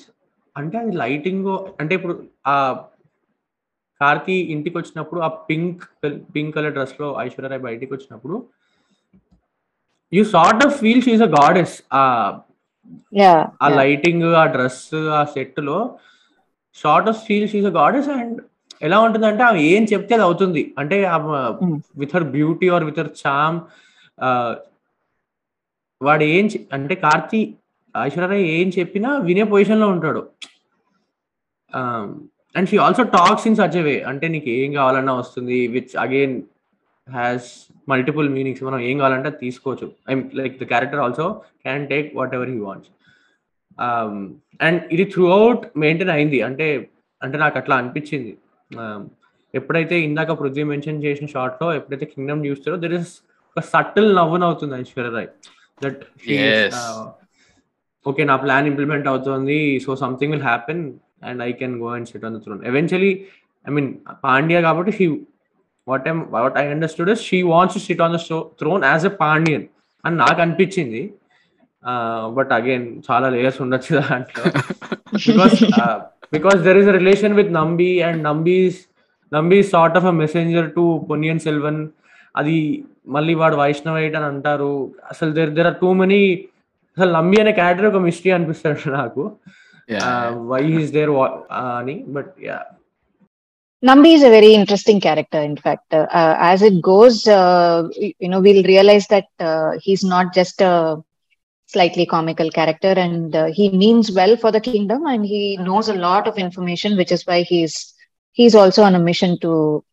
అంటే 0.57 0.79
అది 0.79 0.93
lighting 0.97 1.49
అంటే 1.81 1.95
ఇప్పుడు 1.95 2.15
ఆ 2.47 2.57
కార్తి 4.01 4.33
ఇంటికి 4.33 4.79
వచ్చినప్పుడు 4.79 5.21
ఆ 5.21 5.29
పింక్ 5.29 5.85
పింక్ 6.33 6.55
కలర్ 6.55 6.73
డ్రెస్లో 6.73 7.09
ఐశ్వర్యరాయ్ 7.21 7.61
బయటికి 7.61 7.95
వచ్చినప్పుడు 7.95 8.47
you 10.13 10.25
sort 10.25 10.67
of 10.67 10.77
feel 10.77 11.03
she 11.03 11.23
a 11.23 11.31
goddess 11.41 11.77
ఆ 11.93 13.69
లైటింగ్ 13.69 14.23
ఆ 14.23 14.45
డ్రెస్ 14.47 14.95
ఆ 14.95 15.25
సెట్లో 15.25 15.79
sort 16.83 17.09
of 17.13 17.21
feel 17.27 17.67
a 17.73 17.75
goddess 17.81 18.11
and 18.19 18.39
ఎలా 18.87 18.99
ఉంటుంది 19.07 19.27
అంటే 19.31 19.43
ఆమె 19.49 19.61
ఏం 19.73 19.83
చెప్తే 19.93 20.13
అది 20.17 20.25
అవుతుంది. 20.29 20.63
అంటే 20.81 20.97
with 22.03 22.15
her 22.17 22.27
beauty 22.37 22.67
or 22.77 22.85
with 22.89 22.99
her 23.03 23.13
charm 23.23 23.59
వాడు 26.01 26.25
ఏం 26.35 26.47
అంటే 26.77 26.95
కార్తి 27.07 27.41
ఐశ్వర్యరాయ్ 27.95 28.45
ఏం 28.57 28.69
చెప్పినా 28.79 29.11
వినే 29.29 29.45
పొజిషన్లో 29.53 29.87
ఉంటాడు. 29.95 30.23
And 32.55 32.69
she 32.71 32.77
also 32.87 33.03
talks 33.17 33.47
in 33.49 33.57
such 33.61 33.79
way 33.87 33.95
అంటే 34.11 34.27
నీకు 34.35 34.49
ఏం 34.59 34.71
కావాలన్నా 34.79 35.15
వస్తుంది 35.23 35.59
which 35.75 35.95
again 36.05 36.37
has 37.09 37.49
multiple 37.91 38.29
meanings 38.37 38.63
మనం 38.69 38.81
ఏం 38.91 38.97
కావాలంటే 39.03 39.31
తీసుకోవచ్చు. 39.43 39.87
I 40.11 40.15
like 40.41 40.55
the 40.63 40.67
character 40.73 41.03
also 41.07 41.27
can 41.65 41.85
take 41.93 42.09
whatever 42.39 42.51
he 42.55 42.59
wants 42.69 42.91
and 44.67 44.81
ఇది 44.95 45.05
త్రూ 45.13 45.25
అవుట్ 45.37 45.65
మెయింటైన్ 45.85 46.13
అయింది. 46.17 46.39
అంటే 46.49 46.67
అంటే 47.23 47.37
నాకు 47.45 47.57
అట్లా 47.61 47.75
అనిపించింది. 47.81 48.33
ఎప్పుడైతే 49.55 49.97
ఇందాక 50.07 50.33
పృథ్వీ 50.41 50.65
మెన్షన్ 50.71 51.03
చేసిన 51.05 51.27
షార్ట్లో 51.35 51.69
ఎప్పుడైతే 51.79 52.07
కింగ్డమ్ 52.13 52.41
చూస్తారో 52.49 52.77
దర్ 52.85 52.95
ఇస్ 53.01 53.13
ఒక 53.51 53.63
సటిల్ 53.73 54.09
నవ్వునవుతుంది 54.19 54.75
ఐశ్వర్యరాయ్ 54.81 55.29
దట్ 55.81 56.03
ఓకే 58.07 58.25
నా 58.31 58.35
ప్లాన్ 58.43 58.67
ఇంప్లిమెంట్ 58.71 59.07
అవుతుంది 59.13 59.59
so 59.85 59.93
something 60.03 60.33
will 60.35 60.47
happen 60.51 60.83
and 61.29 61.41
I 61.47 61.51
can 61.61 61.77
go 61.83 61.89
and 61.97 62.09
sit 62.11 62.25
on 62.27 62.35
the 62.37 62.41
throne 62.45 62.61
eventually 62.71 63.13
I 63.67 63.73
mean 63.77 63.89
Pandya 64.27 64.61
కాబట్టి 64.61 64.93
she 64.99 65.07
what 65.87 66.07
I'm 66.09 66.21
what 66.35 66.59
I 66.63 66.65
understood 66.75 67.11
she 67.29 67.39
wants 67.53 67.77
to 67.79 67.83
sit 67.89 68.03
on 68.07 68.15
the 68.17 68.21
throne 68.61 68.85
as 68.85 69.07
a 69.07 69.15
Pandyan 69.25 69.65
అని 70.05 70.17
నాకు 70.17 70.41
అనిపించింది 70.47 71.03
but 72.38 72.52
again 72.58 72.88
చాలా 73.10 73.28
layers 73.36 73.60
ఉండొచ్చు 73.64 73.94
దాంట్లో 74.00 74.44
because 75.28 75.58
because 76.36 76.60
there 76.68 76.80
is 76.82 76.90
a 76.94 76.96
relation 77.00 77.36
with 77.40 77.52
Nambi 77.60 77.92
and 78.08 78.22
Nambi's 78.30 78.80
Nambi 79.32 79.60
sort 79.74 79.98
of 80.00 80.08
a 80.14 80.16
messenger 80.24 80.70
to 80.78 80.84
Ponniyin 81.12 81.44
Selvan 81.48 81.82
అది 82.36 82.58
మళ్ళీ 83.16 83.34
వాడు 83.42 83.56
వైష్ణవైట్ 83.56 84.16
అని 84.20 84.28
అంటారు 84.34 84.72
అసలు 85.14 85.32
there 85.40 85.54
there 85.58 85.70
are 85.72 85.80
too 85.82 85.90
many 86.02 86.22
అసలు 86.98 87.12
నంబి 87.18 87.40
అనే 87.42 87.52
క్యారెక్టర్ 87.52 87.90
ఒక 87.92 88.02
మిస్టరీ 88.08 88.32
అనిపిస్తాడు 88.32 88.92
నాకు 89.00 89.24
వై 90.54 90.64
ఈస్ 90.82 90.94
దేర్ 91.00 91.14
అని 91.80 91.98
but 92.18 92.32
yeah 92.50 92.60
Nambi 93.84 94.14
is 94.14 94.22
a 94.22 94.30
very 94.30 94.54
interesting 94.54 95.00
character, 95.02 95.40
in 95.42 95.58
fact. 95.58 95.92
Uh, 95.92 96.36
as 96.40 96.62
it 96.62 96.76
goes, 96.84 97.28
uh, 97.28 97.88
you 98.20 98.30
know, 98.30 98.40
we'll 98.40 98.64
realize 98.64 99.08
that 99.08 99.26
uh, 99.40 99.72
he's 99.82 100.04
not 100.04 100.36
just 100.36 100.62
a 100.62 101.02
slightly 101.67 102.07
comical 102.07 102.51
character 102.51 102.89
and 102.89 103.35
uh, 103.35 103.47
he 103.47 103.71
means 103.71 104.13
well 104.13 104.37
for 104.37 104.53
the 104.53 104.61
kingdom 104.61 105.07
and 105.07 105.25
he 105.25 105.57
knows 105.57 105.89
a 105.89 105.95
lot 105.95 106.27
of 106.27 106.39
information, 106.39 106.97
which 106.97 107.13
is 107.13 107.27
why 107.27 107.43
he's 107.43 107.95
he's 108.33 108.55
also 108.55 108.83
on 108.83 108.95
a 108.95 108.99
mission 108.99 109.39
to 109.41 109.85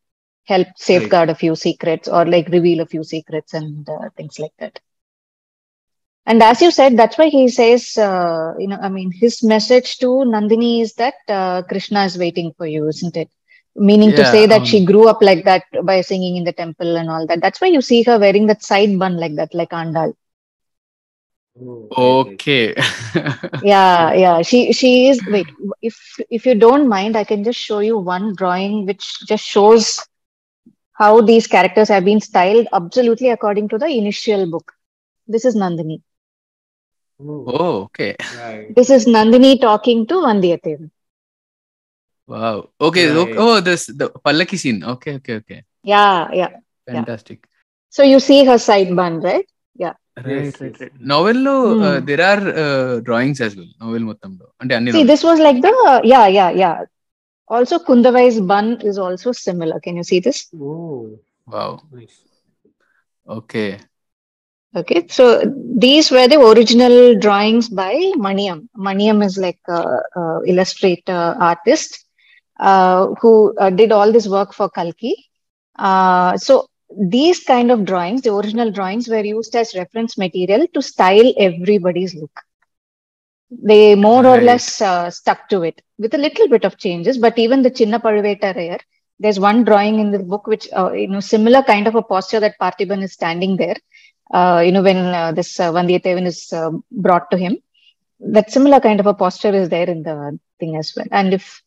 help 0.45 0.67
safeguard 0.77 1.29
right. 1.29 1.35
a 1.35 1.39
few 1.39 1.55
secrets 1.55 2.07
or 2.07 2.25
like 2.25 2.47
reveal 2.49 2.81
a 2.81 2.85
few 2.85 3.03
secrets 3.03 3.53
and 3.53 3.87
uh, 3.89 4.09
things 4.17 4.39
like 4.39 4.53
that. 4.59 4.79
And 6.25 6.41
as 6.41 6.61
you 6.61 6.71
said, 6.71 6.95
that's 6.95 7.17
why 7.17 7.27
he 7.27 7.49
says, 7.49 7.97
uh, 7.97 8.53
you 8.57 8.67
know, 8.67 8.79
I 8.81 8.87
mean, 8.87 9.11
his 9.11 9.43
message 9.43 9.97
to 9.97 10.07
Nandini 10.07 10.81
is 10.81 10.93
that 10.95 11.15
Krishna 11.67 12.05
is 12.05 12.17
waiting 12.17 12.53
for 12.57 12.65
you, 12.65 12.87
isn't 12.87 13.17
it? 13.17 13.29
meaning 13.75 14.11
yeah, 14.11 14.17
to 14.17 14.25
say 14.25 14.45
that 14.45 14.61
um, 14.61 14.65
she 14.65 14.85
grew 14.85 15.07
up 15.07 15.21
like 15.21 15.43
that 15.45 15.63
by 15.83 16.01
singing 16.01 16.37
in 16.37 16.43
the 16.43 16.53
temple 16.53 16.95
and 16.95 17.09
all 17.09 17.25
that 17.25 17.41
that's 17.41 17.59
why 17.59 17.67
you 17.67 17.81
see 17.81 18.03
her 18.03 18.19
wearing 18.19 18.45
that 18.45 18.61
side 18.61 18.97
bun 18.99 19.17
like 19.17 19.35
that 19.35 19.53
like 19.53 19.71
andal 19.71 20.13
Oh, 21.61 21.87
okay 22.31 22.73
yeah 23.63 24.11
yeah 24.11 24.41
she 24.41 24.73
she 24.73 25.09
is 25.09 25.21
wait 25.27 25.45
if 25.83 26.19
if 26.31 26.47
you 26.47 26.55
don't 26.55 26.89
mind 26.89 27.15
i 27.15 27.23
can 27.23 27.43
just 27.43 27.59
show 27.59 27.77
you 27.77 27.99
one 27.99 28.33
drawing 28.33 28.87
which 28.87 29.19
just 29.27 29.45
shows 29.45 30.01
how 30.93 31.21
these 31.21 31.45
characters 31.45 31.89
have 31.89 32.05
been 32.05 32.19
styled 32.19 32.67
absolutely 32.73 33.29
according 33.29 33.69
to 33.69 33.77
the 33.77 33.85
initial 33.85 34.49
book 34.49 34.73
this 35.27 35.45
is 35.45 35.55
nandini 35.55 36.01
oh, 37.19 37.45
oh 37.59 37.75
okay 37.83 38.15
right. 38.39 38.75
this 38.75 38.89
is 38.89 39.05
nandini 39.05 39.53
talking 39.61 40.05
to 40.07 40.15
vandiyatevan 40.25 40.89
Wow. 42.25 42.69
Okay. 42.79 43.11
Right. 43.11 43.35
Oh, 43.37 43.59
this 43.59 43.87
the 43.87 44.09
Pallaki 44.09 44.57
scene. 44.57 44.81
Okay. 44.81 45.15
Okay. 45.15 45.35
Okay. 45.43 45.63
yeah 45.83 46.31
yeah 46.31 46.49
Fantastic. 46.87 47.47
so 47.89 48.01
you 48.01 48.19
see 48.19 48.45
her 48.45 48.57
side 48.57 48.95
bun 48.95 49.19
right 49.19 49.45
yeah 50.12 50.12
Right. 50.26 50.52
Yes, 50.52 50.60
Right. 50.60 50.76
yes. 50.80 50.80
Right. 50.82 50.92
Novel 51.12 51.36
లో 51.46 51.56
Hmm. 51.66 51.82
uh, 51.86 52.00
there 52.08 52.22
are 52.30 52.42
uh, 52.64 53.00
drawings 53.08 53.40
as 53.46 53.52
well. 53.58 53.70
Novel 53.84 54.02
మొత్తంలో 54.10 54.46
అంటే 54.62 54.74
అన్ని 54.78 54.92
see 54.92 55.04
novels. 55.04 55.10
this 55.12 55.22
was 55.28 55.38
like 55.46 55.60
the 55.66 55.72
yeah 56.12 56.26
yeah 56.38 56.50
yeah 56.62 56.76
also 57.48 57.78
kundavai's 57.78 58.40
bun 58.50 58.66
is 58.90 58.98
also 58.98 59.32
similar 59.32 59.78
can 59.80 59.96
you 60.00 60.06
see 60.12 60.20
this 60.28 60.40
Oh, 60.70 61.18
Wow. 61.52 61.80
nice. 61.92 62.16
Okay. 63.26 63.78
Okay, 64.76 65.06
so 65.08 65.42
these 65.78 66.10
were 66.10 66.28
the 66.28 66.40
original 66.40 67.18
drawings 67.18 67.68
by 67.68 67.94
Maniam. 68.16 68.68
Maniam 68.76 69.24
is 69.24 69.38
like 69.38 69.58
a, 69.68 69.82
a 70.16 70.40
illustrator 70.46 71.34
artist 71.40 72.04
uh, 72.60 73.06
who 73.20 73.54
did 77.01 77.15
all 77.15 77.31
this 77.31 77.45
work 77.45 77.53
for 77.53 77.85
Kalki. 77.87 77.89
So 77.89 78.21
these 78.21 78.21
kind 78.21 78.21
of 78.21 78.23
drawings, 78.23 78.23
the 78.23 78.33
original 78.33 78.71
drawings, 78.71 79.07
were 79.07 79.25
used 79.25 79.55
as 79.55 79.75
reference 79.75 80.17
material 80.17 80.67
to 80.73 80.81
style 80.81 81.33
everybody's 81.37 82.15
look. 82.15 82.39
They 83.51 83.95
more 83.95 84.25
or 84.25 84.41
less 84.41 84.81
uh, 84.81 85.09
stuck 85.09 85.49
to 85.49 85.61
it 85.63 85.81
with 85.97 86.13
a 86.13 86.17
little 86.17 86.47
bit 86.47 86.65
of 86.65 86.77
changes. 86.77 87.17
But 87.17 87.37
even 87.39 87.61
the 87.61 87.71
Chinna 87.71 88.01
Palveta 88.01 88.55
Rare, 88.55 88.79
there's 89.19 89.39
one 89.39 89.63
drawing 89.63 89.99
in 89.99 90.11
the 90.11 90.19
book 90.19 90.47
which, 90.47 90.67
uh, 90.75 90.91
you 90.91 91.07
know, 91.07 91.19
similar 91.19 91.63
kind 91.63 91.87
of 91.87 91.95
a 91.95 92.01
posture 92.03 92.39
that 92.39 92.59
Parthiban 92.61 93.03
is 93.03 93.13
standing 93.13 93.57
there. 93.57 93.77
Uh, 94.33 94.61
you 94.65 94.71
know, 94.71 94.81
when 94.83 94.97
uh, 94.97 95.31
this 95.31 95.59
uh, 95.59 95.71
Vandiyatevan 95.71 96.25
is 96.25 96.51
uh, 96.53 96.71
brought 96.91 97.31
to 97.31 97.37
him, 97.37 97.57
that 98.19 98.51
similar 98.51 98.79
kind 98.79 98.99
of 98.99 99.07
a 99.07 99.13
posture 99.13 99.53
is 99.53 99.69
there 99.69 99.89
in 99.89 100.03
the 100.03 100.39
thing 100.59 100.77
as 100.77 100.93
well. 100.95 101.07
And 101.11 101.33
if 101.33 101.62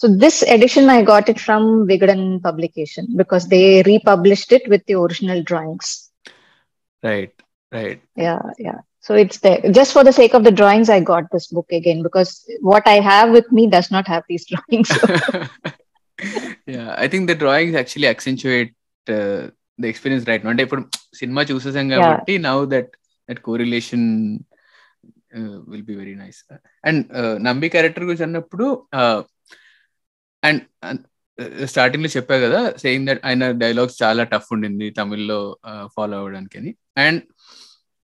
so, 0.00 0.06
this 0.24 0.36
edition 0.56 0.90
I 0.90 1.02
got 1.02 1.28
it 1.32 1.38
from 1.46 1.62
Vigadan 1.90 2.42
publication 2.42 3.04
because 3.16 3.46
they 3.54 3.82
republished 3.84 4.52
it 4.52 4.64
with 4.74 4.84
the 4.90 4.96
original 5.04 5.40
drawings. 5.50 5.88
Right 7.02 7.38
right 7.72 8.02
Yeah, 8.26 8.42
yeah. 8.66 8.78
So 9.06 9.14
it's 9.22 9.38
there. 9.44 9.60
Just 9.78 9.90
for 9.96 10.02
the 10.08 10.14
sake 10.18 10.34
of 10.38 10.42
the 10.46 10.52
drawings, 10.60 10.88
I 10.94 11.00
got 11.10 11.24
this 11.34 11.46
book 11.56 11.70
again 11.78 11.98
because 12.06 12.30
what 12.70 12.84
I 12.94 12.98
have 13.10 13.28
with 13.36 13.48
me 13.56 13.64
does 13.74 13.88
not 13.96 14.06
have 14.14 14.24
these 14.30 14.46
drawings. 14.52 14.90
Yeah 16.74 16.84
I 17.02 17.06
think 17.12 17.26
the 17.30 17.34
drawings 17.42 17.76
actually 17.78 18.08
అక్సెంచుయేట్ 18.12 18.70
the 19.78 19.90
experience 19.92 20.24
right 20.30 20.46
అంటే 20.52 20.64
ఇప్పుడు 20.66 20.82
cinema 21.20 21.42
చూసేసాం 21.50 21.86
కాబట్టి 21.94 22.34
now 22.48 22.56
that 22.74 22.90
that 23.28 23.40
correlation 23.48 24.06
will 25.70 25.86
be 25.90 25.96
very 26.02 26.14
nice 26.22 26.38
and 26.88 27.02
Nambi 27.48 27.68
character 27.74 28.06
గురించి 28.08 28.26
అన్నప్పుడు 28.28 28.66
and 30.43 30.61
స్టార్టింగ్లో 31.71 32.09
చెప్పా 32.17 32.35
కదా 32.39 32.59
saying 32.83 33.07
that 33.07 33.21
ఆయన 33.25 33.43
dialogues 33.63 33.97
చాలా 34.03 34.23
టఫ్ 34.23 34.49
ఉండింది 34.53 34.87
తమిళ్ళో 34.89 35.39
uh, 35.69 35.85
ఫాలో 35.95 36.15
అవ్వడానికి 36.17 36.55
అని 36.57 36.71
అండ్ 36.97 37.21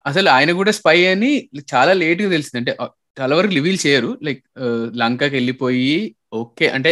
అసలు 0.05 0.30
ఆయన 0.30 0.51
కూడా 0.51 0.72
స్పై 0.72 0.97
అని 1.05 1.32
చాలా 1.74 1.93
లేట్గా 1.93 2.30
తెలిసింది. 2.30 2.59
అంటే 2.61 2.74
uh, 2.84 2.89
చాలా 3.19 3.34
వరకు 3.36 3.53
రివీల్ 3.53 3.80
చేయరు. 3.86 4.11
లైక్ 4.24 4.41
uh, 4.63 4.86
లంకకి 5.01 5.36
వెళ్ళిపోయి 5.36 6.15
ఓకే 6.41 6.67
అంటే 6.69 6.91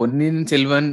పొన్నిన్ 0.00 0.40
సెల్వన్ 0.46 0.88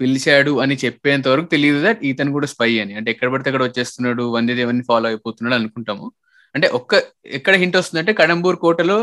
పిలిచాడు 0.00 0.52
అని 0.60 0.74
చెప్పేంత 0.84 1.26
వరకు 1.28 1.48
తెలియదు 1.48 1.80
దట్ 1.86 2.00
ఈతను 2.04 2.32
కూడా 2.32 2.46
స్పై 2.46 2.70
అని. 2.78 2.94
అంటే 2.98 3.08
ఎక్కడ 3.10 3.28
పడితే 3.32 3.48
అక్కడ 3.50 3.64
వచ్చేస్తున్నాడు 3.68 4.24
వందేదేవన్ని 4.36 4.84
ఫాలో 4.90 5.06
అయిపోతున్నాడు 5.08 5.56
అనుకుంటాము. 5.60 6.06
అంటే 6.54 6.66
ఒక్క 6.78 6.94
ఎక్కడ 7.38 7.54
హింట్ 7.54 7.76
వస్తుందంటే 7.76 8.12
కడంబూర్ 8.12 8.56
కోటలో 8.56 8.98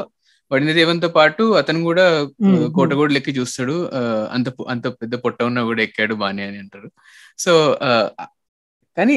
వందేదేవన్తో 0.51 1.09
పాటు 1.15 1.43
అతను 1.59 1.79
కూడా 1.83 2.05
ఆ. 2.45 2.51
కోట 2.75 2.91
కూడా 2.99 3.11
లెక్కి 3.15 3.33
చూస్తాడు 3.37 3.75
అంత 4.33 4.47
అంత 4.69 4.85
పెద్ద 5.01 5.15
పొట్ట 5.23 5.39
ఉన్నా 5.49 5.61
కూడా 5.67 5.81
ఎక్కాడు 5.83 6.15
బానే 6.21 6.43
అని 6.47 6.59
అంటారు 6.63 6.89
సో 7.39 7.51
కానీ 8.97 9.15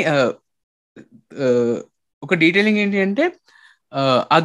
ఒక 2.22 2.34
డీటెయిలింగ్ 2.42 2.80
ఏంటి 2.82 2.98
అంటే 3.04 3.24
ఆ, 3.92 4.02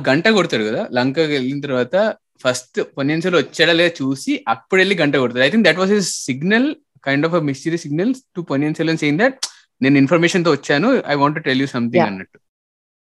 గంట 0.07 0.27
కొడతాడు 0.35 0.63
కదా 0.69 0.81
లంకకి 0.95 1.33
వెళ్ళిన 1.33 1.59
తర్వాత 1.65 1.95
ఫస్ట్ 2.43 2.77
పొన్నియన్సెల్ 2.95 3.35
వచ్చాడా 3.38 3.73
లేదా 3.73 3.91
చూసి 3.99 4.31
అప్పుడు 4.53 4.79
వెళ్ళి 4.81 4.95
గంట 4.99 5.15
కొడతాడు 5.21 5.45
I 5.45 5.51
think 5.53 5.67
that 5.67 5.79
was 5.81 5.93
his 5.95 6.09
signal 6.25 6.67
kind 7.03 7.25
of 7.27 7.35
mysterious 7.47 7.83
signal 7.85 8.11
to 8.35 8.41
పొన్నియన్సెల్ 8.49 8.89
అని 8.91 9.01
సేయింగ్ 9.03 9.21
దట్ 9.23 9.38
నేను 9.81 9.97
ఇన్ఫర్మేషన్తో 10.01 10.51
వచ్చాను 10.53 10.89
I 11.07 11.17
want 11.21 11.39
tell 11.45 11.61
you 11.63 11.69
something. 11.73 12.05
అన్నట్టు 12.07 12.38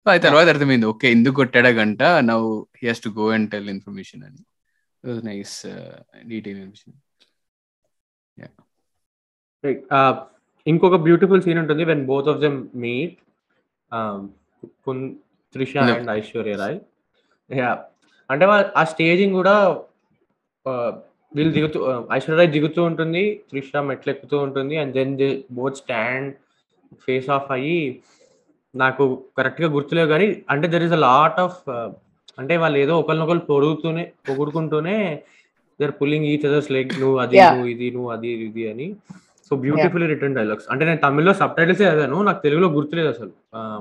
ఆ 0.06 0.14
తర్వాత 0.26 0.48
అర్థమైంది. 0.54 0.86
ఓకే 0.94 1.08
ఎందుకు 1.12 1.36
కొట్టాడా 1.36 1.70
గంట? 1.82 2.02
Now 2.32 2.42
he 2.80 2.86
has 2.88 3.02
to 3.06 3.10
go 3.20 3.28
and 3.36 3.48
tell 3.52 3.70
information 3.76 4.24
అని. 4.28 4.42
Nice 5.30 5.58
detail 6.34 6.60
information. 6.60 6.96
Uh, 9.98 10.14
ఇంకొక 10.68 10.96
బ్యూటిఫుల్ 10.96 11.42
సీన్ 11.42 11.60
ఉంటుంది 11.62 11.84
when 11.90 12.02
both 12.06 12.28
of 12.32 12.40
them 12.44 12.58
meet 12.84 13.16
Trisha. 15.56 15.74
And 15.78 16.12
Aishwarya 16.20 16.56
Rai 16.62 16.78
yeah 17.50 17.72
అంటే 18.30 18.46
ఆ 18.82 18.84
స్టేజింగ్ 18.94 19.36
కూడా 19.40 19.56
uh, 20.66 20.92
వీళ్ళు 21.32 21.54
దిగుతూ 21.58 21.80
uh, 21.92 22.00
ఐశ్వర్య 22.18 22.38
రాయ్ 22.40 22.52
దిగుతూ 22.58 22.84
ఉంటుంది 22.90 23.24
త్రిష 23.50 23.82
మెట్లు 23.90 24.12
ఎక్కుతూ 24.14 24.38
ఉంటుంది 24.48 24.78
and 24.84 24.94
then 25.00 25.16
both 25.60 25.80
stand 25.84 26.30
face 27.06 27.30
off 27.38 27.50
అయ్యి 27.58 27.80
నాకు 28.76 29.24
కరెక్ట్గా 29.38 29.70
గుర్తులేవు 29.70 30.08
కానీ 30.08 30.42
అంటే 30.50 30.68
there 30.68 30.84
is 30.84 30.94
a 30.94 30.96
lot 30.96 31.40
of 31.40 31.70
అంటే 32.40 32.58
వాళ్ళు 32.58 32.78
ఏదో 32.78 33.00
ఒకరినొకరు 33.00 33.40
పొడుగుతూనే 33.40 34.12
పొగుడుకుంటూనే 34.30 35.22
they're 35.82 35.92
pulling 35.92 36.26
each 36.26 36.46
others 36.46 36.72
like 36.72 37.00
నువ్వు 37.00 37.18
అది. 37.18 37.38
నువ్వు 37.52 37.68
ఇది 37.68 37.92
నువ్వు 37.92 38.10
అది 38.12 38.28
ఇది 38.28 38.72
అని. 38.72 38.96
సో 39.50 39.56
బ్యూటిఫుల్లీ 39.56 40.08
రిటర్న్ 40.08 40.36
డైలాగ్స్ 40.36 40.66
అంటే 40.72 40.86
నేను 40.86 40.98
తమిళ్ళో 40.98 41.34
సబ్ 41.34 41.56
టైటిల్స్ 41.56 41.82
చదివాను 41.82 42.24
నాకు 42.24 42.44
తెలుగులో 42.44 42.68
గుర్తులేదు 42.68 43.08
అసలు. 43.08 43.32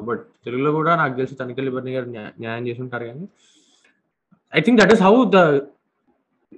బట్ 0.04 0.26
తెలుగులో 0.44 0.72
కూడా 0.72 0.96
నాకు 0.96 1.14
తెలిసి 1.16 1.34
తనిఖీలు 1.34 1.70
బర్ని 1.70 1.94
గారు 1.94 2.04
న్యా- 2.04 2.40
న్యాయం 2.40 2.68
చేసి 2.68 2.82
ఉంటారు 2.82 3.04
కానీ. 3.04 3.28
I 4.56 4.60
think 4.60 4.80
that 4.80 4.92
is 4.92 5.02
how 5.02 5.24
the 5.24 5.34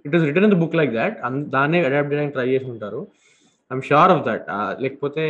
it 0.07 0.15
is 0.15 0.25
written 0.25 0.45
in 0.45 0.55
the 0.55 0.57
book 0.57 0.75
like 0.75 0.93
that 0.93 1.19
దాన్నే 1.33 1.85
అడాప్ట్ 1.85 2.13
చేయడానికి 2.13 2.33
ట్రై 2.33 2.49
చేసి 2.49 2.65
ఉంటారు. 2.65 3.07
ఐఎమ్ 3.73 3.83
షూర్ 3.83 4.11
ఆఫ్ 4.11 4.27
దట్ 4.27 4.47
లేకపోతే 4.83 5.25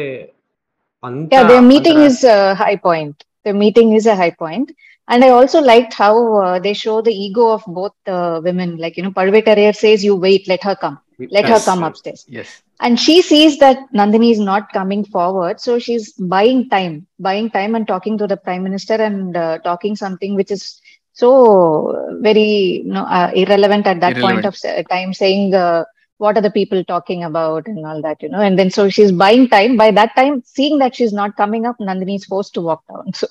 yeah 1.31 1.47
their 1.47 1.63
meeting 1.63 1.99
is 1.99 2.25
a 2.25 2.55
high 2.55 2.77
point. 2.77 3.25
The 3.45 3.53
meeting 3.53 3.93
is 3.93 4.07
a 4.07 4.17
high 4.17 4.31
point. 4.31 4.73
And 5.09 5.25
i 5.25 5.29
also 5.29 5.61
liked 5.61 5.93
how 5.95 6.15
uh, 6.43 6.59
they 6.59 6.75
show 6.75 7.01
the 7.01 7.13
ego 7.13 7.49
of 7.49 7.63
both 7.67 7.93
the 8.05 8.15
uh, 8.15 8.41
women. 8.41 8.77
Like 8.77 8.97
you 8.97 9.03
know 9.03 9.11
parvekarayar 9.11 9.75
says 9.75 10.05
you 10.05 10.17
wait 10.17 10.49
let 10.49 10.63
her 10.65 10.75
come. 10.75 10.99
Let 11.19 11.47
yes, 11.47 11.65
her 11.65 11.71
come 11.71 11.81
yes, 11.81 11.89
upstairs. 11.89 12.25
yes. 12.29 12.63
And 12.81 13.01
she 13.01 13.23
sees 13.23 13.59
that 13.59 13.79
nandini 13.95 14.33
is 14.33 14.39
not 14.39 14.73
coming 14.73 15.05
forward 15.05 15.61
so 15.61 15.79
she's 15.79 16.13
buying 16.13 16.69
time 16.69 17.07
buying 17.19 17.49
time 17.51 17.75
and 17.75 17.87
talking 17.87 18.19
to 18.19 18.27
the 18.27 18.37
prime 18.37 18.63
minister 18.65 18.95
and 18.95 19.37
uh, 19.37 19.59
talking 19.59 19.97
something 19.97 20.35
which 20.35 20.51
is 20.51 20.81
so 21.13 22.19
very 22.21 22.83
you 22.85 22.93
know, 22.93 23.05
uh, 23.05 23.31
irrelevant 23.35 23.87
at 23.87 24.01
that 24.01 24.19
irrelevant. 24.19 24.45
point 24.45 24.83
of 24.83 24.89
time 24.91 25.15
saying 25.15 25.55
uh, 25.55 25.85
what 26.21 26.37
are 26.37 26.45
the 26.47 26.51
people 26.51 26.81
talking 26.85 27.23
about 27.25 27.67
and 27.67 27.85
all 27.87 28.01
that, 28.03 28.23
you 28.23 28.29
know. 28.29 28.41
And 28.41 28.59
then 28.59 28.71
so 28.71 28.89
she's 28.89 29.13
buying 29.13 29.49
time. 29.49 29.77
By 29.77 29.91
that 29.93 30.13
time, 30.17 30.43
seeing 30.57 30.79
that 30.79 30.95
she's 30.95 31.13
not 31.13 31.37
coming 31.37 31.67
up, 31.67 31.79
Nandini 31.79 32.17
is 32.17 32.25
forced 32.25 32.55
to 32.55 32.63
walk 32.63 32.83
down. 32.93 33.07
So, 33.15 33.27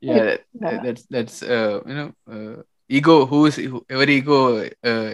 yeah 0.00 0.36
that, 0.62 0.74
that's 0.84 1.02
that's 1.14 1.36
uh, 1.42 1.80
you 1.88 1.94
know 1.98 2.08
uh, 2.34 2.56
ego 2.90 3.14
who's 3.30 3.56
who- 3.70 3.84
ఎవరి 3.94 4.12
ego 4.20 4.38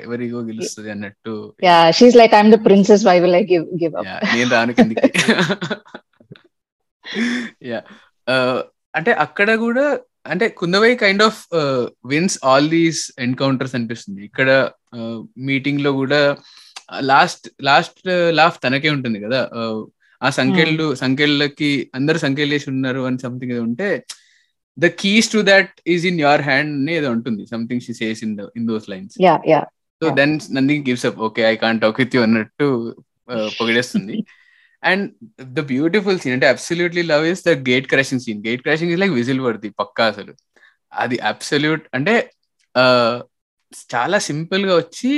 ఎవరి 0.04 0.24
ego 0.28 0.40
గెలుస్తుంది 0.48 0.90
అన్నట్టు 0.94 1.34
yeah, 1.66 1.84
she's 1.98 2.16
like, 2.20 2.32
I'm 2.38 2.50
the 2.54 2.60
princess. 2.68 3.02
Why 3.08 3.16
will 3.24 3.36
I 3.40 3.44
give, 3.52 3.64
give 3.82 3.94
up? 4.00 4.06
Yeah, 4.08 4.20
నేను 4.34 4.50
రాను 4.56 4.74
కిందికి 4.78 5.10
yeah 7.70 7.80
అంటే 8.94 9.12
అక్కడ 9.24 9.50
కూడా 9.64 9.86
అంటే 10.32 10.46
Kundavai 10.60 10.92
kind 11.02 11.22
of 11.28 11.40
wins 12.12 12.36
all 12.48 12.68
these 12.76 13.02
encounters 13.26 13.74
అనిపిస్తుంది 13.78 14.22
ఇక్కడ 14.30 14.48
మీటింగ్లో 15.38 15.92
కూడా 15.92 16.36
లాస్ట్ 17.00 17.48
లాస్ట్ 17.62 18.00
లాఫ్ 18.30 18.58
తనకే 18.64 18.90
ఉంటుంది 18.90 19.20
కదా. 19.20 19.40
ఆ 20.22 20.30
సంఖ్యలు 20.30 20.94
సంఖ్యలకి 20.94 21.90
అందరు 21.94 22.18
సంఖ్యలు 22.18 22.50
వేసి 22.50 22.70
ఉన్నారు 22.70 23.00
అని 23.00 23.18
సంథింగ్ 23.18 23.52
ఏదో 23.52 23.62
ఉంటే 23.62 24.02
the 24.78 24.86
keys 24.86 25.32
to 25.32 25.42
that 25.44 25.70
is 25.86 26.04
in 26.06 26.20
your 26.20 26.42
hand 26.42 26.74
అని 26.76 26.94
ఏదో 26.94 27.10
ఉంటుంది. 27.10 27.46
Something 27.46 27.80
she 27.80 27.94
says 27.94 28.24
in 28.24 28.38
in 28.56 28.68
those 28.68 28.90
lines. 28.90 29.14
So. 30.02 30.14
Then 30.14 30.40
Nandi 30.52 30.78
gives 30.78 31.06
up 31.06 31.18
okay 31.18 31.42
I 31.42 31.56
can't 31.56 31.82
talk 31.82 32.00
with 32.00 32.16
you 32.16 32.22
అన్నట్టు 32.22 32.96
పొగిడేస్తుంది. 33.60 34.24
అండ్ 34.84 35.10
ద 35.42 35.60
బ్యూటిఫుల్ 35.60 36.18
సీన్ 36.18 36.32
అంటే 36.32 36.46
absolutely 36.46 37.02
love 37.02 37.26
is 37.26 37.44
the 37.44 37.48
gate 37.48 37.86
crashing 37.86 38.20
scene 38.20 38.46
gate 38.46 38.62
crashing 38.62 38.92
is 38.92 39.00
like 39.00 39.12
whistle 39.12 39.40
worthy 39.40 39.70
పక్కా 39.70 40.06
అసలు. 40.06 40.34
అది 40.92 41.18
absolute 41.18 41.82
అంటే 41.94 42.30
చాలా 43.94 44.18
సింపుల్గా 44.18 44.76
వచ్చి 44.76 45.10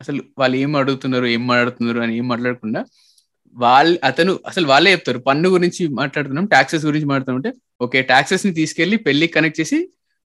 అసలు 0.00 0.22
వాళ్ళు 0.38 0.56
ఏం 0.56 0.76
అడుగుతున్నారు 0.76 1.26
ఏం 1.26 1.46
మాట్లాడుతున్నారు 1.46 2.00
అని 2.00 2.16
ఏం 2.16 2.28
మాట్లాడకుండా 2.28 2.80
వాళ్ళు 3.56 3.98
అతను 4.04 4.40
అసలు 4.46 4.66
వాళ్ళే 4.66 4.92
చెప్తారు. 4.92 5.18
పన్ను 5.18 5.48
గురించి 5.48 5.88
మాట్లాడుతున్నాం 5.88 6.46
టాక్సెస్ 6.46 6.84
గురించి 6.86 7.06
మాట్లాడుతుంటే 7.06 7.50
ఓకే 7.82 8.02
టాక్సెస్ని 8.02 8.52
తీసుకెళ్ళి 8.54 8.96
పెళ్ళికి 8.96 9.32
కనెక్ట్ 9.32 9.60
చేసి 9.60 9.78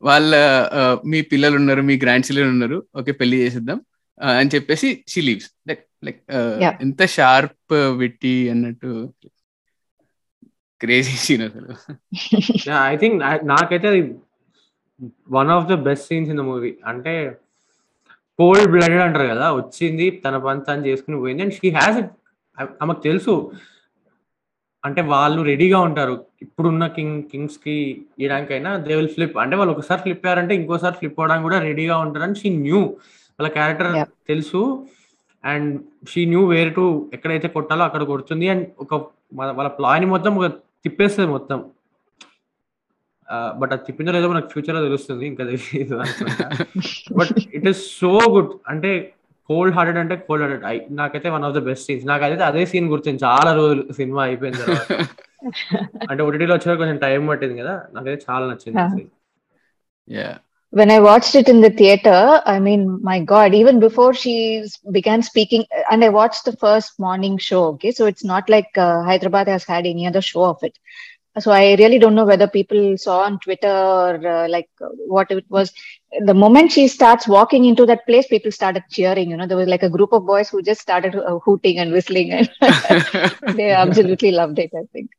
వాళ్ళ 0.03 0.32
మీ 1.07 1.22
పిల్లలు 1.22 1.57
ఉన్నారు 1.57 1.82
మీ 1.82 1.96
గ్రాండ్ 1.96 2.26
చిల్డ్రన్ 2.26 2.50
ఉన్నారు 2.50 2.78
ఓకే 2.98 3.12
పెళ్ళి 3.12 3.36
చేసేద్దాం 3.36 3.78
అని 4.20 4.50
చెప్పేసి 4.55 5.05
షీ 5.09 5.20
లీవ్స్. 5.20 5.50
Like 5.68 5.82
like. 6.05 6.20
ఎంత 6.82 7.07
షార్ప్ 7.07 7.74
విట్టి 8.00 8.50
అన్నట్టు 8.50 8.90
క్రేజీ 10.80 11.16
సీన్ 11.16 11.42
అసలు. 11.42 11.72
ఐ 12.90 12.96
థింక్ 12.96 13.16
నాకైతే 13.44 13.88
అది 13.88 14.00
one 15.30 15.50
of 15.50 15.66
the 15.66 15.74
best 15.74 16.07
scenes 16.07 16.30
in 16.30 16.38
the 16.38 16.40
movie 16.40 16.76
అంటే 16.86 17.36
కోల్డ్ 18.38 18.70
బ్లడెడ్ 18.70 19.03
అంటారు 19.03 19.28
కదా 19.28 19.53
వచ్చింది 19.53 20.11
తన 20.11 20.38
పని 20.38 20.61
తను 20.61 20.86
చేసుకుని 20.86 21.16
పోయింది 21.16 21.42
అండ్ 21.42 21.55
షీ 21.55 21.70
హ్యాస్ 21.70 21.98
ఇట్ 21.98 22.11
ఆమెకు 22.82 23.00
తెలుసు. 23.00 23.53
అంటే 24.84 25.03
వాళ్ళు 25.03 25.42
రెడీగా 25.42 25.80
ఉంటారు. 25.80 26.24
ఇప్పుడున్న 26.42 26.86
కింగ్ 26.86 27.22
కింగ్స్కి 27.22 28.07
ఇయడానికైనా 28.18 28.76
దే 28.76 28.96
విల్ 28.96 29.09
ఫ్లిప్ 29.09 29.38
అంటే 29.38 29.57
వాళ్ళు 29.57 29.74
ఒకసారి 29.74 30.03
ఫ్లిప్ 30.03 30.26
అయ్యారంటే 30.26 30.55
ఇంకోసారి 30.55 30.94
ఫ్లిప్ 30.94 31.20
అవడానికి 31.20 31.42
కూడా 31.42 31.61
రెడీగా 31.61 31.98
ఉంటారని 31.98 32.34
షీ 32.34 32.48
న్యూ 32.48 32.80
వాళ్ళ 33.40 33.48
క్యారెక్టర్. 33.48 33.92
తెలుసు. 34.28 34.86
And 35.44 35.82
she 36.09 36.24
knew 36.24 36.46
where 36.46 36.74
to 36.74 37.11
ఎక్కడైతే 37.14 37.48
కొట్టాలో 37.48 37.84
అక్కడ 37.84 38.03
కొడుతుంది. 38.03 38.48
అండ్ 38.48 38.68
ఒక 38.78 38.94
వాళ్ళ- 38.94 39.55
వాళ్ళ 39.55 39.70
ప్లాన్ 39.70 40.07
మొత్తం 40.07 40.36
ఒక 40.36 40.46
తిప్పేస్తుంది 40.84 41.30
మొత్తం. 41.30 41.64
బట్ 43.60 43.72
అది 43.74 43.84
తిప్పిందో 43.88 44.12
లేదో 44.16 44.28
మనకు 44.32 44.49
ఫ్యూచర్ 44.53 44.76
లో 44.78 44.82
తెలుస్తుంది 44.88 45.26
ఇంకా 45.32 45.43
తెలియదు 45.51 45.95
but 47.20 47.34
it 47.58 47.68
is 47.72 47.82
so 48.01 48.12
good 48.36 48.51
అంటే 48.74 48.91
కోల్డ్ 49.49 49.76
హార్టెడ్ 49.78 49.99
అంటే 50.03 50.16
కోల్డ్ 50.28 50.43
హార్టెడ్ 50.45 50.88
నాకైతే 51.01 51.30
one 51.36 51.45
of 51.49 51.55
the 51.58 51.64
best 51.68 51.86
scenes 51.89 52.05
నాకైతే 52.12 52.43
అదే 52.51 52.64
సీన్ 52.72 52.89
గుర్తుంది 52.93 53.24
చాలా 53.28 53.51
రోజులు 53.60 53.84
సినిమా 53.99 54.22
అయిపోయిన 54.30 54.55
తర్వాత 54.64 54.91
అంటే 56.10 56.22
ఓటీటీలో 56.28 56.53
వచ్చే 56.58 56.76
కొంచెం 56.82 56.97
టైం 57.05 57.28
పట్టింది 57.32 57.55
కదా 57.62 57.76
నాకైతే 57.95 58.20
చాలా 58.30 58.43
నచ్చింది 58.51 58.78
Yeah. 58.80 58.91
scene. 58.95 59.10
Yeah 60.10 60.30
when 60.74 60.89
I 60.95 60.99
watched 61.08 61.36
it 61.39 61.47
in 61.51 61.60
the 61.62 61.70
theater, 61.80 62.18
I 62.53 62.60
mean, 62.60 62.82
my 63.10 63.18
God, 63.32 63.51
even 63.60 63.76
before 63.80 64.10
she 64.14 64.34
s- 64.66 64.74
began 64.97 65.20
speaking, 65.24 65.62
and 65.91 65.99
I 66.08 66.12
watched 66.18 66.43
the 66.43 66.55
first 66.66 66.91
morning 66.99 67.36
show, 67.39 67.62
okay, 67.70 67.91
so 67.91 68.05
it's 68.12 68.26
not 68.26 68.43
like 68.49 68.72
uh, 68.78 68.97
Hyderabad 69.10 69.47
has 69.47 69.64
had 69.66 69.86
any 69.86 70.05
other 70.10 70.24
show 70.32 70.43
of 70.45 70.58
it. 70.62 70.76
So 71.39 71.51
I 71.51 71.76
really 71.76 71.99
don't 71.99 72.14
know 72.14 72.26
whether 72.26 72.47
people 72.47 72.99
saw 72.99 73.20
on 73.20 73.39
Twitter 73.39 73.72
or 73.72 74.26
uh, 74.26 74.49
like 74.49 74.68
uh, 74.83 74.89
what 75.07 75.30
it 75.30 75.45
was. 75.49 75.72
The 76.26 76.35
moment 76.35 76.72
she 76.72 76.89
starts 76.89 77.26
walking 77.26 77.64
into 77.64 77.87
that 77.87 78.05
place, 78.07 78.26
people 78.26 78.53
started 78.53 78.85
cheering. 78.91 79.30
You 79.30 79.39
know, 79.39 79.47
there 79.47 79.57
was 79.57 79.68
like 79.68 79.83
a 79.83 79.89
group 79.89 80.12
of 80.12 80.26
boys 80.26 80.51
who 80.51 80.62
just 80.62 80.83
started 80.83 81.16
uh, 81.16 81.39
hooting 81.39 81.78
and 81.78 81.91
whistling, 81.91 82.33
and 82.33 82.51
they 83.57 83.70
absolutely 83.70 84.33
loved 84.33 84.59
it. 84.59 84.70
I 84.74 84.85
think. 84.93 85.11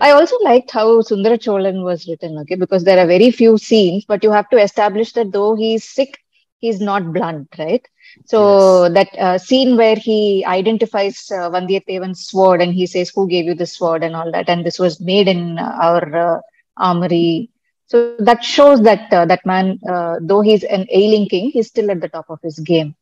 I 0.00 0.10
also 0.12 0.36
liked 0.42 0.70
how 0.70 1.00
Sundara 1.02 1.38
Cholan 1.38 1.82
was 1.82 2.06
written, 2.08 2.38
okay, 2.38 2.54
because 2.54 2.84
there 2.84 2.98
are 2.98 3.06
very 3.06 3.30
few 3.30 3.58
scenes, 3.58 4.04
but 4.04 4.22
you 4.22 4.30
have 4.30 4.48
to 4.50 4.58
establish 4.58 5.12
that 5.12 5.32
though 5.32 5.56
he's 5.56 5.84
sick, 5.84 6.18
he's 6.59 6.79
not 6.81 7.11
blunt, 7.13 7.47
right? 7.57 7.85
So 8.25 8.39
Yes. 8.39 8.85
that 8.89 9.09
uh, 9.17 9.37
scene 9.37 9.77
where 9.77 9.95
he 9.95 10.43
identifies 10.45 11.31
uh, 11.31 11.49
Vandiyathevan's 11.49 12.27
sword 12.27 12.61
and 12.61 12.73
he 12.73 12.85
says, 12.87 13.11
"Who 13.15 13.27
gave 13.27 13.45
you 13.45 13.55
the 13.55 13.65
sword?" 13.67 14.03
and 14.03 14.15
all 14.15 14.31
that, 14.31 14.49
and 14.49 14.65
this 14.65 14.79
was 14.79 14.99
made 15.01 15.27
in 15.27 15.57
uh, 15.59 15.71
our 15.81 16.03
uh, 16.27 16.41
armory. 16.77 17.49
So 17.85 17.97
that 18.01 18.23
shows 18.23 18.61
that 18.63 18.91
uh, 18.91 19.07
that 19.07 19.45
man, 19.45 19.57
uh, 19.71 20.17
though 20.21 20.41
he's 20.41 20.63
an 20.63 20.85
ailing 20.91 21.27
king, 21.27 21.51
he's 21.51 21.67
still 21.67 21.91
at 21.91 22.01
the 22.01 22.09
top 22.09 22.25
of 22.29 22.39
his 22.41 22.59
game. 22.59 22.95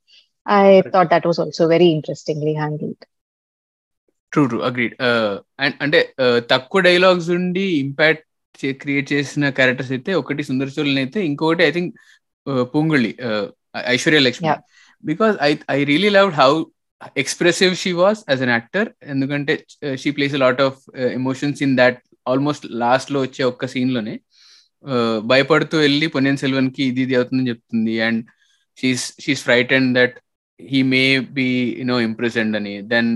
I 0.46 0.84
Correct. 0.84 0.94
thought 0.94 1.10
that 1.10 1.26
was 1.26 1.40
also 1.40 1.68
very 1.68 1.90
interestingly 1.90 2.54
handled. 2.54 2.98
True 4.34 4.44
true 4.52 4.60
agreed 4.68 4.94
and 5.64 5.76
అంటే 5.86 6.00
uh, 6.26 6.40
తక్కువ 6.52 6.82
dialogues 6.88 7.30
ఉండి 7.38 7.66
impact 7.84 8.26
create 8.82 9.08
చేసిన 9.14 9.50
characters 9.58 9.92
అయితే 9.96 10.12
ఒకటి 10.22 10.44
సుందర 10.50 10.68
చోళన్ 10.76 11.00
అయితే 11.04 11.20
ఇంకొకటి 11.30 11.64
I 11.70 11.72
think 11.78 11.92
Pungali, 12.73 13.13
uh, 13.21 13.51
Aishwarya 13.75 14.23
Lakshmi. 14.23 14.49
Yeah. 14.49 14.61
Because 15.05 15.37
I, 15.41 15.59
I 15.69 15.85
really 15.85 16.11
loved 16.11 16.35
how 16.35 16.67
expressive 17.15 17.77
she 17.77 17.93
was 17.95 18.25
as 18.27 18.41
an 18.41 18.49
actor. 18.49 18.95
And 19.03 19.51
uh, 19.51 19.97
she 19.97 20.13
plays 20.13 20.35
a 20.35 20.39
lot 20.39 20.59
of 20.61 20.79
uh, 20.97 21.11
emotions 21.21 21.61
in 21.61 21.77
that 21.77 21.97
almost 22.27 22.65
లాస్ట్లో 22.83 23.19
వచ్చే 23.27 23.43
ఒక్క 23.51 23.67
సీన్లోనే 23.75 24.15
భయపడుతూ 25.31 25.77
వెళ్ళి 25.85 26.07
పొన్నియన్ 26.15 26.41
సెల్వన్కి 26.43 26.83
ఇది 26.91 27.01
ఇది 27.05 27.15
అవుతుందని 27.19 27.51
చెప్తుంది 27.53 27.95
and 28.07 28.21
she's 28.79 29.05
she's 29.25 29.43
frightened 29.47 29.87
that 29.99 30.17
he 30.61 30.81
may 30.93 31.03
be 31.39 31.47
you know 31.81 31.97
impressed 32.09 32.57
అని 32.61 32.75
దెన్ 32.93 33.11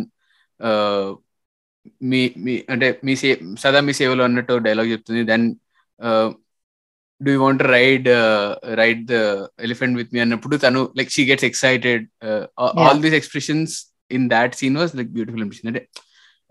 మీ 2.10 2.20
మీ 2.44 2.54
అంటే 2.72 2.88
మీ 3.06 3.14
సే 3.22 3.30
సదా 3.62 3.80
మీ 3.86 3.92
సేవలో 4.00 4.24
అన్నట్టు 4.28 4.56
డైలాగ్ 4.66 4.90
చెప్తుంది 4.94 5.22
then 5.32 5.46
do 7.22 7.30
you 7.30 7.40
want 7.40 7.58
to 7.60 7.68
ride 7.68 8.08
uh, 8.08 8.56
ride 8.80 9.06
the 9.06 9.48
elephant 9.58 9.96
with 9.96 10.12
me? 10.12 10.20
and 10.20 10.40
put 10.42 10.52
Tanu, 10.52 10.90
like 10.94 11.10
she 11.10 11.24
gets 11.24 11.42
excited. 11.42 12.08
Uh, 12.20 12.46
all 12.56 12.98
these 12.98 13.12
expressions 13.12 13.92
in 14.10 14.28
that 14.28 14.54
scene 14.54 14.74
was 14.74 14.94
like 14.94 15.12
beautiful 15.12 15.42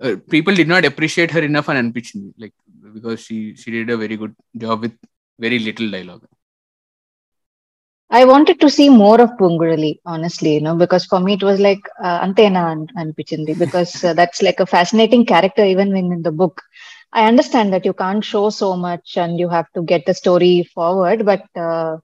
uh, 0.01 0.15
people 0.29 0.53
did 0.53 0.67
not 0.67 0.85
appreciate 0.85 1.31
her 1.31 1.41
enough 1.41 1.69
on 1.69 1.77
unpitching 1.77 2.33
like 2.37 2.53
because 2.93 3.19
she 3.19 3.55
she 3.55 3.71
did 3.71 3.89
a 3.89 3.97
very 3.97 4.17
good 4.17 4.35
job 4.57 4.81
with 4.81 4.93
very 5.39 5.59
little 5.59 5.89
dialogue. 5.89 6.25
I 8.13 8.25
wanted 8.25 8.59
to 8.59 8.69
see 8.69 8.89
more 8.89 9.21
of 9.21 9.29
Poonguzhali, 9.39 9.99
honestly, 10.05 10.55
you 10.55 10.61
know, 10.61 10.75
because 10.75 11.05
for 11.05 11.21
me 11.21 11.33
it 11.33 11.43
was 11.43 11.61
like 11.61 11.79
uh, 12.03 12.25
Antena 12.25 12.71
and, 12.73 12.91
and 12.95 13.15
Pichindi, 13.15 13.57
because 13.57 13.93
that's 14.01 14.41
like 14.41 14.59
a 14.59 14.65
fascinating 14.65 15.25
character 15.25 15.63
even 15.63 15.95
in 15.95 16.21
the 16.21 16.31
book. 16.31 16.61
I 17.13 17.27
understand 17.27 17.73
that 17.73 17.85
you 17.85 17.93
can't 17.93 18.23
show 18.23 18.49
so 18.49 18.77
much 18.77 19.17
and 19.17 19.39
you 19.39 19.49
have 19.49 19.69
to 19.73 19.81
get 19.83 20.05
the 20.05 20.13
story 20.13 20.63
forward, 20.63 21.25
but 21.25 21.43
uh, 21.55 21.97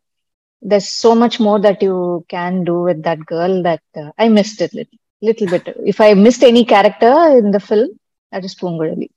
there's 0.62 0.90
so 0.90 1.16
much 1.16 1.40
more 1.40 1.60
that 1.60 1.82
you 1.82 2.26
can 2.28 2.64
do 2.66 2.82
with 2.82 3.04
that 3.04 3.26
girl 3.26 3.64
that 3.64 3.82
uh, 3.96 4.12
I 4.18 4.28
missed 4.28 4.62
it 4.62 4.74
little, 4.74 5.00
little 5.22 5.48
bit. 5.48 5.78
If 5.86 6.02
I 6.02 6.14
missed 6.14 6.44
any 6.44 6.66
character 6.66 7.38
in 7.38 7.52
the 7.52 7.60
film, 7.60 7.90
that 8.32 8.44
is 8.44 8.56
Poonguzhali. 8.56 9.10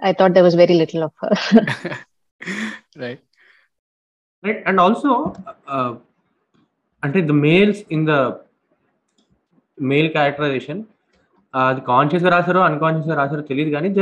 I 0.00 0.12
thought 0.12 0.34
there 0.34 0.42
was 0.42 0.56
very 0.56 0.74
little 0.74 1.04
of 1.04 1.12
her. 1.20 1.66
right. 2.96 3.20
Right, 4.42 4.62
and 4.66 4.80
also, 4.80 5.34
uh, 5.68 5.94
until 7.04 7.24
the 7.24 7.32
males 7.32 7.84
in 7.90 8.04
the 8.04 8.40
male 9.78 10.10
characterization, 10.10 10.88
uh, 11.54 11.78
conscious 11.78 12.24
or 12.24 12.32
unconscious 12.32 13.08
or 13.08 13.14
conscious 13.14 13.38
or 13.38 13.42
కానీ 13.42 13.94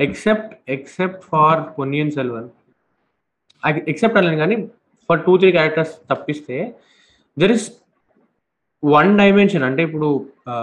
except 0.00 0.52
except 0.68 1.22
for 1.30 1.60
Ponniyin 1.78 2.10
Selvan 2.10 2.48
except 3.92 4.18
అనలేదు 4.18 4.38
కానీ 4.42 4.56
for 5.08 5.20
two 5.26 5.32
three 5.38 5.50
characters 5.52 5.94
తప్పిస్తే 6.10 6.56
there 7.36 7.54
is 7.56 7.66
one 8.82 9.10
dimension 9.18 9.64
అంటే 9.68 9.82
ఇప్పుడు 9.88 10.08
ఆ 10.50 10.54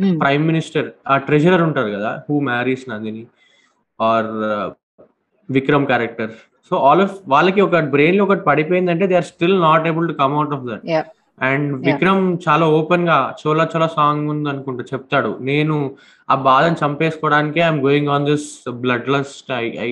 Hmm. 0.00 0.12
Prime 0.20 0.44
minister 0.46 0.88
ఆ 1.06 1.14
treasurer 1.26 1.62
ఉంటారు 1.66 1.90
కదా 1.94 2.10
who 2.26 2.36
marries 2.48 2.84
Nandini 2.90 3.22
or 4.00 4.28
Vikram 5.48 5.86
character 5.86 6.32
so 6.70 6.76
all 6.86 7.02
of 7.02 7.16
వాళ్ళకి 7.28 7.60
ఒక 7.60 7.80
బ్రెయిన్లో 7.94 8.22
ఒకటి 8.24 8.42
పడిపోయిందంటే 8.42 9.06
they 9.06 9.16
are 9.16 9.28
still 9.32 9.56
not 9.62 9.86
able 9.86 10.06
to 10.08 10.14
come 10.22 10.34
out 10.38 10.54
of 10.56 10.64
that 10.70 10.84
Yeah. 10.86 11.04
And 11.38 11.70
Vikram 11.86 12.24
చాలా 12.46 12.66
ఓపెన్గా 12.78 13.16
చోలా 13.40 13.64
చోలా 13.72 13.88
సాంగ్ 13.96 14.28
ఉంది 14.32 14.48
అనుకుంటా 14.50 14.84
చెప్తాడు. 14.92 15.30
నేను 15.40 15.74
ఆ 16.28 16.36
బాధను 16.48 16.78
చంపేసుకోవడానికి 16.82 17.60
I'm 17.60 17.80
going 17.80 18.10
on 18.14 18.26
this 18.26 18.48
blood 18.84 19.08
lust 19.08 19.50
I 19.62 19.66
I 19.88 19.90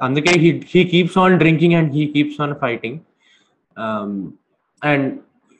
అందుకే 0.00 0.32
he 0.42 0.50
he 0.72 0.80
keeps 0.92 1.18
on 1.18 1.34
drinking 1.38 1.74
and 1.74 1.90
he 1.96 2.04
keeps 2.14 2.40
on 2.40 2.54
fighting 2.54 2.98
and 4.82 5.08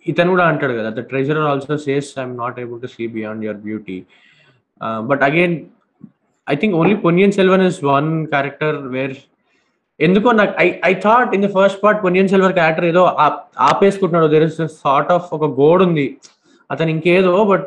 ఇతను 0.06 0.30
కూడా 0.30 0.44
అంటాడు 0.44 0.74
కదా 0.78 0.90
the 0.90 1.02
treasurer 1.10 1.48
also 1.52 1.74
says 1.86 2.10
I'm 2.18 2.36
not 2.36 2.58
able 2.60 2.80
to 2.80 2.86
see 2.86 3.06
beyond 3.16 3.44
your 3.44 3.60
beauty 3.66 3.98
but 5.10 5.22
again 5.22 5.56
I 6.46 6.56
think 6.56 6.74
only 6.74 6.96
Ponniyin 7.06 7.32
Selvan 7.32 7.64
is 7.70 7.80
one 7.84 8.10
character 8.26 8.78
where 8.88 9.16
ఎందుకో 10.06 10.28
నాకు 10.40 10.54
I 10.64 10.66
I 10.90 10.92
thought 11.04 11.32
in 11.36 11.44
the 11.46 11.48
first 11.56 11.80
part 11.82 12.00
Ponniyin 12.04 12.30
Selvan 12.32 12.54
character 12.58 12.86
ఏదో 12.92 13.02
ఆపేసుకుంటున్నాడు. 13.70 14.28
There 14.34 14.46
is 14.48 14.60
sort 14.84 15.10
of 15.16 15.28
ఒక 15.38 15.48
goal 15.60 15.82
ఉంది. 15.88 16.06
అతను 16.70 16.90
ఇంకేదో 16.96 17.34
but 17.52 17.66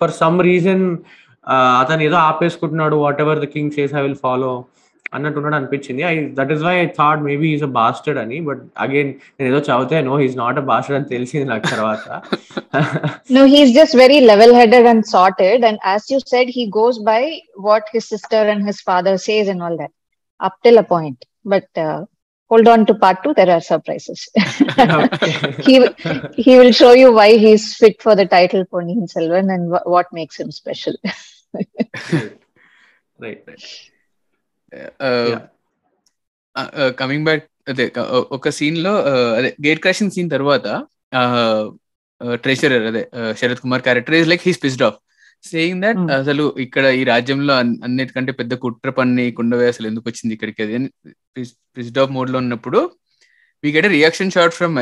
for 0.00 0.14
some 0.22 0.38
reason 0.50 0.84
అతను 1.82 2.02
ఏదో 2.08 2.18
ఆపేసుకుంటున్నాడు. 2.30 2.96
Whatever 3.24 3.40
the 3.44 3.48
king 3.54 3.74
says 3.76 3.94
I 4.00 4.02
will 4.06 4.20
follow 4.26 4.50
అన్నట్టున్నాడు 5.16 5.56
అనిపించింది. 5.58 6.02
I 6.08 6.14
that 6.38 6.50
is 6.54 6.62
why 6.66 6.72
I 6.80 6.86
thought 6.98 7.20
maybe 7.28 7.48
is 7.56 7.62
a 7.68 7.70
bastard 7.78 8.18
అని 8.22 8.38
బట్ 8.48 8.62
అగైన్ 8.84 9.10
నేను 9.36 9.48
ఏదో 9.50 9.60
చదివితే 9.68 10.00
no 10.08 10.16
he's 10.22 10.36
not 10.42 10.58
a 10.62 10.64
bastard 10.70 10.98
అని 10.98 11.08
తెలిసింది 11.14 11.46
నాకు 11.52 11.64
తర్వాత. 11.74 12.04
No 13.36 13.44
he's 13.54 13.72
just 13.78 13.96
very 14.02 14.18
level 14.32 14.54
headed 14.60 14.88
and 14.92 15.06
sorted 15.14 15.64
and 15.68 15.80
as 15.90 16.08
you 16.12 16.18
said 16.34 16.50
he 16.58 16.64
goes 16.80 16.98
by 17.12 17.22
what 17.68 17.88
his 17.94 18.08
sister 18.14 18.50
and 18.54 18.66
his 18.70 18.82
father 18.90 19.18
says 19.28 19.50
and 19.54 19.62
all 19.68 19.78
that 19.82 19.94
up 20.40 20.58
till 20.66 20.80
a 20.84 20.86
point 20.94 21.22
But 21.47 21.67
uh, 21.77 22.05
hold 22.51 22.67
on 22.67 22.85
to 22.87 22.93
part 22.95 23.23
two, 23.23 23.33
there 23.33 23.49
are 23.49 23.61
surprises. 23.61 24.19
he, 25.67 25.75
he 26.35 26.57
will 26.59 26.71
show 26.71 26.93
you 26.93 27.09
why 27.13 27.29
he's 27.37 27.65
fit 27.75 28.01
for 28.01 28.15
the 28.15 28.25
title 28.25 28.65
Ponniyin 28.65 29.07
Selvan 29.13 29.53
and 29.55 29.73
wh- 29.73 29.87
what 29.95 30.07
makes 30.13 30.37
him 30.39 30.51
special. 30.51 30.95
Right 33.19 33.49
Yeah. 34.73 35.41
Coming 36.99 37.25
back 37.27 37.43
అదే 37.71 37.85
uh, 38.01 38.21
ఒక 38.37 38.49
scene 38.57 38.79
లో 38.85 38.93
uh, 39.11 39.29
అదే 39.37 39.49
gate 39.65 39.81
crashing 39.83 40.13
scene 40.15 40.29
తర్వాత 40.35 40.65
treasurer 42.45 42.85
అదే 42.91 43.03
uh, 43.19 43.31
Sarath 43.39 43.61
Kumar 43.65 43.83
character 43.87 44.15
is 44.21 44.29
like 44.31 44.43
he's 44.47 44.59
pissed 44.65 44.83
of 44.87 44.97
saying 45.44 45.82
that 45.82 45.98
Hmm. 46.00 46.10
అసలు 46.16 46.44
ఇక్కడ 46.64 46.84
ఈ 46.96 47.04
రాజ్యంలో 47.08 47.52
అన్- 47.58 47.78
అన్నిటికంటే 47.84 48.32
పెద్ద 48.38 48.54
కుట్ర 48.62 48.90
పన్ని 48.96 49.24
కుండవే 49.36 49.66
అసలు 49.72 49.86
ఎందుకు 49.90 50.06
వచ్చింది 50.10 50.32
ఇక్కడికి 50.36 50.62
అది 50.64 50.78
పిస్డ్ 51.76 52.00
ఆఫ్ 52.02 52.12
మోడ్లో 52.16 52.38
ఉన్నప్పుడు 52.38 52.80
we 53.64 53.70
get 53.74 53.88
reaction 53.92 54.32
shot 54.34 54.56
from 54.58 54.74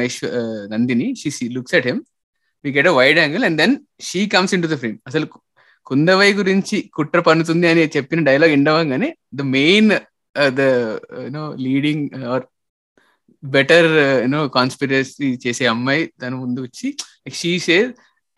Nandini 0.72 1.06
she 1.20 1.48
looks 1.52 1.76
at 1.78 1.88
him 1.90 2.00
we 2.64 2.72
get 2.74 2.88
wide 2.96 3.20
angle 3.22 3.44
and 3.44 3.58
then 3.62 3.74
she 4.08 4.22
comes 4.32 4.54
in 4.54 4.64
to 4.64 4.70
the 4.70 4.78
frame 4.80 4.96
అసలు 5.10 5.26
కుందవై 5.86 6.30
గురించి 6.38 6.76
కుట్ర 6.94 7.20
పన్నుతుంది 7.26 7.66
అని 7.70 7.84
చెప్పిన 7.96 8.20
dialogue 8.28 8.54
ఎండవంగానే 8.54 9.08
the 9.34 9.48
main 9.54 9.90
the 10.54 10.62
you know 11.24 11.44
leading 11.64 12.04
or 12.30 12.44
better 13.42 13.88
you know 14.22 14.40
conspiracy 14.54 15.28
చేసే 15.44 15.64
అమ్మాయి 15.72 16.02
తన 16.22 16.32
ముందు 16.40 16.60
వచ్చి 16.64 16.88
షీ 17.34 17.52
సే 17.64 17.76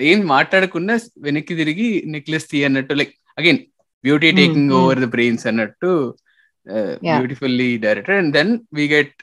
ఏం 0.00 0.26
మాట్లాడకుండా 0.26 0.98
వెనక్కి 1.18 1.54
తిరిగి 1.54 2.02
నెక్లెస్ 2.06 2.50
తీ 2.50 2.64
అన్నట్టు 2.64 2.94
like 2.94 3.14
again 3.38 3.58
beauty 4.02 4.30
taking. 4.30 4.70
Over 4.70 5.00
the 5.00 5.04
brains 5.04 5.46
అన్నట్టు. 5.46 6.16
Beautifully 6.98 7.78
director 7.78 8.14
and 8.14 8.32
then 8.32 8.58
we 8.74 8.88
get 8.88 9.14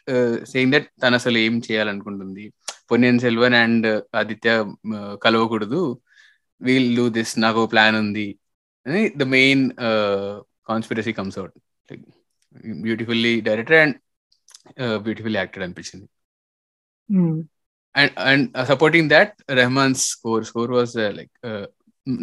saying 0.45 0.73
that 0.73 0.87
తను 1.03 1.15
అసలు 1.15 1.37
ఏం 1.37 1.61
చేయాలనుకుంటుంది? 1.71 2.53
పొన్నియన్ 2.91 3.19
సెల్వన్ 3.19 3.53
అండ్ 3.53 4.03
ఆదిత్య 4.15 4.73
uh, 4.87 5.17
కలవకూడదు. 5.23 6.01
వీల్ 6.61 6.95
డూ 6.95 7.09
దిస్ 7.09 7.39
నాకు 7.39 7.65
ప్లాన్ 7.65 7.95
ఉంది. 7.95 8.39
అని 8.87 9.11
the 9.17 9.23
main 9.23 9.71
conspiracy 10.67 11.11
comes 11.11 11.39
out 11.39 11.53
beautifully 12.65 13.41
director 13.41 13.77
and 13.77 13.95
beautifully 14.97 15.37
acted 15.37 15.63
అనిపించింది. 15.63 16.07
Hmm. 17.13 17.41
And 17.95 18.13
and 18.29 18.45
supporting 18.71 19.09
that 19.15 19.33
Rahman 19.59 19.95
score 20.09 20.43
score 20.49 20.73
was 20.77 20.93
like 21.19 21.33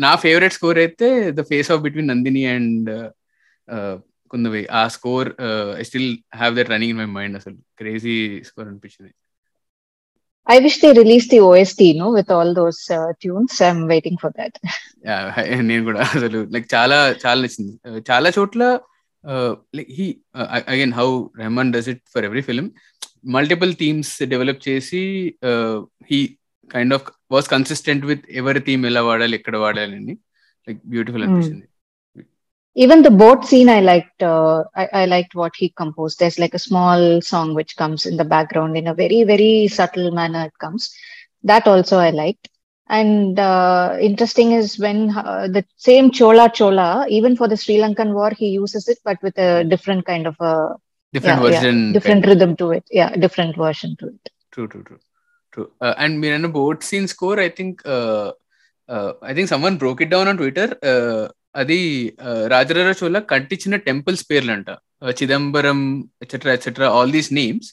నా 0.04 0.12
ఫేవరెట్ 0.24 0.56
స్కోర్ 0.58 0.78
అయితే 0.84 1.08
the 1.38 1.44
face 1.50 1.70
off 1.74 1.82
between 1.86 2.10
Nandini 2.12 2.44
and 2.54 2.90
Kundavai 4.30 4.62
ఆ 4.80 4.82
score 4.96 5.28
I 5.80 5.84
still 5.90 6.12
have 6.40 6.52
that 6.58 6.70
running 6.74 6.94
in 6.94 7.00
my 7.02 7.10
mind 7.18 7.36
అసలు 7.40 7.58
crazy 7.80 8.16
score 8.50 8.68
అనిపించింది. 8.68 9.12
I 10.46 10.58
wish 10.58 10.76
they 10.80 10.92
released 10.92 11.30
the 11.30 11.38
OST, 11.38 11.80
no, 11.94 12.06
with 12.10 12.30
all 12.36 12.48
those 12.52 12.78
uh, 12.90 13.10
tunes. 13.22 13.60
I'm 13.60 13.86
waiting 13.86 14.16
for 14.22 14.30
that. 14.38 14.54
Yeah, 15.08 15.26
నేను 15.68 15.82
కూడా 15.88 16.00
అసలు 16.14 16.38
like 16.54 16.66
చాలా 16.74 16.98
చాలా 17.24 17.38
నచ్చింది. 17.44 17.74
Uh, 17.88 18.00
చాలా 18.10 18.30
చోట్ల 18.36 18.64
like 19.78 19.90
he 19.98 20.06
again 20.72 20.94
how 20.98 21.08
Rahman 21.40 21.70
does 21.74 21.88
it 21.92 22.02
for 22.14 22.24
every 22.28 22.42
film 22.48 22.66
multiple 23.35 23.71
themes 23.81 24.11
develop 24.33 24.61
చేసి 24.67 25.01
he 26.09 26.19
kind 26.71 26.93
of 26.97 27.05
was 27.35 27.47
consistent 27.55 28.03
with 28.11 28.25
ఎవరి 28.41 28.61
థీమ్ 28.67 28.85
ఎలా 28.91 29.01
వాడాలి 29.09 29.35
ఎక్కడ 29.39 29.57
వాడాలి 29.65 29.95
అని 30.01 30.15
లైక్ 30.67 30.81
బ్యూటిఫుల్ 30.95 31.25
Hmm. 31.25 31.31
అనిపించింది 31.31 31.65
Even 32.75 33.01
the 33.05 33.11
boat 33.21 33.39
scene, 33.49 33.69
I 33.69 33.79
liked. 33.81 34.21
Uh, 34.31 34.57
I, 34.81 34.83
I 35.01 35.03
liked 35.13 35.33
what 35.33 35.53
he 35.55 35.67
composed. 35.81 36.19
There's 36.19 36.37
like 36.43 36.53
a 36.53 36.63
small 36.65 36.99
song 37.29 37.47
which 37.59 37.71
comes 37.75 38.01
in 38.09 38.17
the 38.17 38.27
background 38.33 38.77
in 38.81 38.87
a 38.87 38.93
very, 38.93 39.23
very 39.23 39.67
subtle 39.67 40.11
manner. 40.11 40.43
It 40.45 40.57
comes. 40.63 40.83
That 41.43 41.65
also 41.71 41.97
I 41.97 42.11
liked. 42.11 42.45
And 42.89 43.39
uh, 43.39 43.97
interesting 43.99 44.51
is 44.51 44.77
when 44.77 44.99
uh, 45.23 45.47
the 45.47 45.63
same 45.87 46.11
Chola 46.11 46.45
Chola, 46.59 47.07
even 47.09 47.35
for 47.35 47.47
the 47.47 47.57
Sri 47.57 47.77
Lankan 47.77 48.13
war, 48.13 48.31
he 48.41 48.49
uses 48.61 48.87
it, 48.87 48.99
but 49.03 49.17
with 49.21 49.37
a 49.39 49.63
different 49.73 50.05
kind 50.05 50.27
of 50.27 50.35
a 50.51 50.55
different 51.16 51.42
version 51.46 51.80
different 51.96 52.24
rhythm 52.30 52.52
to 52.60 52.66
it. 52.76 52.84
Yeah, 53.00 53.10
different 53.24 53.54
version 53.64 53.90
to 54.00 54.06
it. 54.14 54.24
True 54.54 54.64
true 54.72 54.80
true 54.88 54.96
true 55.52 55.62
and 56.02 56.14
మీరు 56.22 56.34
అన్న 56.38 56.48
boat 56.60 56.82
scene 56.90 57.08
score 57.14 57.40
I 57.46 57.48
think 57.58 57.80
I 59.30 59.34
think 59.36 59.50
someone 59.54 59.76
broke 59.82 60.00
it 60.04 60.12
down 60.14 60.28
on 60.32 60.40
Twitter 60.42 60.72
అది 61.60 61.78
రాజరాజ 62.52 62.90
చోళ 63.00 63.18
కట్టించిన 63.32 63.76
temples 63.88 64.24
పేర్లు 64.30 64.52
అంట. 64.56 64.70
Chidambaram 65.18 65.80
etcetera 66.24 66.52
etcetera 66.58 66.86
all 66.98 67.12
these 67.16 67.30
names 67.40 67.68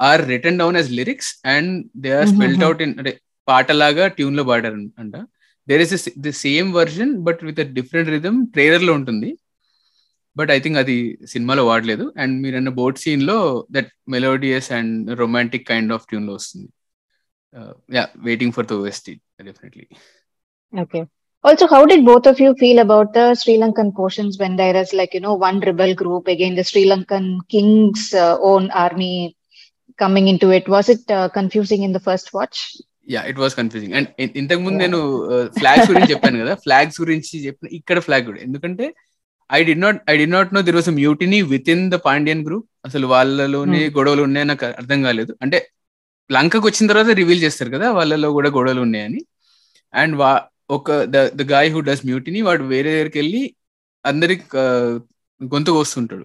are 0.00 0.22
written 0.32 0.58
down 0.62 0.76
as 0.80 0.90
lyrics 1.00 1.30
and 1.54 1.72
they 2.04 2.10
are 2.18 2.28
spelled. 2.32 2.64
Out 2.68 2.82
in 2.86 2.94
అంటే 3.00 3.12
పాటలాగా 3.50 4.04
ట్యూన్లో 4.16 4.44
పాడారు 4.50 4.80
అంట. 5.02 5.14
There 5.68 5.82
is 5.84 6.08
the 6.26 6.32
same 6.46 6.68
version 6.80 7.12
but 7.28 7.40
with 7.48 7.60
different 7.78 8.10
rhythm 8.16 8.40
ట్రైలర్లో 8.56 8.94
ఉంటుంది. 9.00 9.30
బట్ 10.36 10.50
ఐ 10.56 10.58
థింక్ 10.64 10.78
అది 10.82 10.96
సినిమాలో 11.32 11.62
వాడలేదు 11.70 12.04
అండ్ 12.22 12.34
మీరు 12.44 12.56
అన్న 12.60 12.70
బోట్ 12.82 13.00
సీన్లో 13.04 13.38
that 13.76 13.90
melodious 14.16 14.68
and 14.78 15.10
romantic 15.22 15.66
kind 15.72 15.92
of 15.96 16.06
ట్యూన్లో 16.10 16.34
వస్తుంది 16.40 16.70
yeah 17.96 18.04
waiting 18.28 18.54
for 18.58 18.68
the 18.72 18.80
OST 18.84 19.14
definitely 19.48 19.86
Okay. 20.72 21.02
Also, 21.44 21.64
how 21.66 21.80
did 21.90 22.04
both 22.04 22.26
of 22.30 22.36
you 22.42 22.50
feel 22.54 22.78
about 22.78 23.08
the 23.12 23.24
Sri 23.34 23.54
Lankan 23.62 23.88
portions 23.96 24.38
when 24.38 24.52
there 24.60 24.76
is 24.76 24.90
like, 24.92 25.12
you 25.16 25.20
know, 25.20 25.34
one 25.34 25.58
rebel 25.68 25.92
group 25.94 26.28
again, 26.34 26.54
the 26.54 26.64
Sri 26.68 26.82
Lankan 26.90 27.24
king's 27.48 28.14
uh, 28.14 28.36
own 28.50 28.70
army 28.84 29.16
coming 29.98 30.28
into 30.28 30.48
it? 30.58 30.68
Was 30.68 30.88
it 30.88 31.02
uh, 31.10 31.28
confusing 31.30 31.82
in 31.82 31.92
the 31.92 32.04
first 32.08 32.28
watch? 32.38 32.58
Yeah 33.12 33.20
it 33.30 33.38
was 33.42 33.54
confusing 33.60 33.94
and 33.98 34.08
ఇంతకు 34.40 34.62
ముందు. 34.64 34.78
నేను 34.84 34.98
flags 35.58 35.88
గురించి 35.90 36.10
చెప్పాను 36.12 36.38
కదా 36.42 36.52
flags 36.64 36.98
గురించి 37.02 37.34
చెప్పిన 37.46 37.68
ఇక్కడ 37.78 37.98
flag 38.06 38.24
కూడా 38.28 38.40
ఎందుకంటే 38.46 38.86
I 39.52 39.60
didn't 39.82 39.98
I 40.10 40.14
didn't 40.34 40.50
know 40.54 40.60
there 40.66 40.76
was 40.76 40.90
mutiny 41.00 41.38
within 41.74 41.84
the 41.90 41.96
Pandyan 42.06 42.42
group 42.46 42.66
అసలు 42.84 43.06
వాళ్ళలోనే 43.14 43.80
Hmm. 43.82 43.92
గొడవలు 43.96 44.22
ఉన్నాయని 44.28 44.50
నాకు 44.52 44.64
అర్థం 44.80 45.00
కాలేదు. 45.06 45.32
అంటే 45.44 45.58
లంకకు 46.30 46.66
వచ్చిన 46.68 46.86
తర్వాత 46.90 47.10
రివీల్ 47.20 47.42
చేస్తారు 47.44 47.70
కదా 47.70 47.86
వాళ్ళలో 47.98 48.28
కూడా 48.38 48.48
గొడవలు 48.56 48.80
ఉన్నాయని. 48.86 49.20
అండ్ 49.94 50.14
వా 50.20 50.30
ఒక 50.76 50.90
the 51.14 51.18
the 51.38 51.42
guy 51.52 51.70
who 51.74 51.80
does 51.88 52.04
mutiny 52.08 52.40
వాడు 52.48 52.64
వేరే 52.72 52.90
దగ్గరికి 52.94 53.18
వెళ్ళి 53.22 53.42
అందరికి 54.04 54.44
గొంతు 55.40 55.70
కోస్తుంటాడు. 55.78 56.24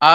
ఆ 0.00 0.14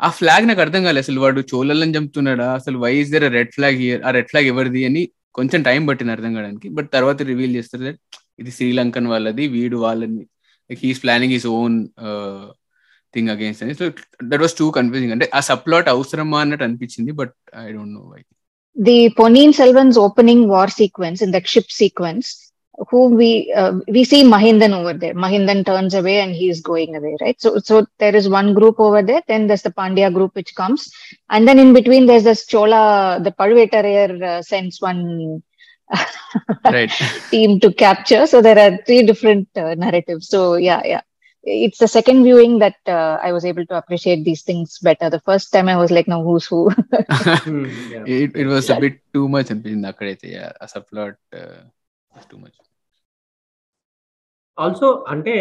ఆ 0.00 0.08
ఫ్లాగ్ 0.18 0.44
నాకు 0.48 0.62
అర్థం 0.64 0.82
కాలేదు. 0.86 1.04
అసలు 1.06 1.20
వాడు 1.24 1.40
చోళలను 1.52 1.94
చంపుతున్నాడా? 1.96 2.46
అసలు 2.58 2.76
why 2.84 2.92
is 3.00 3.10
there 3.14 3.26
red 3.38 3.52
flag 3.56 3.78
here 3.84 4.02
ఆ 4.06 4.12
రెడ్ 4.16 4.28
ఫ్లాగ్ 4.30 4.48
ఎవరిది 4.52 4.82
అని 4.88 5.02
కొంచెం 5.38 5.60
టైం 5.68 5.82
పట్టింది 5.88 6.12
అర్థం 6.16 6.32
కావడానికి. 6.36 6.68
బట్ 6.76 6.88
తర్వాత 6.96 7.22
రివీల్ 7.30 7.54
చేస్తారు 7.58 7.92
ఇది 8.42 8.50
శ్రీలంకన్ 8.58 9.08
వాళ్ళది 9.12 9.44
వీడు 9.56 9.76
వాళ్ళని 9.86 10.22
he's 10.83 11.01
planning 11.05 11.33
his 11.37 11.47
own 11.57 11.75
thing 13.15 13.31
against 13.35 13.63
అని 13.65 13.75
so 13.81 13.87
that 14.31 14.41
was 14.45 14.55
two 14.61 14.67
confusing 14.77 15.13
అంటే 15.15 15.27
ఆ 15.39 15.41
సప్లాట్ 15.49 15.89
అవసరమా 15.95 16.39
అన్నట్టు 16.45 16.65
అనిపించింది 16.69 17.13
but 17.21 17.35
I 17.65 17.67
don't 17.75 17.95
no 17.99 18.05
why 18.13 18.21
The 18.77 19.09
Ponniyin 19.17 19.53
Selvan's 19.53 19.97
opening 19.97 20.47
war 20.47 20.67
sequence 20.67 21.21
in 21.21 21.31
that 21.31 21.47
ship 21.47 21.67
sequence, 21.71 22.51
who 22.89 23.01
we 23.19 23.29
uh, 23.53 23.73
we 23.87 24.03
see 24.03 24.19
Mahindan 24.23 24.73
over 24.73 24.93
there. 24.93 25.13
Mahindan 25.13 25.65
turns 25.65 25.93
away 25.93 26.19
and 26.23 26.33
he 26.35 26.49
is 26.49 26.59
going 26.71 26.95
away, 26.95 27.15
right? 27.21 27.39
So 27.39 27.59
so 27.59 27.85
there 27.99 28.15
is 28.15 28.27
one 28.27 28.53
group 28.53 28.79
over 28.79 29.01
there. 29.01 29.21
Then 29.27 29.47
there's 29.47 29.61
the 29.61 29.71
Pandya 29.71 30.13
group 30.13 30.33
which 30.35 30.53
comes, 30.55 30.81
and 31.29 31.47
then 31.47 31.59
in 31.59 31.73
between 31.73 32.05
there's 32.05 32.25
this 32.25 32.45
Chola, 32.45 32.83
the 33.27 33.31
Palvetarayer 33.31 34.21
uh, 34.21 34.41
sends 34.41 34.81
one 34.81 35.01
right 36.76 36.98
team 37.32 37.52
to 37.62 37.68
capture. 37.84 38.24
So 38.32 38.36
there 38.46 38.58
are 38.64 38.72
three 38.86 39.02
different 39.10 39.48
uh, 39.56 39.74
narratives. 39.84 40.26
So 40.34 40.40
yeah, 40.68 40.82
yeah. 40.92 41.02
It's 41.46 41.78
the 41.78 41.88
second 41.88 42.18
viewing 42.24 42.54
that 42.62 42.78
uh, 42.86 43.14
I 43.26 43.32
was 43.32 43.44
able 43.50 43.64
to 43.70 43.76
appreciate 43.80 44.24
these 44.24 44.42
things 44.48 44.78
better. 44.88 45.06
The 45.08 45.22
first 45.30 45.46
time 45.54 45.68
I 45.74 45.76
was 45.82 45.90
like, 45.96 46.08
no, 46.14 46.18
who's 46.26 46.46
who? 46.52 46.60
It 48.16 48.34
it 48.40 48.50
was 48.54 48.68
bit 48.84 48.98
too 49.16 49.22
much 49.34 49.50
అనిపించింది 49.52 49.88
అక్కడైతే 49.92 50.28
yeah, 50.36 50.50
ఆ 50.64 50.68
subplot 50.74 51.20
too 52.32 52.38
much 52.42 52.58
also 54.58 54.88
అంటే 55.12 55.36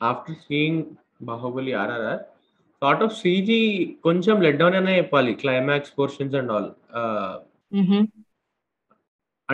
after 0.00 0.38
seeing 0.46 0.82
Baahubali 1.30 1.72
RRR 1.82 2.22
sort 2.82 3.02
of 3.06 3.14
CG 3.24 3.60
కొంచెం 4.06 4.36
let 4.44 4.58
down 4.62 4.76
అనే 4.80 4.94
చెప్పాలి 5.00 5.32
climax 5.42 5.92
portions 5.98 6.36
and 6.40 6.52
all 6.56 6.70
mm-hmm. 7.80 8.02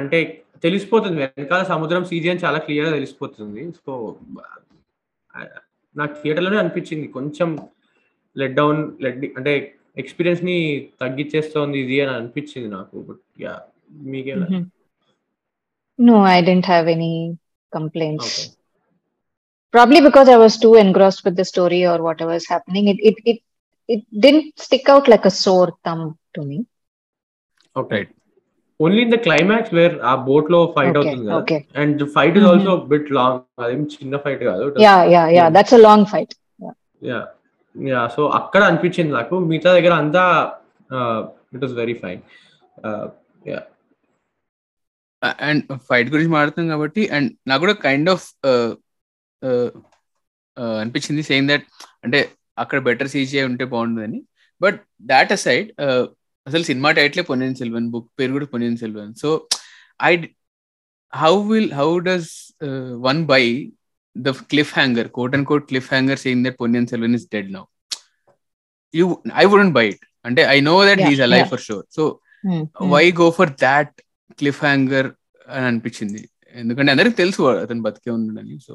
అంటే 0.00 0.18
తెలిసిపోతుంది 0.64 1.16
వెనకాల 1.22 1.62
సముద్రం 1.72 2.04
సీజీ 2.10 2.28
అని 2.32 2.44
చాలా 2.44 2.58
క్లియర్గా 2.66 2.92
తెలిసిపోతుంది. 2.98 3.62
సో 3.84 3.92
నాకు 5.96 6.14
థియేటర్లోనే 6.22 6.58
అనిపించింది. 6.62 7.06
కొంచెం 7.18 7.48
లెట్ 8.36 8.56
డౌన్ 8.60 8.80
లెడ్ 9.04 9.24
అంటే 9.38 9.52
ఎక్స్పీరియన్స్ని 10.02 10.56
తగ్గించేస్తోంది 11.02 11.78
ఇది 11.84 11.96
అని 12.04 12.12
అనిపించింది 12.18 12.68
నాకు. 12.78 12.96
But 13.08 13.22
yeah 13.44 13.54
మీకేలా 14.12 14.46
no 15.98 16.16
I 16.34 16.38
didn't 16.48 16.68
have 16.72 16.88
any 16.94 17.14
complaints 17.72 18.34
probably 19.74 19.98
because 20.06 20.28
I 20.34 20.36
was 20.42 20.58
too 20.64 20.70
engrossed 20.82 21.24
with 21.26 21.38
the 21.40 21.44
story 21.52 21.80
or 21.92 22.02
whatever 22.24 22.38
is 22.40 22.48
happening 22.52 22.88
it 22.92 23.02
it 23.10 23.40
it 23.88 24.04
did 24.24 24.40
stick 24.66 24.90
out 24.94 25.08
like 25.12 25.26
a 25.32 25.34
sore 25.44 25.70
thumb 25.88 26.04
to 26.36 26.42
me 26.50 26.58
okay 27.76 27.98
only 28.80 29.00
in 29.02 29.12
the 29.14 29.18
climax 29.24 29.72
where 29.76 29.94
ఆ 30.02 30.12
బోట్లో 30.26 30.58
fight 30.76 30.96
Okay, 30.96 31.10
అవుతుంది 31.10 31.28
కదా. 31.28 31.58
And 31.82 32.02
fight 32.16 32.36
is. 32.38 32.46
Also 32.50 32.74
bit 32.92 33.08
long 33.18 33.40
అదేం 33.64 33.82
చిన్న 33.94 34.16
fight 34.26 34.42
కాదు 34.50 34.64
Yeah, 34.78 35.00
yeah, 35.04 35.12
yeah. 35.14 35.26
Yeah. 35.38 35.48
That's 35.56 35.74
a 35.78 35.82
long 35.88 36.02
fight. 36.12 36.32
Yeah 37.08 37.18
yeah 37.76 38.00
so 38.14 38.22
అక్కడ 38.38 38.62
అనిపించింది 38.70 39.12
నాకు 39.16 39.34
మిగతా 39.50 39.72
దగ్గర 39.76 39.94
అంతా 40.02 40.22
it 41.54 41.64
was 41.64 41.74
very 41.80 41.96
fine 42.00 42.20
yeah 43.50 43.60
and 45.48 45.62
fight 45.88 46.08
గురించి 46.14 46.32
మాట్లాడుతాం 46.34 46.68
కాబట్టి 46.74 47.02
అండ్ 47.16 47.30
నాకు 47.50 47.62
కూడా 47.64 47.76
కైండ్ 47.86 48.10
ఆఫ్ 48.12 48.26
అనిపించింది 50.80 51.22
సేమ్ 51.30 51.46
దట్ 51.50 51.66
అంటే 52.04 52.20
అక్కడ 52.58 52.78
బెటర్ 52.88 53.10
సీజీఐ 53.14 53.44
ఉంటే 53.50 53.64
బాగుంటుందని 53.74 54.20
బట్ 54.60 54.78
దాట్ 55.12 55.32
అసైడ్ 55.36 55.68
అసలు 56.48 56.64
సినిమా 56.70 56.90
టైటిలే 56.98 57.22
పొన్నియన్ 57.30 57.56
సెల్వన్ 57.60 57.88
బుక్ 57.94 58.08
పేరు 58.18 58.32
కూడా 58.36 58.46
Ponniyin 58.52 58.78
Selvan. 58.82 59.12
So 59.22 59.28
I 60.02 60.12
how 61.12 61.32
will 61.50 61.72
how 61.80 61.88
does 62.08 62.30
one 63.08 63.20
buy 63.32 63.42
the 64.16 64.30
cliffhanger 64.78 65.08
quote 65.18 65.34
and 65.36 65.46
quote 65.50 65.66
cliffhanger 65.94 66.20
saying 66.24 66.44
that 66.46 66.56
Ponniyin 66.62 66.88
Selvan 66.92 67.14
is 67.18 67.26
dead 67.34 67.50
now 67.56 67.64
you 68.94 69.06
I 69.42 69.44
wouldn't 69.52 69.74
buy 69.78 69.86
it 69.92 70.04
అంటే 70.26 70.42
I 70.56 70.58
know 70.70 70.76
that 70.88 71.02
he's 71.08 71.22
alive. 71.26 71.48
For 71.54 71.64
sure 71.68 71.84
so. 71.96 72.04
Why 72.94 73.04
go 73.20 73.28
for 73.38 73.52
that 73.62 73.94
cliffhanger 74.64 75.08
అని 75.54 75.66
అనిపించింది. 75.70 76.22
ఎందుకంటే 76.60 76.90
అందరికి 76.92 77.16
తెలుసు 77.16 77.42
అతను 77.64 77.82
బతికే 77.86 78.10
ఉన్నాడని. 78.16 78.56
So 78.66 78.74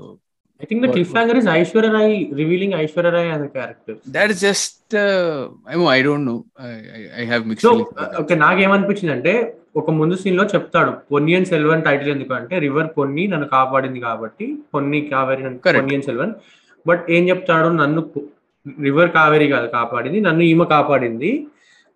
I 0.62 0.66
think 0.66 0.82
the 0.82 0.88
cliffhanger 0.90 1.36
is 1.36 1.46
Aishwarya 1.46 1.92
Rai 1.92 2.30
revealing 2.32 2.72
Aishwarya 2.72 3.12
Rai 3.12 3.30
as 3.32 3.42
a 3.42 3.50
character. 3.50 3.98
That 4.08 4.30
is 4.32 4.40
just 4.40 4.94
uh, 4.96 5.50
I 5.66 5.76
know 5.76 5.88
I 5.88 6.02
don't 6.02 6.24
know. 6.24 6.46
I 6.58 6.70
I, 6.98 7.02
I 7.18 7.24
have 7.26 7.46
mixed. 7.46 7.64
So 7.64 7.72
uh, 7.96 8.22
okay, 8.22 8.36
నాకేమనిపించిందంటే 8.44 9.34
ఒక 9.76 9.92
ముందు 10.00 10.16
సీన్లో 10.22 10.44
చెప్తాడు 10.54 10.92
Ponniyin 11.12 11.48
Selvan 11.52 11.84
title 11.88 12.12
ఎందుకు 12.14 12.34
అంటే 12.40 12.56
river 12.66 12.90
పొన్ని 12.98 13.24
నన్ను 13.34 13.48
కాపాడింది 13.56 14.00
కాబట్టి 14.08 14.46
పొన్ని 14.74 15.00
కావేరి 15.14 15.44
పొన్నియన్ 15.78 16.06
సెల్వన్ 16.08 16.34
బట్ 16.86 17.04
ఏం 17.16 17.24
చెప్తాడు 17.32 17.70
నన్ను 17.82 18.04
రివర్ 18.88 19.12
కావేరి 19.18 19.48
కాదు 19.56 19.68
కాపాడింది 19.78 20.22
నన్ను 20.28 20.44
ఈమె 20.52 20.68
కాపాడింది 20.76 21.32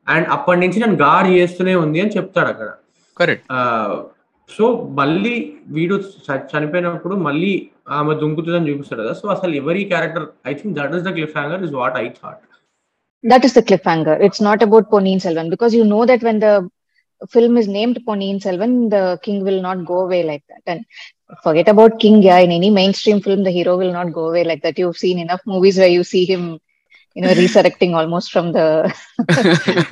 అండ్ 0.08 0.28
అప్పటి 0.38 0.60
నుంచి 0.64 0.78
నన్ను 0.84 1.00
గాడి 1.06 1.32
చేస్తూనే 1.40 1.76
ఉంది 1.86 2.02
అని 2.04 2.16
చెప్తాడు 2.18 2.50
అక్కడ 2.54 2.70
కరెక్ట్ 3.18 3.48
సో 4.50 4.66
uh, 4.68 4.76
మళ్ళీ 5.00 5.34
వీడు 5.76 5.96
చనిపోయినప్పుడు 6.52 7.16
మళ్ళీ 7.26 7.54
దుంకుతుందని 8.23 8.71
చూపిస్తాడు 8.71 9.03
కదా 9.05 9.15
సో 9.21 9.29
అసలు 9.37 9.55
ఎవరి 9.63 9.83
character 9.93 10.27
I 10.51 10.55
think 10.61 10.75
that 10.81 10.97
is 10.99 11.07
the 11.09 11.13
cliff 11.19 11.37
hanger 11.39 11.65
is 11.69 11.77
what 11.83 11.99
I 12.05 12.07
thought 12.23 12.43
That 13.25 13.45
is 13.45 13.53
the 13.55 13.63
cliffhanger. 13.63 14.15
It's 14.21 14.41
not 14.41 14.63
about 14.63 14.91
Ponniyin 14.91 15.21
Selvan 15.25 15.49
because 15.51 15.75
you 15.75 15.85
know 15.85 16.05
that 16.11 16.23
when 16.23 16.41
the 16.41 16.69
film 17.31 17.57
is 17.57 17.69
named 17.69 18.01
Ponniyin 18.07 18.43
Selvan, 18.43 18.91
the 18.91 19.19
king 19.23 19.45
will 19.45 19.61
not 19.63 19.85
go 19.85 20.01
away 20.01 20.23
like 20.25 20.43
that. 20.49 20.63
And 20.67 20.85
forget 21.43 21.69
about 21.69 22.01
king, 22.01 22.23
yeah. 22.23 22.39
In 22.39 22.51
any 22.51 22.71
mainstream 22.71 23.21
film, 23.21 23.45
the 23.45 23.51
hero 23.51 23.77
will 23.77 23.93
not 23.93 24.13
go 24.13 24.29
away 24.31 24.45
like 24.45 24.63
that. 24.63 24.79
You've 24.79 24.97
seen 24.97 25.19
enough 25.19 25.41
movies 25.47 25.79
where 25.79 25.89
you 25.89 26.03
see 26.03 26.25
him, 26.25 26.59
you 27.15 27.23
know, 27.23 27.29
resurrecting 27.29 27.95
almost 27.95 28.33
from 28.33 28.51
the 28.53 28.93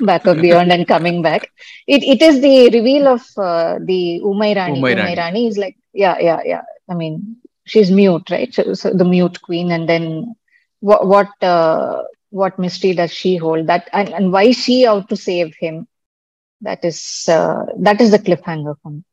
back 0.01 0.25
of 0.27 0.41
beyond 0.41 0.71
and 0.71 0.85
coming 0.87 1.21
back. 1.21 1.49
It 1.87 2.03
it 2.03 2.21
is 2.21 2.41
the 2.41 2.69
reveal 2.77 3.07
of 3.07 3.21
uh, 3.37 3.79
the 3.91 4.19
Umay 4.23 4.55
Rani. 4.57 4.81
Umay 4.81 4.93
Umay 4.93 4.97
Rani. 5.03 5.15
Rani 5.15 5.47
is 5.47 5.57
like, 5.57 5.77
yeah, 5.93 6.17
yeah, 6.19 6.41
yeah. 6.43 6.63
I 6.89 6.95
mean, 6.95 7.37
she's 7.66 7.90
mute, 7.90 8.30
right? 8.30 8.52
So, 8.54 8.74
so 8.74 8.92
the 8.92 9.04
mute 9.04 9.40
queen, 9.42 9.70
and 9.70 9.88
then 9.88 10.34
what 10.80 11.06
what 11.06 11.42
uh, 11.42 12.02
what 12.30 12.58
mystery 12.58 12.94
does 12.94 13.12
she 13.12 13.36
hold? 13.36 13.66
That 13.66 13.88
and, 13.92 14.08
and 14.08 14.32
why 14.32 14.44
is 14.44 14.56
she 14.56 14.86
out 14.86 15.08
to 15.10 15.16
save 15.16 15.54
him? 15.54 15.86
That 16.62 16.84
is 16.84 17.26
uh, 17.28 17.66
that 17.80 18.00
is 18.00 18.10
the 18.10 18.18
cliffhanger 18.18 18.76
for 18.82 18.90
me. 18.90 19.04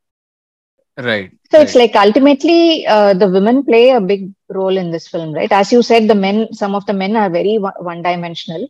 Right. 0.98 1.32
So 1.52 1.62
it's 1.62 1.76
like 1.76 1.96
ultimately 1.96 2.86
uh, 2.88 3.14
the 3.14 3.30
women 3.30 3.64
play 3.64 3.90
a 3.90 4.02
big 4.02 4.32
role 4.50 4.76
in 4.78 4.92
this 4.92 5.08
film, 5.08 5.34
right? 5.34 5.52
As 5.52 5.72
you 5.72 5.84
said, 5.84 6.08
the 6.08 6.16
men, 6.16 6.54
some 6.54 6.74
of 6.74 6.86
the 6.86 6.94
men 6.94 7.16
are 7.16 7.30
very 7.30 7.58
one 7.58 8.02
dimensional 8.02 8.70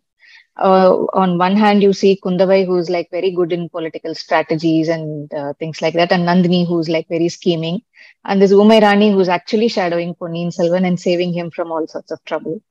uh, 0.58 1.06
on 1.14 1.38
one 1.38 1.56
hand, 1.56 1.82
you 1.82 1.94
see 1.94 2.20
Kundavai, 2.24 2.66
who's 2.66 2.90
like 2.90 3.10
very 3.12 3.32
good 3.32 3.52
in 3.52 3.70
political 3.70 4.14
strategies 4.16 4.90
and 4.90 5.34
uh, 5.34 5.54
things 5.54 5.82
like 5.82 5.94
that, 5.96 6.12
and 6.12 6.28
Nandini, 6.28 6.68
who's 6.68 6.90
like 6.90 7.08
very 7.08 7.30
scheming, 7.30 7.82
and 8.26 8.42
this 8.42 8.52
Umairani, 8.52 9.12
who's 9.12 9.30
actually 9.30 9.68
shadowing 9.68 10.16
Ponniyin 10.16 10.54
Selvan 10.54 10.86
and 10.86 11.00
saving 11.00 11.34
him 11.34 11.52
from 11.52 11.72
all 11.72 11.88
sorts 11.88 12.12
of 12.12 12.24
trouble. 12.26 12.62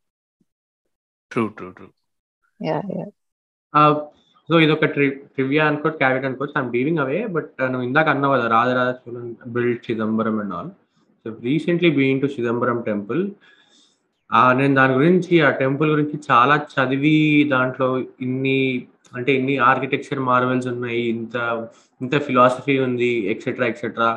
True, 1.30 1.52
true, 1.56 1.72
true. 1.74 1.92
Yeah, 2.60 2.82
yeah. 2.88 3.10
Uh, 3.74 3.94
so 4.48 4.58
ఇదొక 4.62 4.86
ట్రి 4.94 5.06
trivia 5.34 5.64
అనుకోవచ్చు 5.70 5.98
క్యావిట్ 6.00 6.24
అనుకోవచ్చు 6.28 6.56
I'm 6.60 6.70
dealing 6.76 7.00
away 7.02 7.18
but 7.34 7.50
నువ్వు 7.72 7.84
ఇందాక 7.88 8.08
అన్నావు 8.14 8.32
కదా 8.34 8.46
రాధరాధ 8.54 8.96
build 9.54 9.78
Chidambaram 9.86 10.36
and 10.42 10.54
all 10.56 10.70
so 11.24 11.30
recently 11.48 11.90
being 11.98 12.22
to 12.24 12.28
Chidambaram 12.34 12.78
temple 12.88 13.22
నేను 14.58 14.74
దాని 14.74 14.92
గురించి 14.98 15.34
ఆ 15.46 15.50
టెంపుల్ 15.62 15.90
గురించి 15.94 16.16
చాలా 16.30 16.54
చదివి 16.74 17.16
దాంట్లో 17.54 17.88
ఇన్ని 18.26 18.58
అంటే 19.16 19.30
ఇన్ని 19.38 19.54
ఆర్కిటెక్చర్ 19.70 20.20
మార్వెల్స్ 20.28 20.68
ఉన్నాయి 20.74 21.02
ఇంత 21.14 21.36
ఇంత 22.00 22.14
ఫిలాసఫీ 22.28 22.74
ఉంది 22.86 23.10
ఎక్సెట్రా 23.32 23.66
ఎక్సెట్రా 23.72 24.10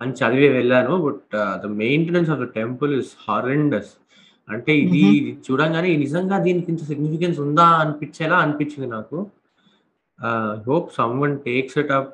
అని 0.00 0.12
చదివి 0.20 0.48
వెళ్ళాను. 0.58 0.92
But 1.06 1.34
the 1.64 1.68
maintenance 1.82 2.30
of 2.34 2.40
the 2.44 2.46
temple 2.58 2.92
is 3.00 3.10
horrendous. 3.26 3.90
అంటే 4.48 4.72
ఇది 4.84 5.02
చూడంగానే 5.46 5.90
నిజంగా 6.04 6.36
దీనికి 6.46 6.68
ఇంత 6.74 6.84
సిగ్నిఫికెన్స్ 6.92 7.38
ఉందా 7.46 7.66
అనిపించేలా 7.82 8.36
అనిపించింది 8.44 8.88
నాకు. 8.96 9.18
Hope 10.68 10.88
someone 11.24 11.36
takes 11.48 11.76
it 11.82 11.92
up 11.98 12.12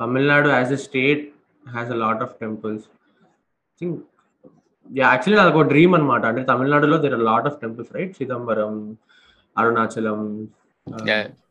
Tamil Nadu 0.00 0.48
as 0.58 0.72
a 0.78 0.80
state 0.86 1.24
has 1.74 1.92
a 1.96 1.98
lot 2.04 2.22
of 2.26 2.34
temples 2.42 2.86
think 3.80 3.98
actually 4.90 5.44
నాకు 5.44 5.58
ఒక 5.58 5.66
డ్రీమ్ 5.66 5.94
అనమాట 5.94 6.24
అంటే 6.24 6.42
తమిళనాడులో 6.42 6.98
there 6.98 7.14
are 7.14 7.22
lot 7.22 7.46
of 7.46 7.60
temples 7.60 7.92
right 7.94 8.22
Chidambaram 8.22 8.96
Arunachalam. 9.58 10.48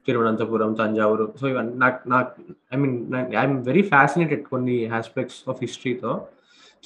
Thiruvananthapuram 0.07 0.73
Thanjavur 0.73 1.33
so 1.41 1.47
ఇవన్నీ 1.47 1.73
నాకు 1.77 2.09
నాకు 2.09 2.31
I 2.73 2.77
mean 2.77 3.15
I'm 3.15 3.65
very 3.65 3.81
fascinated 3.81 4.43
కొన్ని 4.43 4.87
aspects 4.87 5.49
of 5.49 5.57
హిస్టరీతో 5.61 6.27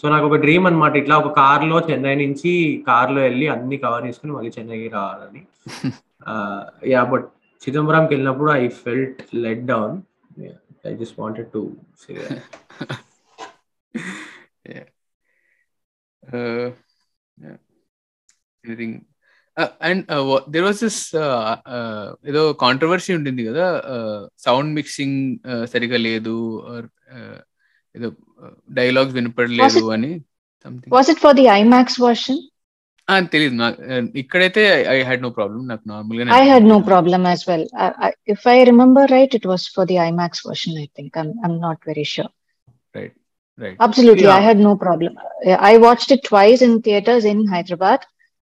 so 0.01 0.09
నాకు 0.09 0.25
ఒక 0.25 0.35
డ్రీమ్ 0.35 0.67
అనమాట 0.67 0.95
ఇట్లా 0.95 1.17
ఒక 1.17 1.35
కార్లో 1.35 1.79
చెన్నై 1.79 2.15
నుంచి 2.15 2.83
కార్లో 2.87 3.21
వెళ్ళి 3.21 3.47
అన్ని 3.47 3.77
కవర్ 3.77 4.05
చేసుకుని 4.05 4.33
మళ్ళీ 4.33 4.51
చెన్నైకి 4.59 4.87
రావాలని. 4.87 5.41
యా 6.85 7.03
బట్ 7.03 7.25
చిదంబరంకి 7.67 8.13
వెళ్ళినప్పుడు 8.13 8.51
I 8.51 8.67
felt 8.67 9.35
let 9.35 9.65
down 9.65 10.01
I 10.87 10.95
just 10.95 11.19
wanted 11.19 11.47
to 11.47 11.71
say 12.01 12.13
anything 18.63 18.97
and 19.87 20.01
there 20.53 20.65
was 20.65 20.81
this 20.83 21.01
ఏదో 22.29 22.41
కాంట్రవర్సీ 22.63 23.11
ఉంటుంది 23.13 23.43
కదా 23.49 23.67
సౌండ్ 24.45 24.71
మిక్సింగ్ 24.75 25.21
సరిగా 25.73 25.99
లేదు 26.07 26.35
uh, 26.67 26.83
ఏదో 27.95 28.09
uh, 28.41 28.53
డైలాగ్స్ 28.69 29.15
వినపడలేదు 29.15 29.83
అని 29.95 30.11
something 30.65 30.93
was 30.95 31.09
it 31.13 31.23
for 31.25 31.35
the 31.35 31.47
IMAX 31.55 31.99
version 32.05 32.41
తెలియదు 33.33 33.55
ఇక్కడైతే 34.21 34.61
ఐ 34.89 34.97
హ్యాడ్ 35.01 35.21
నో 35.25 35.29
ప్రాబ్లం 35.37 35.59
నాకు 35.67 35.83
నార్మల్గా 35.91 36.33
I 36.37 36.41
had 36.49 36.65
no 36.71 36.79
problem 36.89 37.21
as 37.29 37.43
well 37.49 37.67
if 38.33 38.45
I 38.47 38.57
remember 38.71 39.07
right 39.11 39.35
it 39.39 39.47
was 39.51 39.65
for 39.75 39.87
the 39.91 39.99
IMAX 40.07 40.43
version 40.47 40.75
I 40.77 40.87
think 40.97 41.17
I 41.17 41.25
am 41.37 41.55
not 41.59 41.81
very 41.87 42.05
sure 42.13 42.31
right 42.95 43.15
right 43.57 43.81
Absolutely, 43.81 44.29
I 44.29 44.39
had 44.39 44.57
no 44.59 44.75
problem. 44.75 45.17
I 45.47 45.77
watched 45.77 46.11
it 46.11 46.23
twice 46.23 46.61
in 46.61 46.81
theaters 46.81 47.25
in 47.25 47.47
Hyderabad, 47.47 48.01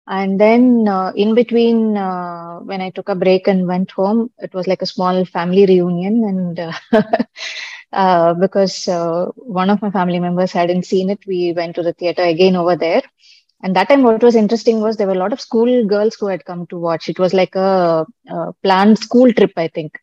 and 0.06 0.40
then 0.40 0.86
uh, 0.88 1.12
in 1.16 1.34
between, 1.34 1.96
uh, 1.96 2.58
when 2.60 2.80
I 2.80 2.90
took 2.90 3.08
a 3.08 3.14
break 3.14 3.46
and 3.46 3.66
went 3.66 3.90
home, 3.92 4.30
it 4.38 4.52
was 4.54 4.66
like 4.66 4.82
a 4.82 4.86
small 4.86 5.24
family 5.24 5.66
reunion, 5.66 6.24
and 6.24 6.60
uh, 6.60 6.72
uh, 7.92 8.34
because 8.34 8.88
uh, 8.88 9.26
one 9.36 9.70
of 9.70 9.82
my 9.82 9.90
family 9.90 10.20
members 10.20 10.52
hadn't 10.52 10.84
seen 10.86 11.10
it, 11.10 11.20
we 11.26 11.52
went 11.56 11.74
to 11.76 11.82
the 11.82 11.92
theater 11.94 12.22
again 12.22 12.56
over 12.56 12.76
there. 12.76 13.02
And 13.62 13.76
that 13.76 13.88
time, 13.88 14.02
what 14.02 14.16
was 14.16 14.30
interesting 14.30 14.74
was 14.74 14.90
there 14.96 15.02
were 15.02 15.12
a 15.12 15.14
lot 15.14 15.26
of 15.26 15.40
school 15.40 15.84
girls 15.86 16.14
who 16.14 16.26
had 16.26 16.44
come 16.44 16.66
to 16.66 16.76
watch. 16.78 17.08
It 17.08 17.18
was 17.18 17.32
like 17.32 17.54
a, 17.54 18.04
a 18.28 18.52
planned 18.62 18.98
school 18.98 19.32
trip, 19.32 19.52
I 19.56 19.68
think, 19.68 19.98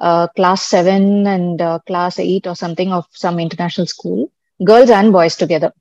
uh, 0.00 0.28
class 0.28 0.62
seven 0.62 1.26
and 1.26 1.60
uh, 1.60 1.78
class 1.86 2.18
eight 2.18 2.46
or 2.46 2.54
something 2.56 2.92
of 2.92 3.06
some 3.12 3.38
international 3.38 3.86
school 3.86 4.30
girls 4.64 4.90
and 4.90 5.12
boys 5.12 5.36
together. 5.36 5.72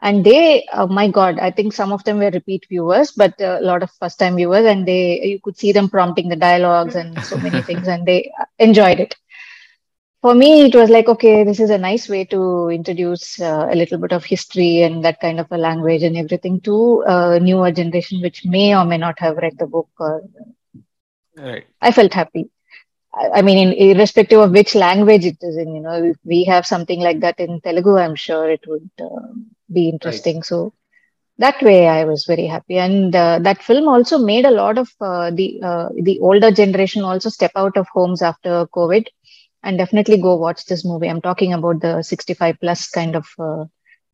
And 0.00 0.24
they, 0.24 0.66
uh, 0.72 0.86
my 0.86 1.08
God, 1.08 1.38
I 1.38 1.50
think 1.50 1.72
some 1.72 1.92
of 1.92 2.04
them 2.04 2.18
were 2.18 2.30
repeat 2.30 2.66
viewers, 2.68 3.12
but 3.12 3.40
uh, 3.40 3.58
a 3.60 3.64
lot 3.64 3.82
of 3.82 3.90
first 3.92 4.18
time 4.18 4.36
viewers, 4.36 4.66
and 4.66 4.86
they, 4.86 5.20
you 5.22 5.40
could 5.42 5.56
see 5.56 5.72
them 5.72 5.88
prompting 5.88 6.28
the 6.28 6.36
dialogues 6.36 6.94
and 6.94 7.22
so 7.24 7.36
many 7.38 7.62
things, 7.68 7.88
and 7.88 8.04
they 8.06 8.30
uh, 8.40 8.44
enjoyed 8.58 9.00
it. 9.00 9.14
For 10.20 10.34
me, 10.34 10.66
it 10.66 10.74
was 10.74 10.90
like, 10.90 11.08
okay, 11.08 11.44
this 11.44 11.60
is 11.60 11.70
a 11.70 11.78
nice 11.78 12.08
way 12.08 12.24
to 12.26 12.68
introduce 12.70 13.40
uh, 13.40 13.68
a 13.70 13.74
little 13.74 13.98
bit 13.98 14.12
of 14.12 14.24
history 14.24 14.82
and 14.82 15.04
that 15.04 15.20
kind 15.20 15.38
of 15.40 15.46
a 15.50 15.58
language 15.58 16.02
and 16.02 16.16
everything 16.16 16.60
to 16.62 17.02
a 17.06 17.40
newer 17.40 17.70
generation, 17.70 18.20
which 18.22 18.44
may 18.44 18.74
or 18.74 18.84
may 18.84 18.98
not 18.98 19.18
have 19.18 19.36
read 19.36 19.58
the 19.58 19.66
book. 19.66 19.88
Or 19.98 20.22
right 21.36 21.66
I 21.80 21.92
felt 21.92 22.14
happy. 22.14 22.48
I 23.34 23.42
mean, 23.42 23.58
in, 23.58 23.72
irrespective 23.72 24.40
of 24.40 24.52
which 24.52 24.74
language 24.74 25.24
it 25.24 25.38
is 25.40 25.56
in, 25.56 25.74
you 25.74 25.80
know, 25.82 26.02
if 26.04 26.16
we 26.24 26.44
have 26.44 26.66
something 26.66 27.00
like 27.00 27.20
that 27.20 27.38
in 27.38 27.60
Telugu, 27.60 27.96
I'm 27.96 28.14
sure 28.14 28.50
it 28.50 28.64
would 28.66 28.90
uh, 29.00 29.28
be 29.72 29.88
interesting. 29.88 30.42
So 30.42 30.72
that 31.38 31.60
way, 31.62 31.88
I 31.88 32.04
was 32.04 32.24
very 32.24 32.46
happy. 32.46 32.78
And 32.78 33.14
uh, 33.14 33.38
that 33.42 33.62
film 33.62 33.88
also 33.88 34.18
made 34.18 34.44
a 34.44 34.50
lot 34.50 34.78
of 34.78 34.88
uh, 35.00 35.30
the 35.30 35.60
uh, 35.62 35.88
the 36.02 36.18
older 36.20 36.50
generation 36.50 37.02
also 37.02 37.28
step 37.28 37.52
out 37.56 37.76
of 37.76 37.86
homes 37.92 38.22
after 38.22 38.66
COVID 38.66 39.06
and 39.62 39.78
definitely 39.78 40.18
go 40.20 40.34
watch 40.36 40.64
this 40.66 40.84
movie. 40.84 41.08
I'm 41.08 41.22
talking 41.22 41.52
about 41.52 41.80
the 41.80 42.02
65 42.02 42.56
plus 42.60 42.88
kind 42.88 43.16
of 43.16 43.26
uh, 43.38 43.64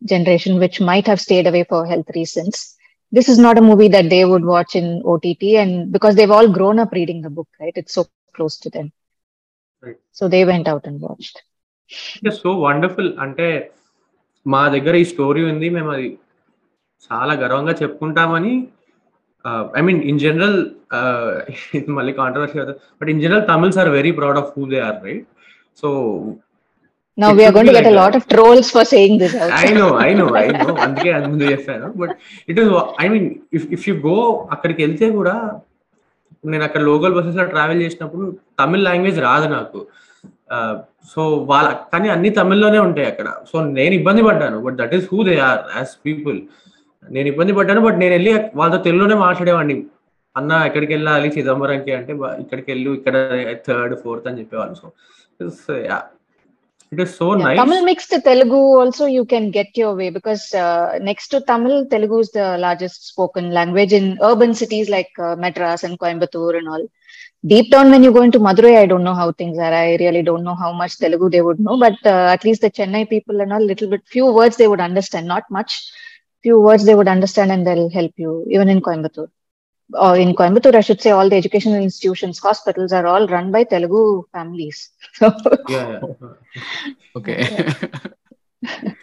generation, 0.04 0.58
which 0.58 0.80
might 0.80 1.06
have 1.06 1.20
stayed 1.20 1.46
away 1.46 1.64
for 1.64 1.86
health 1.86 2.10
reasons. 2.14 2.76
This 3.12 3.28
is 3.28 3.38
not 3.38 3.58
a 3.58 3.62
movie 3.62 3.88
that 3.88 4.08
they 4.08 4.24
would 4.24 4.44
watch 4.44 4.76
in 4.76 5.02
OTT, 5.04 5.56
and 5.56 5.92
because 5.92 6.14
they've 6.14 6.30
all 6.30 6.48
grown 6.48 6.78
up 6.78 6.92
reading 6.92 7.22
the 7.22 7.30
book, 7.30 7.48
right? 7.60 7.72
It's 7.74 7.94
so 7.94 8.06
close 8.40 8.56
to 8.64 8.70
them. 8.76 8.88
Right. 9.82 10.00
So 10.12 10.28
they 10.34 10.42
went 10.46 10.68
out 10.74 10.84
and 10.90 10.98
watched. 11.08 11.38
So 12.40 12.48
wonderful 12.64 13.08
అంటే 13.22 13.46
మా 14.46 14.60
దగ్గర 14.74 14.94
ఈ 15.00 15.06
story 15.12 15.42
ఉంది 15.52 15.68
మేము 15.76 15.90
అది 15.94 16.08
చాలా 17.06 17.32
గర్వంగా 17.40 17.74
చెప్పుకుంటామని 17.80 18.52
ఐ 19.78 19.82
మీన్ 19.86 20.00
ఇన్ 20.10 20.20
జనరల్ 20.24 20.58
మళ్ళీ 21.96 22.12
కాంట్రవర్సీ 22.20 22.56
అవుతుంది 22.58 22.78
but 23.00 23.10
in 23.12 23.22
general 23.24 23.44
Tamils 23.50 23.78
are 23.82 23.90
very 23.96 24.12
proud 24.18 24.38
of 24.42 24.50
who 24.56 24.64
they 24.74 24.80
are 24.88 25.00
right 25.08 25.26
so 25.82 25.90
Now 27.18 27.30
we 27.34 27.44
are 27.44 27.52
going 27.52 27.66
to 27.66 27.72
get 27.72 27.86
a 27.86 27.90
like 27.90 27.98
lot 28.00 28.14
of 28.18 28.22
trolls 28.32 28.70
for 28.74 28.82
saying 28.92 29.14
this. 29.22 29.32
I 29.34 29.64
Also. 29.64 29.74
No 29.78 29.86
I 30.04 30.10
know 30.20 30.26
I 30.42 30.46
know 30.58 30.74
అందుకే 30.84 31.10
అది 31.16 31.26
ముందు 31.32 31.50
చెప్పాను 31.52 31.88
but 32.00 32.12
it 32.50 32.58
is 32.62 32.70
I 33.04 33.08
mean 33.14 33.26
if 33.58 33.66
if 33.76 33.84
you 33.88 33.94
go 34.06 34.16
అక్కడికి 34.54 34.80
వెళ్తే 34.84 35.08
కూడా 35.18 35.34
నేను 36.44 36.64
అక్కడ 36.66 36.82
local 36.90 37.14
బస్సెస్లో 37.16 37.44
travel 37.54 37.82
చేసినప్పుడు 37.84 38.24
తమిళ్ 38.60 38.84
లాంగ్వేజ్ 38.88 39.18
రాదు 39.28 39.46
నాకు. 39.56 39.80
సో 41.12 41.20
వాళ్ళ 41.50 41.68
కానీ 41.92 42.08
అన్ని 42.14 42.30
తమిళ్ళోనే 42.38 42.78
ఉంటాయి 42.86 43.08
అక్కడ. 43.12 43.28
సో 43.50 43.56
నేను 43.78 43.94
ఇబ్బంది 44.00 44.22
పడ్డాను 44.28 44.58
but 44.66 44.76
that 44.80 44.94
is 44.98 45.06
who 45.12 45.18
they 45.28 45.34
are 45.48 45.60
as 45.78 45.92
people 46.06 46.38
నేను 47.16 47.28
ఇబ్బంది 47.32 47.52
పడ్డాను 47.58 47.82
బట్ 47.86 47.98
నేను 48.02 48.14
వెళ్ళి 48.18 48.32
వాళ్ళతో 48.60 48.78
తెలుగులోనే 48.86 49.16
మాట్లాడేవాడిని. 49.26 49.76
అన్న 50.38 50.52
ఎక్కడికి 50.68 50.92
వెళ్ళాలి 50.96 51.28
చిదంబరంకి 51.36 51.92
అంటే 51.98 52.12
ఇక్కడికి 52.42 52.68
వెళ్ళు 52.72 52.90
ఇక్కడ 52.98 53.16
థర్డ్ 53.68 53.94
ఫోర్త్ 54.02 54.28
అని 54.30 54.38
చెప్పేవాళ్ళు. 54.40 54.76
So 55.64 55.72
It 56.92 56.98
is 56.98 57.14
so 57.14 57.36
yeah, 57.36 57.44
nice. 57.44 57.58
Tamil 57.58 57.84
mixed 57.84 58.10
to 58.12 58.20
Telugu 58.20 58.60
also 58.80 59.06
you 59.06 59.24
can 59.24 59.52
get 59.52 59.68
your 59.80 59.94
way 59.94 60.10
because 60.10 60.52
uh, 60.54 60.98
next 61.08 61.28
to 61.28 61.40
Tamil, 61.40 61.86
Telugu 61.92 62.18
is 62.24 62.30
the 62.32 62.58
largest 62.58 63.06
spoken 63.10 63.52
language 63.58 63.92
in 63.92 64.18
urban 64.30 64.54
cities 64.54 64.88
like 64.96 65.12
uh, 65.18 65.36
Madras 65.36 65.84
and 65.84 65.96
Coimbatore 66.00 66.56
and 66.58 66.68
all. 66.68 66.84
Deep 67.46 67.70
down, 67.70 67.90
when 67.90 68.02
you 68.02 68.12
go 68.12 68.22
into 68.22 68.40
Madurai, 68.40 68.76
I 68.78 68.86
don't 68.86 69.04
know 69.04 69.14
how 69.14 69.30
things 69.32 69.56
are. 69.56 69.72
I 69.72 69.96
really 69.96 70.22
don't 70.22 70.44
know 70.48 70.56
how 70.56 70.72
much 70.72 70.98
Telugu 70.98 71.30
they 71.30 71.42
would 71.42 71.60
know, 71.60 71.78
but 71.78 71.98
uh, 72.04 72.26
at 72.34 72.44
least 72.44 72.60
the 72.62 72.70
Chennai 72.70 73.08
people 73.08 73.40
and 73.40 73.52
all, 73.52 73.64
little 73.72 73.88
bit 73.88 74.02
few 74.06 74.26
words 74.40 74.56
they 74.56 74.68
would 74.68 74.80
understand, 74.80 75.26
not 75.26 75.44
much. 75.50 75.72
Few 76.42 76.58
words 76.60 76.84
they 76.84 76.94
would 76.94 77.08
understand 77.08 77.52
and 77.52 77.66
they'll 77.66 77.90
help 77.90 78.12
you, 78.16 78.46
even 78.50 78.68
in 78.68 78.80
Coimbatore. 78.80 79.30
Or 79.94 80.16
in 80.16 80.34
Coimbatore, 80.34 80.74
I 80.74 80.80
should 80.80 81.00
say, 81.00 81.10
all 81.10 81.28
the 81.28 81.36
educational 81.36 81.82
institutions, 81.82 82.38
hospitals 82.38 82.92
are 82.92 83.06
all 83.06 83.26
run 83.26 83.50
by 83.50 83.64
Telugu 83.64 84.24
families. 84.32 84.90
So, 85.18 85.30
okay 87.18 87.36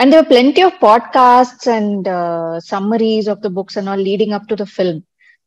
And 0.00 0.12
there 0.12 0.22
were 0.22 0.28
plenty 0.28 0.62
of 0.62 0.74
podcasts 0.74 1.66
and 1.66 2.06
uh, 2.06 2.60
summaries 2.60 3.26
of 3.26 3.42
the 3.42 3.50
books 3.50 3.76
and 3.76 3.88
all 3.88 3.96
leading 3.96 4.32
up 4.32 4.46
to 4.46 4.54
the 4.54 4.64
film. 4.64 4.98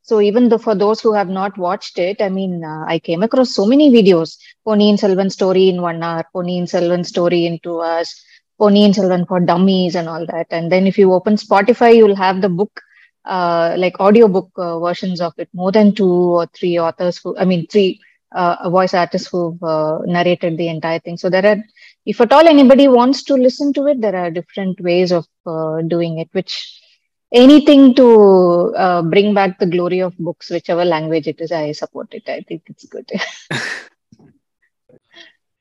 So 0.04 0.20
even 0.20 0.50
though 0.50 0.58
for 0.58 0.76
those 0.76 1.00
who 1.00 1.14
have 1.14 1.30
not 1.30 1.58
watched 1.58 1.98
it, 2.00 2.22
I 2.22 2.28
mean, 2.28 2.64
uh, 2.64 2.84
I 2.86 3.00
came 3.00 3.24
across 3.24 3.52
so 3.52 3.66
many 3.66 3.90
videos. 3.90 4.38
Ponniyin 4.68 4.98
Selvan 5.00 5.32
story 5.32 5.70
in 5.70 5.82
one 5.82 6.04
hour, 6.04 6.26
Ponniyin 6.36 6.64
Selvan 6.64 7.06
story 7.06 7.46
in 7.46 7.60
two 7.60 7.82
hours, 7.82 8.10
and 8.60 8.94
Selvan 8.94 9.26
for 9.28 9.40
dummies 9.40 9.96
and 9.96 10.08
all 10.10 10.26
that. 10.28 10.48
And 10.52 10.72
then 10.72 10.86
if 10.86 10.98
you 10.98 11.14
open 11.14 11.36
Spotify, 11.36 11.96
you'll 11.96 12.16
have 12.16 12.42
the 12.42 12.50
book, 12.50 12.82
uh, 13.25 13.75
like 13.77 13.99
audiobook 14.01 14.51
uh, 14.57 14.79
versions 14.81 15.21
of 15.21 15.33
it. 15.39 15.49
More 15.53 15.73
than 15.73 15.95
two 15.95 16.15
or 16.41 16.47
three 16.59 16.79
authors 16.79 17.19
who, 17.19 17.37
I 17.37 17.45
mean, 17.45 17.67
three 17.67 18.01
uh, 18.33 18.69
voice 18.71 18.95
artists 18.95 19.29
who've 19.31 19.63
uh, 19.63 19.99
narrated 20.17 20.57
the 20.57 20.69
entire 20.69 21.01
thing. 21.01 21.17
So 21.17 21.29
there 21.31 21.47
are 21.47 21.59
if 22.05 22.21
at 22.21 22.33
all 22.33 22.47
anybody 22.47 22.87
wants 22.89 23.23
to 23.25 23.35
listen 23.35 23.73
to 23.75 23.87
it, 23.89 24.01
there 24.01 24.17
are 24.17 24.31
different 24.31 24.81
ways 24.81 25.11
of 25.13 25.27
uh, 25.47 25.83
doing 25.83 26.19
it, 26.19 26.29
which 26.33 26.81
anything 27.33 27.95
to 27.95 28.07
uh, 28.77 29.03
bring 29.03 29.35
back 29.35 29.59
the 29.59 29.67
glory 29.67 30.01
of 30.01 30.17
books, 30.19 30.51
whichever 30.51 30.85
language 30.85 31.27
it 31.27 31.41
is, 31.41 31.51
I 31.51 31.73
support 31.73 32.09
it. 32.15 32.29
I 32.29 32.43
think 32.49 32.63
it's 32.73 32.87
good. 32.87 33.11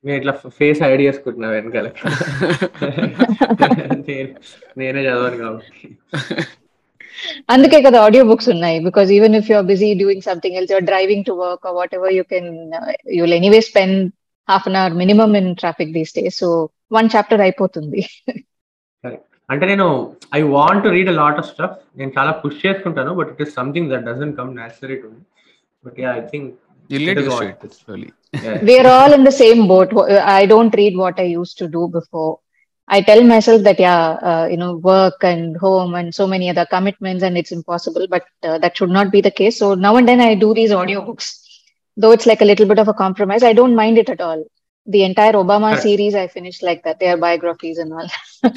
నేను 0.08 0.18
ఇట్లా 0.20 0.34
face 0.58 0.80
ID 0.88 1.04
చేసుకుంటున్నా 1.08 1.48
వెనకాల 1.54 1.88
నేను- 4.08 4.36
నేనే 4.80 5.02
చదవను 5.06 5.38
కాబట్టి 5.44 5.88
అందుకే 7.55 7.79
కదా 7.87 7.99
audio 8.07 8.23
books 8.31 8.49
ఉన్నాయి. 8.55 8.79
Because 8.89 9.09
even 9.17 9.35
if 9.41 9.49
you're 9.53 9.67
busy 9.73 9.89
doing 10.03 10.25
something 10.31 10.57
else 10.61 10.73
you're 10.75 10.87
driving 10.93 11.27
to 11.29 11.35
work 11.43 11.67
or 11.71 11.77
whatever 11.99 12.15
you 12.19 12.25
can 12.33 12.51
you 13.17 13.21
will 13.25 13.39
anyway 13.41 13.61
spend 13.71 13.99
half 14.49 14.67
an 14.71 14.79
hour 14.83 14.97
minimum 15.03 15.33
in 15.41 15.51
traffic 15.63 15.93
these 15.99 16.15
days 16.19 16.39
so 16.43 16.51
one 16.99 17.11
chapter 17.15 17.45
అయిపోతుంది 17.47 18.03
అంటే 19.49 19.65
నేను 19.73 19.87
I 20.39 20.41
want 20.57 20.83
to 20.87 20.91
read 20.97 21.13
a 21.13 21.17
lot 21.23 21.39
of 21.43 21.49
stuff 21.53 21.79
నేను 22.01 22.13
చాలా 22.19 22.33
push 22.43 22.61
చేసుకుంటాను 22.67 23.13
but 23.21 23.31
it 23.35 23.43
is 23.47 23.55
something 23.61 23.89
that 23.93 24.05
doesn't 24.11 24.35
come 24.41 24.51
naturally 24.61 24.99
to 25.05 25.09
me 25.15 25.21
but 25.85 26.01
yeah 26.05 26.13
I 26.21 26.25
think 26.33 26.51
we're 28.69 28.89
all 28.95 29.13
in 29.17 29.23
the 29.29 29.35
same 29.41 29.61
boat. 29.71 29.91
I 30.33 30.47
don't 30.53 30.73
read 30.81 30.95
what 31.03 31.17
I 31.25 31.29
used 31.41 31.57
to 31.61 31.67
do 31.77 31.83
before. 31.89 32.33
I 32.90 33.02
tell 33.02 33.22
myself 33.24 33.60
that, 33.68 33.80
yeah, 33.80 34.02
uh, 34.30 34.48
you 34.52 34.58
know, 34.58 34.74
work 34.76 35.20
and 35.24 35.58
home 35.58 35.96
and 36.00 36.14
so 36.14 36.26
many 36.34 36.48
other 36.52 36.66
commitments, 36.74 37.24
and 37.24 37.36
it's 37.40 37.52
impossible, 37.52 38.06
but 38.16 38.26
uh, 38.48 38.58
that 38.60 38.78
should 38.78 38.94
not 38.98 39.12
be 39.16 39.22
the 39.22 39.32
case. 39.32 39.58
So 39.62 39.68
now 39.86 39.96
and 40.00 40.08
then 40.08 40.22
I 40.22 40.36
do 40.36 40.54
these 40.54 40.72
audiobooks, 40.72 41.28
though 41.98 42.12
it's 42.12 42.28
like 42.32 42.42
a 42.42 42.46
little 42.52 42.68
bit 42.72 42.80
of 42.84 42.88
a 42.88 42.94
compromise. 42.94 43.44
I 43.44 43.54
don't 43.54 43.76
mind 43.76 43.98
it 43.98 44.10
at 44.16 44.22
all. 44.22 44.42
The 44.86 45.04
entire 45.04 45.34
Obama 45.34 45.70
Correct. 45.72 45.82
series 45.82 46.16
I 46.24 46.28
finished 46.28 46.62
like 46.70 46.84
that, 46.84 47.00
their 47.00 47.18
biographies 47.18 47.80
and 47.80 47.92
all. 47.94 48.10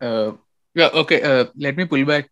Uh, 0.00 0.32
yeah, 0.74 0.90
okay. 1.02 1.22
Uh, 1.22 1.44
let 1.56 1.76
me 1.76 1.84
pull 1.84 2.04
back 2.04 2.24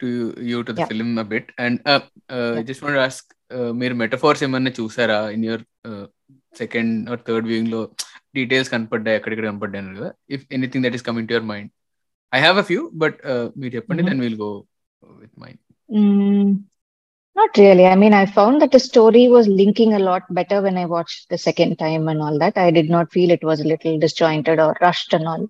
to 0.00 0.08
you 0.50 0.62
to 0.62 0.72
the 0.72 0.82
Yeah. 0.82 0.86
film 0.86 1.18
a 1.18 1.24
bit. 1.24 1.46
And 1.58 1.80
uh, 1.84 2.00
uh, 2.30 2.52
I 2.58 2.58
Yeah. 2.58 2.62
just 2.62 2.82
want 2.82 2.94
to 2.94 3.02
ask, 3.08 3.24
uh, 3.56 3.72
మీరు 3.80 3.94
మెటఫార్స్ 4.02 4.44
ఏమన్నా 4.46 4.70
చూసారా 4.78 5.18
in 5.36 5.44
your 5.48 5.64
second 6.62 6.94
or 7.12 7.20
third 7.28 7.46
viewing 7.50 7.72
లో 7.74 7.80
details 8.38 8.70
కనపడ్డాయి 8.74 9.16
ఎక్కడెక్కడ 9.18 9.46
కనపడ్డాయి 9.50 9.82
అన్నారు 9.82 9.98
కదా 10.00 10.10
if 10.36 10.44
anything 10.58 10.84
that 10.86 10.96
is 10.98 11.06
coming 11.08 11.28
to 11.30 11.34
your 11.36 11.48
mind 11.52 11.70
I 12.32 12.40
have 12.46 12.58
a 12.62 12.66
few 12.70 12.82
but 13.04 13.18
మీరు 13.60 13.72
చెప్పండి 13.76 14.02
Mhm. 14.02 14.10
Then 14.10 14.22
will 14.26 14.40
go 14.46 14.50
with 15.22 15.36
mind 15.44 15.60
Mm, 15.90 16.48
not 17.36 17.50
really. 17.56 17.84
I 17.86 17.94
mean, 17.94 18.14
I 18.14 18.26
found 18.38 18.56
that 18.62 18.72
the 18.72 18.80
story 18.88 19.22
was 19.28 19.46
linking 19.60 19.92
a 19.94 20.00
lot 20.08 20.24
better 20.38 20.58
when 20.64 20.76
I 20.76 20.86
watched 20.86 21.20
the 21.32 21.38
second 21.38 21.72
time 21.78 22.08
and 22.12 22.20
all 22.24 22.36
that. 22.42 22.56
I 22.64 22.70
did 22.78 22.88
not 22.94 23.06
feel 23.14 23.30
it 23.30 23.44
was 23.50 23.60
a 23.60 23.68
little 23.72 23.94
disjointed 23.98 24.58
or 24.58 24.70
rushed 24.82 25.12
and 25.12 25.26
all. 25.32 25.44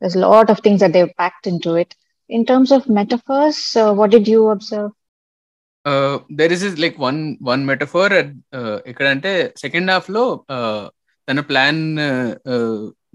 There's 0.00 0.16
a 0.16 0.24
lot 0.26 0.50
of 0.50 0.58
things 0.64 0.80
that 0.80 0.92
they've 0.94 1.14
packed 1.22 1.46
into 1.46 1.72
it. 1.82 1.90
In 2.30 2.44
terms 2.44 2.72
of 2.72 2.88
metaphors, 3.00 3.76
uh, 3.76 3.92
what 4.00 4.10
did 4.16 4.28
you 4.34 4.42
observe? 4.48 4.90
There 6.38 6.52
is 6.52 6.62
is 6.66 6.76
like 6.82 6.98
one 7.06 7.18
one 7.48 7.62
metaphor 7.70 8.12
ఎక్కడ 8.90 9.06
అంటే 9.14 9.32
second 9.62 9.90
half 9.94 10.08
లో 10.16 10.22
uh, 10.56 10.82
తన 11.29 11.39
plan 11.39 11.81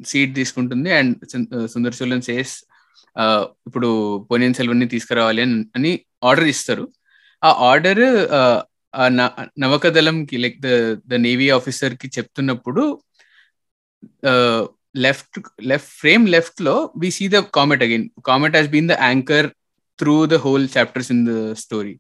seat 0.05 0.35
తీసుకుంటుంది 0.35 0.93
and 0.93 1.15
Sundar 1.66 1.99
Cholan 2.03 2.23
says 2.23 2.55
ఇప్పుడు 3.66 3.89
పొనియన్ 4.31 4.55
సెల్వన్ని 4.55 4.89
తీసుకురావాలి 4.89 5.43
అని 5.43 5.65
అని 5.77 5.93
ఆర్డర్ 6.24 6.45
ఇస్తారు. 6.45 6.85
ఆ 7.43 7.51
ఆర్డర్ 7.70 8.05
నవకదళంకి 9.61 10.36
లైక్ 10.36 10.61
ద 10.61 10.69
ద 11.07 11.15
నేవీ 11.15 11.49
ఆఫీసర్కి 11.51 12.09
చెప్తున్నప్పుడు 12.19 12.82
లెఫ్ట్ 14.97 15.39
లెఫ్ట్ 15.62 15.93
ఫ్రేమ్ 16.01 16.28
లెఫ్ట్లో 16.28 16.91
we 16.97 17.11
see 17.11 17.28
the 17.28 17.39
comet 17.55 17.82
again 17.82 18.09
comet 18.27 18.57
has 18.57 18.69
been 18.69 18.89
the 18.89 18.97
anchor 19.03 19.49
through 19.99 20.27
the 20.27 20.35
whole 20.35 20.69
chapters 20.77 21.12
in 21.12 21.27
the 21.27 21.53
story 21.55 21.95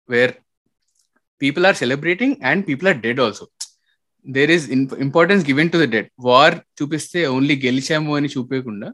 where 0.09 0.33
people 1.41 1.67
are 1.67 1.77
celebrating 1.77 2.37
and 2.45 2.63
people 2.69 2.89
are 2.89 3.01
dead 3.01 3.21
also 3.21 3.47
there 4.27 4.51
is 4.51 4.67
importance 5.07 5.45
given 5.47 5.71
to 5.71 5.79
the 5.79 5.87
dead 5.95 6.11
war 6.21 6.57
చూపిస్తే 6.81 7.21
only 7.27 7.55
గెలిచాము 7.67 8.13
అని 8.17 8.29
చూపించకుండా 8.29 8.89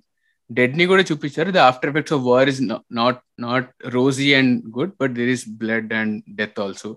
డెడ్ని 0.51 0.85
కూడా 0.93 1.03
చూపించారు. 1.11 1.51
The 1.57 1.61
after 1.71 1.91
effects 1.93 2.15
of 2.17 2.25
war 2.31 2.49
is 2.53 2.61
not 3.01 3.21
not 3.47 3.69
rosy 3.99 4.29
and 4.41 4.55
good 4.79 4.95
but 5.03 5.15
there 5.21 5.33
is 5.37 5.47
blood 5.63 5.93
and 6.01 6.17
death 6.41 6.59
also 6.65 6.91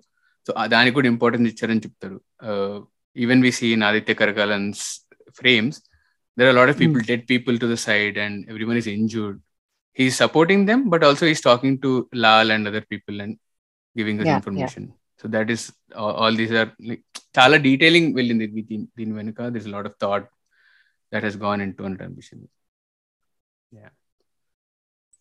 so 0.48 0.54
దానికి 0.76 0.96
కూడా 0.98 1.10
importance 1.14 1.50
ఇచ్చారని 1.54 1.86
చెప్తారు. 1.86 2.18
Even 3.16 3.44
we 3.48 3.54
see 3.60 3.70
in 3.78 3.86
Aditya 3.92 4.16
Karikalan's 4.24 4.84
frames 5.40 5.80
there 6.38 6.50
are 6.52 6.58
lot 6.62 6.74
of 6.74 6.80
people 6.84 7.04
dead 7.14 7.26
people 7.32 7.56
to 7.64 7.70
the 7.76 7.78
side 7.88 8.18
and 8.26 8.40
everyone 8.72 8.82
is 8.84 8.92
injured 8.98 9.40
he's 10.00 10.18
supporting 10.20 10.62
them 10.68 10.82
but 10.92 11.02
also 11.06 11.24
he's 11.30 11.42
talking 11.48 11.74
to 11.86 11.90
lal 12.24 12.52
and 12.54 12.70
other 12.70 12.82
people 12.92 13.16
and 13.24 13.34
giving 13.96 14.18
us 14.22 14.28
Yeah, 14.28 14.38
information. 14.40 14.84
So 15.22 15.26
that 15.34 15.48
is 15.56 15.62
all, 16.02 16.14
all 16.22 16.34
these 16.42 16.54
are 16.60 16.70
like 16.90 17.02
చాలా 17.38 17.58
detailing 17.66 18.10
వెళ్ళింది 18.20 18.46
దీని 19.00 19.12
వెనుక. 19.18 19.42
This 19.56 19.68
lot 19.74 19.88
of 19.90 19.98
thought 20.04 20.26
that 21.12 21.26
he's 21.28 21.38
gone 21.44 21.62
in 21.66 21.74
to 21.80 21.84
అని 21.88 22.00
అనిపిస్తుంది 22.06 22.48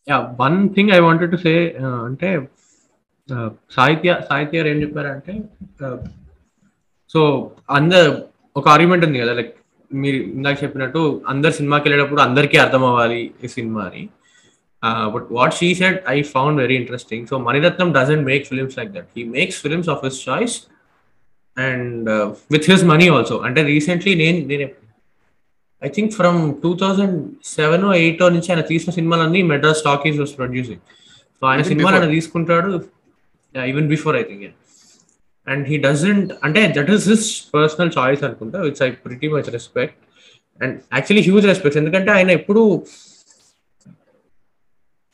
yeah 0.08 0.18
one 0.40 0.56
thing 0.74 0.90
I 0.90 1.00
wanted 1.00 1.32
to 1.32 1.40
say 1.46 1.54
అంటే 2.08 2.30
uh, 3.28 3.48
సాహిత్య 3.70 4.10
సాహిత్య 4.28 4.58
గారు 4.58 4.68
ఏం 4.68 4.78
చెప్పారంటే 4.82 5.32
uh, 5.80 5.96
సో 7.14 7.20
అందరు 7.70 8.08
ఒక 8.56 8.66
ఆర్గ్యుమెంట్ 8.68 9.04
ఉంది 9.06 9.18
కదా 9.18 9.32
లైక్ 9.32 9.52
మీరు 9.90 10.18
ఇందాక 10.34 10.56
చెప్పినట్టు 10.62 11.00
అందరు 11.26 11.52
సినిమాకి 11.52 11.84
వెళ్ళేటప్పుడు 11.86 12.20
అందరికీ 12.20 12.56
అర్థం 12.56 12.82
అవ్వాలి 12.84 13.20
ఈ 13.44 13.48
సినిమా 13.48 13.82
అని. 13.88 14.02
But 15.14 15.26
what 15.30 15.54
she 15.54 15.68
said 15.74 15.96
I 16.08 16.18
found 16.34 16.58
very 16.60 16.76
interesting 16.76 17.24
so 17.26 17.38
Mani Ratnam 17.38 17.88
doesn't 17.98 18.24
make 18.26 18.44
films 18.46 18.76
like 18.78 18.92
that 18.92 19.08
he 19.16 19.24
makes 19.34 19.58
films 19.64 19.88
of 19.88 20.02
his 20.04 20.20
choice 20.28 20.54
and 21.56 22.08
with 22.50 22.68
his 22.70 22.84
money 22.84 23.08
also 23.08 23.38
అంటే 23.48 23.62
రీసెంట్లీ 23.64 24.14
నేను 24.14 24.40
నేను 24.52 24.68
I 25.82 25.88
think 25.88 26.12
from 26.12 26.38
two 26.62 26.70
thousand 26.76 27.16
seven 27.44 27.84
eight 27.94 28.22
నుంచి 28.36 28.48
ఆయన 28.52 28.60
తీసిన 28.60 28.90
సినిమాలన్నీ 28.98 29.42
Madras 29.42 29.82
Talkies 29.84 30.18
was 30.18 30.34
producing. 30.38 30.82
So 31.42 31.46
ఆయన 31.46 31.62
సినిమాలు 31.62 31.96
ఆయన. 31.96 32.10
తీసుకుంటాడు. 32.10 32.72
Even 33.54 33.88
before 33.88 34.16
I 34.16 34.22
think 34.22 34.44
and 35.46 35.68
he 35.68 35.76
doesn't 35.78 36.32
అంటే 36.44 36.72
that 36.76 36.90
is 36.90 37.08
his 37.08 37.28
personal 37.54 37.90
choice 37.98 38.24
అనుకుంటా 38.24 38.58
which 38.60 38.82
I 38.82 38.90
pretty 38.90 39.28
much 39.28 39.48
respect 39.50 39.98
and 40.62 40.74
actually 40.92 41.22
huge 41.28 41.46
respect 41.46 41.78
ఎందుకంటే 41.78 42.10
ఆయన 42.10 42.30
ఎప్పుడు 42.30 42.82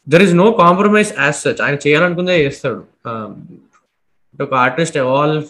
there 0.07 0.23
is 0.23 0.35
no 0.35 0.49
compromise 0.65 1.13
as 1.19 1.37
such 1.37 1.63
ఆయన 1.63 1.79
చేయాలనుకుందే 1.87 2.45
చేస్తాడు. 2.45 2.83
Um, 3.11 3.33
ఒక 4.41 4.55
ఆర్టిస్ట్ 4.55 4.97
ఎవాల్వ్ 4.97 5.45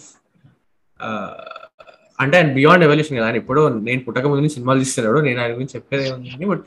అంటే 2.20 2.36
ఆయన 2.38 2.52
బియాండ్ 2.52 2.84
ఎవల్యూషన్ 2.84 3.16
కదా. 3.16 3.26
ఆయన 3.26 3.36
ఇప్పుడు 3.42 3.62
నేను 3.68 4.00
పుట్టక 4.00 4.26
ముందు 4.32 4.48
సినిమాలు 4.56 4.78
తీస్తున్నాడు. 4.78 5.18
నేను 5.18 5.40
ఆయన 5.42 5.52
గురించి 5.52 5.74
చెప్పేది 5.74 6.04
ఏముంది 6.08 6.46
బట్ 6.52 6.64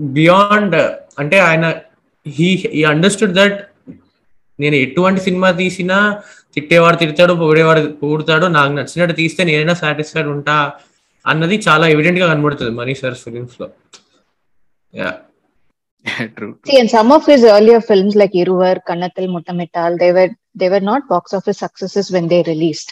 బియాండ్ 0.00 0.76
అంటే 1.22 1.38
ఆయన 1.38 1.64
హీ 2.26 2.48
హీ 2.74 2.82
అండర్స్టూడ్ 2.82 3.34
దట్ 3.40 3.58
నేను 4.60 4.76
ఎటువంటి 4.76 5.20
సినిమా 5.20 5.50
తీసినా 5.50 5.98
తిట్టేవాడు 6.54 6.96
తిడతాడు 6.96 7.32
పొగిడేవాడు 7.32 7.82
పొగుడతాడు 8.02 8.46
నాకు 8.46 8.72
నచ్చినట్టు 8.72 9.14
తీస్తే 9.14 9.44
నేనైనా 9.44 9.74
సాటిస్ఫైడ్ 9.74 10.30
ఉంటా 10.36 10.72
అన్నది 11.26 11.56
చాలా 11.68 11.88
ఎవిడెంట్గా 11.88 12.28
కనబడుతుంది 12.34 12.70
మనీ 12.70 12.94
సార్ 12.94 13.14
ఫిలిమ్స్లో. 13.14 13.68
See, 16.66 16.78
and 16.80 16.90
some 16.90 17.12
of 17.12 17.26
his 17.26 17.42
earlier 17.44 17.80
films 17.88 18.14
like 18.20 18.32
Iruvar, 18.42 18.76
Kannathil 18.88 19.26
Muttamittal, 19.34 19.98
they 20.02 20.12
were 20.16 20.30
they 20.60 20.68
were 20.72 20.80
not 20.80 21.02
box 21.10 21.34
office 21.38 21.58
successes 21.64 22.06
when 22.14 22.26
they 22.30 22.42
released. 22.42 22.90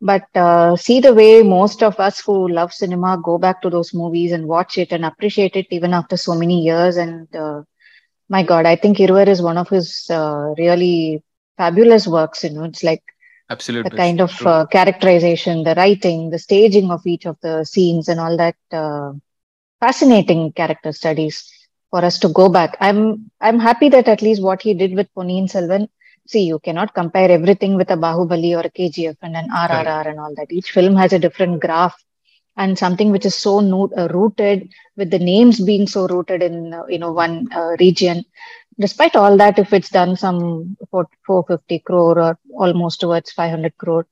but 0.00 0.24
uh, 0.34 0.76
see 0.76 1.00
the 1.00 1.14
way 1.14 1.42
most 1.42 1.82
of 1.82 1.98
us 1.98 2.20
who 2.20 2.48
love 2.48 2.72
cinema 2.72 3.20
go 3.22 3.38
back 3.38 3.60
to 3.62 3.70
those 3.70 3.92
movies 3.94 4.32
and 4.32 4.46
watch 4.46 4.78
it 4.78 4.92
and 4.92 5.04
appreciate 5.04 5.56
it 5.56 5.66
even 5.70 5.92
after 5.92 6.16
so 6.16 6.34
many 6.34 6.60
years. 6.62 6.96
And 6.96 7.34
uh, 7.34 7.62
my 8.28 8.42
god 8.42 8.66
i 8.66 8.76
think 8.76 8.98
Iruvar 8.98 9.26
is 9.28 9.42
one 9.42 9.58
of 9.58 9.68
his 9.68 10.06
uh, 10.10 10.54
really 10.58 11.22
fabulous 11.56 12.06
works 12.06 12.44
you 12.44 12.50
know. 12.50 12.64
It's 12.64 12.84
like 12.84 13.02
absolutely. 13.50 13.90
the 13.90 13.96
kind 13.96 14.20
of 14.20 14.46
uh, 14.46 14.66
characterization 14.66 15.64
the 15.64 15.74
writing 15.74 16.30
the 16.30 16.38
staging 16.38 16.90
of 16.90 17.06
each 17.06 17.26
of 17.26 17.36
the 17.42 17.64
scenes 17.64 18.08
and 18.08 18.20
all 18.20 18.36
that 18.36 18.56
uh, 18.72 19.12
fascinating 19.80 20.52
character 20.52 20.92
studies 20.92 21.44
for 21.90 22.04
us 22.04 22.18
to 22.20 22.28
go 22.28 22.48
back. 22.48 22.76
I'm 22.80 23.30
i'm 23.40 23.58
happy 23.58 23.88
that 23.90 24.08
at 24.08 24.22
least 24.22 24.42
what 24.42 24.62
he 24.62 24.74
did 24.74 24.94
with 24.94 25.08
Ponniyin 25.16 25.50
Selvan 25.50 25.88
See, 26.28 26.44
you 26.44 26.60
cannot 26.60 26.94
compare 26.94 27.30
everything 27.30 27.76
with 27.76 27.90
a 27.90 27.96
Bahubali 27.96 28.56
or 28.56 28.60
a 28.66 28.70
KGF 28.70 29.16
and 29.22 29.36
an 29.36 29.48
RRR 29.52 30.08
and 30.08 30.20
all 30.20 30.34
that. 30.36 30.52
Each 30.52 30.70
film 30.70 30.96
has 30.96 31.12
a 31.12 31.18
different 31.18 31.60
graph 31.60 31.96
and 32.56 32.78
something 32.78 33.10
which 33.10 33.26
is 33.26 33.34
so 33.34 33.60
no- 33.60 33.90
uh, 33.96 34.08
rooted 34.12 34.68
with 34.96 35.10
the 35.10 35.18
names 35.18 35.60
being 35.60 35.86
so 35.88 36.06
rooted 36.08 36.42
in 36.42 36.72
uh, 36.74 36.84
you 36.88 36.98
know 36.98 37.12
one 37.12 37.48
uh, 37.54 37.76
region. 37.80 38.24
Despite 38.80 39.16
all 39.16 39.36
that 39.38 39.58
if 39.58 39.72
it's 39.72 39.90
done 39.90 40.16
some 40.16 40.76
for 40.90 41.06
450 41.26 41.80
crore 41.80 42.20
or 42.20 42.38
almost 42.58 43.00
towards 43.00 43.32
500 43.32 43.76
crore 43.78 44.06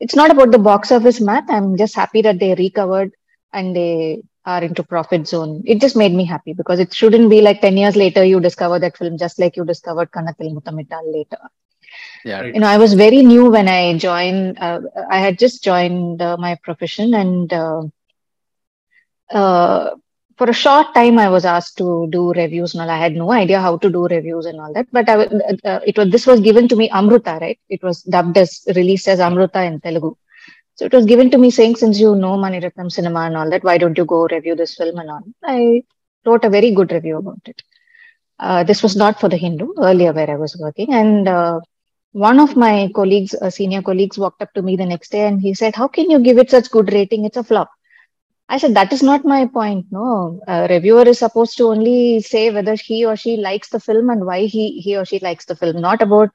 it's 0.00 0.16
not 0.16 0.30
about 0.30 0.50
the 0.52 0.58
box 0.58 0.90
office 0.92 1.20
math. 1.20 1.48
I'm 1.50 1.76
just 1.76 1.94
happy 1.96 2.22
that 2.22 2.38
they 2.40 2.54
recovered 2.54 3.12
and 3.52 3.74
they 3.76 4.22
are 4.44 4.62
into 4.62 4.82
profit 4.82 5.26
zone. 5.26 5.62
It 5.64 5.80
just 5.80 5.96
made 5.96 6.12
me 6.12 6.24
happy 6.24 6.52
because 6.52 6.80
it 6.80 6.92
shouldn't 6.92 7.30
be 7.30 7.40
like 7.40 7.60
10 7.60 7.76
years 7.76 7.96
later 7.96 8.24
you 8.24 8.40
discover 8.40 8.78
that 8.78 8.96
film 8.96 9.16
just 9.18 9.38
like 9.38 9.56
you 9.56 9.64
discovered 9.64 10.10
Kannathil 10.10 10.52
Muttamittal 10.54 11.12
later. 11.12 11.38
Yeah. 12.24 12.44
you 12.44 12.60
know 12.60 12.68
i 12.68 12.78
was 12.78 12.94
very 12.94 13.22
new 13.22 13.50
when 13.50 13.68
i 13.68 13.98
joined 13.98 14.58
uh, 14.58 14.80
i 15.10 15.18
had 15.18 15.38
just 15.38 15.62
joined 15.62 16.22
uh, 16.22 16.36
my 16.38 16.54
profession 16.62 17.14
and 17.14 17.52
uh, 17.52 17.82
uh, 19.30 19.90
for 20.38 20.48
a 20.48 20.52
short 20.52 20.94
time 20.94 21.18
i 21.18 21.28
was 21.28 21.44
asked 21.44 21.76
to 21.78 22.08
do 22.10 22.32
reviews 22.32 22.74
and 22.74 22.82
all. 22.82 22.90
i 22.90 22.96
had 22.96 23.14
no 23.14 23.32
idea 23.32 23.60
how 23.60 23.76
to 23.76 23.90
do 23.90 24.06
reviews 24.06 24.46
and 24.46 24.60
all 24.60 24.72
that 24.72 24.86
but 24.92 25.08
I, 25.08 25.14
uh, 25.70 25.80
it 25.84 25.98
was 25.98 26.10
this 26.10 26.26
was 26.26 26.40
given 26.40 26.68
to 26.68 26.76
me 26.76 26.88
amruta 26.88 27.40
right? 27.40 27.58
It 27.68 27.82
was 27.82 28.02
dubbed 28.02 28.38
as 28.38 28.64
released 28.74 29.08
as 29.08 29.18
amruta 29.18 29.66
in 29.66 29.80
telugu 29.80 30.16
so 30.76 30.84
it 30.88 30.92
was 30.98 31.06
given 31.12 31.30
to 31.30 31.38
me 31.38 31.50
saying 31.58 31.74
since 31.82 31.98
you 32.04 32.14
know 32.22 32.36
Mani 32.36 32.60
Ratnam 32.60 32.90
cinema 32.90 33.20
and 33.28 33.36
all 33.36 33.50
that 33.50 33.64
why 33.68 33.76
don't 33.78 33.98
you 33.98 34.04
go 34.04 34.20
review 34.36 34.56
this 34.62 34.74
film 34.74 34.98
and 34.98 35.10
all 35.10 35.24
i 35.56 35.82
wrote 36.26 36.44
a 36.44 36.54
very 36.56 36.70
good 36.78 36.92
review 36.92 37.18
about 37.18 37.52
it 37.52 37.62
uh, 38.38 38.62
this 38.64 38.82
was 38.82 38.96
not 38.96 39.20
for 39.20 39.28
the 39.28 39.42
hindu 39.44 39.68
earlier 39.90 40.12
where 40.12 40.30
i 40.30 40.36
was 40.36 40.56
working 40.64 40.92
and 41.02 41.28
uh, 41.28 41.58
one 42.12 42.38
of 42.40 42.56
my 42.56 42.90
colleagues, 42.94 43.34
uh, 43.34 43.50
senior 43.50 43.82
colleagues, 43.82 44.18
walked 44.18 44.42
up 44.42 44.52
to 44.54 44.62
me 44.62 44.76
the 44.76 44.86
next 44.86 45.10
day 45.12 45.26
and 45.26 45.40
he 45.40 45.54
said, 45.54 45.74
"How 45.74 45.88
can 45.88 46.10
you 46.10 46.18
give 46.20 46.38
it 46.38 46.50
such 46.50 46.70
good 46.70 46.92
rating? 46.92 47.24
It's 47.24 47.36
a 47.36 47.42
flop." 47.42 47.70
I 48.48 48.58
said, 48.58 48.74
"That 48.74 48.92
is 48.92 49.02
not 49.02 49.24
my 49.24 49.46
point. 49.46 49.86
No, 49.90 50.40
a 50.46 50.68
reviewer 50.68 51.02
is 51.02 51.18
supposed 51.18 51.56
to 51.58 51.68
only 51.68 52.20
say 52.20 52.50
whether 52.50 52.74
he 52.74 53.04
or 53.06 53.16
she 53.16 53.36
likes 53.36 53.70
the 53.70 53.80
film 53.80 54.10
and 54.10 54.26
why 54.26 54.40
he 54.46 54.80
he 54.80 54.96
or 54.96 55.04
she 55.04 55.20
likes 55.20 55.46
the 55.46 55.56
film, 55.56 55.80
not 55.80 56.02
about 56.02 56.30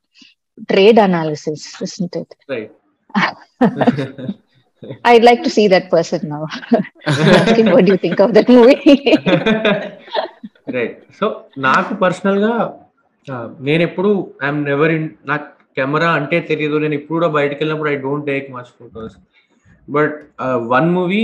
trade 0.69 0.97
analysis, 0.97 1.81
isn't 1.81 2.15
it?" 2.15 2.35
Right 2.49 2.76
I'd 5.03 5.23
like 5.23 5.41
to 5.43 5.49
see 5.49 5.67
that 5.67 5.89
person 5.89 6.29
now. 6.29 6.41
Asking, 7.35 7.71
what 7.75 7.85
do 7.85 7.91
you 7.91 7.97
think 7.97 8.19
of 8.19 8.33
that 8.33 8.49
movie? 8.49 8.79
Right 10.75 10.95
so 11.19 11.25
నాకు 11.57 11.93
పర్సనల్గా 11.95 12.53
నేను 13.59 13.83
ఎప్పుడు 13.83 14.09
I'm 14.43 14.59
never 14.63 14.91
in 14.91 15.05
నాకు 15.25 15.45
camera 15.77 16.09
అంటే 16.13 16.39
తెలియదు 16.39 16.77
నేను 16.77 16.93
ఇప్పుడు 16.93 17.15
కూడా 17.17 17.27
బయటకు 17.27 17.59
వెళ్ళినప్పుడు 17.61 17.89
I 17.89 17.95
don't 17.95 18.25
take 18.25 18.47
much 18.51 18.71
photos 18.79 19.15
but 19.87 20.15
one 20.73 20.89
movie 20.91 21.21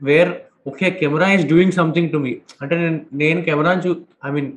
where 0.00 0.32
okay 0.68 0.90
camera 1.00 1.28
is 1.36 1.46
doing 1.46 1.72
something 1.72 2.10
to 2.12 2.16
me 2.16 2.32
అంటే 2.62 2.76
నేను 2.76 2.98
నేను 3.12 3.42
కెమెరా 3.42 3.72
చూ 3.86 3.92
ఐ 4.24 4.30
మీన్ 4.30 4.50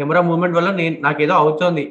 కెమెరా 0.00 0.20
మూమెంట్ 0.20 0.56
వల్ల 0.56 0.70
నేను 0.72 0.96
నాకు 1.00 1.22
ఏదో 1.22 1.34
అవుతుంది. 1.34 1.84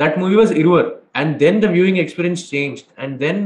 That 0.00 0.16
movie 0.18 0.34
was 0.34 0.52
Iruvar 0.52 0.88
and 1.14 1.32
then 1.38 1.60
the 1.62 1.68
viewing 1.76 2.00
experience 2.04 2.42
change 2.54 2.80
and 3.02 3.14
then 3.18 3.40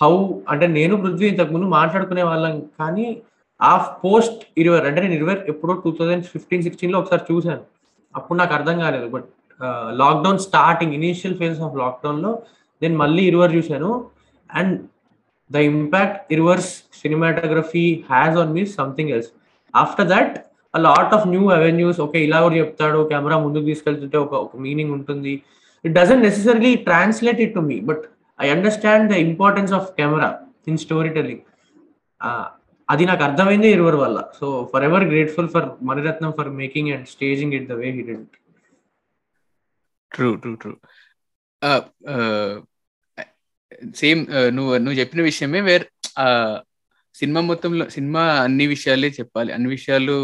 how 0.00 0.12
అంటే 0.48 0.66
నేను 0.78 0.94
పృథ్వీ 1.02 1.26
ఇంతకుముందు 1.28 1.66
మాట్లాడుకునే 1.78 2.22
వాళ్ళం. 2.22 2.54
కానీ 2.80 3.06
ఆ 3.60 3.72
పోస్ట్ 4.04 4.40
ఇరవై 4.60 4.78
అంటే 4.88 5.00
నేను 5.00 5.16
ఇరవై 5.20 5.34
ఎప్పుడో 5.52 5.72
టూ 5.84 5.90
థౌజండ్ 5.98 6.24
ఫిఫ్టీన్ 6.34 6.62
సిక్స్టీన్లో 6.66 6.98
ఒకసారి 7.02 7.24
చూశాను. 7.30 7.62
అప్పుడు 8.14 8.38
నాకు 8.38 8.54
అర్థం 8.58 8.76
కాలేదు. 8.84 9.08
But 9.14 9.26
lockdown 10.02 10.38
starting 10.38 10.94
initial 10.98 11.36
phase 11.40 11.58
of 11.66 11.74
లాక్డౌన్లో 11.82 12.30
నేను 12.82 12.96
మళ్ళీ 13.02 13.22
ఇరువర్ 13.30 13.52
చూశాను. 13.56 13.90
And 14.50 14.74
the 15.50 15.56
impact 15.72 16.32
Iruvar's 16.34 16.70
cinematography 17.02 17.84
has 18.10 18.36
on 18.42 18.52
me 18.56 18.62
something 18.78 19.10
else 19.10 19.30
after 19.74 20.08
that 20.14 20.34
a 20.74 20.80
lot 20.88 21.12
of 21.16 21.26
new 21.28 21.44
avenues 21.58 22.00
okay 22.00 22.18
ఇలా 22.26 22.38
కూడా 22.44 22.56
చెప్తాడు. 22.62 22.98
కెమెరా 23.12 23.38
ముందుకు 23.38 23.64
తీసుకెళ్తుంటే 23.64 24.18
ఒక 24.18 24.34
ఒక 24.46 24.56
మీనింగ్ 24.56 24.92
ఉంటుంది. 24.98 25.34
It 25.84 25.94
doesn't 25.98 26.24
necessary 26.26 26.72
translate 26.88 27.40
it 27.46 27.54
to 27.54 27.62
me 27.70 27.76
but 27.90 28.02
I 28.38 28.48
understand 28.56 29.06
the 29.12 29.16
importance 29.28 29.72
of 29.78 29.88
camera 29.98 30.30
in 30.68 30.80
story 30.86 31.10
telling 31.16 31.44
అది 32.88 33.04
నాకు 33.10 33.22
అర్థమైంది 33.24 33.68
ఇరువర్ 33.68 33.96
వల్ల. 34.02 34.18
So 34.38 34.46
for 34.72 34.84
ever 34.84 35.04
grateful 35.10 35.50
for 35.54 35.66
Maniratnam 35.88 36.32
for 36.38 36.50
making 36.62 36.90
and 36.94 37.06
staging 37.06 37.54
it 37.58 37.68
the 37.68 37.76
way 37.80 37.88
he 37.96 38.02
did 38.08 38.24
true 40.12 40.28
true 40.42 40.52
true 40.62 40.72
same 44.00 44.20
నువ్వు 44.56 44.72
నువ్వు 44.84 44.96
చెప్పిన 45.00 45.20
విషయమే 45.30 45.60
wear 45.68 45.84
cinema 47.14 47.40
మొత్తంలో 47.40 47.84
cinema 47.96 48.22
అన్ని 48.46 48.66
విషయాలే 48.66 49.08
చెప్పాలి. 49.18 49.50
అన్ని 49.52 49.68
విషయాలు 49.68 50.16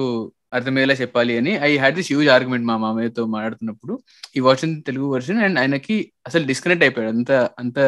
అర్థమయ్యేలా 0.52 0.94
చెప్పాలి 1.02 1.32
అని. 1.40 1.52
I 1.68 1.70
had 1.82 1.96
this 1.98 2.10
huge 2.12 2.28
argument 2.34 2.66
మా 2.70 2.76
మామయ్యతో 2.84 3.22
మాట్లాడుతున్నప్పుడు. 3.34 3.94
ఈ 4.36 4.40
వాచ్ 4.46 4.64
తెలుగు 4.88 5.06
వర్షన్ 5.14 5.40
అండ్ 5.46 5.58
ఆయనకి 5.62 5.96
అసలు 6.28 6.44
డిస్కనెక్ట్ 6.50 6.84
అయిపోయాడు. 6.86 7.12
అంత 7.18 7.32
అంత 7.62 7.78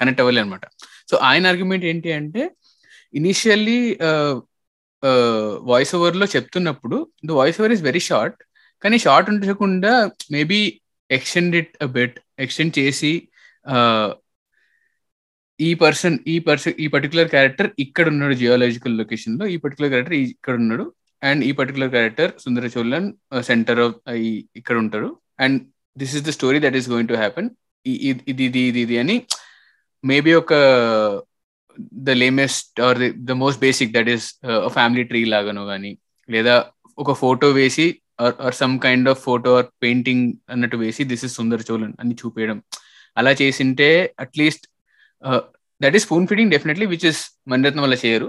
కనెక్ట్ 0.00 0.22
అవ్వాలి 0.24 0.40
అనమాట 0.44 0.64
సో 1.10 1.16
ఆయన 1.30 1.44
ఆర్గ్యుమెంట్ 1.52 1.84
ఏంటి 1.92 2.12
అంటే 2.20 2.42
ఇనిషియల్లీ 3.20 3.80
వాయిస్ 5.72 5.92
ఓవర్లో 5.96 6.26
చెప్తున్నప్పుడు 6.34 6.96
the 7.28 7.32
voice 7.40 7.58
over 7.60 7.74
is 7.76 7.84
very 7.88 8.02
short 8.10 8.38
కానీ 8.82 8.96
షార్ట్ 9.06 9.28
ఉండకుండా 9.32 9.92
maybe 10.34 10.60
extend 11.10 11.54
it 11.60 11.72
but 11.96 12.16
extend 12.44 12.74
చేసి 12.80 13.12
uh, 13.66 14.08
ఈ 15.60 15.68
పర్సన్ 15.82 16.16
ఈ 16.32 16.36
పర్సన్ 16.46 16.74
ఈ 16.84 16.86
పర్టికులర్ 16.94 17.28
క్యారెక్టర్ 17.34 17.68
ఇక్కడ 17.84 18.06
ఉన్నాడు 18.12 18.34
జియోలాజికల్ 18.40 18.96
లొకేషన్లో 19.00 19.44
ఈ 19.54 19.56
పర్టికులర్ 19.62 19.90
క్యారెక్టర్ 19.92 20.16
ఇక్కడ 20.20 20.54
ఉన్నాడు. 20.62 20.84
అండ్ 21.28 21.40
ఈ 21.48 21.50
particular 21.58 21.90
character 21.94 22.32
Sundara 22.44 22.66
Cholan 22.74 23.06
uh, 23.34 23.42
centre 23.50 23.80
of 23.86 23.96
uh, 24.12 24.18
ఇక్కడ 24.60 24.76
ఉంటారు. 24.84 25.10
And 25.44 25.58
this 25.96 26.14
is 26.18 26.24
the 26.28 26.32
story 26.38 26.58
that 26.64 26.76
is 26.80 26.88
going 26.92 27.10
to 27.12 27.18
happen. 27.22 27.48
ఇది 27.86 28.20
ఇది 28.32 28.62
ఇది 28.70 28.80
ఇది 28.84 28.96
అని 29.02 29.16
మేబీ 30.04 30.32
ఒక 30.42 30.52
the 32.08 32.10
lamest 32.22 32.80
or 32.86 32.98
the 33.28 33.34
most 33.42 33.60
basic 33.66 33.92
that 33.96 34.10
is 34.14 34.26
family 34.76 35.04
tree 35.10 35.20
లాగానో 35.34 35.62
కానీ 35.72 35.92
లేదా 36.28 36.54
ఒక 36.98 37.12
ఫోటో 37.22 37.48
వేసి 37.58 37.86
or 38.46 38.56
some 38.62 38.74
kind 38.86 39.08
of 39.12 39.20
photo 39.28 39.52
or 39.58 39.68
painting 39.84 40.26
అన్నట్టు 40.54 40.76
వేసి 40.84 41.02
దిస్ 41.12 41.24
ఇస్ 41.28 41.34
సుందర్ 41.40 41.64
చోళన్ 41.70 41.94
అని 42.02 42.14
చూపించడం 42.20 42.58
అలా 43.16 43.32
చేసింటే 43.42 43.88
at least 44.24 44.64
that 45.80 45.96
is 45.98 46.04
spoon 46.08 46.28
feeding 46.30 46.52
definitely 46.54 46.86
which 46.92 47.06
is 47.10 47.20
Maniratnam 47.52 47.84
వల్ల 47.86 47.96
చేయరు. 48.04 48.28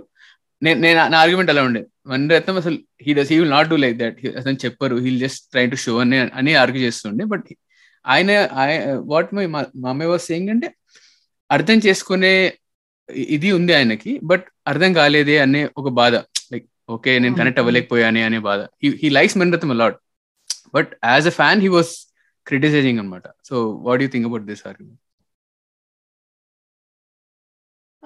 నేను 0.61 0.79
నేను 0.85 0.97
నా 1.13 1.17
ఆర్గ్యుమెంట్ 1.23 1.51
అలా 1.51 1.63
ఉండే. 1.67 1.81
మణిరత్నం 2.11 2.57
అసలు 2.61 2.77
he 3.05 3.11
does 3.17 3.31
he 3.31 3.37
will 3.39 3.53
not 3.55 3.69
do 3.71 3.77
like 3.83 3.97
that 4.01 4.17
అసలు 4.41 4.57
చెప్పరు. 4.65 4.95
He'll 5.05 5.19
just 5.25 5.43
try 5.51 5.65
to 5.73 5.77
show 5.85 5.93
అని 6.03 6.17
అని 6.39 6.53
ఆర్గ్యూ 6.63 6.81
చేస్తుండే. 6.87 7.25
బట్ 7.33 7.47
ఆయన 8.05 8.31
వాట్ 9.13 9.33
మై 9.37 9.45
మామయ్య 9.85 10.09
వాస్ 10.11 10.25
సేయింగ్ 10.29 10.51
అంటే 10.55 10.67
అర్థం 11.49 11.77
చేసుకునే 11.85 12.33
ఇది 13.35 13.49
ఉంది 13.57 13.73
ఆయనకి 13.77 14.11
బట్ 14.31 14.45
అర్థం 14.67 14.91
కాలేదే 14.99 15.35
అనే 15.45 15.61
ఒక 15.77 15.89
బాధ. 16.01 16.15
లైక్ 16.51 16.65
ఓకే 16.95 17.11
నేను 17.19 17.35
కనెక్ట్ 17.35 17.59
అవ్వలేకపోయానే 17.59 18.21
అనే 18.29 18.39
బాధ. 18.49 18.61
He 19.01 19.09
likes 19.17 19.37
Maniratnam 19.41 19.71
a lot 19.75 19.97
but 20.75 20.91
as 21.13 21.27
a 21.27 21.33
fan 21.39 21.61
he 21.65 21.71
was 21.77 21.93
criticising 22.47 22.99
అనమాట 22.99 23.27
so 23.49 23.55
what 23.87 24.01
you 24.03 24.09
think 24.13 24.27
about 24.29 24.45
this 24.51 24.63
argument 24.69 25.01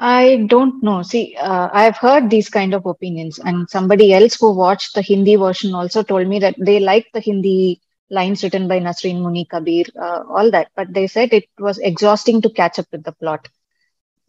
I 0.01 0.45
don't 0.47 0.81
know. 0.81 1.01
See, 1.01 1.35
uh, 1.35 1.69
I've 1.73 1.97
heard 1.97 2.29
these 2.29 2.49
kind 2.49 2.73
of 2.73 2.85
opinions, 2.85 3.37
and 3.37 3.69
somebody 3.69 4.13
else 4.13 4.35
who 4.39 4.53
watched 4.53 4.95
the 4.95 5.01
Hindi 5.01 5.35
version 5.35 5.75
also 5.75 6.03
told 6.03 6.25
me 6.25 6.39
that 6.39 6.55
they 6.57 6.79
liked 6.79 7.11
the 7.13 7.19
Hindi 7.19 7.81
lines 8.09 8.41
written 8.41 8.69
by 8.69 8.79
Nasreen 8.79 9.17
Munni 9.17 9.47
Kabir, 9.47 9.85
uh, 10.01 10.23
all 10.29 10.49
that, 10.51 10.69
but 10.75 10.93
they 10.93 11.05
said 11.05 11.33
it 11.33 11.49
was 11.59 11.79
exhausting 11.79 12.41
to 12.41 12.49
catch 12.49 12.79
up 12.79 12.87
with 12.93 13.03
the 13.03 13.11
plot. 13.11 13.49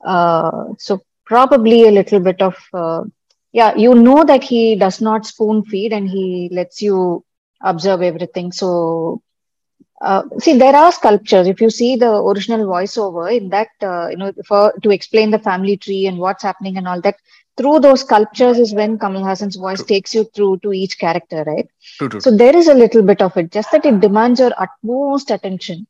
Uh, 0.04 0.74
so 0.76 1.02
probably 1.24 1.86
a 1.86 1.92
little 1.92 2.18
bit 2.18 2.42
of, 2.42 2.56
yeah, 3.52 3.74
you 3.76 3.94
know 3.94 4.24
that 4.24 4.42
he 4.42 4.74
does 4.74 5.00
not 5.00 5.24
spoon 5.24 5.64
feed 5.64 5.92
and 5.92 6.10
he 6.10 6.48
lets 6.52 6.82
you 6.82 7.24
observe 7.62 8.02
everything. 8.02 8.50
So 8.50 9.22
uh, 10.00 10.22
see 10.38 10.56
there 10.56 10.74
are 10.74 10.92
sculptures. 10.92 11.46
If 11.46 11.60
you 11.60 11.70
see 11.70 11.96
the 11.96 12.10
original 12.10 12.66
voiceover 12.66 13.36
in 13.36 13.50
that 13.50 13.68
uh, 13.82 14.08
you 14.08 14.16
know 14.16 14.32
for 14.46 14.72
to 14.82 14.90
explain 14.90 15.30
the 15.30 15.38
family 15.38 15.76
tree 15.76 16.06
and 16.06 16.18
what's 16.18 16.42
happening 16.42 16.78
and 16.78 16.88
all 16.88 17.00
that 17.02 17.16
through 17.56 17.80
those 17.80 18.00
sculptures 18.00 18.58
is 18.58 18.72
when 18.72 18.98
Kamal 18.98 19.22
Haasan's 19.22 19.56
voice 19.56 19.78
true. 19.78 19.86
takes 19.86 20.14
you 20.14 20.24
through 20.34 20.60
to 20.60 20.72
each 20.72 20.98
character 20.98 21.44
right? 21.46 21.68
True, 21.98 22.08
true. 22.08 22.20
so 22.20 22.34
there 22.34 22.56
is 22.56 22.68
a 22.68 22.74
little 22.74 23.02
bit 23.02 23.20
of 23.20 23.36
it 23.36 23.52
just 23.52 23.70
that 23.72 23.84
it 23.84 24.00
demands 24.00 24.40
your 24.40 24.52
utmost 24.56 25.30
attention. 25.30 25.86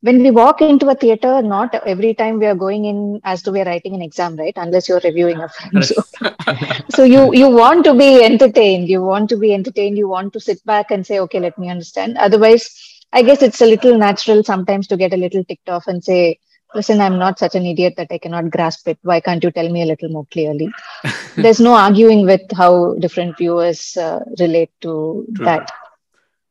When 0.00 0.20
we 0.20 0.32
walk 0.32 0.60
into 0.60 0.88
a 0.88 0.96
theater 0.96 1.40
not 1.42 1.76
every 1.86 2.14
time 2.14 2.40
we 2.40 2.46
are 2.46 2.56
going 2.56 2.86
in 2.86 3.20
as 3.22 3.44
though 3.44 3.52
we're 3.52 3.64
writing 3.64 3.94
an 3.94 4.02
exam 4.02 4.34
right? 4.34 4.54
Unless 4.56 4.88
you're 4.88 5.00
reviewing 5.04 5.38
a 5.38 5.48
film 5.48 5.82
so, 5.84 6.02
so 6.90 7.04
you 7.04 7.32
you 7.32 7.48
want 7.48 7.84
to 7.84 7.94
be 7.94 8.24
entertained. 8.24 8.88
You 8.88 9.02
want 9.02 9.28
to 9.28 9.36
be 9.36 9.54
entertained. 9.54 9.96
You 9.96 10.08
want 10.08 10.32
to 10.32 10.40
sit 10.40 10.64
back 10.66 10.90
and 10.90 11.06
say 11.06 11.20
okay 11.20 11.38
let 11.38 11.56
me 11.56 11.68
understand. 11.68 12.18
Otherwise 12.18 12.91
I 13.12 13.22
guess 13.22 13.42
it's 13.42 13.60
a 13.60 13.66
little 13.66 13.98
natural 13.98 14.42
sometimes 14.42 14.86
to 14.88 14.96
get 14.96 15.12
a 15.12 15.16
little 15.16 15.44
ticked 15.44 15.68
off 15.68 15.86
and 15.86 16.02
say, 16.02 16.38
listen, 16.74 17.00
I'm 17.00 17.18
not 17.18 17.38
such 17.38 17.54
an 17.54 17.66
idiot 17.66 17.94
that 17.96 18.08
I 18.10 18.18
cannot 18.18 18.50
grasp 18.50 18.88
it. 18.88 18.98
Why 19.02 19.20
can't 19.20 19.42
you 19.44 19.50
tell 19.50 19.68
me 19.68 19.82
a 19.82 19.86
little 19.86 20.08
more 20.08 20.26
clearly? 20.30 20.70
There's 21.36 21.60
no 21.60 21.74
arguing 21.74 22.24
with 22.24 22.42
how 22.56 22.94
different 22.94 23.36
viewers 23.36 23.96
uh, 23.96 24.20
relate 24.38 24.70
to 24.80 25.26
True. 25.36 25.44
that. 25.44 25.70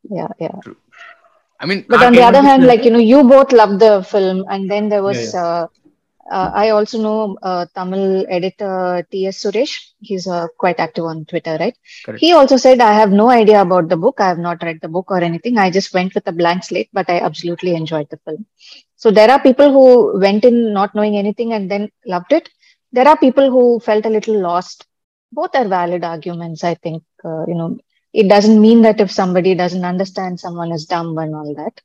Yeah, 0.04 0.28
yeah. 0.40 0.56
True. 0.64 0.78
I 1.60 1.66
mean, 1.66 1.86
But 1.88 2.04
on 2.04 2.14
the 2.14 2.24
other 2.24 2.42
hand, 2.42 2.66
like, 2.66 2.86
you 2.86 2.92
know, 2.92 3.00
you 3.00 3.24
both 3.24 3.52
loved 3.52 3.80
the 3.80 4.04
film, 4.04 4.46
and 4.50 4.70
then 4.70 4.90
there 4.90 5.04
was, 5.04 5.34
Yeah, 5.34 5.44
Uh, 5.44 5.68
uh, 6.30 6.52
I 6.54 6.70
also 6.70 7.02
know 7.02 7.38
uh, 7.42 7.66
Tamil 7.74 8.26
editor 8.30 9.06
T.S. 9.12 9.44
Suresh. 9.44 9.90
He's 10.00 10.28
uh, 10.28 10.48
quite 10.58 10.80
active 10.80 11.06
on 11.06 11.26
Twitter, 11.26 11.58
right? 11.60 11.76
Correct. 12.06 12.20
He 12.20 12.34
also 12.34 12.58
said, 12.58 12.80
I 12.80 12.94
have 12.94 13.12
no 13.12 13.30
idea 13.30 13.62
about 13.62 13.90
the 13.90 13.98
book. 13.98 14.20
I 14.20 14.28
have 14.28 14.38
not 14.38 14.62
read 14.62 14.80
the 14.82 14.88
book 14.88 15.10
or 15.10 15.20
anything. 15.20 15.58
I 15.58 15.72
just 15.72 15.94
went 15.94 16.14
with 16.14 16.28
a 16.28 16.32
blank 16.32 16.64
slate, 16.64 16.90
but 16.94 17.10
I 17.10 17.20
absolutely 17.20 17.76
enjoyed 17.76 18.10
the 18.10 18.18
film. 18.18 18.46
So 18.96 19.10
there 19.10 19.32
are 19.32 19.42
people 19.42 19.72
who 19.72 20.20
went 20.20 20.46
in 20.46 20.74
not 20.74 20.94
knowing 20.94 21.18
anything 21.18 21.54
and 21.54 21.72
then 21.72 21.90
loved 22.06 22.32
it. 22.34 22.50
There 22.92 23.08
are 23.08 23.18
people 23.18 23.50
who 23.50 23.80
felt 23.80 24.06
a 24.06 24.10
little 24.10 24.40
lost. 24.40 24.86
Both 25.32 25.56
are 25.56 25.68
valid 25.68 26.04
arguments, 26.04 26.64
I 26.64 26.76
think. 26.76 27.04
Uh, 27.24 27.46
you 27.48 27.56
know, 27.56 27.78
it 28.14 28.28
doesn't 28.28 28.62
mean 28.62 28.84
that 28.84 29.00
if 29.00 29.12
somebody 29.12 29.56
doesn't 29.56 29.86
understand, 29.86 30.40
someone 30.40 30.72
is 30.72 30.86
dumb 30.86 31.18
and 31.18 31.34
all 31.34 31.56
that. 31.56 31.82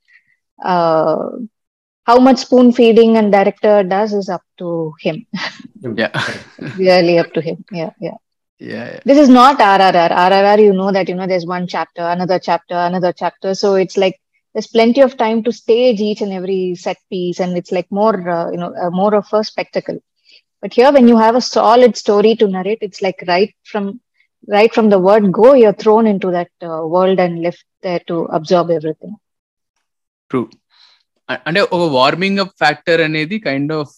Uh, 0.63 1.39
how 2.07 2.19
much 2.27 2.39
spoon 2.39 2.73
feeding 2.73 3.17
and 3.17 3.33
director 3.33 3.83
does 3.83 4.13
is 4.13 4.29
up 4.29 4.43
to 4.59 4.95
him. 5.01 5.27
yeah, 6.01 6.13
really 6.77 7.19
up 7.19 7.33
to 7.33 7.41
him. 7.41 7.65
Yeah, 7.71 7.91
yeah. 8.01 8.19
yeah, 8.59 8.87
yeah. 8.93 9.01
This 9.05 9.19
is 9.19 9.29
not 9.29 9.59
RRR. 9.59 10.11
RRR, 10.11 10.63
you 10.65 10.73
know 10.73 10.93
that 10.93 11.09
you 11.09 11.17
know 11.17 11.27
there's 11.27 11.47
one 11.47 11.67
chapter, 11.67 12.03
another 12.03 12.39
chapter, 12.39 12.75
another 12.75 13.13
chapter. 13.13 13.55
So 13.55 13.75
it's 13.75 13.97
like 13.97 14.21
there's 14.53 14.69
plenty 14.69 15.01
of 15.01 15.17
time 15.17 15.43
to 15.43 15.53
stage 15.53 16.01
each 16.01 16.21
and 16.21 16.33
every 16.33 16.77
set 16.77 16.99
piece, 17.11 17.41
and 17.41 17.57
it's 17.57 17.73
like 17.73 17.91
more, 17.91 18.17
uh, 18.29 18.51
you 18.53 18.57
know, 18.57 18.73
uh, 18.75 18.91
more 18.91 19.15
of 19.15 19.27
a 19.33 19.43
spectacle. 19.43 19.99
But 20.63 20.75
here, 20.75 20.93
when 20.93 21.09
you 21.09 21.19
have 21.19 21.35
a 21.35 21.41
solid 21.41 21.97
story 21.97 22.37
to 22.37 22.47
narrate, 22.47 22.79
it's 22.83 23.03
like 23.03 23.23
right 23.27 23.53
from 23.65 24.01
right 24.47 24.73
from 24.73 24.91
the 24.91 25.01
word 25.01 25.33
go, 25.33 25.55
you're 25.55 25.73
thrown 25.73 26.07
into 26.07 26.31
that 26.31 26.51
uh, 26.63 26.87
world 26.87 27.19
and 27.19 27.43
left 27.43 27.65
there 27.83 28.01
to 28.07 28.27
absorb 28.39 28.71
everything. 28.71 29.17
True 30.31 30.41
అంటే 31.49 31.61
ఒక 31.77 31.85
warming 31.97 32.41
up 32.43 32.53
factor 32.63 33.01
అనేది 33.07 33.37
kind 33.47 33.73
of 33.79 33.93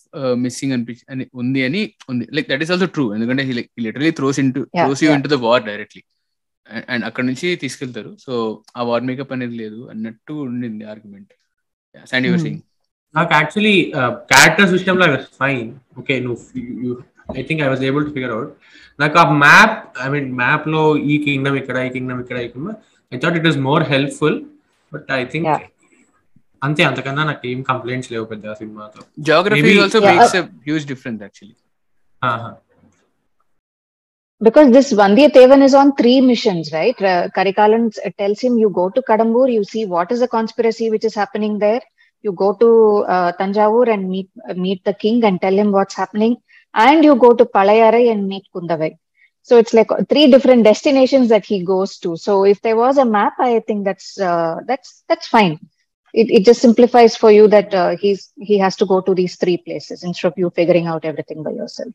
missing 0.44 0.72
అనిపించి 0.76 1.02
అని 1.12 1.24
ఉంది 1.40 1.60
అని 1.68 1.82
ఉంది. 2.12 2.24
Like 2.36 2.46
that 2.52 2.62
is 2.64 2.72
also 2.74 2.88
true 2.94 3.05
ఎందుకంటే 3.16 3.42
literally 3.86 4.12
throws 4.18 4.38
into 4.44 4.60
throws 4.78 5.02
you. 5.05 5.10
Into 5.16 5.30
the 5.34 5.38
war 5.46 5.64
directly 5.70 6.02
and 6.92 7.05
అక్కడ 7.09 7.24
నుంచి 7.30 7.48
తీసుకెళ్తారు. 7.64 8.10
సో 8.24 8.32
ఆ 8.78 8.82
వార్ 8.90 9.05
మేకప్ 9.10 9.34
అనేది 9.36 9.56
లేదు 9.62 9.80
అన్నట్టు 9.92 10.34
ఉండింది 10.48 10.86
ఆర్గ్యుమెంట్ 10.94 11.30
సాండ్ 12.12 12.26
యువర్. 12.28 12.42
సింగ్ 12.46 12.60
నాకు 13.14 13.32
యాక్చువల్లీ 13.40 13.76
క్యారెక్టర్ 14.32 14.68
సిస్టమ్లో 14.74 15.06
ఫైన్ 15.40 15.68
ఓకే 16.00 16.14
నువ్వు 16.26 16.96
I 17.38 17.42
think 17.48 17.60
I 17.64 17.68
was 17.72 17.82
able 17.88 18.05
to 18.09 18.12
figure 18.16 18.32
out 18.36 18.50
నాకు 18.98 19.16
ఆ 19.22 19.24
మ్యాప్ 19.46 19.74
ఐ 20.05 20.09
మీన్ 20.14 20.28
మ్యాప్లో 20.42 20.82
ఈ 21.12 21.16
కింగ్డమ్ 21.26 21.56
ఇక్కడ 21.62 21.78
ఈ 21.88 21.90
కింగ్డమ్ 21.96 22.20
ఇక్కడ 22.24 22.38
ఈ 22.46 22.48
kingdom 22.52 22.78
I 23.12 23.18
thought 23.24 23.36
it 23.40 23.48
is 23.50 23.59
more 23.68 23.84
helpful 23.92 24.38
but 24.92 25.09
I 25.20 25.22
think. 25.34 25.48
అంతే 26.66 26.82
అంతకన్నా 26.89 27.22
నాకు 27.30 27.44
ఏం 27.52 27.60
కంప్లైంట్స్ 27.70 28.10
లేవు 28.12 28.24
పెద్ద 28.32 28.55
సినిమాతో 28.60 29.02
geography 29.28 29.74
also 29.85 30.01
makes 30.10 30.36
a 30.40 30.44
huge 30.68 30.86
difference 30.93 31.22
actually 31.26 31.56
because 34.40 34.68
this 34.74 34.89
Vandiyatevan 34.98 35.62
is 35.66 35.72
on 35.78 35.89
three 36.01 36.18
missions, 36.26 36.66
right? 36.74 36.98
Karikalan 37.36 37.85
tells 38.20 38.40
him, 38.44 38.52
you 38.62 38.68
go 38.80 38.85
to 38.97 39.01
Kadambur, 39.09 39.47
you 39.55 39.62
see 39.70 39.82
what 39.94 40.12
is 40.14 40.20
the 40.24 40.28
conspiracy 40.35 40.86
which 40.93 41.06
is 41.09 41.16
happening 41.20 41.55
there. 41.64 41.80
You 42.24 42.32
go 42.43 42.51
to 42.60 42.68
uh, 43.14 43.30
Tanjavur 43.39 43.86
and 43.94 44.05
meet 44.12 44.28
meet 44.64 44.80
the 44.89 44.94
king 45.05 45.18
and 45.28 45.40
tell 45.44 45.56
him 45.62 45.70
what's 45.76 45.98
happening. 46.02 46.35
And 46.86 47.05
you 47.09 47.14
go 47.26 47.30
to 47.40 47.47
Palayarai 47.56 48.05
and 48.12 48.22
meet 48.32 48.47
Kundavai. 48.55 48.90
So 49.43 49.56
it's 49.62 49.74
like 49.78 49.90
uh, 49.97 50.05
three 50.12 50.26
different 50.35 50.62
destinations 50.70 51.28
that 51.35 51.47
he 51.52 51.59
goes 51.74 51.93
to. 52.05 52.12
So 52.26 52.32
if 52.52 52.60
there 52.66 52.78
was 52.85 52.98
a 52.98 53.09
map, 53.16 53.35
I 53.51 53.52
think 53.66 53.85
that's 53.85 54.09
uh, 54.30 54.56
that's 54.70 54.90
that's 55.09 55.28
fine 55.36 55.56
it, 56.19 56.45
just 56.45 56.61
simplifies 56.61 57.16
for 57.16 57.31
you 57.31 57.47
that 57.49 57.73
uh, 57.73 57.97
he's 57.97 58.32
he 58.36 58.59
has 58.59 58.77
to 58.77 58.86
go 58.86 59.01
to 59.01 59.15
these 59.15 59.36
three 59.36 59.57
places 59.59 60.03
instead 60.03 60.28
of 60.28 60.35
you 60.36 60.51
figuring 60.51 60.86
out 60.86 61.05
everything 61.05 61.43
by 61.43 61.51
yourself. 61.51 61.93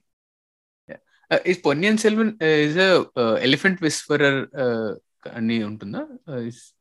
Yeah, 0.88 0.98
uh, 1.30 1.40
is 1.46 1.58
Ponniyin 1.58 1.98
Selvan 2.04 2.42
uh, 2.42 2.46
is 2.46 2.78
a 2.78 3.06
uh, 3.16 3.34
elephant 3.36 3.82
whisperer? 3.82 4.48
Uh, 4.56 4.96
uh, 5.26 6.34
is. 6.36 6.74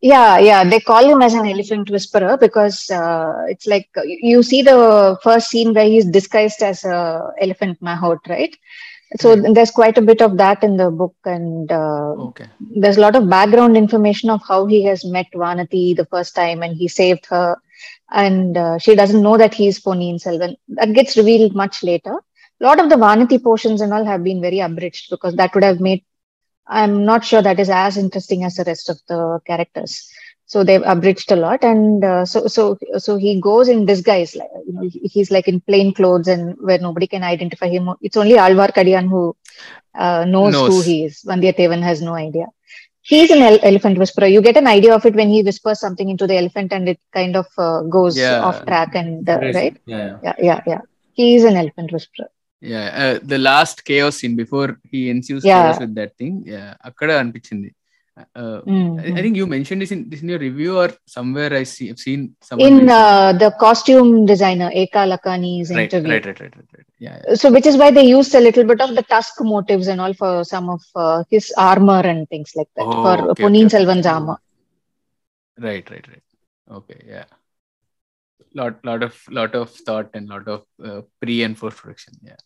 Yeah, 0.00 0.38
yeah, 0.38 0.62
they 0.62 0.78
call 0.78 1.04
him 1.04 1.20
as 1.20 1.34
an 1.34 1.48
elephant 1.48 1.90
whisperer 1.90 2.36
because 2.36 2.86
it's 3.48 3.66
like 3.66 3.88
you 4.04 4.44
see 4.44 4.62
the 4.62 5.18
first 5.20 5.48
scene 5.48 5.74
where 5.74 5.86
he's 5.86 6.06
disguised 6.06 6.62
as 6.62 6.84
a 6.84 7.32
elephant 7.40 7.80
mahout, 7.82 8.20
right? 8.28 8.56
He's 9.14 9.32
disguised 9.32 9.66
as 9.66 9.70
a 9.70 9.72
elephant 9.72 9.96
mahout, 9.98 9.98
right? 9.98 9.98
So 9.98 9.98
Right. 9.98 9.98
there's 9.98 9.98
quite 9.98 9.98
a 9.98 10.02
bit 10.02 10.20
of 10.22 10.36
that 10.38 10.62
in 10.62 10.76
the 10.76 10.90
book, 10.90 11.14
and 11.24 11.70
uh, 11.70 12.16
okay 12.16 12.48
there's 12.76 12.96
a 12.96 13.00
lot 13.00 13.16
of 13.16 13.28
background 13.28 13.76
information 13.76 14.30
of 14.30 14.40
how 14.48 14.66
he 14.66 14.84
has 14.84 15.04
met 15.04 15.26
Vanati 15.34 15.96
the 15.96 16.06
first 16.06 16.34
time 16.34 16.62
and 16.62 16.76
he 16.76 16.88
saved 16.88 17.26
her, 17.26 17.56
and 18.12 18.56
uh, 18.56 18.78
she 18.78 18.94
doesn't 18.94 19.22
know 19.22 19.36
that 19.38 19.54
he's 19.54 19.80
Ponniyin 19.80 20.20
Selvan. 20.22 20.56
That 20.68 20.92
gets 20.94 21.16
revealed 21.16 21.54
much 21.54 21.82
later. 21.82 22.14
A 22.60 22.64
lot 22.64 22.80
of 22.80 22.88
the 22.90 22.96
Vanati 22.96 23.42
portions 23.42 23.80
and 23.80 23.92
all 23.92 24.04
have 24.04 24.24
been 24.24 24.40
very 24.40 24.60
abridged 24.60 25.10
because 25.10 25.36
that 25.36 25.54
would 25.54 25.64
have 25.64 25.80
made. 25.80 26.02
I'm 26.66 27.04
not 27.04 27.24
sure 27.24 27.42
that 27.42 27.58
is 27.60 27.70
as 27.70 27.96
interesting 27.96 28.44
as 28.44 28.56
the 28.56 28.64
rest 28.64 28.88
of 28.90 28.98
the 29.08 29.40
characters 29.46 30.08
so 30.52 30.62
they've 30.68 30.86
abridged 30.92 31.30
a 31.34 31.40
lot 31.44 31.60
and 31.68 32.04
uh, 32.12 32.24
so 32.32 32.40
so 32.54 32.62
so 33.04 33.12
he 33.24 33.30
goes 33.48 33.68
in 33.72 33.86
disguise 33.90 34.32
like 34.40 34.50
you 34.66 34.72
know 34.76 34.84
he's 35.14 35.30
like 35.36 35.46
in 35.52 35.58
plain 35.68 35.88
clothes 35.98 36.28
and 36.34 36.42
where 36.66 36.80
nobody 36.86 37.06
can 37.14 37.24
identify 37.34 37.68
him. 37.76 37.86
It's 38.06 38.18
only 38.22 38.36
alvar 38.46 38.68
kadian 38.78 39.08
who 39.12 39.22
uh, 39.94 40.24
knows, 40.34 40.52
knows, 40.52 40.70
who 40.70 40.82
he 40.88 40.96
is. 41.06 41.22
Vandiyatevan 41.30 41.82
has 41.90 42.02
no 42.08 42.14
idea. 42.14 42.46
He's 43.00 43.30
an 43.36 43.42
elephant 43.70 43.98
whisperer. 44.02 44.28
You 44.34 44.42
get 44.48 44.58
an 44.62 44.68
idea 44.76 44.94
of 44.94 45.06
it 45.06 45.14
when 45.20 45.30
he 45.34 45.42
whispers 45.42 45.80
something 45.80 46.08
into 46.08 46.26
the 46.26 46.36
elephant 46.42 46.72
and 46.72 46.88
it 46.92 47.00
kind 47.12 47.34
of 47.34 47.46
uh, 47.58 47.80
goes 47.96 48.16
yeah. 48.16 48.40
off 48.46 48.64
track 48.66 48.94
and 48.94 49.26
right? 49.26 49.76
Yeah. 49.86 50.18
yeah. 50.22 50.34
Yeah 50.48 50.60
yeah 50.72 50.82
he's 51.14 51.44
an 51.44 51.56
elephant 51.56 51.92
whisperer. 51.92 52.30
Yeah 52.60 52.86
uh, 53.02 53.18
the 53.34 53.38
last 53.38 53.84
chaos 53.86 54.16
scene 54.18 54.36
before 54.36 54.78
he 54.90 55.08
ensues 55.14 55.44
yeah. 55.44 55.78
with 55.84 55.94
that 56.00 56.12
thing 56.20 56.34
yeah 56.54 56.68
akkada 56.88 57.14
anpichindi 57.22 57.70
uh, 58.16 58.60
Mhm. 58.66 59.00
I, 59.00 59.18
I 59.18 59.22
think 59.22 59.36
you 59.36 59.46
mentioned 59.46 59.80
this 59.82 59.92
in 59.96 60.00
this 60.10 60.20
in 60.22 60.28
your 60.28 60.38
review 60.38 60.72
or 60.78 60.88
somewhere 61.06 61.52
I 61.60 61.62
see 61.62 61.88
I've 61.90 61.98
seen 61.98 62.36
in 62.58 62.88
uh, 62.90 63.32
the 63.42 63.50
costume 63.58 64.26
designer 64.26 64.70
Eka 64.70 65.02
Lakhani's 65.12 65.70
right, 65.70 65.80
interview. 65.84 66.12
right 66.12 66.26
right 66.26 66.40
right 66.40 66.56
right 66.56 66.72
right 66.76 66.86
yeah, 66.98 67.22
yeah. 67.26 67.34
so 67.34 67.50
which 67.50 67.66
is 67.66 67.76
why 67.82 67.90
they 67.90 68.04
used 68.04 68.34
a 68.34 68.40
little 68.40 68.64
bit 68.64 68.80
of 68.86 68.94
the 68.94 69.02
tusk 69.14 69.40
motives 69.40 69.88
and 69.88 70.00
all 70.00 70.12
for 70.12 70.44
some 70.44 70.68
of 70.68 70.82
uh, 70.94 71.24
his 71.30 71.52
armor 71.56 72.00
and 72.12 72.28
things 72.28 72.52
like 72.54 72.68
that 72.76 72.84
Oh, 72.86 73.02
for 73.04 73.30
okay, 73.30 73.42
Ponniyin 73.44 73.66
okay, 73.66 73.76
okay. 73.76 73.76
Selvan's 73.76 74.06
armor. 74.06 74.36
right 75.68 75.88
right 75.90 76.06
right 76.12 76.22
okay 76.78 77.00
yeah 77.14 77.24
lot 78.54 78.84
lot 78.84 79.02
of 79.02 79.14
lot 79.30 79.54
of 79.54 79.70
thought 79.70 80.10
and 80.14 80.28
lot 80.28 80.46
of 80.48 80.62
uh, 80.84 81.00
pre 81.20 81.42
and 81.42 81.56
post 81.58 81.76
production 81.78 82.14
yeah 82.22 82.36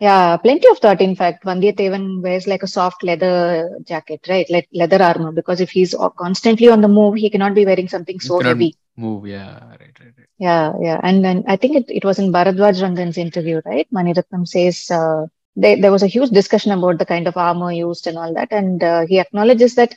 Yeah, 0.00 0.36
plenty 0.36 0.68
of 0.68 0.78
thought. 0.78 1.00
In 1.00 1.14
fact, 1.14 1.44
Vandiyathevan 1.44 2.22
wears 2.22 2.46
like 2.46 2.62
a 2.62 2.66
soft 2.66 3.02
leather 3.02 3.70
jacket, 3.86 4.26
right? 4.28 4.48
Like 4.50 4.68
leather 4.72 5.02
armor, 5.02 5.32
because 5.32 5.60
if 5.60 5.70
he's 5.70 5.94
constantly 6.18 6.68
on 6.68 6.80
the 6.80 6.88
move, 6.88 7.14
he 7.14 7.30
cannot 7.30 7.54
be 7.54 7.64
wearing 7.64 7.88
something 7.88 8.20
so 8.20 8.40
heavy. 8.40 8.76
move 8.96 9.26
yeah 9.26 9.58
right 9.80 9.96
right 10.00 10.14
right 10.18 10.28
Yeah, 10.38 10.72
yeah. 10.80 11.00
And 11.02 11.24
then 11.24 11.44
I 11.46 11.56
think 11.56 11.76
it, 11.76 11.84
it 11.88 12.04
was 12.04 12.18
in 12.18 12.32
Bharadwaj 12.32 12.82
Rangan's 12.82 13.18
interview, 13.18 13.60
right? 13.64 13.86
Maniratnam 13.92 14.46
says 14.46 14.90
uh, 14.90 15.26
there, 15.56 15.80
there 15.80 15.92
was 15.92 16.02
a 16.02 16.08
huge 16.08 16.30
discussion 16.30 16.72
about 16.72 16.98
the 16.98 17.06
kind 17.06 17.26
of 17.28 17.36
armor 17.36 17.72
used 17.72 18.06
and 18.06 18.18
all 18.18 18.34
that. 18.34 18.52
And 18.52 18.82
uh, 18.82 19.06
he 19.06 19.20
acknowledges 19.20 19.74
that 19.76 19.94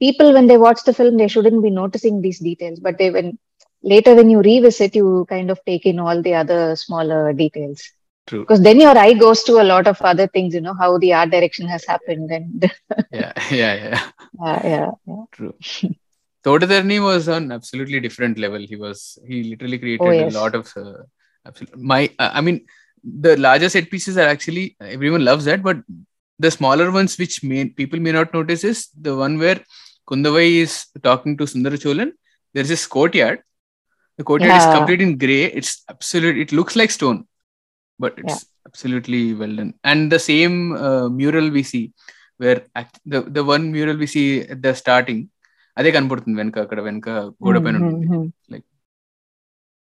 people, 0.00 0.32
when 0.32 0.48
they 0.48 0.58
watch 0.58 0.82
the 0.84 0.92
film, 0.94 1.16
they 1.16 1.28
shouldn't 1.28 1.62
be 1.62 1.70
noticing 1.70 2.20
these 2.20 2.40
details. 2.40 2.80
But 2.80 2.98
they, 2.98 3.10
when 3.10 3.38
later, 3.82 4.14
when 4.14 4.28
you 4.30 4.40
revisit, 4.40 4.94
you 4.96 5.26
kind 5.28 5.50
of 5.50 5.60
take 5.64 5.86
in 5.86 6.00
all 6.00 6.20
the 6.20 6.34
other 6.34 6.76
smaller 6.76 7.32
details. 7.32 7.82
True 8.26 8.46
Because 8.46 8.62
then 8.62 8.80
your 8.80 8.96
eye 8.98 9.14
goes 9.14 9.42
to 9.44 9.60
a 9.60 9.64
lot 9.64 9.86
of 9.86 10.00
other 10.02 10.26
things, 10.26 10.54
you 10.54 10.60
know, 10.60 10.74
how 10.74 10.98
the 10.98 11.12
art 11.12 11.30
direction 11.30 11.68
has 11.68 11.84
happened. 11.86 12.30
And 12.30 12.70
yeah 13.10 13.32
yeah 13.50 13.74
yeah 13.74 14.10
uh, 14.42 14.60
yeah, 14.64 14.90
yeah. 15.06 15.24
True. 15.32 15.54
Thota 16.44 16.66
Tharani 16.66 17.02
was 17.02 17.28
on 17.28 17.50
absolutely 17.52 18.00
different 18.00 18.38
level. 18.38 18.58
He 18.60 18.76
was 18.76 19.18
he 19.26 19.42
literally 19.44 19.78
created 19.78 20.20
Oh, 20.20 20.28
a 20.28 20.30
lot 20.38 20.54
of 20.54 20.72
uh, 20.76 21.02
absolute, 21.46 21.76
my 21.78 22.10
uh, 22.18 22.30
I 22.32 22.40
mean 22.40 22.66
the 23.02 23.36
larger 23.36 23.68
set 23.68 23.90
pieces 23.90 24.16
are 24.16 24.28
actually 24.28 24.76
everyone 24.80 25.24
loves 25.24 25.44
that, 25.46 25.62
but 25.62 25.78
the 26.38 26.50
smaller 26.50 26.90
ones 26.90 27.18
which 27.18 27.42
may 27.42 27.66
people 27.66 27.98
may 28.00 28.12
not 28.12 28.32
notice 28.34 28.64
is 28.64 28.88
the 29.00 29.16
one 29.16 29.38
where 29.38 29.60
Kundavai 30.08 30.48
is 30.66 30.86
talking 31.02 31.36
to 31.38 31.46
Sundara 31.46 31.76
Cholan. 31.78 32.12
There's 32.54 32.68
this 32.68 32.86
courtyard. 32.86 33.40
The 34.18 34.24
courtyard 34.24 34.56
is 34.56 34.66
Yeah. 34.66 34.70
complete 34.76 35.00
in 35.00 35.18
gray. 35.18 35.44
It's 35.44 35.84
absolute. 35.88 36.38
It 36.38 36.52
looks 36.52 36.76
like 36.76 36.90
stone, 36.90 37.26
but 37.99 38.13
it's 38.21 38.37
absolutely 38.67 39.33
well 39.33 39.55
done. 39.59 39.73
And 39.83 40.11
the 40.11 40.19
same 40.19 40.55
uh, 40.87 41.07
mural 41.09 41.49
we 41.57 41.63
see, 41.63 41.83
where 42.37 42.59
act- 42.75 43.01
the 43.05 43.21
the 43.37 43.43
one 43.53 43.71
mural 43.71 43.97
we 44.03 44.07
see 44.15 44.27
at 44.53 44.61
the 44.67 44.73
starting, 44.83 45.21
అదే 45.77 45.89
కనపడుతుంది 45.95 46.39
వెనక 46.41 46.57
అక్కడ 46.65 46.79
వెనక 46.87 47.09
గోడ 47.45 47.57
పైన 47.65 47.77
Mhm, 47.77 47.81
ఉంటుంది 47.81 48.07
mhm. 48.07 48.33
Like- 48.53 48.67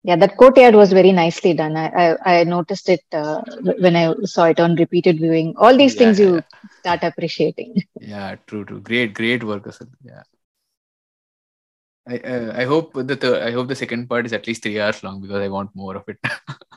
yeah 0.05 0.17
that 0.17 0.37
courtyard 0.37 0.75
was 0.81 0.93
very 0.99 1.13
nicely 1.13 1.53
done 1.61 1.77
i 1.77 1.87
i, 2.05 2.07
I 2.35 2.45
noticed 2.45 2.89
it 2.97 3.05
uh, 3.23 3.41
when 3.85 3.97
i 4.03 4.05
saw 4.35 4.45
it 4.53 4.61
on 4.65 4.75
repeated 4.83 5.19
viewing 5.25 5.49
all 5.57 5.77
these 5.83 5.95
Yeah, 5.95 6.01
things 6.01 6.19
you 6.25 6.31
yeah, 6.37 6.41
start 6.81 7.03
appreciating 7.11 7.71
yeah 8.13 8.37
true 8.47 8.65
true 8.69 8.81
great 8.91 9.11
great 9.21 9.43
work 9.51 9.67
అసలు 9.73 9.93
yeah 10.13 10.25
I, 12.07 12.17
uh, 12.33 12.53
I 12.63 12.65
hope 12.73 12.89
the 13.11 13.17
third, 13.23 13.43
I 13.43 13.51
hope 13.51 13.67
the 13.69 13.75
second 13.75 14.03
part 14.11 14.27
is 14.27 14.33
at 14.33 14.47
least 14.49 14.63
three 14.65 14.79
hours 14.81 15.03
long 15.07 15.21
because 15.23 15.43
I 15.47 15.49
want 15.49 15.71
more 15.75 15.95
of 16.01 16.05
it. 16.13 16.19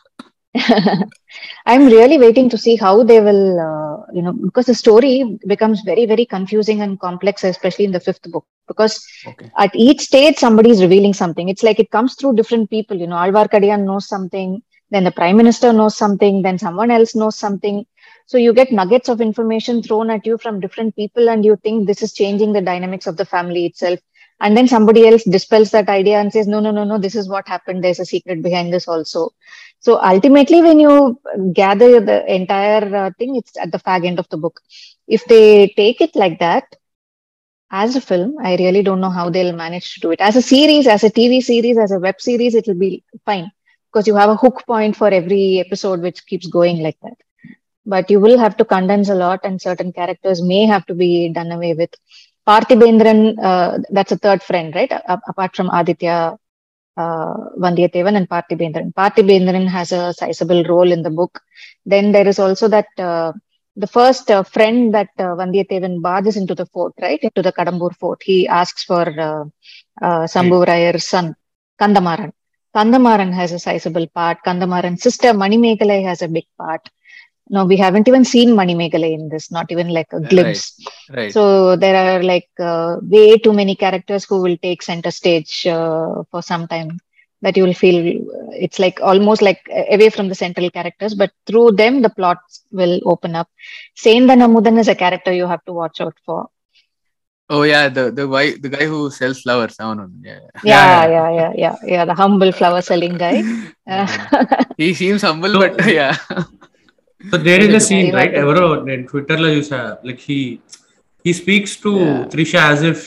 i'm 1.66 1.86
really 1.86 2.16
waiting 2.16 2.48
to 2.48 2.56
see 2.56 2.76
how 2.76 3.02
they 3.02 3.20
will 3.20 3.58
uh, 3.68 3.96
you 4.12 4.22
know 4.22 4.32
because 4.32 4.66
the 4.66 4.74
story 4.74 5.38
becomes 5.46 5.80
very 5.80 6.06
very 6.06 6.24
confusing 6.24 6.80
and 6.80 7.00
complex 7.00 7.42
especially 7.44 7.84
in 7.84 7.92
the 7.92 8.00
fifth 8.00 8.22
book. 8.30 8.46
Because 8.66 9.04
okay. 9.26 9.50
at 9.58 9.74
each 9.74 10.00
stage 10.00 10.36
somebody 10.36 10.70
is 10.70 10.80
revealing 10.80 11.12
something. 11.12 11.50
It's 11.50 11.62
like 11.62 11.78
it 11.78 11.90
comes 11.90 12.14
through 12.14 12.36
different 12.36 12.70
people 12.70 12.96
you 12.96 13.06
know. 13.06 13.16
Alvar 13.16 13.46
kadian 13.48 13.84
knows 13.84 14.08
something 14.08 14.62
then 14.90 15.04
the 15.04 15.10
prime 15.10 15.36
minister 15.36 15.72
knows 15.72 15.96
something 15.96 16.40
then 16.42 16.58
someone 16.58 16.90
else 16.90 17.14
knows 17.14 17.36
something. 17.36 17.84
So 18.26 18.38
you 18.38 18.54
get 18.54 18.72
nuggets 18.72 19.08
of 19.08 19.20
information 19.20 19.82
thrown 19.82 20.08
at 20.08 20.24
you 20.24 20.38
from 20.38 20.60
different 20.60 20.96
people 20.96 21.28
and 21.28 21.44
you 21.44 21.56
think 21.56 21.86
this 21.86 22.00
is 22.00 22.14
changing 22.14 22.52
the 22.52 22.62
dynamics 22.62 23.06
of 23.06 23.16
the 23.16 23.26
family 23.26 23.66
itself 23.66 23.98
and 24.40 24.56
then 24.56 24.66
somebody 24.68 25.06
else 25.06 25.24
dispels 25.24 25.70
that 25.70 25.88
idea 25.88 26.18
and 26.18 26.32
says 26.32 26.46
no 26.46 26.60
no 26.60 26.70
no 26.70 26.84
no 26.84 26.98
this 26.98 27.14
is 27.14 27.28
what 27.28 27.46
happened 27.48 27.82
there's 27.82 28.00
a 28.00 28.04
secret 28.04 28.42
behind 28.42 28.72
this 28.72 28.88
also 28.88 29.30
so 29.80 30.00
ultimately 30.02 30.60
when 30.62 30.80
you 30.80 31.18
gather 31.52 32.00
the 32.00 32.18
entire 32.32 32.84
uh, 32.96 33.10
thing 33.18 33.36
it's 33.36 33.56
at 33.58 33.70
the 33.72 33.78
fag 33.78 34.06
end 34.06 34.18
of 34.18 34.28
the 34.30 34.36
book 34.36 34.60
if 35.08 35.24
they 35.26 35.68
take 35.76 36.00
it 36.00 36.14
like 36.14 36.38
that 36.38 36.64
as 37.70 37.96
a 37.96 38.00
film, 38.00 38.36
I 38.42 38.56
really 38.56 38.82
don't 38.82 39.00
know 39.00 39.10
how 39.10 39.30
they'll 39.30 39.52
manage 39.56 39.94
to 39.94 40.00
do 40.00 40.10
it. 40.12 40.20
As 40.20 40.36
a 40.36 40.42
series, 40.42 40.86
as 40.86 41.02
a 41.04 41.10
TV 41.10 41.40
series, 41.40 41.76
as 41.78 41.90
a 41.90 41.98
web 41.98 42.20
series, 42.20 42.54
it 42.54 42.66
will 42.66 42.78
be 42.78 43.02
fine 43.24 43.50
because 43.92 44.06
you 44.06 44.14
have 44.16 44.30
a 44.30 44.36
hook 44.36 44.62
point 44.66 44.96
for 44.96 45.08
every 45.08 45.60
episode 45.60 46.00
which 46.00 46.26
keeps 46.26 46.46
going 46.46 46.78
like 46.78 46.98
that. 47.02 47.16
But 47.86 48.10
you 48.10 48.20
will 48.20 48.38
have 48.38 48.56
to 48.58 48.64
condense 48.64 49.08
a 49.08 49.14
lot, 49.14 49.40
and 49.44 49.60
certain 49.60 49.92
characters 49.92 50.42
may 50.42 50.66
have 50.66 50.86
to 50.86 50.94
be 50.94 51.30
done 51.32 51.50
away 51.52 51.74
with. 51.74 51.90
Parthibendran, 52.46 53.36
uh, 53.42 53.78
that's 53.90 54.12
a 54.12 54.18
third 54.18 54.42
friend, 54.42 54.74
right? 54.74 54.90
A- 54.92 55.20
apart 55.28 55.54
from 55.56 55.70
Aditya 55.70 56.36
uh, 56.96 57.34
Vandiyathevan 57.58 58.16
and 58.16 58.28
Parthibendran. 58.28 58.92
Parthibendran 58.94 59.66
has 59.68 59.92
a 59.92 60.12
sizable 60.12 60.64
role 60.64 60.90
in 60.92 61.02
the 61.02 61.10
book. 61.10 61.40
Then 61.86 62.12
there 62.12 62.28
is 62.28 62.38
also 62.38 62.68
that. 62.68 62.86
Uh, 62.98 63.32
the 63.76 63.86
first 63.88 64.30
uh, 64.30 64.42
friend 64.44 64.94
that 64.94 65.08
uh, 65.18 65.34
barges 66.00 66.36
into 66.36 66.54
the 66.54 66.66
fort, 66.66 66.92
right, 67.02 67.18
into 67.22 67.42
the 67.42 67.52
Kadambur 67.52 67.92
fort, 67.96 68.22
he 68.22 68.46
asks 68.46 68.84
for 68.84 69.02
uh, 69.20 69.44
uh, 70.00 70.26
son, 70.26 71.34
Kandamaran. 71.80 72.32
Kandamaran 72.74 73.32
has 73.32 73.52
a 73.52 73.58
sizable 73.58 74.06
part. 74.08 74.38
Kandamaran's 74.46 75.02
sister, 75.02 75.32
Manimekalai, 75.32 76.04
has 76.04 76.22
a 76.22 76.28
big 76.28 76.44
part. 76.56 76.88
No, 77.50 77.64
we 77.64 77.76
haven't 77.76 78.08
even 78.08 78.24
seen 78.24 78.50
Manimekalai 78.50 79.12
in 79.12 79.28
this, 79.28 79.50
not 79.50 79.70
even 79.70 79.88
like 79.88 80.08
a 80.12 80.20
glimpse. 80.20 80.80
Right. 81.10 81.16
right. 81.18 81.32
So 81.32 81.76
there 81.76 81.94
are 81.96 82.22
like 82.22 82.48
uh, 82.58 82.96
way 83.02 83.36
too 83.38 83.52
many 83.52 83.76
characters 83.76 84.24
who 84.24 84.40
will 84.40 84.56
take 84.56 84.82
center 84.82 85.10
stage 85.10 85.66
uh, 85.66 86.22
for 86.30 86.42
some 86.42 86.66
time. 86.68 86.98
that 87.44 87.56
you 87.58 87.64
will 87.64 87.74
feel 87.74 87.96
it's 88.64 88.78
like 88.78 89.00
almost 89.02 89.42
like 89.42 89.60
away 89.90 90.08
from 90.08 90.28
the 90.30 90.34
central 90.34 90.70
characters, 90.70 91.14
but 91.14 91.30
through 91.46 91.72
them 91.72 92.00
the 92.00 92.08
plots 92.08 92.62
will 92.72 93.00
open 93.04 93.34
up. 93.36 93.48
Sendhan 94.04 94.40
Amudhan 94.46 94.78
is 94.78 94.88
a 94.88 94.94
character 94.94 95.32
you 95.32 95.46
have 95.46 95.64
to 95.66 95.72
watch 95.72 96.00
out 96.00 96.14
for. 96.24 96.48
Oh 97.50 97.62
yeah, 97.62 97.88
the 97.90 98.10
the 98.10 98.26
guy 98.26 98.56
the 98.56 98.70
guy 98.70 98.86
who 98.86 99.10
sells 99.10 99.42
flowers. 99.42 99.76
Oh, 99.78 99.92
no, 99.92 100.08
yeah, 100.22 100.40
Yeah, 100.62 101.06
yeah, 101.06 101.30
yeah, 101.30 101.52
yeah, 101.64 101.76
yeah. 101.84 102.04
The 102.06 102.14
humble 102.14 102.52
flower 102.52 102.80
selling 102.80 103.16
guy. 103.18 103.42
Uh, 103.86 104.08
he 104.78 104.94
seems 104.94 105.20
humble, 105.20 105.52
but 105.58 105.76
yeah. 105.92 106.16
So 107.31 107.37
there 107.47 107.63
is 107.67 107.75
a 107.81 107.83
scene 107.89 108.05
Yeah, 108.07 108.17
right 108.19 108.33
yeah. 108.35 108.43
ఎవరో 108.45 108.65
నేను 108.89 109.03
Twitter 109.11 109.41
లో 109.45 109.49
చూసా 109.57 109.79
like 110.09 110.21
he 110.29 110.39
he 111.25 111.33
speaks 111.41 111.75
to 111.85 111.91
Yeah. 112.03 112.21
Trisha 112.33 112.53
as 112.67 112.83
if 112.91 113.03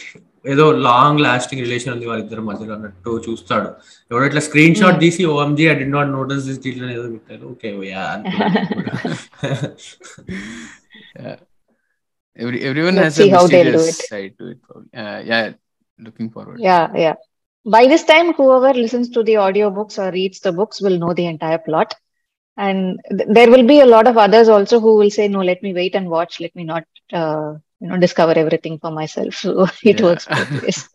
ఏదో 0.53 0.65
long 0.87 1.21
lasting 1.27 1.63
relation 1.67 1.93
ఉంది 1.95 2.07
వాళ్ళిద్దరి 2.11 2.43
మధ్యలో 2.49 2.73
అన్నట్టు 2.77 3.11
చూస్తాడు 3.27 3.69
ఎవడో 4.11 4.25
ఇట్లా 4.31 4.43
స్క్రీన్ 4.49 4.77
షాట్ 4.81 4.97
Hmm. 4.97 5.05
తీసి 5.05 5.25
OMG 5.35 5.67
I 5.73 5.77
D 5.83 5.89
not 5.97 6.11
notice 6.19 6.45
this 6.51 6.61
detail 6.67 6.93
ఏదో 6.97 7.07
పెట్టారు 7.17 7.47
okay 7.53 7.71
yeah 7.95 8.07
yeah. 11.17 11.37
Every 12.39 12.59
everyone 12.63 12.95
Let's 12.95 13.07
has 13.07 13.17
see 13.17 13.31
a 13.31 13.35
how 13.35 13.47
they'll 13.47 13.71
do 13.71 13.81
mysterious 13.81 13.99
it. 14.01 14.07
side 14.07 14.33
to 14.39 14.47
it. 14.47 14.59
Probably. 14.67 14.89
Uh, 14.95 15.19
yeah, 15.23 15.43
looking 16.01 16.31
forward. 16.31 16.57
yeah, 16.61 16.85
yeah. 16.97 17.17
By 17.67 17.87
this 17.87 18.05
time, 18.05 18.33
whoever 18.33 18.73
listens 18.75 19.09
to 19.11 19.23
the 19.23 19.35
audiobooks 19.37 19.99
or 19.99 20.11
reads 20.13 20.41
the 20.41 20.53
books 20.53 20.81
will 20.81 20.99
know 20.99 21.13
the 21.13 21.27
entire 21.27 21.59
plot. 21.59 21.91
And 22.58 23.00
th- 23.10 23.30
there 23.30 23.50
will 23.52 23.66
be 23.66 23.80
a 23.82 23.86
lot 23.86 24.08
of 24.08 24.18
others 24.18 24.50
also 24.50 24.80
who 24.80 24.96
will 24.98 25.12
say, 25.12 25.28
no, 25.28 25.42
let 25.42 25.62
me 25.64 25.74
wait 25.74 25.96
and 25.96 26.10
watch. 26.10 26.40
Let 26.40 26.56
me 26.56 26.64
not, 26.64 26.84
uh, 27.14 27.54
you 27.80 27.88
know, 27.90 27.98
discover 27.98 28.34
everything 28.34 28.80
for 28.80 28.92
myself. 28.92 29.36
So 29.44 29.68
it 29.84 30.00
Yeah. 30.00 30.06
works 30.06 30.26
both 30.28 30.50
ways. 30.62 30.90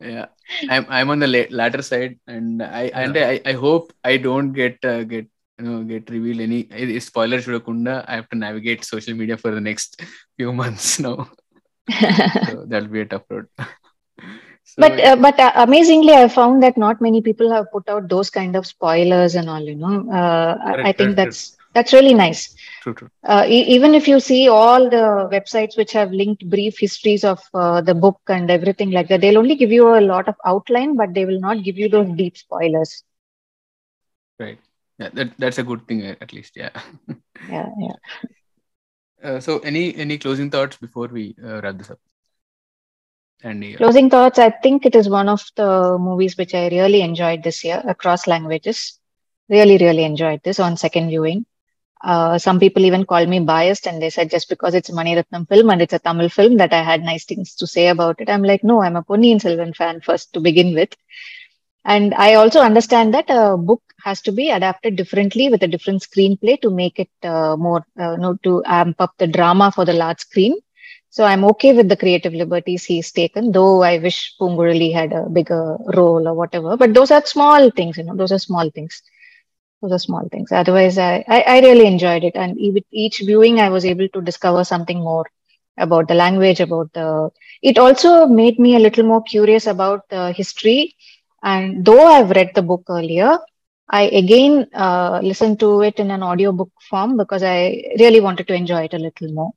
yeah, 0.00 0.26
I'm 0.68 0.86
I'm 0.88 1.10
on 1.10 1.18
the 1.20 1.26
la- 1.26 1.50
latter 1.50 1.82
side, 1.82 2.18
and 2.26 2.62
I 2.62 2.84
and 2.94 3.16
I, 3.16 3.40
I 3.44 3.52
hope 3.52 3.92
I 4.04 4.16
don't 4.16 4.52
get 4.52 4.78
uh, 4.84 5.04
get 5.04 5.26
you 5.58 5.64
know 5.64 5.82
get 5.84 6.10
reveal 6.10 6.40
any 6.40 6.98
spoilers. 7.00 7.46
Kunda. 7.46 8.04
I 8.08 8.16
have 8.16 8.28
to 8.30 8.36
navigate 8.36 8.84
social 8.84 9.14
media 9.14 9.36
for 9.36 9.50
the 9.50 9.60
next 9.60 10.00
few 10.36 10.52
months 10.52 10.98
now. 11.08 11.28
so 12.46 12.64
that'll 12.66 12.88
be 12.88 13.00
a 13.00 13.06
tough 13.06 13.24
road. 13.30 13.46
So, 14.74 14.82
but 14.82 15.00
uh, 15.08 15.16
but 15.16 15.38
uh, 15.40 15.52
amazingly 15.56 16.12
i 16.14 16.26
found 16.28 16.62
that 16.62 16.76
not 16.76 17.00
many 17.00 17.20
people 17.22 17.50
have 17.52 17.70
put 17.72 17.88
out 17.88 18.08
those 18.08 18.30
kind 18.30 18.56
of 18.56 18.66
spoilers 18.66 19.34
and 19.34 19.48
all 19.48 19.60
you 19.70 19.74
know 19.74 19.94
uh, 20.20 20.52
I- 20.70 20.78
i 20.90 20.92
think 20.92 21.16
correct, 21.16 21.16
that's 21.16 21.56
that's 21.74 21.92
really 21.92 22.14
nice 22.14 22.42
true, 22.80 22.94
true. 22.94 23.10
uh, 23.28 23.44
e- 23.48 23.66
even 23.76 23.94
if 23.94 24.08
you 24.08 24.20
see 24.20 24.48
all 24.48 24.88
the 24.96 25.04
websites 25.36 25.76
which 25.76 25.92
have 25.92 26.12
linked 26.12 26.48
brief 26.48 26.78
histories 26.78 27.24
of 27.24 27.40
uh, 27.54 27.80
the 27.80 27.94
book 27.94 28.20
and 28.28 28.50
everything 28.50 28.90
like 28.90 29.08
that 29.08 29.20
they'll 29.20 29.38
only 29.44 29.56
give 29.64 29.72
you 29.78 29.88
a 29.96 30.06
lot 30.12 30.28
of 30.28 30.34
outline 30.46 30.96
but 30.96 31.14
they 31.14 31.24
will 31.24 31.40
not 31.48 31.62
give 31.64 31.78
you 31.78 31.88
those 31.88 32.10
deep 32.22 32.36
spoilers 32.36 33.02
Right. 34.38 34.58
Yeah, 34.98 35.10
that 35.14 35.34
that's 35.38 35.58
a 35.58 35.62
good 35.62 35.86
thing 35.86 36.04
at 36.04 36.32
least. 36.32 36.56
Yeah. 36.56 36.70
yeah 37.48 37.68
yeah 37.78 37.96
Uh, 39.22 39.38
so 39.40 39.58
any 39.60 39.94
any 39.96 40.18
closing 40.18 40.50
thoughts 40.50 40.76
before 40.76 41.08
we 41.08 41.34
uh, 41.44 41.60
wrap 41.62 41.76
this 41.78 41.90
up? 41.90 41.98
And 43.42 43.64
closing 43.76 44.08
thoughts 44.10 44.38
i 44.38 44.50
think 44.50 44.86
it 44.86 44.94
is 44.94 45.08
one 45.08 45.28
of 45.28 45.42
the 45.56 45.96
movies 45.98 46.36
which 46.36 46.54
i 46.54 46.68
really 46.68 47.00
enjoyed 47.02 47.42
this 47.42 47.64
year 47.64 47.82
across 47.94 48.26
languages 48.26 48.98
really 49.48 49.78
really 49.78 50.04
enjoyed 50.04 50.40
this 50.44 50.60
on 50.60 50.76
second 50.76 51.08
viewing 51.08 51.44
uh, 52.02 52.38
some 52.38 52.58
people 52.58 52.84
even 52.84 53.04
called 53.04 53.28
me 53.28 53.40
biased 53.40 53.86
and 53.86 54.00
they 54.02 54.10
said 54.10 54.30
just 54.30 54.48
because 54.48 54.74
it's 54.74 54.88
a 54.88 54.94
Mani 54.94 55.14
Ratnam 55.16 55.48
film 55.48 55.70
and 55.70 55.82
it's 55.82 55.92
a 55.92 55.98
Tamil 55.98 56.28
film 56.28 56.56
that 56.56 56.72
I 56.72 56.82
had 56.82 57.02
nice 57.02 57.24
things 57.24 57.54
to 57.56 57.66
say 57.66 57.88
about 57.88 58.20
it. 58.20 58.30
I'm 58.30 58.42
like, 58.42 58.64
no, 58.64 58.82
I'm 58.82 58.96
a 58.96 59.02
Ponniyin 59.02 59.40
Selvan 59.40 59.74
fan 59.76 60.00
first 60.00 60.32
to 60.32 60.40
begin 60.40 60.74
with. 60.74 60.94
And 61.84 62.14
I 62.14 62.34
also 62.34 62.60
understand 62.60 63.14
that 63.14 63.28
a 63.28 63.56
book 63.56 63.82
has 64.04 64.20
to 64.22 64.32
be 64.32 64.50
adapted 64.50 64.96
differently 64.96 65.48
with 65.48 65.62
a 65.62 65.68
different 65.68 66.02
screenplay 66.02 66.60
to 66.62 66.70
make 66.70 66.98
it 66.98 67.10
uh, 67.22 67.56
more, 67.56 67.84
uh, 67.98 68.12
you 68.12 68.18
know, 68.18 68.36
to 68.44 68.62
amp 68.66 69.00
up 69.00 69.14
the 69.18 69.26
drama 69.26 69.70
for 69.70 69.84
the 69.84 69.92
large 69.92 70.20
screen. 70.20 70.54
So 71.10 71.24
I'm 71.24 71.44
okay 71.44 71.72
with 71.74 71.88
the 71.88 71.96
creative 71.96 72.34
liberties 72.34 72.84
he's 72.84 73.12
taken, 73.12 73.52
though 73.52 73.82
I 73.82 73.98
wish 73.98 74.34
Poonguzhali 74.40 74.92
had 74.92 75.12
a 75.12 75.28
bigger 75.28 75.76
role 75.96 76.26
or 76.28 76.34
whatever. 76.34 76.76
But 76.76 76.94
those 76.94 77.10
are 77.10 77.24
small 77.26 77.70
things, 77.70 77.98
you 77.98 78.04
know, 78.04 78.16
those 78.16 78.32
are 78.32 78.38
small 78.38 78.70
things. 78.70 79.02
Those 79.82 79.92
are 79.92 79.98
small 79.98 80.28
things. 80.30 80.52
Otherwise, 80.52 80.98
I, 80.98 81.24
I, 81.28 81.40
I 81.42 81.60
really 81.60 81.86
enjoyed 81.86 82.24
it. 82.24 82.34
And 82.36 82.56
with 82.74 82.84
each 82.92 83.18
viewing, 83.20 83.60
I 83.60 83.68
was 83.70 83.84
able 83.84 84.08
to 84.08 84.22
discover 84.22 84.64
something 84.64 84.98
more 85.00 85.26
about 85.78 86.08
the 86.08 86.14
language, 86.14 86.60
about 86.60 86.92
the. 86.92 87.30
It 87.62 87.78
also 87.78 88.26
made 88.26 88.58
me 88.58 88.76
a 88.76 88.80
little 88.80 89.04
more 89.04 89.22
curious 89.22 89.66
about 89.66 90.08
the 90.10 90.32
history. 90.32 90.94
And 91.42 91.84
though 91.84 92.06
I've 92.06 92.30
read 92.30 92.52
the 92.54 92.62
book 92.62 92.84
earlier, 92.88 93.38
I 93.90 94.02
again 94.04 94.68
uh, 94.74 95.20
listened 95.22 95.60
to 95.60 95.82
it 95.82 95.98
in 95.98 96.10
an 96.10 96.22
audiobook 96.22 96.70
form 96.88 97.16
because 97.16 97.42
I 97.42 97.82
really 97.98 98.20
wanted 98.20 98.48
to 98.48 98.54
enjoy 98.54 98.82
it 98.84 98.94
a 98.94 98.98
little 98.98 99.32
more. 99.32 99.52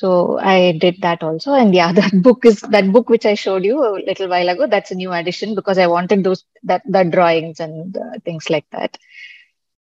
So 0.00 0.38
I 0.38 0.72
did 0.80 1.02
that 1.02 1.22
also. 1.22 1.52
And 1.52 1.74
yeah, 1.74 1.92
that 2.00 2.22
book 2.22 2.46
is 2.46 2.60
that 2.74 2.90
book 2.90 3.10
which 3.10 3.26
I 3.26 3.34
showed 3.34 3.64
you 3.66 3.76
a 3.84 4.00
little 4.08 4.28
while 4.28 4.48
ago. 4.48 4.66
That's 4.66 4.92
a 4.92 4.94
new 4.94 5.12
addition 5.12 5.54
because 5.54 5.76
I 5.76 5.88
wanted 5.88 6.24
those 6.24 6.44
that 6.62 6.82
that 6.86 7.10
drawings 7.10 7.60
and 7.60 7.94
uh, 8.04 8.18
things 8.24 8.48
like 8.48 8.64
that. 8.72 8.96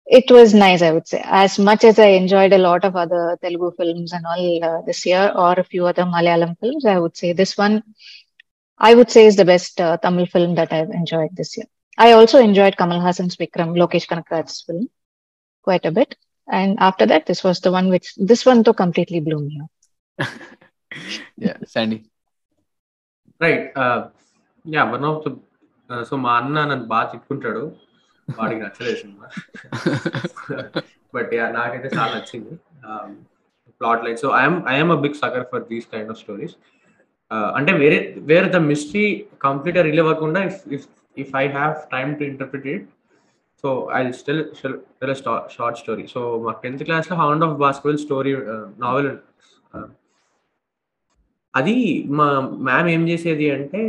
It 0.04 0.30
was 0.30 0.52
nice, 0.52 0.82
I 0.82 0.90
would 0.90 1.08
say. 1.08 1.22
As 1.24 1.58
much 1.58 1.82
as 1.90 1.98
I 1.98 2.08
enjoyed 2.22 2.52
a 2.52 2.58
lot 2.58 2.84
of 2.84 2.94
other 2.94 3.38
Telugu 3.42 3.70
films 3.78 4.12
and 4.12 4.26
all 4.26 4.64
uh, 4.70 4.82
this 4.82 5.06
year, 5.06 5.32
or 5.34 5.52
a 5.54 5.64
few 5.72 5.86
other 5.86 6.04
Malayalam 6.04 6.58
films, 6.60 6.84
I 6.84 6.98
would 6.98 7.16
say 7.16 7.32
this 7.32 7.56
one, 7.56 7.82
I 8.76 8.94
would 8.94 9.10
say, 9.10 9.24
is 9.26 9.36
the 9.36 9.46
best 9.54 9.80
uh, 9.80 9.96
Tamil 9.96 10.26
film 10.26 10.56
that 10.56 10.74
I've 10.74 10.90
enjoyed 11.02 11.34
this 11.40 11.56
year. 11.56 11.68
I 11.96 12.12
also 12.12 12.38
enjoyed 12.38 12.76
Kamal 12.76 13.00
Haasan's 13.06 13.36
Vikram, 13.36 13.78
Lokesh 13.82 14.08
Kanagaraj's 14.12 14.60
film, 14.66 14.88
quite 15.62 15.86
a 15.86 15.92
bit. 16.00 16.16
And 16.60 16.78
after 16.80 17.06
that, 17.06 17.24
this 17.24 17.42
was 17.42 17.60
the 17.60 17.72
one 17.78 17.88
which 17.88 18.14
this 18.16 18.44
one 18.44 18.62
though 18.62 18.80
completely 18.84 19.20
blew 19.20 19.40
me 19.48 19.60
up. 19.62 19.70
Yeah, 21.44 21.58
Sandy. 21.74 21.98
Right 23.40 23.64
yeah 24.64 24.82
one 24.94 25.04
of 25.10 25.22
the 25.24 25.30
so 26.08 26.14
మా 26.24 26.32
అన్న 26.40 26.56
నన్ను 26.70 26.86
బాగా 26.92 27.06
తిట్టుకుంటాడు. 27.12 27.62
వాడికి 28.28 28.60
నచ్చలేదు 28.64 28.98
cinema. 29.02 29.26
But 31.14 31.30
yeah 31.38 31.46
నాకైతే 31.56 31.88
చాలా 31.96 32.10
నచ్చింది. 32.16 32.54
Plot 33.80 34.04
line 34.06 34.18
so 34.22 34.28
I'm 34.40 34.58
I'm 34.74 34.92
a 34.96 34.98
big 35.04 35.18
sucker 35.22 35.46
for 35.52 35.64
these 35.72 35.88
kind 35.94 36.12
of 36.14 36.20
stories 36.24 36.54
అంటే 37.58 37.72
వేరే 37.82 37.98
వేరే 38.30 38.46
ద 38.56 38.58
మిస్టరీ 38.70 39.06
కంప్లీట్ 39.46 39.78
రిలీవ్ 39.88 40.08
అవ్వకుండా 40.08 40.40
if 40.76 40.88
if 41.22 41.32
I 41.42 41.44
have 41.58 41.74
time 41.94 42.10
to 42.18 42.24
interpret 42.32 42.66
it 42.74 42.86
so 43.64 43.68
I 43.98 44.00
still 44.20 44.42
short 45.56 45.78
story 45.82 46.04
so 46.14 46.20
మా 46.46 46.52
tenth 46.64 46.84
క్లాస్లో 46.88 47.16
hound 47.22 47.44
of 47.48 47.54
Baskerville 47.64 47.98
story 48.06 48.32
novel 48.84 49.10
అది 51.54 51.76
మా 52.10 52.26
ma'am 52.60 52.88
ఏం 52.88 53.08
చేసేది 53.08 53.50
అంటే 53.50 53.80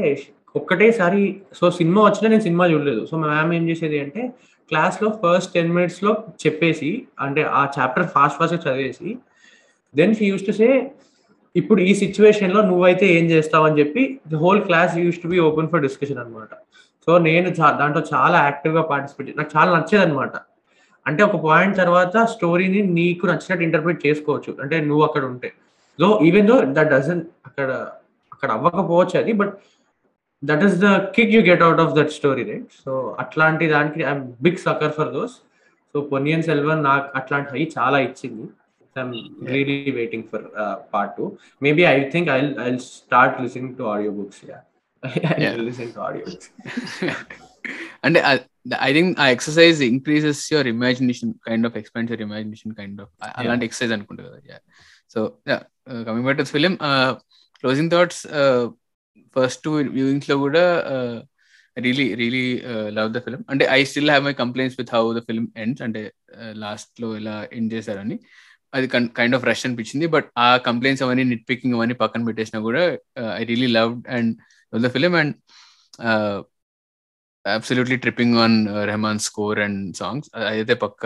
ఒక్కటేసారి 0.55 1.21
సో 1.55 1.71
సినిమా 1.71 2.01
వచ్చినా 2.01 2.29
నేను 2.29 2.41
సినిమా 2.41 2.65
చూడలేదు. 2.67 3.05
సో 3.05 3.17
మా 3.17 3.27
మ్యామ్ 3.27 3.53
ఏం 3.53 3.69
చేసేది 3.69 3.99
అంటే 3.99 4.21
క్లాస్లో 4.69 5.19
ఫస్ట్ 5.21 5.53
టెన్ 5.53 5.71
మినిట్స్లో 5.71 6.11
చెప్పేసి 6.47 6.89
అంటే 7.19 7.43
ఆ 7.43 7.67
చాప్టర్ 7.79 8.07
ఫాస్ట్ 8.07 8.39
ఫాస్ట్గా 8.39 8.73
చదివేసి 8.73 9.17
then 9.95 10.15
she 10.15 10.25
use 10.25 10.45
to 10.47 10.51
say 10.51 10.91
ఇప్పుడు 11.55 11.81
ఈ 11.81 11.95
సిచ్యువేషన్లో 11.95 12.61
నువ్వైతే 12.61 13.07
ఏం 13.13 13.25
చేస్తావు? 13.25 13.65
అని 13.65 13.79
చెప్పి 13.79 14.19
the 14.27 14.35
whole 14.35 14.61
class 14.61 14.97
use 14.97 15.23
to 15.23 15.27
be 15.27 15.39
open 15.39 15.67
for 15.67 15.81
discussion 15.81 16.17
అనమాట 16.17 16.53
సో 17.07 17.17
నేను 17.17 17.49
చా- 17.49 17.77
దాంట్లో 17.77 18.03
చాలా 18.13 18.43
యాక్టివ్గా 18.43 18.81
పార్టిసిపేట్ 18.81 19.37
నాకు 19.37 19.51
చాలా 19.57 19.77
నచ్చేది 19.77 20.05
అనమాట 20.05 20.35
అంటే 21.05 21.23
ఒక 21.23 21.43
పాయింట్ 21.43 21.77
తర్వాత 21.77 22.17
స్టోరీని 22.25 22.81
నీకు 22.93 23.25
నచ్చినట్టు 23.25 23.63
ఇంటర్ప్రిట్ 23.63 24.07
చేసుకోవచ్చు. 24.07 24.57
అంటే 24.61 24.81
నువ్వు 24.81 25.03
అక్కడ 25.03 25.23
ఉంటే. 25.25 25.51
So 25.99 26.07
even 26.25 26.47
though 26.47 26.55
that 26.77 26.91
doesn't 26.93 27.21
అక్కడ 27.45 27.69
అక్కడ 28.31 28.49
అవ్వకపోవచ్చు 28.57 29.15
అది 29.21 29.33
but 29.41 29.53
that 30.43 30.63
is 30.67 30.77
the 30.79 30.89
kick 31.15 31.33
you 31.35 31.41
get 31.49 31.63
out 31.67 31.81
of 31.83 31.93
that 31.99 32.11
story 32.11 32.43
right 32.49 32.71
so 32.83 32.93
అట్లాంటి 33.23 33.67
దానికి 33.67 34.01
I'm 34.05 34.25
big 34.41 34.59
sucker 34.65 34.93
for 34.97 35.11
those 35.13 35.35
so 35.95 35.99
Ponniyin 36.11 36.43
Selvan 36.43 36.83
నాకు 36.83 37.07
అట్లాంటివి 37.17 37.65
చాలా 37.77 37.97
ఇచ్చింది. 37.99 38.45
I'm 38.95 39.13
really 39.51 39.77
waiting 39.91 40.25
for 40.31 40.45
part 40.93 41.13
two 41.17 41.25
maybe 41.61 41.83
I 41.91 41.97
think 42.13 42.29
I 42.31 42.39
I 42.63 42.69
start 42.91 43.37
listening 43.45 43.71
to 43.79 43.85
audio 43.93 44.13
books 44.19 44.43
yeah 44.51 44.59
Yeah. 45.37 45.55
Listening 45.67 45.93
to 45.95 45.99
audio 45.99 46.25
books 46.27 46.49
and 48.03 48.15
I, 48.23 48.35
I 48.81 48.91
think 48.95 49.09
ఆ 49.19 49.25
exercise 49.33 49.79
increases 49.89 50.41
your 50.53 50.67
imagination 50.71 51.31
kind 51.47 51.65
of 51.69 51.75
expands 51.81 52.11
your 52.13 52.23
imagination 52.25 52.73
kind 52.79 52.99
of 53.03 53.11
అలాంటి 53.41 53.65
exercise 53.67 53.93
అనుకుంటా 53.97 54.23
కదా 54.27 54.57
so 55.11 55.19
coming 55.87 56.25
back 56.27 56.39
to 56.41 56.47
film 56.55 56.73
closing 57.59 57.91
thoughts 57.91 58.21
first 59.35 59.61
two 59.63 59.71
వ్యూయింగ్స్లో 59.97 60.35
కూడా 60.45 60.63
really 61.77 62.07
really 62.21 62.45
love 62.97 63.09
the 63.13 63.19
film 63.25 63.41
అంటే 63.51 63.63
I 63.77 63.79
still 63.89 64.09
have 64.11 64.23
my 64.27 64.33
complaints 64.41 64.77
with 64.79 64.91
how 64.95 65.03
the 65.17 65.21
film 65.27 65.45
ends 65.63 65.81
అంటే 65.85 66.01
లాస్ట్లో 66.63 67.07
ఇలా 67.19 67.35
end 67.57 67.73
చేశారని. 67.73 68.17
అది 68.73 68.87
కైండ్ 69.17 69.35
ఆఫ్ 69.37 69.45
రష్ 69.49 69.65
అనిపించింది. 69.67 70.05
బట్ 70.15 70.27
ఆ 70.45 70.47
కంప్లైంట్స్ 70.67 71.03
అవన్నీ 71.05 71.23
నిట్ 71.31 71.45
పికింగ్ 71.49 71.75
అవన్నీ 71.77 71.95
పక్కన 72.03 72.21
పెట్టేసినా 72.29 72.59
కూడా 72.67 72.83
I 73.39 73.43
really 73.51 73.69
love 73.77 73.93
and 74.17 74.31
the 74.73 74.89
film 74.95 75.15
and 75.21 75.33
absolutely 77.45 77.97
tripping 78.03 78.37
on 78.43 78.57
Rahman 78.89 79.19
score 79.19 79.59
and 79.59 79.81
songs 80.01 80.29
అదైతే 80.49 80.75
పక్క 80.83 81.03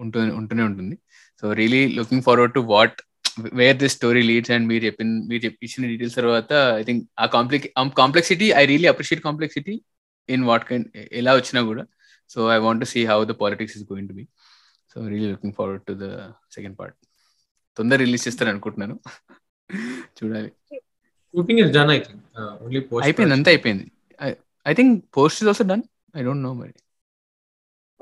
ఉంటుంది 0.00 0.32
ఉంటూనే 0.40 0.62
ఉంటుంది. 0.70 0.94
So 1.42 1.52
really 1.60 1.82
looking 1.98 2.24
forward 2.26 2.54
to 2.54 2.60
what 2.74 2.98
where 3.54 3.76
this 3.76 3.94
story 3.94 4.22
leads 4.22 4.50
and 4.50 4.66
మీరు 4.68 4.82
చెప్పిన 4.84 5.08
మీరు 5.30 5.42
ఇచ్చిన 5.66 5.82
డీటెయిల్స్ 5.86 6.16
తర్వాత 6.16 6.52
ఐ 6.80 6.82
థింక్ 6.82 7.02
ఆ 7.20 7.26
complex 7.26 7.66
complexity 8.00 8.48
I 8.60 8.64
really 8.66 8.86
appreciate 8.86 9.22
complexity 9.24 9.74
in 10.28 10.44
what 10.44 10.64
kind 10.68 10.84
ఎలా 11.12 11.32
వచ్చినా 11.34 11.62
కూడా. 11.62 11.84
So 12.30 12.50
I 12.52 12.58
want 12.58 12.84
see 12.84 13.00
how 13.04 13.18
the 13.24 13.34
politics 13.42 13.76
is 13.78 13.84
going 13.92 14.08
to 14.08 14.14
be 14.14 14.24
so 14.92 15.06
really 15.08 15.28
looking 15.32 15.54
forward 15.58 15.84
to 15.86 15.92
the 15.92 16.06
second 16.54 16.76
part 16.80 16.96
తొందర 17.76 17.96
release 17.96 18.24
చేస్తారు 18.28 18.50
అనుకుంటున్నాను. 18.50 18.96
చూడాలి. 20.18 20.50
Shooting 21.34 21.60
is 21.60 21.72
done 21.72 21.90
I 21.90 21.98
think 21.98 22.22
only 22.64 22.80
post 22.80 23.06
అయిపోయింది 23.06 23.34
అంతా 23.38 23.50
అయిపోయింది. 23.50 23.86
I 24.66 24.74
think 24.74 24.96
post 25.16 25.38
is 25.42 25.48
also 25.48 25.64
done 25.72 25.84
I 26.16 26.22
don't 26.22 26.42
know 26.42 26.52
మరి. 26.54 26.74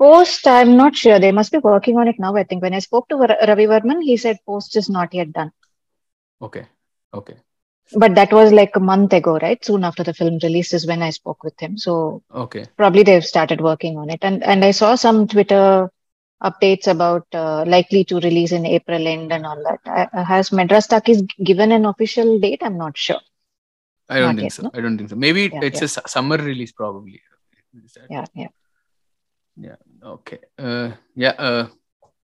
Post, 0.01 0.47
I'm 0.47 0.75
not 0.77 0.95
sure. 0.95 1.19
They 1.19 1.31
must 1.31 1.51
be 1.51 1.59
working 1.59 1.95
on 1.97 2.07
it 2.07 2.15
now. 2.17 2.35
I 2.35 2.43
think 2.43 2.63
when 2.63 2.73
I 2.73 2.79
spoke 2.79 3.07
to 3.09 3.17
Ravi 3.17 3.67
Varman, 3.67 4.01
he 4.01 4.17
said 4.17 4.39
post 4.47 4.75
is 4.75 4.89
not 4.89 5.13
yet 5.13 5.31
done. 5.31 5.51
Okay. 6.41 6.65
Okay. 7.13 7.35
But 7.93 8.15
that 8.15 8.33
was 8.33 8.51
like 8.51 8.75
a 8.75 8.79
month 8.79 9.13
ago, 9.13 9.37
right? 9.37 9.63
Soon 9.63 9.83
after 9.83 10.01
the 10.01 10.15
film 10.15 10.39
release 10.41 10.73
is 10.73 10.87
when 10.87 11.03
I 11.03 11.11
spoke 11.11 11.43
with 11.43 11.59
him. 11.59 11.77
So 11.77 12.23
okay, 12.33 12.65
probably 12.77 13.03
they've 13.03 13.23
started 13.23 13.61
working 13.61 13.97
on 13.97 14.09
it. 14.09 14.19
And 14.23 14.43
and 14.43 14.65
I 14.65 14.71
saw 14.71 14.95
some 14.95 15.27
Twitter 15.27 15.91
updates 16.43 16.87
about 16.87 17.27
uh, 17.33 17.63
likely 17.65 18.03
to 18.05 18.19
release 18.21 18.53
in 18.53 18.65
April 18.65 19.07
end 19.07 19.31
and 19.31 19.45
all 19.45 19.61
that. 19.67 19.81
Uh, 19.85 20.07
uh, 20.17 20.23
has 20.23 20.51
Madras 20.51 20.87
Talkies 20.87 21.21
given 21.43 21.71
an 21.71 21.85
official 21.85 22.39
date? 22.39 22.63
I'm 22.63 22.77
not 22.77 22.97
sure. 22.97 23.21
I 24.09 24.19
don't 24.19 24.29
not 24.29 24.35
think 24.35 24.43
yet, 24.45 24.53
so. 24.53 24.63
No? 24.63 24.71
I 24.73 24.81
don't 24.81 24.97
think 24.97 25.11
so. 25.11 25.15
Maybe 25.15 25.51
yeah, 25.53 25.59
it's 25.61 25.81
yeah. 25.81 26.01
a 26.03 26.09
summer 26.09 26.37
release, 26.37 26.71
probably. 26.71 27.21
Yeah, 28.09 28.25
yeah 28.33 28.47
yeah. 29.57 29.75
Okay. 30.03 30.39
Uh, 30.57 30.91
yeah. 31.15 31.35
Uh, 31.37 31.67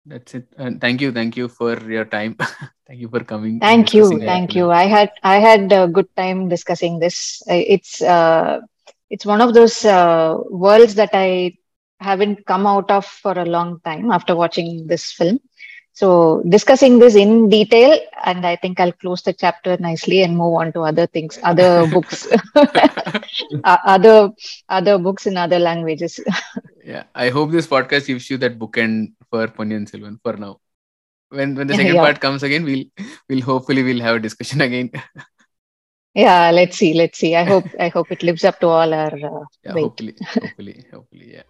that's 0.06 0.36
it. 0.36 0.48
And 0.58 0.82
thank 0.82 1.02
you. 1.02 1.12
Thank 1.12 1.38
you 1.38 1.48
for 1.48 1.80
your 1.90 2.06
time. 2.06 2.36
thank 2.88 3.00
you 3.00 3.08
for 3.10 3.24
coming. 3.24 3.60
Thank 3.60 3.94
you, 3.94 4.20
thank 4.20 4.56
you. 4.56 4.72
I 4.72 4.84
had 4.86 5.12
I 5.24 5.38
had 5.40 5.72
a 5.72 5.88
good 5.88 6.08
time 6.16 6.50
discussing 6.50 7.00
this. 7.00 7.42
It's 7.48 8.02
uh, 8.02 8.62
it's 9.10 9.26
one 9.26 9.42
of 9.42 9.54
those 9.54 9.86
uh, 9.86 10.38
worlds 10.50 10.96
that 10.96 11.12
I 11.14 11.54
haven't 12.00 12.46
come 12.46 12.66
out 12.66 12.90
of 12.90 13.06
for 13.06 13.38
a 13.38 13.46
long 13.46 13.80
time 13.86 14.12
after 14.12 14.36
watching 14.36 14.88
this 14.88 15.12
film. 15.12 15.40
So 15.94 16.42
discussing 16.48 17.00
this 17.00 17.16
in 17.16 17.50
detail, 17.50 18.00
and 18.24 18.46
I 18.46 18.56
think 18.56 18.80
I'll 18.80 18.94
close 18.94 19.22
the 19.24 19.34
chapter 19.34 19.78
nicely 19.78 20.24
and 20.24 20.38
move 20.38 20.54
on 20.56 20.72
to 20.74 20.82
other 20.82 21.06
things, 21.06 21.38
other 21.44 21.86
books, 21.92 22.28
uh, 22.56 23.78
other 23.86 24.32
other 24.70 24.98
books 24.98 25.28
in 25.28 25.38
other 25.38 25.60
languages. 25.60 26.20
yeah. 26.86 27.04
I 27.14 27.30
hope 27.30 27.52
this 27.52 27.68
podcast 27.68 28.08
gives 28.08 28.30
you 28.30 28.38
that 28.38 28.58
bookend 28.58 29.14
for 29.30 29.48
Ponniyin 29.48 29.90
Selvan 29.92 30.20
for 30.24 30.38
now. 30.38 30.60
When 31.30 31.56
when 31.56 31.68
the 31.68 31.76
second 31.76 31.96
Yeah. 31.96 32.02
part 32.04 32.20
comes 32.22 32.44
again, 32.44 32.64
we'll 32.64 32.86
we'll 33.30 33.42
hopefully 33.42 33.84
we'll 33.84 34.02
have 34.02 34.16
a 34.16 34.20
discussion 34.20 34.62
again. 34.62 34.92
yeah, 36.14 36.52
let's 36.52 36.78
see, 36.78 36.94
let's 36.94 37.18
see. 37.20 37.36
I 37.36 37.44
hope 37.44 37.66
I 37.80 37.90
hope 37.90 38.12
it 38.12 38.24
lives 38.24 38.44
up 38.44 38.60
to 38.62 38.68
all 38.68 38.94
our 38.94 39.14
uh, 39.14 39.44
yeah. 39.64 39.72
Hopefully. 39.74 40.16
Hopefully. 40.34 40.86
Hopefully. 40.92 41.34
Yeah. 41.34 41.44